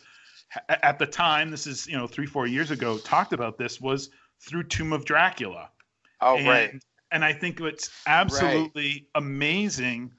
at 0.68 0.98
the 0.98 1.06
time, 1.06 1.50
this 1.50 1.66
is 1.66 1.86
you 1.86 1.98
know 1.98 2.06
three 2.06 2.26
four 2.26 2.46
years 2.46 2.70
ago, 2.70 2.96
talked 2.96 3.34
about 3.34 3.58
this 3.58 3.80
was 3.82 4.08
through 4.40 4.62
Tomb 4.64 4.94
of 4.94 5.04
Dracula. 5.04 5.68
Oh, 6.22 6.36
and, 6.38 6.46
right. 6.46 6.82
And 7.10 7.24
I 7.24 7.32
think 7.32 7.60
it's 7.60 7.90
absolutely 8.06 8.88
right. 8.88 9.06
amazing 9.14 10.12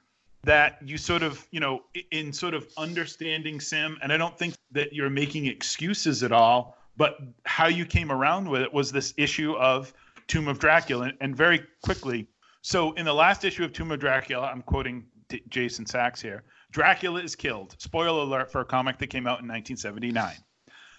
that 0.49 0.79
you 0.83 0.97
sort 0.97 1.21
of, 1.21 1.47
you 1.51 1.59
know, 1.59 1.83
in 2.09 2.33
sort 2.33 2.55
of 2.55 2.67
understanding 2.75 3.59
Sim, 3.59 3.99
and 4.01 4.11
I 4.11 4.17
don't 4.17 4.35
think 4.35 4.55
that 4.71 4.93
you're 4.93 5.07
making 5.11 5.45
excuses 5.45 6.23
at 6.23 6.31
all, 6.31 6.75
but 6.97 7.19
how 7.45 7.67
you 7.67 7.85
came 7.85 8.11
around 8.11 8.49
with 8.49 8.63
it 8.63 8.73
was 8.73 8.91
this 8.91 9.13
issue 9.15 9.53
of 9.57 9.93
Tomb 10.27 10.47
of 10.47 10.57
Dracula. 10.57 11.11
And 11.21 11.37
very 11.37 11.61
quickly, 11.83 12.27
so 12.63 12.93
in 12.93 13.05
the 13.05 13.13
last 13.13 13.45
issue 13.45 13.63
of 13.63 13.73
Tomb 13.73 13.91
of 13.91 13.99
Dracula, 13.99 14.47
I'm 14.47 14.63
quoting 14.63 15.05
D- 15.27 15.43
Jason 15.49 15.85
Sacks 15.85 16.19
here 16.19 16.43
Dracula 16.71 17.21
is 17.21 17.35
killed. 17.35 17.75
Spoiler 17.77 18.23
alert 18.23 18.51
for 18.51 18.61
a 18.61 18.65
comic 18.65 18.97
that 18.97 19.07
came 19.07 19.27
out 19.27 19.41
in 19.41 19.47
1979. 19.47 20.33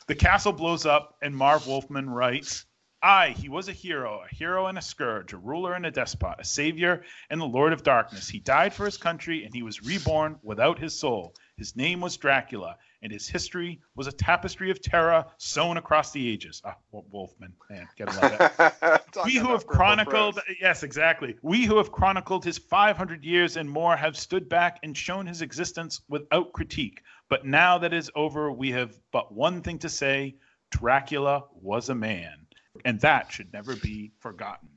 The 0.06 0.14
castle 0.14 0.52
blows 0.52 0.86
up, 0.86 1.16
and 1.22 1.34
Marv 1.34 1.66
Wolfman 1.66 2.08
writes 2.08 2.66
Aye, 3.02 3.34
he 3.38 3.48
was 3.48 3.68
a 3.68 3.72
hero, 3.72 4.20
a 4.30 4.34
hero 4.34 4.66
and 4.66 4.76
a 4.76 4.82
scourge, 4.82 5.32
a 5.32 5.38
ruler 5.38 5.72
and 5.72 5.86
a 5.86 5.90
despot, 5.90 6.36
a 6.38 6.44
savior 6.44 7.02
and 7.30 7.40
the 7.40 7.46
lord 7.46 7.72
of 7.72 7.82
darkness. 7.82 8.28
He 8.28 8.40
died 8.40 8.74
for 8.74 8.84
his 8.84 8.98
country, 8.98 9.42
and 9.42 9.54
he 9.54 9.62
was 9.62 9.82
reborn 9.82 10.38
without 10.42 10.78
his 10.78 10.98
soul. 10.98 11.34
His 11.56 11.74
name 11.74 12.02
was 12.02 12.18
Dracula, 12.18 12.76
and 13.00 13.10
his 13.10 13.26
history 13.26 13.80
was 13.94 14.06
a 14.06 14.12
tapestry 14.12 14.70
of 14.70 14.82
terror 14.82 15.24
sewn 15.38 15.78
across 15.78 16.12
the 16.12 16.28
ages. 16.28 16.60
Ah, 16.62 16.76
Wolfman, 16.92 17.54
man, 17.70 17.88
get 17.96 18.10
him 18.10 18.16
that. 18.20 19.02
we 19.24 19.36
who 19.36 19.48
have 19.48 19.66
chronicled, 19.66 20.38
yes, 20.60 20.82
exactly. 20.82 21.36
We 21.40 21.64
who 21.64 21.78
have 21.78 21.92
chronicled 21.92 22.44
his 22.44 22.58
500 22.58 23.24
years 23.24 23.56
and 23.56 23.70
more 23.70 23.96
have 23.96 24.14
stood 24.14 24.46
back 24.46 24.78
and 24.82 24.94
shown 24.94 25.26
his 25.26 25.40
existence 25.40 26.02
without 26.10 26.52
critique. 26.52 27.00
But 27.30 27.46
now 27.46 27.78
that 27.78 27.94
is 27.94 28.10
over, 28.14 28.52
we 28.52 28.72
have 28.72 28.94
but 29.10 29.32
one 29.32 29.62
thing 29.62 29.78
to 29.78 29.88
say 29.88 30.36
Dracula 30.70 31.44
was 31.62 31.88
a 31.88 31.94
man 31.94 32.39
and 32.84 33.00
that 33.00 33.32
should 33.32 33.52
never 33.52 33.76
be 33.76 34.12
forgotten 34.18 34.68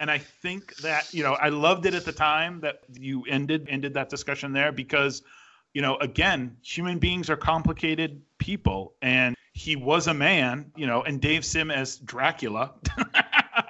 and 0.00 0.10
i 0.10 0.18
think 0.18 0.74
that 0.76 1.12
you 1.12 1.22
know 1.22 1.34
i 1.34 1.48
loved 1.48 1.86
it 1.86 1.94
at 1.94 2.04
the 2.04 2.12
time 2.12 2.60
that 2.60 2.80
you 2.92 3.24
ended 3.28 3.66
ended 3.70 3.94
that 3.94 4.08
discussion 4.08 4.52
there 4.52 4.72
because 4.72 5.22
you 5.72 5.82
know 5.82 5.96
again 5.96 6.56
human 6.62 6.98
beings 6.98 7.30
are 7.30 7.36
complicated 7.36 8.20
people 8.38 8.94
and 9.02 9.34
he 9.52 9.76
was 9.76 10.06
a 10.06 10.14
man 10.14 10.70
you 10.76 10.86
know 10.86 11.02
and 11.02 11.20
dave 11.20 11.44
sim 11.44 11.70
as 11.70 11.98
dracula 11.98 12.74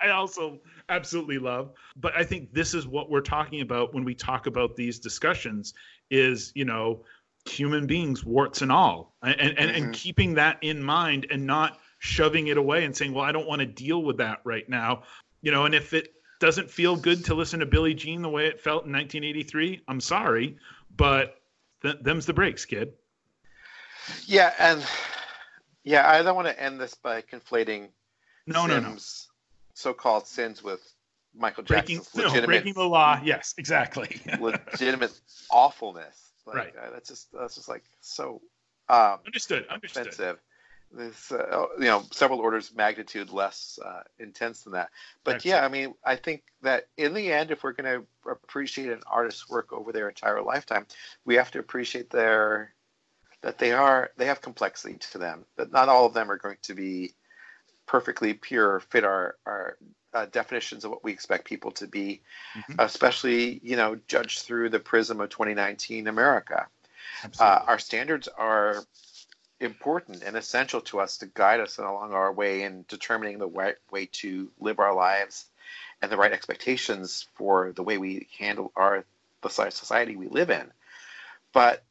i 0.02 0.08
also 0.10 0.58
absolutely 0.88 1.38
love 1.38 1.72
but 1.96 2.12
i 2.16 2.22
think 2.22 2.52
this 2.52 2.74
is 2.74 2.86
what 2.86 3.10
we're 3.10 3.20
talking 3.20 3.60
about 3.60 3.94
when 3.94 4.04
we 4.04 4.14
talk 4.14 4.46
about 4.46 4.76
these 4.76 4.98
discussions 4.98 5.74
is 6.10 6.52
you 6.54 6.64
know 6.64 7.02
human 7.48 7.86
beings, 7.86 8.24
warts 8.24 8.62
and 8.62 8.72
all, 8.72 9.14
and 9.22 9.40
and, 9.40 9.56
mm-hmm. 9.56 9.84
and 9.84 9.94
keeping 9.94 10.34
that 10.34 10.58
in 10.62 10.82
mind 10.82 11.26
and 11.30 11.46
not 11.46 11.78
shoving 11.98 12.48
it 12.48 12.56
away 12.56 12.84
and 12.84 12.96
saying, 12.96 13.12
"Well, 13.12 13.24
I 13.24 13.32
don't 13.32 13.46
want 13.46 13.60
to 13.60 13.66
deal 13.66 14.02
with 14.02 14.18
that 14.18 14.40
right 14.44 14.68
now." 14.68 15.02
You 15.42 15.52
know, 15.52 15.64
and 15.64 15.74
if 15.74 15.92
it 15.92 16.14
doesn't 16.40 16.70
feel 16.70 16.96
good 16.96 17.24
to 17.26 17.34
listen 17.34 17.60
to 17.60 17.66
Billie 17.66 17.94
Jean 17.94 18.22
the 18.22 18.28
way 18.28 18.46
it 18.46 18.60
felt 18.60 18.84
in 18.84 18.92
1983, 18.92 19.82
I'm 19.88 20.00
sorry, 20.00 20.56
but 20.96 21.40
th- 21.82 21.96
them's 22.02 22.26
the 22.26 22.34
breaks, 22.34 22.64
kid. 22.64 22.92
Yeah, 24.26 24.52
and 24.58 24.84
yeah, 25.84 26.08
I 26.08 26.22
don't 26.22 26.36
want 26.36 26.48
to 26.48 26.62
end 26.62 26.80
this 26.80 26.94
by 26.94 27.22
conflating 27.22 27.88
no, 28.46 28.66
no, 28.66 28.80
no. 28.80 28.96
so-called 29.74 30.26
sins 30.26 30.62
with 30.62 30.80
Michael 31.34 31.64
Jackson's 31.64 32.08
breaking, 32.10 32.28
legitimate, 32.28 32.40
no, 32.40 32.46
breaking 32.46 32.74
the 32.74 32.88
law. 32.88 33.20
Yes, 33.24 33.54
exactly. 33.58 34.20
legitimate 34.40 35.18
awfulness. 35.50 36.32
Like, 36.46 36.56
right. 36.56 36.74
Uh, 36.76 36.90
that's 36.92 37.08
just 37.08 37.32
that's 37.32 37.56
just 37.56 37.68
like 37.68 37.84
so 38.00 38.40
um, 38.88 39.18
understood. 39.26 39.66
Understood. 39.68 40.06
Offensive. 40.06 40.38
This, 40.92 41.32
uh, 41.32 41.66
you 41.78 41.86
know, 41.86 42.04
several 42.10 42.38
orders 42.38 42.72
magnitude 42.74 43.30
less 43.30 43.78
uh, 43.84 44.02
intense 44.18 44.62
than 44.62 44.72
that. 44.74 44.90
But 45.24 45.44
yeah, 45.44 45.64
I 45.64 45.68
mean, 45.68 45.94
I 46.04 46.16
think 46.16 46.44
that 46.62 46.88
in 46.96 47.12
the 47.12 47.32
end, 47.32 47.50
if 47.50 47.62
we're 47.62 47.72
going 47.72 48.00
to 48.00 48.30
appreciate 48.30 48.90
an 48.90 49.02
artist's 49.06 49.48
work 49.48 49.72
over 49.72 49.92
their 49.92 50.08
entire 50.08 50.42
lifetime, 50.42 50.86
we 51.24 51.34
have 51.34 51.50
to 51.50 51.58
appreciate 51.58 52.10
their 52.10 52.72
that 53.42 53.58
they 53.58 53.72
are 53.72 54.10
they 54.16 54.26
have 54.26 54.40
complexity 54.40 54.96
to 55.12 55.18
them. 55.18 55.44
That 55.56 55.72
not 55.72 55.88
all 55.88 56.06
of 56.06 56.14
them 56.14 56.30
are 56.30 56.38
going 56.38 56.58
to 56.62 56.74
be 56.74 57.14
perfectly 57.86 58.34
pure, 58.34 58.80
fit 58.80 59.04
our 59.04 59.36
our 59.46 59.78
uh, 60.14 60.26
definitions 60.26 60.84
of 60.84 60.90
what 60.90 61.04
we 61.04 61.12
expect 61.12 61.44
people 61.44 61.70
to 61.72 61.86
be, 61.86 62.22
mm-hmm. 62.56 62.80
especially 62.80 63.60
you 63.62 63.76
know 63.76 63.98
judged 64.08 64.40
through 64.40 64.70
the 64.70 64.80
prism 64.80 65.20
of 65.20 65.28
2019 65.30 66.08
America. 66.08 66.66
Uh, 67.38 67.60
our 67.66 67.78
standards 67.78 68.28
are 68.36 68.82
important 69.60 70.22
and 70.22 70.36
essential 70.36 70.80
to 70.82 71.00
us 71.00 71.18
to 71.18 71.26
guide 71.26 71.60
us 71.60 71.78
along 71.78 72.12
our 72.12 72.32
way 72.32 72.62
in 72.62 72.84
determining 72.88 73.38
the 73.38 73.48
right 73.48 73.76
way 73.90 74.06
to 74.12 74.50
live 74.60 74.78
our 74.78 74.94
lives 74.94 75.46
and 76.02 76.10
the 76.10 76.16
right 76.16 76.32
expectations 76.32 77.26
for 77.34 77.72
the 77.72 77.82
way 77.82 77.98
we 77.98 78.28
handle 78.38 78.72
our 78.76 79.04
the 79.42 79.70
society 79.70 80.16
we 80.16 80.28
live 80.28 80.50
in. 80.50 80.72
But 81.52 81.84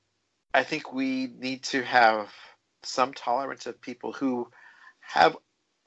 I 0.54 0.64
think 0.64 0.94
we 0.94 1.28
need 1.40 1.64
to 1.64 1.84
have 1.84 2.30
some 2.84 3.14
tolerance 3.14 3.66
of 3.66 3.82
people 3.82 4.12
who 4.12 4.50
have 5.00 5.38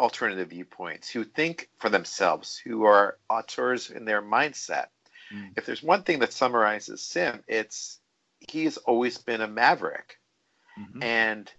alternative 0.01 0.49
viewpoints, 0.49 1.11
who 1.11 1.25
think 1.25 1.69
for 1.79 1.89
themselves, 1.89 2.57
who 2.57 2.85
are 2.85 3.19
auteurs 3.29 3.91
in 3.91 4.05
their 4.05 4.23
mindset. 4.23 4.87
Mm. 5.33 5.53
If 5.57 5.67
there's 5.67 5.83
one 5.83 6.03
thing 6.03 6.21
that 6.21 6.33
summarizes 6.33 7.03
Sim, 7.03 7.43
it's 7.47 8.01
he's 8.49 8.77
always 8.79 9.19
been 9.19 9.41
a 9.41 9.49
maverick. 9.49 10.19
Mm-hmm. 10.79 11.03
And 11.03 11.53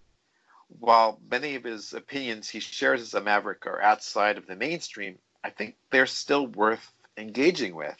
while 0.80 1.20
many 1.30 1.56
of 1.56 1.64
his 1.64 1.94
opinions 1.94 2.50
he 2.50 2.60
shares 2.60 3.02
as 3.02 3.14
a 3.14 3.22
maverick 3.22 3.66
are 3.66 3.82
outside 3.82 4.38
of 4.38 4.48
the 4.48 4.56
mainstream, 4.56 5.18
I 5.44 5.50
think 5.50 5.76
they're 5.90 6.06
still 6.06 6.48
worth 6.48 6.92
engaging 7.18 7.76
with. 7.76 7.96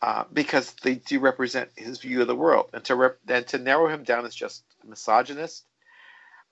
Uh, 0.00 0.24
because 0.32 0.72
they 0.82 0.96
do 0.96 1.20
represent 1.20 1.70
his 1.76 2.00
view 2.00 2.22
of 2.22 2.26
the 2.26 2.34
world, 2.34 2.68
and 2.72 2.82
to 2.82 2.96
rep- 2.96 3.20
and 3.28 3.46
to 3.46 3.56
narrow 3.56 3.86
him 3.86 4.02
down 4.02 4.26
as 4.26 4.34
just 4.34 4.64
a 4.82 4.86
misogynist 4.88 5.64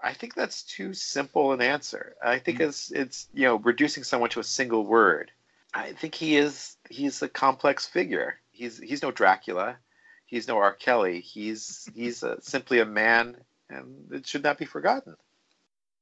I 0.03 0.15
think 0.15 0.35
that's 0.35 0.63
too 0.63 0.95
simple 0.95 1.53
an 1.53 1.61
answer. 1.61 2.17
I 2.23 2.39
think 2.39 2.59
mm-hmm. 2.59 2.69
it's 2.69 2.91
it's 2.91 3.29
you 3.35 3.45
know 3.45 3.57
reducing 3.57 4.05
someone 4.05 4.31
to 4.31 4.41
a 4.41 4.45
single 4.45 4.87
word. 4.87 5.31
I 5.75 5.93
think 5.93 6.15
he 6.15 6.37
is 6.37 6.77
he's 6.89 7.23
a 7.23 7.29
complex 7.29 7.87
figure. 7.87 8.37
He's 8.51 8.79
he's 8.79 9.03
no 9.03 9.11
Dracula. 9.11 9.77
He's 10.27 10.49
no 10.49 10.59
R. 10.59 10.73
Kelly. 10.73 11.21
He's 11.21 11.89
he's 11.95 12.23
a, 12.23 12.41
simply 12.41 12.81
a 12.81 12.87
man, 12.87 13.37
and 13.71 14.13
it 14.13 14.27
should 14.27 14.43
not 14.43 14.59
be 14.59 14.65
forgotten. 14.65 15.17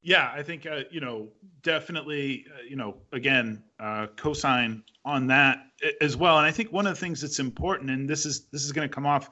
Yeah, 0.01 0.31
I 0.35 0.43
think 0.43 0.66
uh, 0.66 0.83
you 0.91 1.01
know 1.01 1.29
definitely 1.62 2.47
uh, 2.55 2.62
you 2.69 2.77
know 2.77 2.97
again 3.12 3.62
uh, 3.81 4.07
cosign 4.16 4.83
on 5.05 5.27
that 5.29 5.59
as 6.01 6.16
well. 6.16 6.39
And 6.39 6.47
I 6.47 6.51
think 6.51 6.73
one 6.73 6.87
of 6.87 6.95
the 6.95 7.01
things 7.01 7.21
that's 7.21 7.39
important, 7.39 7.91
and 7.91 8.09
this 8.09 8.25
is 8.25 8.47
this 8.53 8.64
is 8.64 8.73
going 8.73 8.89
to 8.89 8.95
come 8.95 9.07
off 9.07 9.29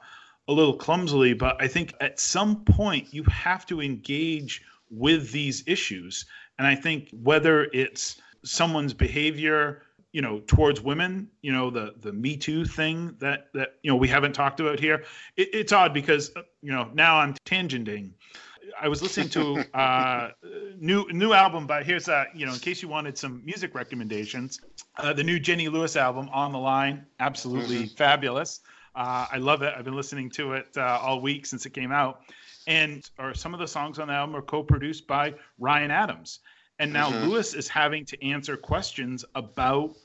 a 0.47 0.53
little 0.53 0.75
clumsily, 0.75 1.33
but 1.33 1.61
I 1.61 1.67
think 1.67 1.93
at 1.99 2.19
some 2.19 2.63
point 2.63 3.13
you 3.13 3.23
have 3.23 3.65
to 3.67 3.81
engage 3.81 4.61
with 4.89 5.31
these 5.31 5.63
issues. 5.67 6.25
And 6.57 6.65
I 6.65 6.75
think 6.75 7.09
whether 7.11 7.65
it's 7.73 8.21
someone's 8.43 8.93
behavior, 8.93 9.83
you 10.17 10.23
know, 10.23 10.39
towards 10.47 10.81
women, 10.81 11.29
you 11.43 11.53
know, 11.53 11.69
the 11.69 11.93
the 12.01 12.11
Me 12.11 12.35
Too 12.35 12.65
thing 12.65 13.15
that 13.19 13.53
that 13.53 13.75
you 13.83 13.91
know 13.91 13.95
we 13.95 14.07
haven't 14.07 14.33
talked 14.33 14.59
about 14.59 14.79
here. 14.79 15.03
It, 15.35 15.49
it's 15.53 15.71
odd 15.71 15.93
because 15.93 16.31
you 16.63 16.71
know 16.71 16.89
now 16.95 17.19
I'm 17.19 17.35
tangenting. 17.45 18.13
I 18.81 18.87
was 18.87 19.03
listening 19.03 19.29
to 19.29 19.63
uh, 19.79 20.31
new 20.79 21.05
new 21.11 21.33
album, 21.33 21.67
but 21.67 21.85
here's 21.85 22.07
a 22.07 22.25
you 22.33 22.47
know 22.47 22.53
in 22.53 22.57
case 22.57 22.81
you 22.81 22.87
wanted 22.87 23.15
some 23.15 23.45
music 23.45 23.75
recommendations, 23.75 24.59
uh, 24.97 25.13
the 25.13 25.23
new 25.23 25.39
Jenny 25.39 25.67
Lewis 25.69 25.95
album 25.95 26.29
on 26.33 26.51
the 26.51 26.57
line, 26.57 27.05
absolutely 27.19 27.83
mm-hmm. 27.83 27.95
fabulous. 27.95 28.61
Uh, 28.95 29.27
I 29.31 29.37
love 29.37 29.61
it. 29.61 29.71
I've 29.77 29.85
been 29.85 29.95
listening 29.95 30.31
to 30.31 30.53
it 30.53 30.69
uh, 30.77 30.97
all 30.99 31.21
week 31.21 31.45
since 31.45 31.67
it 31.67 31.75
came 31.75 31.91
out. 31.91 32.21
And 32.65 33.07
or 33.19 33.35
some 33.35 33.53
of 33.53 33.59
the 33.59 33.67
songs 33.67 33.99
on 33.99 34.07
the 34.07 34.15
album 34.15 34.35
are 34.35 34.41
co-produced 34.41 35.05
by 35.05 35.35
Ryan 35.59 35.91
Adams. 35.91 36.39
And 36.79 36.91
now 36.91 37.11
mm-hmm. 37.11 37.27
Lewis 37.27 37.53
is 37.53 37.67
having 37.67 38.03
to 38.05 38.25
answer 38.25 38.57
questions 38.57 39.23
about 39.35 39.95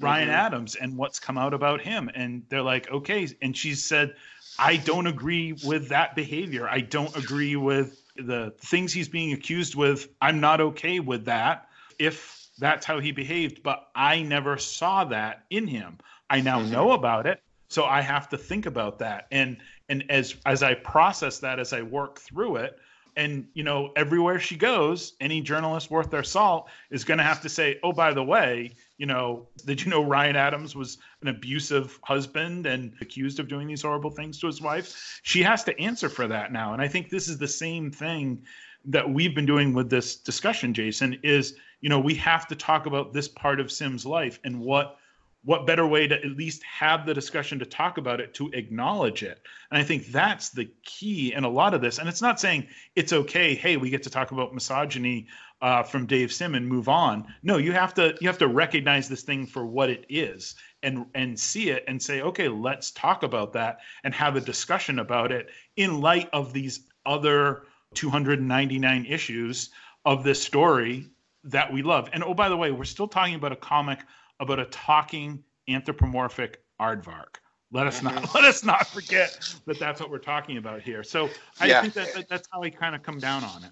Ryan 0.00 0.28
mm-hmm. 0.28 0.36
Adams 0.36 0.74
and 0.74 0.96
what's 0.96 1.18
come 1.18 1.38
out 1.38 1.54
about 1.54 1.80
him. 1.80 2.10
And 2.14 2.42
they're 2.48 2.62
like, 2.62 2.90
okay. 2.90 3.28
And 3.42 3.56
she 3.56 3.74
said, 3.74 4.14
I 4.58 4.76
don't 4.76 5.06
agree 5.06 5.54
with 5.64 5.88
that 5.88 6.14
behavior. 6.14 6.68
I 6.68 6.80
don't 6.80 7.14
agree 7.16 7.56
with 7.56 8.02
the 8.16 8.52
things 8.58 8.92
he's 8.92 9.08
being 9.08 9.32
accused 9.32 9.74
with. 9.74 10.08
I'm 10.20 10.40
not 10.40 10.60
okay 10.60 11.00
with 11.00 11.24
that. 11.26 11.68
If 11.98 12.48
that's 12.58 12.86
how 12.86 13.00
he 13.00 13.12
behaved, 13.12 13.62
but 13.62 13.88
I 13.94 14.22
never 14.22 14.58
saw 14.58 15.04
that 15.04 15.44
in 15.50 15.66
him. 15.66 15.98
I 16.30 16.40
now 16.40 16.60
mm-hmm. 16.60 16.72
know 16.72 16.92
about 16.92 17.26
it. 17.26 17.42
So 17.68 17.84
I 17.84 18.00
have 18.02 18.28
to 18.28 18.38
think 18.38 18.66
about 18.66 18.98
that. 19.00 19.26
And 19.30 19.56
and 19.88 20.04
as 20.08 20.36
as 20.46 20.62
I 20.62 20.74
process 20.74 21.38
that 21.40 21.58
as 21.58 21.72
I 21.72 21.82
work 21.82 22.18
through 22.20 22.56
it, 22.56 22.78
and 23.16 23.46
you 23.54 23.62
know, 23.64 23.92
everywhere 23.96 24.38
she 24.38 24.56
goes, 24.56 25.14
any 25.20 25.40
journalist 25.40 25.90
worth 25.90 26.10
their 26.10 26.22
salt 26.22 26.68
is 26.90 27.04
going 27.04 27.18
to 27.18 27.24
have 27.24 27.40
to 27.42 27.48
say, 27.48 27.78
"Oh, 27.82 27.92
by 27.92 28.12
the 28.12 28.22
way, 28.22 28.74
you 28.98 29.06
know, 29.06 29.48
did 29.66 29.82
you 29.82 29.90
know 29.90 30.04
Ryan 30.04 30.36
Adams 30.36 30.76
was 30.76 30.98
an 31.22 31.28
abusive 31.28 31.98
husband 32.04 32.66
and 32.66 32.92
accused 33.00 33.40
of 33.40 33.48
doing 33.48 33.66
these 33.66 33.82
horrible 33.82 34.10
things 34.10 34.38
to 34.40 34.46
his 34.46 34.60
wife?" 34.60 35.20
She 35.22 35.42
has 35.42 35.64
to 35.64 35.78
answer 35.80 36.08
for 36.08 36.26
that 36.28 36.52
now. 36.52 36.72
And 36.72 36.82
I 36.82 36.88
think 36.88 37.10
this 37.10 37.28
is 37.28 37.38
the 37.38 37.48
same 37.48 37.90
thing 37.90 38.44
that 38.84 39.08
we've 39.08 39.34
been 39.34 39.46
doing 39.46 39.72
with 39.72 39.90
this 39.90 40.16
discussion, 40.16 40.74
Jason, 40.74 41.18
is, 41.22 41.56
you 41.80 41.88
know, 41.88 41.98
we 41.98 42.14
have 42.14 42.46
to 42.48 42.54
talk 42.54 42.86
about 42.86 43.12
this 43.12 43.28
part 43.28 43.60
of 43.60 43.72
Sim's 43.72 44.04
life 44.04 44.38
and 44.44 44.60
what 44.60 44.98
what 45.44 45.66
better 45.66 45.86
way 45.86 46.08
to 46.08 46.14
at 46.14 46.36
least 46.36 46.62
have 46.64 47.04
the 47.04 47.12
discussion 47.12 47.58
to 47.58 47.66
talk 47.66 47.98
about 47.98 48.18
it 48.18 48.32
to 48.34 48.50
acknowledge 48.52 49.22
it 49.22 49.40
and 49.70 49.78
i 49.78 49.84
think 49.84 50.06
that's 50.06 50.50
the 50.50 50.68
key 50.84 51.32
in 51.32 51.44
a 51.44 51.48
lot 51.48 51.74
of 51.74 51.80
this 51.80 51.98
and 51.98 52.08
it's 52.08 52.22
not 52.22 52.40
saying 52.40 52.66
it's 52.96 53.12
okay 53.12 53.54
hey 53.54 53.76
we 53.76 53.90
get 53.90 54.02
to 54.02 54.10
talk 54.10 54.30
about 54.32 54.54
misogyny 54.54 55.26
uh, 55.64 55.82
from 55.82 56.06
dave 56.06 56.32
sim 56.32 56.54
and 56.54 56.68
move 56.68 56.88
on 56.88 57.26
no 57.42 57.56
you 57.56 57.72
have 57.72 57.94
to 57.94 58.14
you 58.20 58.28
have 58.28 58.38
to 58.38 58.48
recognize 58.48 59.08
this 59.08 59.22
thing 59.22 59.46
for 59.46 59.66
what 59.66 59.90
it 59.90 60.04
is 60.08 60.54
and 60.82 61.06
and 61.14 61.38
see 61.38 61.70
it 61.70 61.82
and 61.88 62.00
say 62.00 62.20
okay 62.20 62.48
let's 62.48 62.90
talk 62.92 63.22
about 63.22 63.52
that 63.52 63.78
and 64.04 64.14
have 64.14 64.36
a 64.36 64.40
discussion 64.40 64.98
about 64.98 65.32
it 65.32 65.48
in 65.76 66.00
light 66.00 66.28
of 66.32 66.52
these 66.52 66.86
other 67.06 67.62
299 67.94 69.06
issues 69.06 69.70
of 70.04 70.22
this 70.22 70.42
story 70.42 71.08
that 71.42 71.72
we 71.72 71.82
love 71.82 72.08
and 72.12 72.22
oh 72.22 72.34
by 72.34 72.48
the 72.48 72.56
way 72.56 72.70
we're 72.70 72.84
still 72.84 73.08
talking 73.08 73.34
about 73.34 73.52
a 73.52 73.56
comic 73.56 74.00
about 74.40 74.60
a 74.60 74.66
talking 74.66 75.42
anthropomorphic 75.68 76.62
aardvark. 76.80 77.36
Let 77.72 77.86
us 77.86 78.02
not 78.02 78.34
let 78.34 78.44
us 78.44 78.64
not 78.64 78.86
forget 78.86 79.38
that 79.66 79.78
that's 79.78 80.00
what 80.00 80.10
we're 80.10 80.18
talking 80.18 80.58
about 80.58 80.82
here. 80.82 81.02
So 81.02 81.28
I 81.60 81.66
yeah. 81.66 81.80
think 81.82 81.94
that, 81.94 82.14
that 82.14 82.28
that's 82.28 82.48
how 82.52 82.60
we 82.60 82.70
kind 82.70 82.94
of 82.94 83.02
come 83.02 83.18
down 83.18 83.42
on 83.44 83.64
it. 83.64 83.70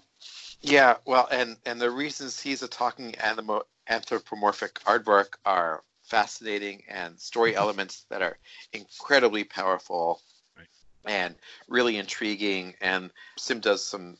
Yeah, 0.63 0.95
well, 1.05 1.27
and 1.29 1.57
and 1.65 1.79
the 1.79 1.91
reasons 1.91 2.39
he's 2.39 2.63
a 2.63 2.67
talking 2.69 3.13
animo- 3.15 3.67
anthropomorphic 3.89 4.75
aardvark 4.85 5.35
are 5.45 5.83
fascinating 6.03 6.83
and 6.87 7.19
story 7.19 7.51
mm-hmm. 7.51 7.59
elements 7.59 8.05
that 8.09 8.21
are 8.21 8.37
incredibly 8.71 9.43
powerful 9.43 10.21
right. 10.57 10.67
and 11.05 11.35
really 11.67 11.97
intriguing. 11.97 12.75
And 12.79 13.11
Sim 13.37 13.59
does 13.59 13.85
some 13.85 14.17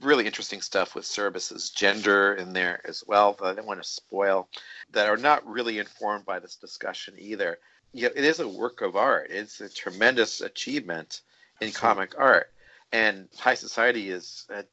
really 0.00 0.26
interesting 0.26 0.60
stuff 0.60 0.94
with 0.94 1.06
Cerebus's 1.06 1.70
gender 1.70 2.34
in 2.34 2.52
there 2.52 2.80
as 2.84 3.02
well 3.06 3.32
that 3.34 3.46
I 3.46 3.54
don't 3.54 3.66
want 3.66 3.82
to 3.82 3.88
spoil, 3.88 4.48
that 4.90 5.08
are 5.08 5.16
not 5.16 5.46
really 5.46 5.78
informed 5.78 6.26
by 6.26 6.40
this 6.40 6.56
discussion 6.56 7.14
either. 7.18 7.58
Yet 7.92 8.12
it 8.16 8.24
is 8.24 8.40
a 8.40 8.48
work 8.48 8.82
of 8.82 8.96
art. 8.96 9.30
It's 9.30 9.60
a 9.62 9.68
tremendous 9.68 10.42
achievement 10.42 11.22
in 11.62 11.72
comic 11.72 12.14
art. 12.18 12.52
And 12.92 13.28
High 13.38 13.54
Society 13.54 14.10
is 14.10 14.44
a, 14.50 14.64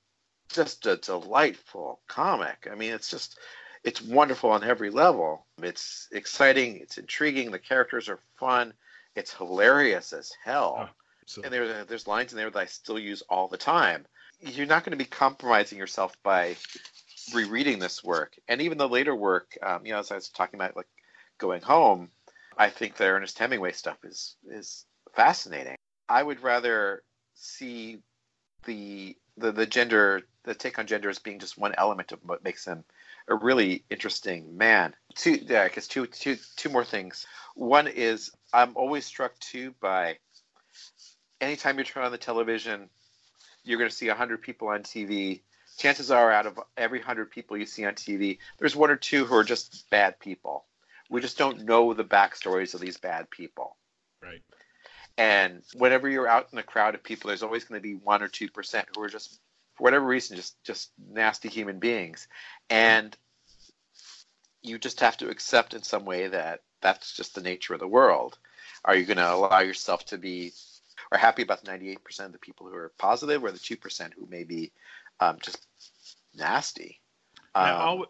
just 0.50 0.86
a 0.86 0.98
delightful 0.98 2.00
comic. 2.08 2.68
I 2.72 2.76
mean, 2.76 2.94
it's 2.94 3.10
just, 3.10 3.40
it's 3.84 4.02
wonderful 4.02 4.52
on 4.52 4.64
every 4.64 4.90
level. 4.90 5.46
It's 5.62 6.08
exciting, 6.12 6.78
it's 6.78 6.98
intriguing, 6.98 7.52
the 7.52 7.60
characters 7.60 8.10
are 8.10 8.20
fun, 8.40 8.74
it's 9.16 9.34
hilarious 9.34 10.14
as 10.14 10.32
hell. 10.44 10.90
So. 11.26 11.42
And 11.44 11.54
there, 11.54 11.86
there's 11.86 12.08
lines 12.08 12.34
in 12.34 12.38
there 12.38 12.50
that 12.50 12.60
I 12.60 12.66
still 12.66 13.00
use 13.00 13.24
all 13.30 13.48
the 13.48 13.58
time. 13.58 14.06
You're 14.40 14.66
not 14.66 14.84
going 14.84 14.92
to 14.92 14.98
be 14.98 15.06
compromising 15.06 15.78
yourself 15.78 16.18
by 16.22 16.58
rereading 17.34 17.80
this 17.80 18.04
work, 18.04 18.36
and 18.50 18.62
even 18.62 18.78
the 18.78 18.90
later 18.90 19.16
work. 19.16 19.58
Um, 19.62 19.86
you 19.86 19.94
know, 19.94 20.00
as 20.00 20.12
I 20.12 20.16
was 20.16 20.28
talking 20.28 20.60
about, 20.60 20.76
like 20.76 20.88
going 21.38 21.62
home, 21.62 22.10
I 22.58 22.70
think 22.70 22.98
the 22.98 23.06
Ernest 23.06 23.40
Hemingway 23.40 23.72
stuff 23.72 23.98
is 24.04 24.36
is 24.50 24.86
fascinating. 25.16 25.78
I 26.10 26.22
would 26.22 26.44
rather 26.44 27.04
see 27.36 28.00
the 28.66 29.18
the 29.38 29.52
the 29.52 29.66
gender 29.66 30.22
the 30.44 30.54
take 30.54 30.78
on 30.78 30.88
gender 30.88 31.10
as 31.10 31.20
being 31.20 31.40
just 31.40 31.58
one 31.58 31.74
element 31.78 32.12
of 32.12 32.20
what 32.24 32.44
makes 32.44 32.66
him 32.66 32.84
a 33.28 33.36
really 33.36 33.84
interesting 33.90 34.58
man. 34.58 34.94
Two, 35.16 35.40
yeah, 35.42 35.64
I 35.64 35.70
guess 35.70 35.88
two, 35.88 36.06
two, 36.06 36.38
two 36.58 36.70
more 36.70 36.84
things. 36.84 37.26
One 37.56 37.88
is 37.88 38.32
I'm 38.54 38.76
always 38.76 39.06
struck 39.06 39.38
too 39.40 39.74
by 39.80 40.18
anytime 41.40 41.78
you 41.78 41.84
turn 41.84 42.04
on 42.04 42.12
the 42.12 42.18
television, 42.18 42.90
you're 43.64 43.78
going 43.78 43.90
to 43.90 43.96
see 43.96 44.08
100 44.08 44.42
people 44.42 44.68
on 44.68 44.84
TV. 44.84 45.42
Chances 45.78 46.12
are, 46.12 46.32
out 46.32 46.46
of 46.46 46.60
every 46.78 47.00
100 47.00 47.32
people 47.32 47.58
you 47.58 47.66
see 47.66 47.86
on 47.86 47.94
TV, 47.94 48.38
there's 48.60 48.76
one 48.76 48.92
or 48.92 48.96
two 48.96 49.26
who 49.26 49.36
are 49.36 49.44
just 49.44 49.90
bad 49.90 50.20
people. 50.20 50.66
We 51.10 51.22
just 51.22 51.38
don't 51.38 51.66
know 51.66 51.94
the 51.94 52.04
backstories 52.04 52.74
of 52.74 52.82
these 52.82 52.98
bad 52.98 53.30
people. 53.30 53.76
And 55.18 55.62
whenever 55.76 56.10
you're 56.10 56.28
out 56.28 56.48
in 56.52 56.58
a 56.58 56.64
crowd 56.64 56.96
of 56.96 57.04
people, 57.04 57.28
there's 57.28 57.44
always 57.44 57.66
going 57.66 57.80
to 57.80 57.84
be 57.84 57.96
one 57.96 58.24
or 58.24 58.28
two 58.28 58.50
percent 58.50 58.88
who 58.96 59.04
are 59.04 59.10
just, 59.10 59.40
for 59.76 59.84
whatever 59.84 60.06
reason, 60.06 60.36
just 60.36 60.62
just 60.64 60.92
nasty 61.12 61.50
human 61.50 61.80
beings, 61.80 62.28
and 62.70 63.16
you 64.62 64.80
just 64.80 65.02
have 65.02 65.18
to 65.18 65.30
accept 65.30 65.74
in 65.74 65.84
some 65.84 66.06
way 66.06 66.28
that 66.28 66.62
that's 66.82 67.16
just 67.16 67.36
the 67.36 67.42
nature 67.42 67.74
of 67.74 67.80
the 67.80 67.88
world. 67.88 68.38
Are 68.86 68.96
you 68.96 69.06
going 69.06 69.18
to 69.18 69.34
allow 69.34 69.60
yourself 69.60 70.06
to 70.06 70.18
be 70.18 70.52
are 71.12 71.18
happy 71.18 71.44
about 71.44 71.64
the 71.64 71.72
98% 71.72 71.98
of 72.26 72.32
the 72.32 72.40
people 72.40 72.68
who 72.68 72.76
are 72.76 72.92
positive 72.98 73.44
or 73.44 73.52
the 73.52 73.60
2% 73.60 74.14
who 74.14 74.28
may 74.28 74.44
be 74.44 74.72
um, 75.20 75.38
just 75.42 75.66
nasty? 76.36 77.00
Um, 77.56 78.06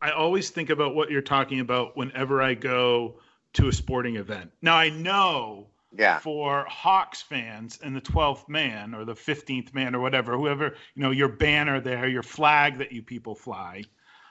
I 0.00 0.10
always 0.10 0.50
think 0.50 0.70
about 0.70 0.94
what 0.94 1.10
you're 1.10 1.22
talking 1.22 1.60
about 1.60 1.96
whenever 1.96 2.42
I 2.42 2.54
go 2.54 3.20
to 3.54 3.68
a 3.68 3.72
sporting 3.72 4.16
event. 4.16 4.50
Now 4.62 4.76
I 4.76 4.90
know 4.90 5.68
yeah. 5.96 6.18
for 6.18 6.64
Hawks 6.68 7.22
fans 7.22 7.78
and 7.82 7.94
the 7.94 8.00
12th 8.00 8.48
man 8.48 8.94
or 8.94 9.04
the 9.04 9.14
15th 9.14 9.74
man 9.74 9.94
or 9.94 10.00
whatever, 10.00 10.36
whoever, 10.36 10.74
you 10.94 11.02
know, 11.02 11.10
your 11.10 11.28
banner 11.28 11.80
there, 11.80 12.08
your 12.08 12.22
flag 12.22 12.78
that 12.78 12.92
you 12.92 13.02
people 13.02 13.34
fly. 13.34 13.84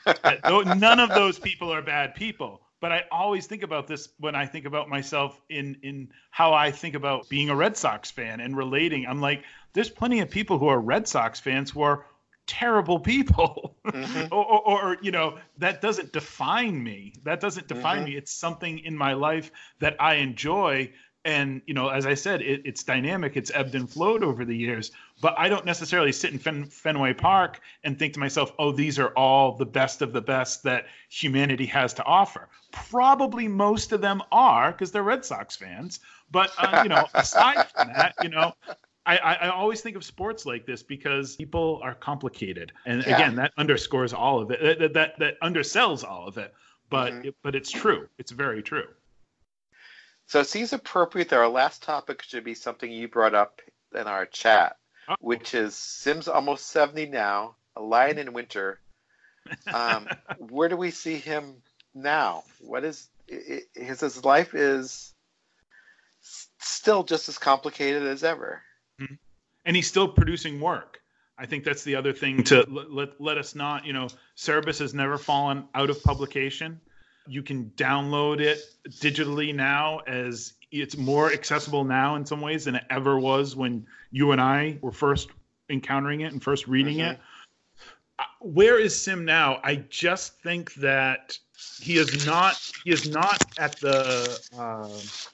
none 0.45 0.99
of 0.99 1.09
those 1.09 1.39
people 1.39 1.73
are 1.73 1.81
bad 1.81 2.15
people. 2.15 2.61
But 2.79 2.91
I 2.91 3.05
always 3.11 3.47
think 3.47 3.63
about 3.63 3.87
this 3.87 4.09
when 4.19 4.35
I 4.35 4.45
think 4.45 4.65
about 4.65 4.87
myself 4.87 5.41
in 5.49 5.77
in 5.81 6.09
how 6.29 6.53
I 6.53 6.69
think 6.69 6.93
about 6.93 7.27
being 7.27 7.49
a 7.49 7.55
Red 7.55 7.75
Sox 7.75 8.11
fan 8.11 8.39
and 8.39 8.55
relating. 8.55 9.07
I'm 9.07 9.19
like, 9.19 9.43
there's 9.73 9.89
plenty 9.89 10.19
of 10.19 10.29
people 10.29 10.59
who 10.59 10.67
are 10.67 10.79
Red 10.79 11.07
Sox 11.07 11.39
fans 11.39 11.71
who 11.71 11.81
are 11.81 12.05
terrible 12.47 12.97
people 12.97 13.75
mm-hmm. 13.85 14.27
or, 14.31 14.45
or, 14.45 14.81
or, 14.85 14.97
you 15.01 15.11
know 15.11 15.37
that 15.57 15.81
doesn't 15.81 16.13
define 16.13 16.81
me 16.81 17.13
that 17.23 17.41
doesn't 17.41 17.67
define 17.67 17.97
mm-hmm. 17.97 18.05
me 18.05 18.15
it's 18.15 18.31
something 18.31 18.79
in 18.79 18.95
my 18.95 19.11
life 19.11 19.51
that 19.79 19.97
i 19.99 20.13
enjoy 20.15 20.89
and 21.27 21.61
you 21.67 21.73
know 21.73 21.89
as 21.89 22.05
i 22.05 22.13
said 22.13 22.41
it, 22.41 22.61
it's 22.63 22.83
dynamic 22.83 23.35
it's 23.35 23.51
ebbed 23.53 23.75
and 23.75 23.89
flowed 23.89 24.23
over 24.23 24.45
the 24.45 24.55
years 24.55 24.91
but 25.21 25.35
i 25.37 25.47
don't 25.49 25.65
necessarily 25.65 26.11
sit 26.11 26.31
in 26.31 26.39
Fen- 26.39 26.65
fenway 26.65 27.13
park 27.13 27.59
and 27.83 27.99
think 27.99 28.13
to 28.13 28.19
myself 28.19 28.53
oh 28.57 28.71
these 28.71 28.97
are 28.97 29.09
all 29.09 29.51
the 29.55 29.65
best 29.65 30.01
of 30.01 30.13
the 30.13 30.21
best 30.21 30.63
that 30.63 30.85
humanity 31.09 31.65
has 31.65 31.93
to 31.93 32.03
offer 32.05 32.49
probably 32.71 33.47
most 33.47 33.91
of 33.91 34.01
them 34.01 34.23
are 34.31 34.71
because 34.71 34.91
they're 34.91 35.03
red 35.03 35.23
sox 35.23 35.55
fans 35.55 35.99
but 36.31 36.49
uh, 36.57 36.79
you 36.81 36.89
know 36.89 37.05
aside 37.13 37.67
from 37.75 37.89
that 37.93 38.15
you 38.23 38.29
know 38.29 38.53
I, 39.05 39.17
I, 39.17 39.47
always 39.47 39.79
think 39.79 39.95
of 39.95 40.03
sports 40.03 40.45
like 40.45 40.65
this 40.65 40.83
because 40.83 41.37
people 41.37 41.79
are 41.81 41.95
complicated, 41.95 42.73
and 42.85 43.01
yeah. 43.03 43.15
again, 43.15 43.35
that 43.35 43.53
underscores 43.57 44.11
all 44.11 44.41
of 44.41 44.51
it. 44.51 44.79
That 44.79 44.93
that, 44.95 45.17
that 45.19 45.39
undersells 45.39 46.03
all 46.03 46.27
of 46.27 46.37
it, 46.37 46.53
but 46.89 47.13
mm-hmm. 47.13 47.27
it, 47.29 47.35
but 47.41 47.55
it's 47.55 47.71
true. 47.71 48.09
It's 48.17 48.31
very 48.31 48.61
true. 48.61 48.83
So 50.27 50.39
it 50.39 50.47
seems 50.47 50.73
appropriate 50.73 51.29
that 51.29 51.39
our 51.39 51.47
last 51.47 51.83
topic 51.83 52.21
should 52.21 52.43
be 52.43 52.53
something 52.53 52.91
you 52.91 53.07
brought 53.07 53.35
up 53.35 53.61
in 53.93 54.07
our 54.07 54.25
chat, 54.25 54.77
oh. 55.09 55.15
which 55.19 55.53
is 55.53 55.75
Sim's 55.75 56.27
almost 56.27 56.67
70 56.67 57.07
now, 57.07 57.55
a 57.75 57.81
lion 57.81 58.17
in 58.17 58.33
winter. 58.33 58.79
Um, 59.73 60.07
where 60.37 60.69
do 60.69 60.75
we 60.75 60.91
see 60.91 61.15
him 61.17 61.55
now? 61.95 62.43
What 62.59 62.83
is 62.83 63.09
his, 63.27 64.01
his 64.01 64.23
life 64.23 64.53
is 64.53 65.13
still 66.59 67.03
just 67.03 67.29
as 67.29 67.37
complicated 67.37 68.03
as 68.03 68.23
ever. 68.23 68.61
Mm-hmm. 69.01 69.15
And 69.65 69.75
he's 69.75 69.87
still 69.87 70.07
producing 70.07 70.59
work. 70.59 71.01
I 71.37 71.45
think 71.45 71.63
that's 71.63 71.83
the 71.83 71.95
other 71.95 72.13
thing 72.13 72.43
to 72.45 72.65
let, 72.69 72.91
let, 72.91 73.21
let 73.21 73.37
us 73.37 73.53
not, 73.53 73.85
you 73.85 73.93
know, 73.93 74.07
Cerebus 74.35 74.79
has 74.79 74.93
never 74.93 75.17
fallen 75.17 75.67
out 75.75 75.89
of 75.89 76.01
publication 76.03 76.81
you 77.27 77.43
can 77.43 77.71
download 77.75 78.39
it 78.39 78.59
digitally 78.89 79.53
now 79.53 79.99
as 80.07 80.53
it's 80.71 80.97
more 80.97 81.31
accessible 81.31 81.83
now 81.83 82.15
in 82.15 82.25
some 82.25 82.41
ways 82.41 82.65
than 82.65 82.75
it 82.75 82.83
ever 82.89 83.19
was 83.19 83.55
when 83.55 83.85
you 84.11 84.31
and 84.31 84.41
I 84.41 84.77
were 84.81 84.91
first 84.91 85.29
encountering 85.69 86.21
it 86.21 86.31
and 86.31 86.41
first 86.41 86.67
reading 86.67 86.97
mm-hmm. 86.97 87.11
it. 87.11 87.19
Uh, 88.19 88.23
where 88.41 88.79
is 88.79 88.99
Sim 88.99 89.25
now? 89.25 89.59
I 89.63 89.75
just 89.89 90.41
think 90.41 90.73
that 90.75 91.37
he 91.79 91.97
is 91.97 92.25
not 92.25 92.59
he 92.83 92.91
is 92.91 93.09
not 93.09 93.41
at 93.59 93.79
the 93.79 94.39
uh, 94.57 94.87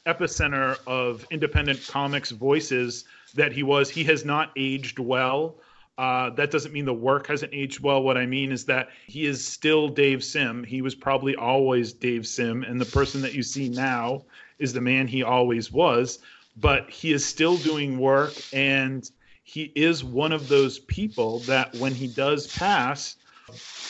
epicenter 0.06 0.78
of 0.86 1.26
independent 1.32 1.86
comics 1.88 2.32
voices 2.32 3.06
that 3.36 3.52
he 3.52 3.64
was. 3.64 3.90
He 3.90 4.04
has 4.06 4.26
not 4.26 4.52
aged 4.56 5.00
well. 5.00 5.56
Uh, 5.98 6.32
that 6.32 6.50
doesn't 6.50 6.74
mean 6.74 6.86
the 6.86 6.94
work 6.94 7.28
hasn't 7.28 7.54
aged 7.54 7.80
well. 7.80 8.02
What 8.02 8.18
I 8.18 8.26
mean 8.26 8.52
is 8.52 8.66
that 8.66 8.90
he 9.06 9.26
is 9.26 9.46
still 9.46 9.88
Dave 9.88 10.24
Sim. 10.24 10.64
He 10.64 10.82
was 10.82 10.96
probably 10.96 11.36
always 11.36 11.94
Dave 11.94 12.26
Sim, 12.26 12.64
and 12.64 12.82
the 12.82 12.86
person 12.86 13.22
that 13.22 13.34
you 13.34 13.44
see 13.44 13.70
now 13.70 14.24
is 14.58 14.74
the 14.74 14.82
man 14.82 15.08
he 15.08 15.22
always 15.22 15.72
was. 15.72 16.20
But 16.58 16.90
he 16.90 17.14
is 17.14 17.24
still 17.26 17.58
doing 17.58 18.00
work, 18.00 18.34
and 18.52 19.10
he 19.44 19.72
is 19.76 20.04
one 20.04 20.32
of 20.32 20.48
those 20.48 20.80
people 20.80 21.40
that 21.40 21.76
when 21.76 21.94
he 21.94 22.08
does 22.08 22.48
pass, 22.48 23.18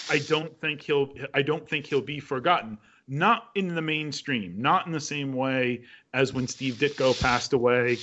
I 0.09 0.19
don't 0.27 0.59
think 0.59 0.81
he'll 0.81 1.13
I 1.33 1.41
don't 1.41 1.67
think 1.67 1.85
he'll 1.85 2.01
be 2.01 2.19
forgotten. 2.19 2.77
Not 3.07 3.49
in 3.55 3.75
the 3.75 3.81
mainstream, 3.81 4.55
not 4.57 4.87
in 4.87 4.93
the 4.93 4.99
same 4.99 5.33
way 5.33 5.83
as 6.13 6.33
when 6.33 6.47
Steve 6.47 6.75
Ditko 6.75 7.19
passed 7.19 7.53
away 7.53 7.97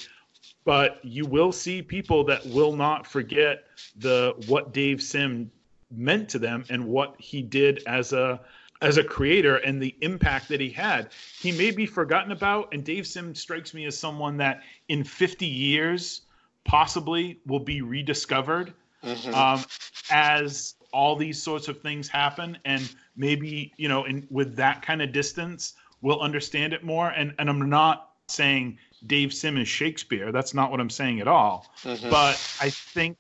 but 0.64 0.98
you 1.02 1.26
will 1.26 1.52
see 1.52 1.82
people 1.82 2.24
that 2.24 2.44
will 2.46 2.74
not 2.74 3.06
forget 3.06 3.64
the 3.96 4.34
what 4.46 4.72
Dave 4.72 5.02
Sim 5.02 5.50
meant 5.90 6.28
to 6.30 6.38
them 6.38 6.64
and 6.70 6.86
what 6.86 7.14
he 7.18 7.42
did 7.42 7.82
as 7.86 8.12
a 8.12 8.40
as 8.82 8.96
a 8.96 9.04
creator 9.04 9.56
and 9.56 9.82
the 9.82 9.94
impact 10.00 10.48
that 10.48 10.60
he 10.60 10.70
had. 10.70 11.10
He 11.38 11.52
may 11.52 11.70
be 11.70 11.84
forgotten 11.84 12.32
about, 12.32 12.72
and 12.72 12.82
Dave 12.82 13.06
Sim 13.06 13.34
strikes 13.34 13.74
me 13.74 13.84
as 13.84 13.98
someone 13.98 14.38
that 14.38 14.62
in 14.88 15.04
50 15.04 15.46
years 15.46 16.22
possibly 16.64 17.40
will 17.46 17.60
be 17.60 17.82
rediscovered 17.82 18.72
mm-hmm. 19.04 19.34
um, 19.34 19.64
as 20.10 20.74
all 20.92 21.14
these 21.14 21.42
sorts 21.42 21.68
of 21.68 21.80
things 21.80 22.08
happen, 22.08 22.58
and 22.64 22.92
maybe 23.16 23.72
you 23.76 23.88
know, 23.88 24.04
in 24.04 24.26
with 24.30 24.56
that 24.56 24.82
kind 24.82 25.02
of 25.02 25.12
distance, 25.12 25.74
we'll 26.00 26.20
understand 26.20 26.72
it 26.72 26.84
more. 26.84 27.10
And 27.10 27.34
and 27.38 27.48
I'm 27.48 27.68
not 27.68 28.09
saying 28.30 28.78
Dave 29.06 29.32
Simmons 29.32 29.68
Shakespeare. 29.68 30.32
That's 30.32 30.54
not 30.54 30.70
what 30.70 30.80
I'm 30.80 30.90
saying 30.90 31.20
at 31.20 31.28
all. 31.28 31.66
Mm-hmm. 31.82 32.10
But 32.10 32.34
I 32.60 32.70
think 32.70 33.18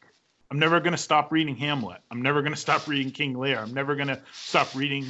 I'm 0.50 0.58
never 0.58 0.80
going 0.80 0.92
to 0.92 0.98
stop 0.98 1.32
reading 1.32 1.56
Hamlet. 1.56 2.00
I'm 2.10 2.22
never 2.22 2.42
going 2.42 2.54
to 2.54 2.60
stop 2.60 2.86
reading 2.88 3.12
King 3.12 3.38
Lear. 3.38 3.58
I'm 3.58 3.74
never 3.74 3.94
going 3.94 4.08
to 4.08 4.20
stop 4.32 4.74
reading 4.74 5.06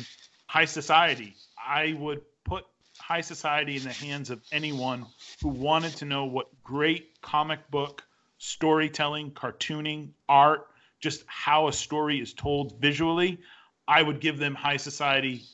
High 0.47 0.67
Society. 0.67 1.35
I 1.59 1.97
would 1.99 2.23
put 2.45 2.65
High 2.99 3.23
Society 3.23 3.77
in 3.77 3.85
the 3.85 3.93
hands 3.93 4.31
of 4.31 4.41
anyone 4.53 5.07
who 5.43 5.49
wanted 5.49 5.97
to 5.97 6.05
know 6.05 6.27
what 6.27 6.49
great 6.63 7.21
comic 7.23 7.71
book 7.71 8.05
storytelling, 8.41 9.31
cartooning, 9.31 10.09
art, 10.29 10.67
just 10.99 11.25
how 11.27 11.69
a 11.69 11.73
story 11.73 12.21
is 12.21 12.33
told 12.33 12.81
visually. 12.81 13.39
I 13.87 14.03
would 14.03 14.21
give 14.21 14.39
them 14.39 14.55
High 14.55 14.79
Society 14.79 15.45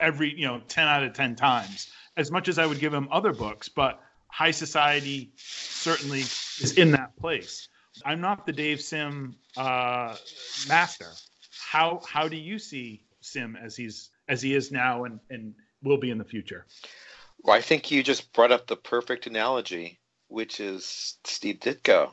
every, 0.00 0.34
you 0.34 0.46
know, 0.46 0.60
10 0.66 0.86
out 0.86 1.02
of 1.02 1.12
10 1.12 1.36
times, 1.36 1.90
as 2.16 2.30
much 2.30 2.48
as 2.48 2.58
I 2.58 2.66
would 2.66 2.78
give 2.78 2.92
him 2.92 3.08
other 3.10 3.32
books. 3.32 3.68
But 3.68 4.00
high 4.28 4.50
society 4.50 5.32
certainly 5.36 6.20
is 6.20 6.74
in 6.76 6.90
that 6.92 7.16
place. 7.16 7.68
I'm 8.04 8.20
not 8.20 8.46
the 8.46 8.52
Dave 8.52 8.80
Sim 8.80 9.36
uh, 9.56 10.16
master. 10.68 11.10
How 11.58 12.00
how 12.08 12.28
do 12.28 12.36
you 12.36 12.58
see 12.58 13.02
Sim 13.20 13.56
as 13.56 13.76
he's 13.76 14.10
as 14.28 14.42
he 14.42 14.54
is 14.54 14.70
now 14.70 15.04
and 15.04 15.20
and 15.30 15.54
will 15.82 15.98
be 15.98 16.10
in 16.10 16.18
the 16.18 16.24
future? 16.24 16.66
Well, 17.42 17.56
I 17.56 17.60
think 17.60 17.90
you 17.90 18.02
just 18.02 18.32
brought 18.32 18.52
up 18.52 18.66
the 18.66 18.76
perfect 18.76 19.26
analogy, 19.26 19.98
which 20.28 20.60
is 20.60 21.16
Steve 21.24 21.60
Ditko. 21.60 22.12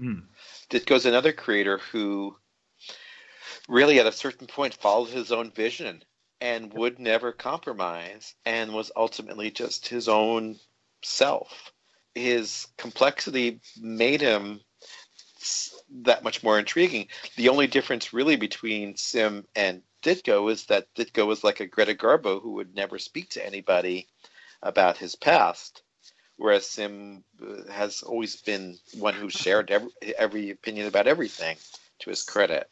Mm. 0.00 0.22
Ditko's 0.70 1.06
another 1.06 1.32
creator 1.32 1.78
who 1.78 2.36
really 3.68 4.00
at 4.00 4.06
a 4.06 4.12
certain 4.12 4.46
point 4.46 4.74
followed 4.74 5.10
his 5.10 5.32
own 5.32 5.50
vision 5.50 6.02
and 6.40 6.72
would 6.74 6.98
never 6.98 7.32
compromise 7.32 8.34
and 8.44 8.72
was 8.72 8.90
ultimately 8.96 9.50
just 9.50 9.88
his 9.88 10.08
own 10.08 10.58
self. 11.02 11.72
his 12.14 12.66
complexity 12.76 13.60
made 13.80 14.20
him 14.20 14.60
that 15.90 16.24
much 16.24 16.42
more 16.42 16.58
intriguing. 16.58 17.08
The 17.36 17.48
only 17.48 17.66
difference 17.66 18.12
really 18.12 18.36
between 18.36 18.96
Sim 18.96 19.46
and 19.54 19.82
Ditko 20.02 20.50
is 20.50 20.66
that 20.66 20.92
Ditko 20.94 21.26
was 21.26 21.44
like 21.44 21.60
a 21.60 21.66
Greta 21.66 21.94
Garbo 21.94 22.40
who 22.42 22.52
would 22.52 22.74
never 22.74 22.98
speak 22.98 23.30
to 23.30 23.46
anybody 23.46 24.08
about 24.62 24.96
his 24.98 25.14
past, 25.14 25.82
whereas 26.36 26.66
Sim 26.66 27.24
uh, 27.42 27.70
has 27.72 28.02
always 28.02 28.36
been 28.42 28.78
one 28.98 29.14
who 29.14 29.30
shared 29.30 29.70
every, 29.70 29.90
every 30.18 30.50
opinion 30.50 30.86
about 30.86 31.06
everything 31.06 31.56
to 32.00 32.10
his 32.10 32.22
credit. 32.22 32.68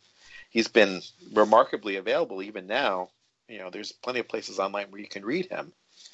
He's 0.51 0.69
been 0.69 1.03
remarkably 1.32 1.97
available 1.97 2.43
even 2.43 2.66
now. 2.66 3.11
You 3.49 3.59
know, 3.59 3.70
there's 3.70 3.93
plenty 3.93 4.20
of 4.20 4.29
places 4.29 4.59
online 4.59 4.91
where 4.91 5.01
you 5.01 5.09
can 5.09 5.25
read 5.25 5.47
him. 5.47 5.73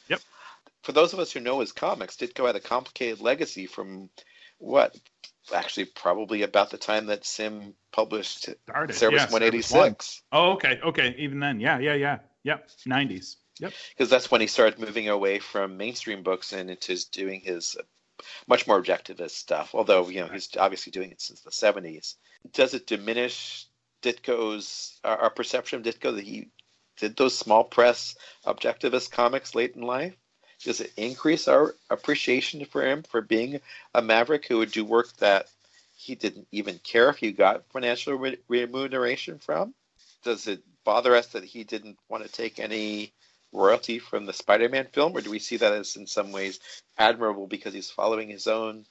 Yep. 0.09 0.21
For 0.83 0.93
those 0.93 1.13
of 1.13 1.19
us 1.19 1.33
who 1.33 1.41
know 1.41 1.61
his 1.61 1.73
comics, 1.73 2.17
Ditko 2.17 2.47
had 2.47 2.57
a 2.57 2.61
complicated 2.61 3.21
legacy 3.21 3.67
from 3.67 4.11
what 4.59 4.97
actually 5.53 5.87
probably 5.87 6.43
about 6.43 6.71
the 6.71 6.79
time 6.79 7.07
that 7.07 7.25
Sim 7.25 7.75
published 7.93 8.49
Started, 8.69 8.95
Cerebus 8.95 9.13
yeah, 9.13 9.33
186. 9.33 10.23
Oh, 10.33 10.53
okay, 10.53 10.81
okay. 10.85 11.15
Even 11.19 11.41
then, 11.41 11.61
yeah, 11.61 11.79
yeah, 11.79 11.95
yeah, 11.95 12.19
yep. 12.43 12.69
90s. 12.87 13.37
Yep. 13.61 13.73
Because 13.91 14.11
that's 14.11 14.31
when 14.31 14.41
he 14.41 14.47
started 14.47 14.79
moving 14.79 15.09
away 15.09 15.39
from 15.39 15.77
mainstream 15.77 16.23
books 16.23 16.53
and 16.53 16.71
into 16.71 16.99
doing 17.11 17.41
his 17.41 17.77
uh, 17.79 17.83
much 18.49 18.67
more 18.67 18.81
objectivist 18.83 19.31
stuff. 19.31 19.75
Although 19.75 20.09
you 20.09 20.21
know 20.21 20.29
he's 20.29 20.49
obviously 20.59 20.91
doing 20.91 21.11
it 21.11 21.21
since 21.21 21.41
the 21.41 21.51
70s. 21.51 22.15
Does 22.53 22.75
it 22.75 22.87
diminish 22.87 23.67
Ditko's 24.03 24.99
our, 25.05 25.17
our 25.17 25.31
perception 25.31 25.79
of 25.79 25.85
Ditko 25.85 26.17
that 26.17 26.25
he 26.25 26.49
did 26.99 27.17
those 27.17 27.37
small 27.37 27.65
press 27.65 28.17
objectivist 28.47 29.11
comics 29.11 29.55
late 29.55 29.75
in 29.77 29.83
life? 29.83 30.15
Does 30.63 30.81
it 30.81 30.93
increase 30.97 31.49
our 31.49 31.75
appreciation 31.91 32.65
for 32.65 32.85
him 32.85 33.03
for 33.03 33.21
being 33.21 33.61
a 33.95 34.01
maverick 34.01 34.47
who 34.47 34.59
would 34.59 34.73
do 34.73 34.85
work 34.85 35.15
that 35.19 35.49
he 35.97 36.15
didn't 36.15 36.49
even 36.53 36.79
care 36.79 37.09
if 37.11 37.17
he 37.17 37.33
got 37.33 37.67
financial 37.73 38.15
re- 38.15 38.39
remuneration 38.49 39.39
from? 39.39 39.75
Does 40.23 40.47
it 40.47 40.63
bother 40.85 41.15
us 41.15 41.29
that 41.29 41.45
he 41.45 41.65
didn't 41.65 41.99
want 42.09 42.25
to 42.25 42.31
take 42.31 42.59
any 42.59 43.13
royalty 43.53 43.99
from 43.99 44.27
the 44.27 44.33
Spider-Man 44.33 44.89
film, 44.93 45.17
or 45.17 45.21
do 45.21 45.31
we 45.31 45.39
see 45.39 45.57
that 45.57 45.73
as 45.73 45.97
in 45.97 46.07
some 46.07 46.33
ways 46.33 46.61
admirable 46.99 47.47
because 47.47 47.73
he's 47.73 47.91
following 47.91 48.29
his 48.29 48.47
own 48.47 48.85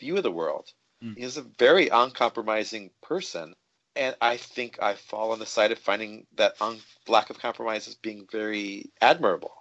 view 0.00 0.16
of 0.16 0.22
the 0.22 0.30
world? 0.30 0.72
Mm. 1.02 1.16
He's 1.16 1.36
a 1.36 1.42
very 1.42 1.88
uncompromising 1.88 2.90
person, 3.02 3.54
and 3.98 4.16
I 4.20 4.38
think 4.38 4.80
I 4.80 4.94
fall 4.94 5.32
on 5.32 5.38
the 5.38 5.46
side 5.46 5.72
of 5.72 5.78
finding 5.78 6.26
that 6.36 6.54
un- 6.60 6.80
lack 7.06 7.30
of 7.30 7.38
compromise 7.38 7.88
as 7.88 7.94
being 7.96 8.26
very 8.30 8.90
admirable. 9.00 9.52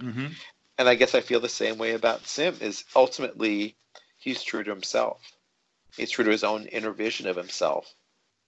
Mm-hmm 0.00 0.32
and 0.78 0.88
I 0.88 0.94
guess 0.94 1.14
I 1.14 1.20
feel 1.20 1.40
the 1.40 1.48
same 1.48 1.78
way 1.78 1.92
about 1.92 2.26
Sim. 2.26 2.56
Is 2.60 2.84
ultimately 2.96 3.76
he's 4.18 4.42
true 4.42 4.64
to 4.64 4.70
himself. 4.70 5.20
He's 5.96 6.10
true 6.10 6.24
to 6.24 6.30
his 6.30 6.44
own 6.44 6.66
inner 6.66 6.90
vision 6.90 7.28
of 7.28 7.36
himself. 7.36 7.94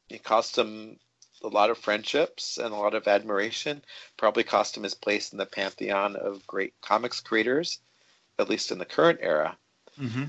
It 0.09 0.25
cost 0.25 0.59
him 0.59 0.99
a 1.43 1.49
lot 1.49 1.71
of 1.71 1.79
friendships 1.79 2.59
and 2.59 2.73
a 2.73 2.77
lot 2.77 2.95
of 2.95 3.07
admiration. 3.07 3.85
Probably 4.17 4.43
cost 4.43 4.77
him 4.77 4.83
his 4.83 4.95
place 4.95 5.33
in 5.33 5.39
the 5.39 5.47
pantheon 5.47 6.17
of 6.17 6.47
great 6.47 6.75
comics 6.81 7.21
creators, 7.21 7.79
at 8.39 8.49
least 8.49 8.73
in 8.73 8.79
the 8.79 8.85
current 8.85 9.21
era. 9.23 9.57
Mm-hmm. 9.99 10.25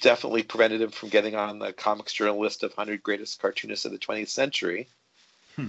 Definitely 0.00 0.42
prevented 0.42 0.80
him 0.80 0.90
from 0.90 1.08
getting 1.08 1.34
on 1.34 1.58
the 1.58 1.72
Comics 1.72 2.12
Journal 2.12 2.40
list 2.40 2.62
of 2.62 2.72
100 2.72 3.02
greatest 3.02 3.40
cartoonists 3.40 3.84
of 3.84 3.92
the 3.92 3.98
20th 3.98 4.28
century. 4.28 4.88
Hmm. 5.56 5.68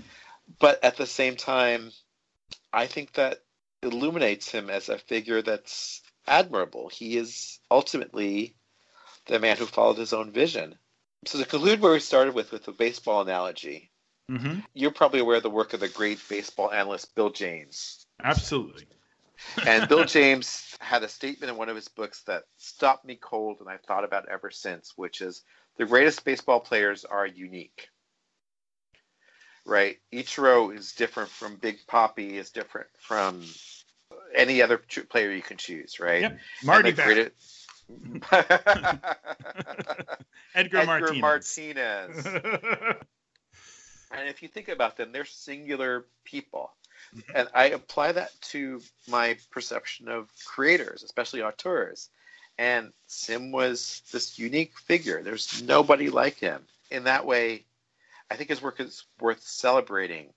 But 0.59 0.83
at 0.83 0.97
the 0.97 1.05
same 1.05 1.35
time, 1.35 1.91
I 2.73 2.87
think 2.87 3.13
that 3.13 3.39
illuminates 3.83 4.49
him 4.49 4.69
as 4.69 4.89
a 4.89 4.97
figure 4.97 5.41
that's 5.41 6.01
admirable. 6.27 6.89
He 6.89 7.17
is 7.17 7.59
ultimately 7.69 8.55
the 9.27 9.39
man 9.39 9.57
who 9.57 9.65
followed 9.65 9.97
his 9.97 10.13
own 10.13 10.31
vision. 10.31 10.77
So 11.25 11.37
to 11.39 11.45
conclude 11.45 11.81
where 11.81 11.93
we 11.93 11.99
started 11.99 12.33
with, 12.33 12.51
with 12.51 12.65
the 12.65 12.71
baseball 12.71 13.21
analogy, 13.21 13.91
mm-hmm. 14.29 14.59
you're 14.73 14.91
probably 14.91 15.19
aware 15.19 15.37
of 15.37 15.43
the 15.43 15.49
work 15.49 15.73
of 15.73 15.79
the 15.79 15.89
great 15.89 16.19
baseball 16.29 16.71
analyst 16.71 17.13
Bill 17.15 17.29
James. 17.29 18.05
Absolutely. 18.23 18.87
And 19.65 19.87
Bill 19.87 20.05
James 20.05 20.75
had 20.79 21.03
a 21.03 21.09
statement 21.09 21.51
in 21.51 21.57
one 21.57 21.69
of 21.69 21.75
his 21.75 21.87
books 21.87 22.23
that 22.23 22.43
stopped 22.57 23.05
me 23.05 23.15
cold 23.15 23.57
and 23.59 23.69
I've 23.69 23.81
thought 23.81 24.03
about 24.03 24.29
ever 24.29 24.51
since, 24.51 24.93
which 24.95 25.21
is 25.21 25.43
the 25.77 25.85
greatest 25.85 26.23
baseball 26.25 26.59
players 26.59 27.05
are 27.05 27.25
unique 27.25 27.89
right? 29.69 29.97
Ichiro 30.11 30.75
is 30.75 30.93
different 30.93 31.29
from 31.29 31.55
Big 31.55 31.77
Papi, 31.87 32.33
is 32.33 32.49
different 32.49 32.87
from 32.99 33.45
any 34.35 34.61
other 34.61 34.81
player 35.09 35.31
you 35.31 35.41
can 35.41 35.57
choose, 35.57 35.99
right? 35.99 36.21
Yep. 36.21 36.39
Marty 36.63 36.93
created... 36.93 37.31
Edgar, 38.31 38.99
Edgar 40.53 40.85
Martinez. 40.85 41.21
Martinez. 41.21 42.25
and 44.11 44.29
if 44.29 44.43
you 44.43 44.47
think 44.47 44.67
about 44.67 44.95
them, 44.95 45.11
they're 45.11 45.25
singular 45.25 46.05
people. 46.23 46.71
Mm-hmm. 47.15 47.31
And 47.35 47.49
I 47.53 47.65
apply 47.65 48.13
that 48.13 48.31
to 48.49 48.81
my 49.07 49.37
perception 49.51 50.07
of 50.07 50.29
creators, 50.45 51.03
especially 51.03 51.41
auteurs. 51.41 52.09
And 52.57 52.91
Sim 53.07 53.51
was 53.51 54.01
this 54.11 54.37
unique 54.37 54.77
figure. 54.77 55.23
There's 55.23 55.63
nobody 55.63 56.09
like 56.09 56.37
him. 56.37 56.61
In 56.91 57.05
that 57.05 57.25
way, 57.25 57.65
I 58.29 58.35
think 58.35 58.49
his 58.49 58.61
work 58.61 58.79
is 58.79 59.05
worth 59.19 59.41
celebrating. 59.41 60.33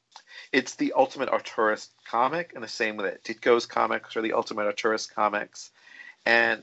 It's 0.53 0.77
the 0.77 0.93
ultimate 0.97 1.31
auteurist 1.31 1.89
comic, 2.07 2.53
and 2.55 2.63
the 2.63 2.69
same 2.69 2.97
with 2.97 3.07
that 3.07 3.25
Ditko's 3.25 3.67
comics 3.67 4.17
are 4.17 4.23
the 4.23 4.35
ultimate 4.35 4.75
auteurist 4.75 5.13
comics, 5.15 5.71
and 6.25 6.63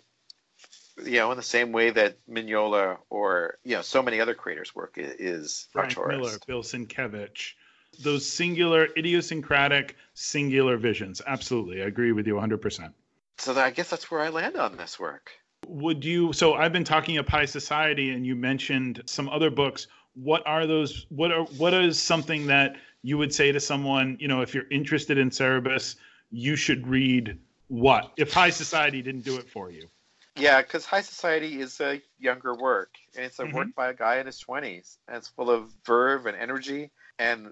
you 1.04 1.18
know, 1.18 1.32
in 1.32 1.38
the 1.38 1.44
same 1.44 1.72
way 1.72 1.90
that 1.92 2.18
Mignola 2.28 2.98
or 3.10 3.58
you 3.64 3.76
know, 3.76 3.82
so 3.82 4.02
many 4.02 4.20
other 4.20 4.34
creators' 4.34 4.76
work 4.76 4.96
is 4.98 5.68
Frank 5.72 5.94
auteurist. 5.94 6.08
Miller, 6.10 6.38
Bill 6.48 6.64
Sienkiewicz, 6.64 7.54
those 8.00 8.30
singular, 8.30 8.88
idiosyncratic, 8.98 9.96
singular 10.14 10.78
visions. 10.78 11.22
Absolutely, 11.26 11.82
I 11.82 11.86
agree 11.86 12.12
with 12.12 12.28
you 12.28 12.36
100. 12.36 12.58
percent 12.58 12.94
So 13.38 13.54
I 13.60 13.72
guess 13.72 13.90
that's 13.90 14.10
where 14.10 14.22
I 14.22 14.30
land 14.30 14.58
on 14.58 14.78
this 14.78 15.00
work. 15.00 15.32
Would 15.68 16.04
you? 16.06 16.34
So 16.34 16.54
I've 16.54 16.74
been 16.74 16.84
talking 16.84 17.18
of 17.18 17.28
High 17.28 17.46
Society, 17.46 18.12
and 18.12 18.26
you 18.26 18.36
mentioned 18.36 19.04
some 19.06 19.30
other 19.30 19.50
books 19.50 19.88
what 20.14 20.46
are 20.46 20.66
those 20.66 21.06
what 21.10 21.32
are 21.32 21.44
what 21.58 21.74
is 21.74 22.00
something 22.00 22.48
that 22.48 22.76
you 23.04 23.18
would 23.18 23.34
say 23.34 23.52
to 23.52 23.60
someone 23.60 24.18
you 24.20 24.28
know 24.28 24.42
if 24.42 24.54
you're 24.54 24.68
interested 24.72 25.18
in 25.18 25.30
cerebus 25.30 25.96
you 26.30 26.56
should 26.56 26.86
read 26.88 27.38
what 27.68 28.12
if 28.18 28.34
high 28.34 28.50
society 28.50 29.02
didn't 29.02 29.24
do 29.24 29.38
it 29.38 29.50
for 29.50 29.72
you 29.72 29.88
yeah 30.36 30.62
because 30.62 30.86
high 30.86 31.02
society 31.02 31.62
is 31.62 31.80
a 31.80 32.02
younger 32.20 32.56
work 32.56 32.96
and 33.16 33.26
it's 33.26 33.40
a 33.40 33.44
mm-hmm. 33.44 33.56
work 33.56 33.68
by 33.76 33.90
a 33.90 33.94
guy 33.94 34.18
in 34.18 34.26
his 34.26 34.44
20s 34.44 34.98
and 35.08 35.18
it's 35.18 35.28
full 35.28 35.50
of 35.50 35.72
verve 35.86 36.26
and 36.26 36.36
energy 36.36 36.92
and 37.18 37.52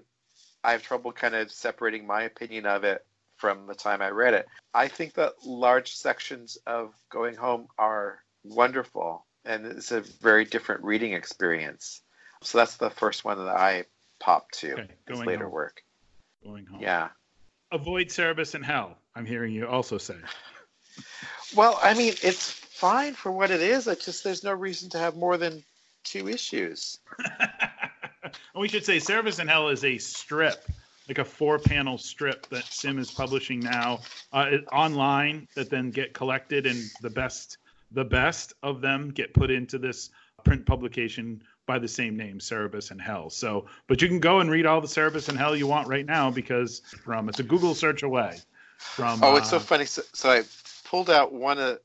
i 0.64 0.72
have 0.72 0.82
trouble 0.82 1.12
kind 1.12 1.34
of 1.34 1.50
separating 1.50 2.06
my 2.06 2.22
opinion 2.22 2.66
of 2.66 2.84
it 2.84 3.04
from 3.36 3.66
the 3.66 3.74
time 3.74 4.02
i 4.02 4.10
read 4.10 4.34
it 4.34 4.46
i 4.74 4.88
think 4.88 5.14
that 5.14 5.32
large 5.44 5.94
sections 5.94 6.58
of 6.66 6.92
going 7.10 7.34
home 7.34 7.68
are 7.78 8.18
wonderful 8.44 9.24
and 9.44 9.66
it's 9.66 9.92
a 9.92 10.00
very 10.00 10.44
different 10.44 10.82
reading 10.82 11.12
experience 11.12 12.02
so 12.42 12.58
that's 12.58 12.76
the 12.76 12.90
first 12.90 13.24
one 13.24 13.38
that 13.38 13.56
I 13.56 13.84
popped 14.20 14.58
to. 14.60 14.72
Okay, 14.72 14.88
later 15.08 15.44
home. 15.44 15.52
work. 15.52 15.82
Going 16.44 16.66
home. 16.66 16.80
Yeah. 16.80 17.08
Avoid 17.72 18.08
Cerebus 18.08 18.54
in 18.54 18.62
Hell. 18.62 18.96
I'm 19.14 19.26
hearing 19.26 19.52
you 19.52 19.66
also 19.66 19.98
say. 19.98 20.16
well, 21.56 21.78
I 21.82 21.94
mean, 21.94 22.14
it's 22.22 22.50
fine 22.50 23.14
for 23.14 23.32
what 23.32 23.50
it 23.50 23.60
is. 23.60 23.86
It's 23.86 24.04
just 24.04 24.24
there's 24.24 24.44
no 24.44 24.52
reason 24.52 24.90
to 24.90 24.98
have 24.98 25.16
more 25.16 25.36
than 25.36 25.64
two 26.04 26.28
issues. 26.28 26.98
we 28.54 28.68
should 28.68 28.84
say 28.84 28.98
Cerebus 28.98 29.40
in 29.40 29.48
Hell 29.48 29.68
is 29.68 29.84
a 29.84 29.98
strip, 29.98 30.64
like 31.08 31.18
a 31.18 31.24
four-panel 31.24 31.98
strip 31.98 32.48
that 32.48 32.64
Sim 32.64 32.98
is 32.98 33.10
publishing 33.10 33.60
now 33.60 34.00
uh, 34.32 34.58
online. 34.72 35.48
That 35.54 35.70
then 35.70 35.90
get 35.90 36.14
collected, 36.14 36.66
and 36.66 36.82
the 37.00 37.10
best, 37.10 37.58
the 37.92 38.04
best 38.04 38.54
of 38.62 38.80
them 38.80 39.10
get 39.10 39.34
put 39.34 39.50
into 39.50 39.78
this 39.78 40.10
print 40.44 40.66
publication 40.66 41.42
by 41.66 41.78
the 41.78 41.88
same 41.88 42.16
name, 42.16 42.38
Cerebus 42.40 42.90
and 42.90 43.00
Hell. 43.00 43.30
So, 43.30 43.66
but 43.86 44.02
you 44.02 44.08
can 44.08 44.20
go 44.20 44.40
and 44.40 44.50
read 44.50 44.66
all 44.66 44.80
the 44.80 44.88
Cerebus 44.88 45.28
and 45.28 45.38
Hell 45.38 45.54
you 45.54 45.66
want 45.66 45.86
right 45.86 46.06
now 46.06 46.30
because 46.30 46.80
from 47.04 47.28
it's 47.28 47.40
a 47.40 47.44
Google 47.44 47.74
search 47.74 48.02
away. 48.02 48.38
From 48.78 49.22
oh, 49.22 49.36
it's 49.36 49.48
uh, 49.48 49.58
so 49.58 49.60
funny. 49.60 49.84
So, 49.84 50.02
so, 50.12 50.30
I 50.30 50.44
pulled 50.84 51.10
out 51.10 51.32
one 51.32 51.58
of 51.58 51.80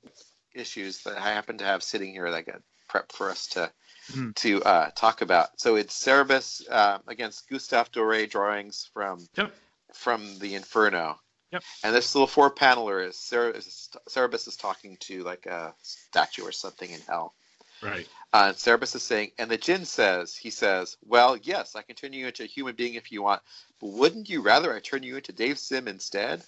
issues 0.54 1.04
that 1.04 1.18
I 1.18 1.34
happen 1.34 1.58
to 1.58 1.66
have 1.66 1.84
sitting 1.84 2.12
here 2.12 2.30
that 2.30 2.38
I 2.38 2.42
got 2.42 2.62
prepped 2.90 3.12
for 3.12 3.30
us 3.30 3.48
to 3.48 3.72
mm-hmm. 4.12 4.32
to 4.32 4.64
uh, 4.64 4.90
talk 4.96 5.22
about. 5.22 5.60
So 5.60 5.76
it's 5.76 5.96
Cerebus 5.96 6.64
uh, 6.70 7.00
against 7.08 7.50
Gustave 7.50 7.92
Doré 7.92 8.30
drawings 8.30 8.90
from 8.94 9.26
yep. 9.38 9.54
from 9.94 10.40
the 10.40 10.56
Inferno. 10.56 11.20
Yep. 11.52 11.64
And 11.84 11.96
this 11.96 12.16
little 12.16 12.28
four 12.28 12.50
paneler 12.50 13.08
is 13.08 13.16
Cerebus 13.16 14.48
is 14.48 14.56
talking 14.56 14.98
to 15.02 15.24
like 15.24 15.46
a 15.46 15.74
statue 15.82 16.44
or 16.44 16.52
something 16.52 16.90
in 16.90 17.00
hell. 17.02 17.36
Right. 17.84 18.08
Uh, 18.32 18.46
and 18.48 18.58
Cerebus 18.58 18.96
is 18.96 19.04
saying, 19.04 19.32
and 19.38 19.52
the 19.52 19.58
Djinn 19.58 19.86
says, 19.86 20.36
he 20.36 20.50
says, 20.50 20.98
well, 21.06 21.38
yes, 21.38 21.76
I 21.76 21.82
can 21.82 21.96
turn 21.96 22.14
you 22.14 22.28
into 22.28 22.44
a 22.44 22.48
human 22.48 22.76
being 22.76 22.96
if 22.96 23.12
you 23.12 23.22
want, 23.22 23.42
but 23.80 23.92
wouldn't 23.92 24.30
you 24.30 24.42
rather 24.42 24.74
I 24.74 24.80
turn 24.80 25.04
you 25.04 25.18
into 25.18 25.34
Dave 25.34 25.60
Sim 25.60 25.88
instead? 25.88 26.44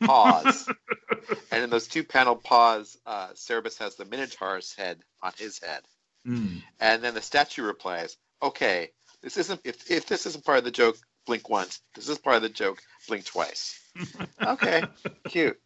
Pause. 0.00 0.70
and 1.50 1.62
in 1.62 1.70
those 1.70 1.88
two 1.88 2.04
panel 2.04 2.36
pause, 2.36 2.98
uh, 3.06 3.28
Cerebus 3.34 3.78
has 3.78 3.96
the 3.96 4.04
Minotaur's 4.04 4.74
head 4.74 4.98
on 5.22 5.32
his 5.36 5.58
head. 5.58 5.82
Mm. 6.26 6.62
And 6.80 7.02
then 7.02 7.14
the 7.14 7.22
statue 7.22 7.62
replies, 7.62 8.16
"Okay, 8.42 8.90
this 9.22 9.36
isn't 9.36 9.60
if 9.64 9.90
if 9.90 10.06
this 10.06 10.26
isn't 10.26 10.44
part 10.44 10.58
of 10.58 10.64
the 10.64 10.70
joke, 10.70 10.96
blink 11.26 11.48
once. 11.48 11.80
This 11.94 12.08
is 12.08 12.18
part 12.18 12.36
of 12.36 12.42
the 12.42 12.48
joke, 12.48 12.82
blink 13.08 13.24
twice." 13.24 13.80
okay, 14.42 14.84
cute. 15.28 15.60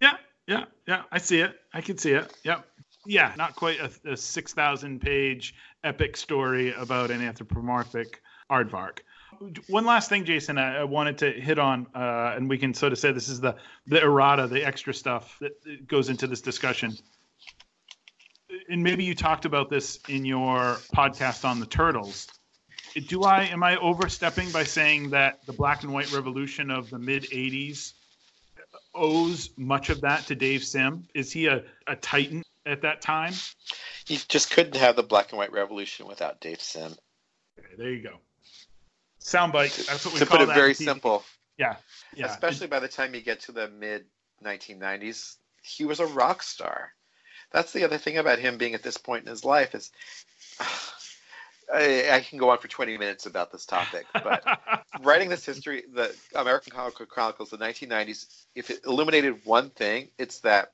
Yeah, 0.00 0.16
yeah, 0.46 0.64
yeah. 0.86 1.02
I 1.10 1.18
see 1.18 1.40
it. 1.40 1.54
I 1.72 1.80
can 1.80 1.98
see 1.98 2.12
it. 2.12 2.32
Yep. 2.44 2.66
Yeah, 3.06 3.32
not 3.36 3.56
quite 3.56 3.80
a, 3.80 4.12
a 4.12 4.16
six 4.16 4.52
thousand 4.52 5.00
page 5.00 5.54
epic 5.82 6.16
story 6.16 6.72
about 6.72 7.10
an 7.10 7.20
anthropomorphic 7.20 8.20
aardvark. 8.50 8.98
One 9.68 9.84
last 9.84 10.08
thing, 10.08 10.24
Jason, 10.24 10.58
I, 10.58 10.84
wanted 10.84 11.18
to 11.18 11.32
hit 11.32 11.58
on, 11.58 11.86
uh, 11.94 12.34
and 12.36 12.48
we 12.48 12.58
can 12.58 12.74
sort 12.74 12.92
of 12.92 12.98
say 12.98 13.12
this 13.12 13.28
is 13.28 13.40
the 13.40 13.56
the 13.86 14.02
errata, 14.02 14.46
the 14.46 14.64
extra 14.64 14.94
stuff 14.94 15.38
that 15.40 15.86
goes 15.86 16.08
into 16.10 16.26
this 16.26 16.42
discussion. 16.42 16.96
And 18.72 18.82
maybe 18.82 19.04
you 19.04 19.14
talked 19.14 19.44
about 19.44 19.68
this 19.68 19.98
in 20.08 20.24
your 20.24 20.78
podcast 20.94 21.44
on 21.44 21.60
the 21.60 21.66
turtles. 21.66 22.26
Do 23.06 23.22
I 23.22 23.42
am 23.42 23.62
I 23.62 23.76
overstepping 23.76 24.50
by 24.50 24.64
saying 24.64 25.10
that 25.10 25.44
the 25.44 25.52
black 25.52 25.82
and 25.82 25.92
white 25.92 26.10
revolution 26.10 26.70
of 26.70 26.88
the 26.88 26.98
mid 26.98 27.24
'80s 27.24 27.92
owes 28.94 29.50
much 29.58 29.90
of 29.90 30.00
that 30.00 30.24
to 30.28 30.34
Dave 30.34 30.64
Sim? 30.64 31.06
Is 31.12 31.30
he 31.30 31.48
a, 31.48 31.64
a 31.86 31.96
titan 31.96 32.42
at 32.64 32.80
that 32.80 33.02
time? 33.02 33.34
You 34.06 34.16
just 34.28 34.50
couldn't 34.50 34.76
have 34.76 34.96
the 34.96 35.02
black 35.02 35.32
and 35.32 35.38
white 35.38 35.52
revolution 35.52 36.06
without 36.06 36.40
Dave 36.40 36.62
Sim. 36.62 36.94
Okay, 37.58 37.74
there 37.76 37.90
you 37.90 38.02
go. 38.02 38.16
Soundbite. 39.20 39.86
That's 39.86 40.06
what 40.06 40.14
we 40.14 40.20
to 40.20 40.24
call 40.24 40.38
put 40.38 40.44
it 40.44 40.46
that 40.46 40.54
very 40.56 40.72
simple. 40.72 41.24
Yeah, 41.58 41.76
yeah. 42.14 42.24
Especially 42.24 42.68
by 42.68 42.80
the 42.80 42.88
time 42.88 43.14
you 43.14 43.20
get 43.20 43.40
to 43.40 43.52
the 43.52 43.68
mid 43.68 44.06
1990s, 44.42 45.36
he 45.62 45.84
was 45.84 46.00
a 46.00 46.06
rock 46.06 46.42
star. 46.42 46.94
That's 47.52 47.72
the 47.72 47.84
other 47.84 47.98
thing 47.98 48.18
about 48.18 48.38
him 48.38 48.56
being 48.58 48.74
at 48.74 48.82
this 48.82 48.96
point 48.96 49.24
in 49.24 49.30
his 49.30 49.44
life 49.44 49.74
is. 49.74 49.90
I, 51.72 52.10
I, 52.10 52.20
can 52.20 52.38
go 52.38 52.50
on 52.50 52.58
for 52.58 52.68
20 52.68 52.98
minutes 52.98 53.24
about 53.24 53.50
this 53.50 53.64
topic, 53.64 54.04
but 54.12 54.44
writing 55.00 55.30
this 55.30 55.46
history, 55.46 55.84
the 55.94 56.14
American 56.34 56.70
Comic 56.72 56.94
Chronicles, 57.08 57.48
the 57.48 57.56
1990s, 57.56 58.26
if 58.54 58.68
it 58.68 58.80
illuminated 58.84 59.40
one 59.44 59.70
thing, 59.70 60.08
it's 60.18 60.40
that 60.40 60.72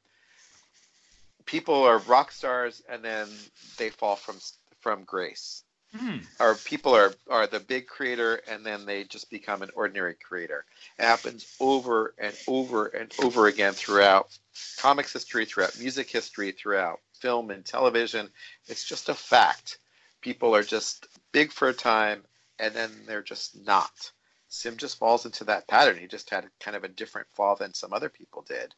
people 1.45 1.85
are 1.85 1.99
rock 1.99 2.31
stars 2.31 2.83
and 2.89 3.05
then 3.05 3.29
they 3.77 3.91
fall 3.91 4.17
from 4.17 4.37
from 4.81 5.05
grace. 5.05 5.65
Mm. 5.97 6.27
Or 6.39 6.55
people 6.55 6.95
are 6.95 7.15
are 7.31 7.47
the 7.47 7.61
big 7.61 7.87
creator 7.87 8.43
and 8.47 8.65
then 8.65 8.85
they 8.85 9.05
just 9.05 9.31
become 9.31 9.63
an 9.63 9.71
ordinary 9.75 10.15
creator. 10.15 10.67
It 10.99 11.05
happens 11.05 11.57
over 11.61 12.15
and 12.19 12.35
over 12.47 12.87
and 12.87 13.11
over 13.23 13.47
again 13.47 13.73
throughout 13.73 14.37
comics 14.77 15.15
history, 15.15 15.47
throughout 15.47 15.79
music 15.79 16.11
history, 16.11 16.53
throughout 16.53 17.01
film 17.15 17.51
and 17.51 17.65
television. 17.65 18.29
It's 18.67 18.85
just 18.85 19.09
a 19.09 19.15
fact. 19.15 19.79
People 20.21 20.55
are 20.55 20.63
just 20.63 21.07
big 21.33 21.53
for 21.53 21.69
a 21.69 21.75
time 21.75 22.23
and 22.59 22.75
then 22.75 22.91
they're 23.07 23.23
just 23.23 23.59
not. 23.65 24.13
Sim 24.49 24.77
just 24.77 24.99
falls 24.99 25.25
into 25.25 25.45
that 25.45 25.69
pattern. 25.69 25.99
He 25.99 26.07
just 26.07 26.29
had 26.29 26.49
kind 26.61 26.77
of 26.77 26.85
a 26.85 26.89
different 26.89 27.29
fall 27.31 27.57
than 27.57 27.73
some 27.73 27.95
other 27.95 28.09
people 28.11 28.43
did. 28.47 28.75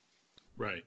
Right 0.56 0.84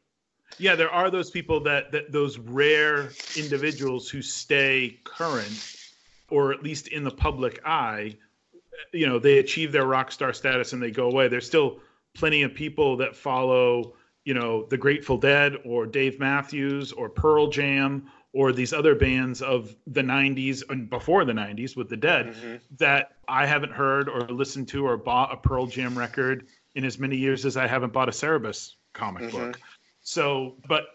yeah, 0.60 0.76
there 0.76 0.92
are 0.92 1.10
those 1.10 1.32
people 1.32 1.62
that, 1.62 1.92
that 1.92 2.12
those 2.12 2.38
rare 2.38 3.10
individuals 3.36 4.10
who 4.10 4.22
stay 4.22 5.00
current 5.04 5.83
or 6.34 6.52
at 6.52 6.64
least 6.64 6.88
in 6.88 7.04
the 7.04 7.12
public 7.12 7.62
eye. 7.64 8.18
You 8.92 9.06
know, 9.06 9.20
they 9.20 9.38
achieve 9.38 9.72
their 9.72 9.86
rock 9.86 10.12
star 10.12 10.34
status 10.34 10.74
and 10.74 10.82
they 10.82 10.90
go 10.90 11.08
away. 11.08 11.28
There's 11.28 11.46
still 11.46 11.80
plenty 12.16 12.42
of 12.42 12.56
people 12.56 12.98
that 12.98 13.16
follow, 13.16 13.94
you 14.26 14.34
know, 14.34 14.66
the 14.66 14.78
Grateful 14.78 15.18
Dead 15.18 15.58
or 15.64 15.86
Dave 15.86 16.20
Matthews 16.20 16.92
or 16.92 17.08
Pearl 17.08 17.48
Jam 17.48 18.10
or 18.34 18.52
these 18.52 18.74
other 18.74 18.96
bands 18.96 19.44
of 19.44 19.76
the 19.86 20.02
90s 20.02 20.64
and 20.70 20.90
before 20.90 21.24
the 21.24 21.34
90s 21.34 21.78
with 21.78 21.88
the 21.88 21.98
Dead 21.98 22.34
mm-hmm. 22.34 22.56
that 22.78 23.12
I 23.28 23.46
haven't 23.46 23.74
heard 23.74 24.10
or 24.10 24.22
listened 24.22 24.68
to 24.70 24.88
or 24.88 24.98
bought 24.98 25.32
a 25.32 25.38
Pearl 25.38 25.68
Jam 25.68 25.96
record 25.96 26.48
in 26.74 26.84
as 26.84 26.98
many 26.98 27.16
years 27.16 27.46
as 27.46 27.58
I 27.58 27.68
haven't 27.68 27.94
bought 27.94 28.10
a 28.10 28.12
Cerebus 28.12 28.74
comic 28.94 29.26
mm-hmm. 29.26 29.38
book. 29.38 29.60
So, 30.02 30.56
but 30.68 30.86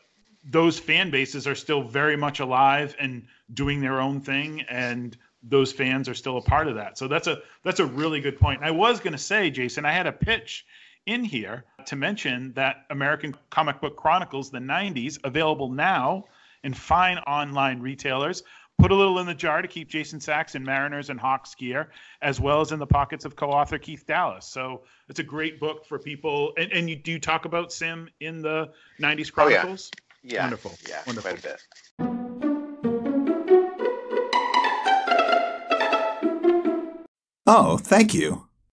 those 0.44 0.80
fan 0.80 1.10
bases 1.10 1.46
are 1.46 1.54
still 1.54 1.82
very 1.82 2.16
much 2.16 2.40
alive 2.40 2.96
and 2.98 3.26
doing 3.54 3.80
their 3.80 4.00
own 4.00 4.20
thing 4.20 4.62
and 4.62 5.16
those 5.48 5.72
fans 5.72 6.08
are 6.08 6.14
still 6.14 6.36
a 6.36 6.42
part 6.42 6.68
of 6.68 6.76
that. 6.76 6.98
So 6.98 7.08
that's 7.08 7.26
a 7.26 7.38
that's 7.64 7.80
a 7.80 7.86
really 7.86 8.20
good 8.20 8.38
point. 8.38 8.60
And 8.60 8.66
I 8.66 8.72
was 8.72 9.00
going 9.00 9.12
to 9.12 9.18
say, 9.18 9.50
Jason, 9.50 9.84
I 9.84 9.92
had 9.92 10.06
a 10.06 10.12
pitch 10.12 10.66
in 11.06 11.24
here 11.24 11.64
to 11.86 11.96
mention 11.96 12.52
that 12.54 12.84
American 12.90 13.34
Comic 13.50 13.80
Book 13.80 13.96
Chronicles 13.96 14.50
the 14.50 14.58
90s 14.58 15.18
available 15.24 15.70
now 15.70 16.26
in 16.62 16.74
fine 16.74 17.18
online 17.18 17.80
retailers 17.80 18.42
put 18.78 18.92
a 18.92 18.94
little 18.94 19.18
in 19.18 19.26
the 19.26 19.34
jar 19.34 19.60
to 19.60 19.68
keep 19.68 19.88
Jason 19.88 20.20
Sacks 20.20 20.54
in 20.54 20.62
Mariners 20.62 21.10
and 21.10 21.18
Hawks 21.18 21.54
gear, 21.54 21.90
as 22.22 22.40
well 22.40 22.60
as 22.60 22.72
in 22.72 22.78
the 22.78 22.86
pockets 22.86 23.24
of 23.24 23.34
co-author 23.36 23.78
Keith 23.78 24.06
Dallas. 24.06 24.46
So 24.46 24.82
it's 25.08 25.18
a 25.18 25.24
great 25.24 25.58
book 25.58 25.84
for 25.84 25.98
people. 25.98 26.52
And, 26.56 26.72
and 26.72 26.90
you 26.90 26.96
do 26.96 27.12
you 27.12 27.18
talk 27.18 27.44
about 27.44 27.72
Sim 27.72 28.08
in 28.20 28.40
the 28.40 28.70
'90s 29.00 29.32
Chronicles. 29.32 29.90
Oh, 29.94 30.00
yeah. 30.22 30.34
yeah. 30.34 30.42
Wonderful. 30.42 30.74
Yeah. 30.88 31.02
Wonderful. 31.06 32.27
Oh, 37.48 37.78
thank 37.78 38.14
you. 38.14 38.47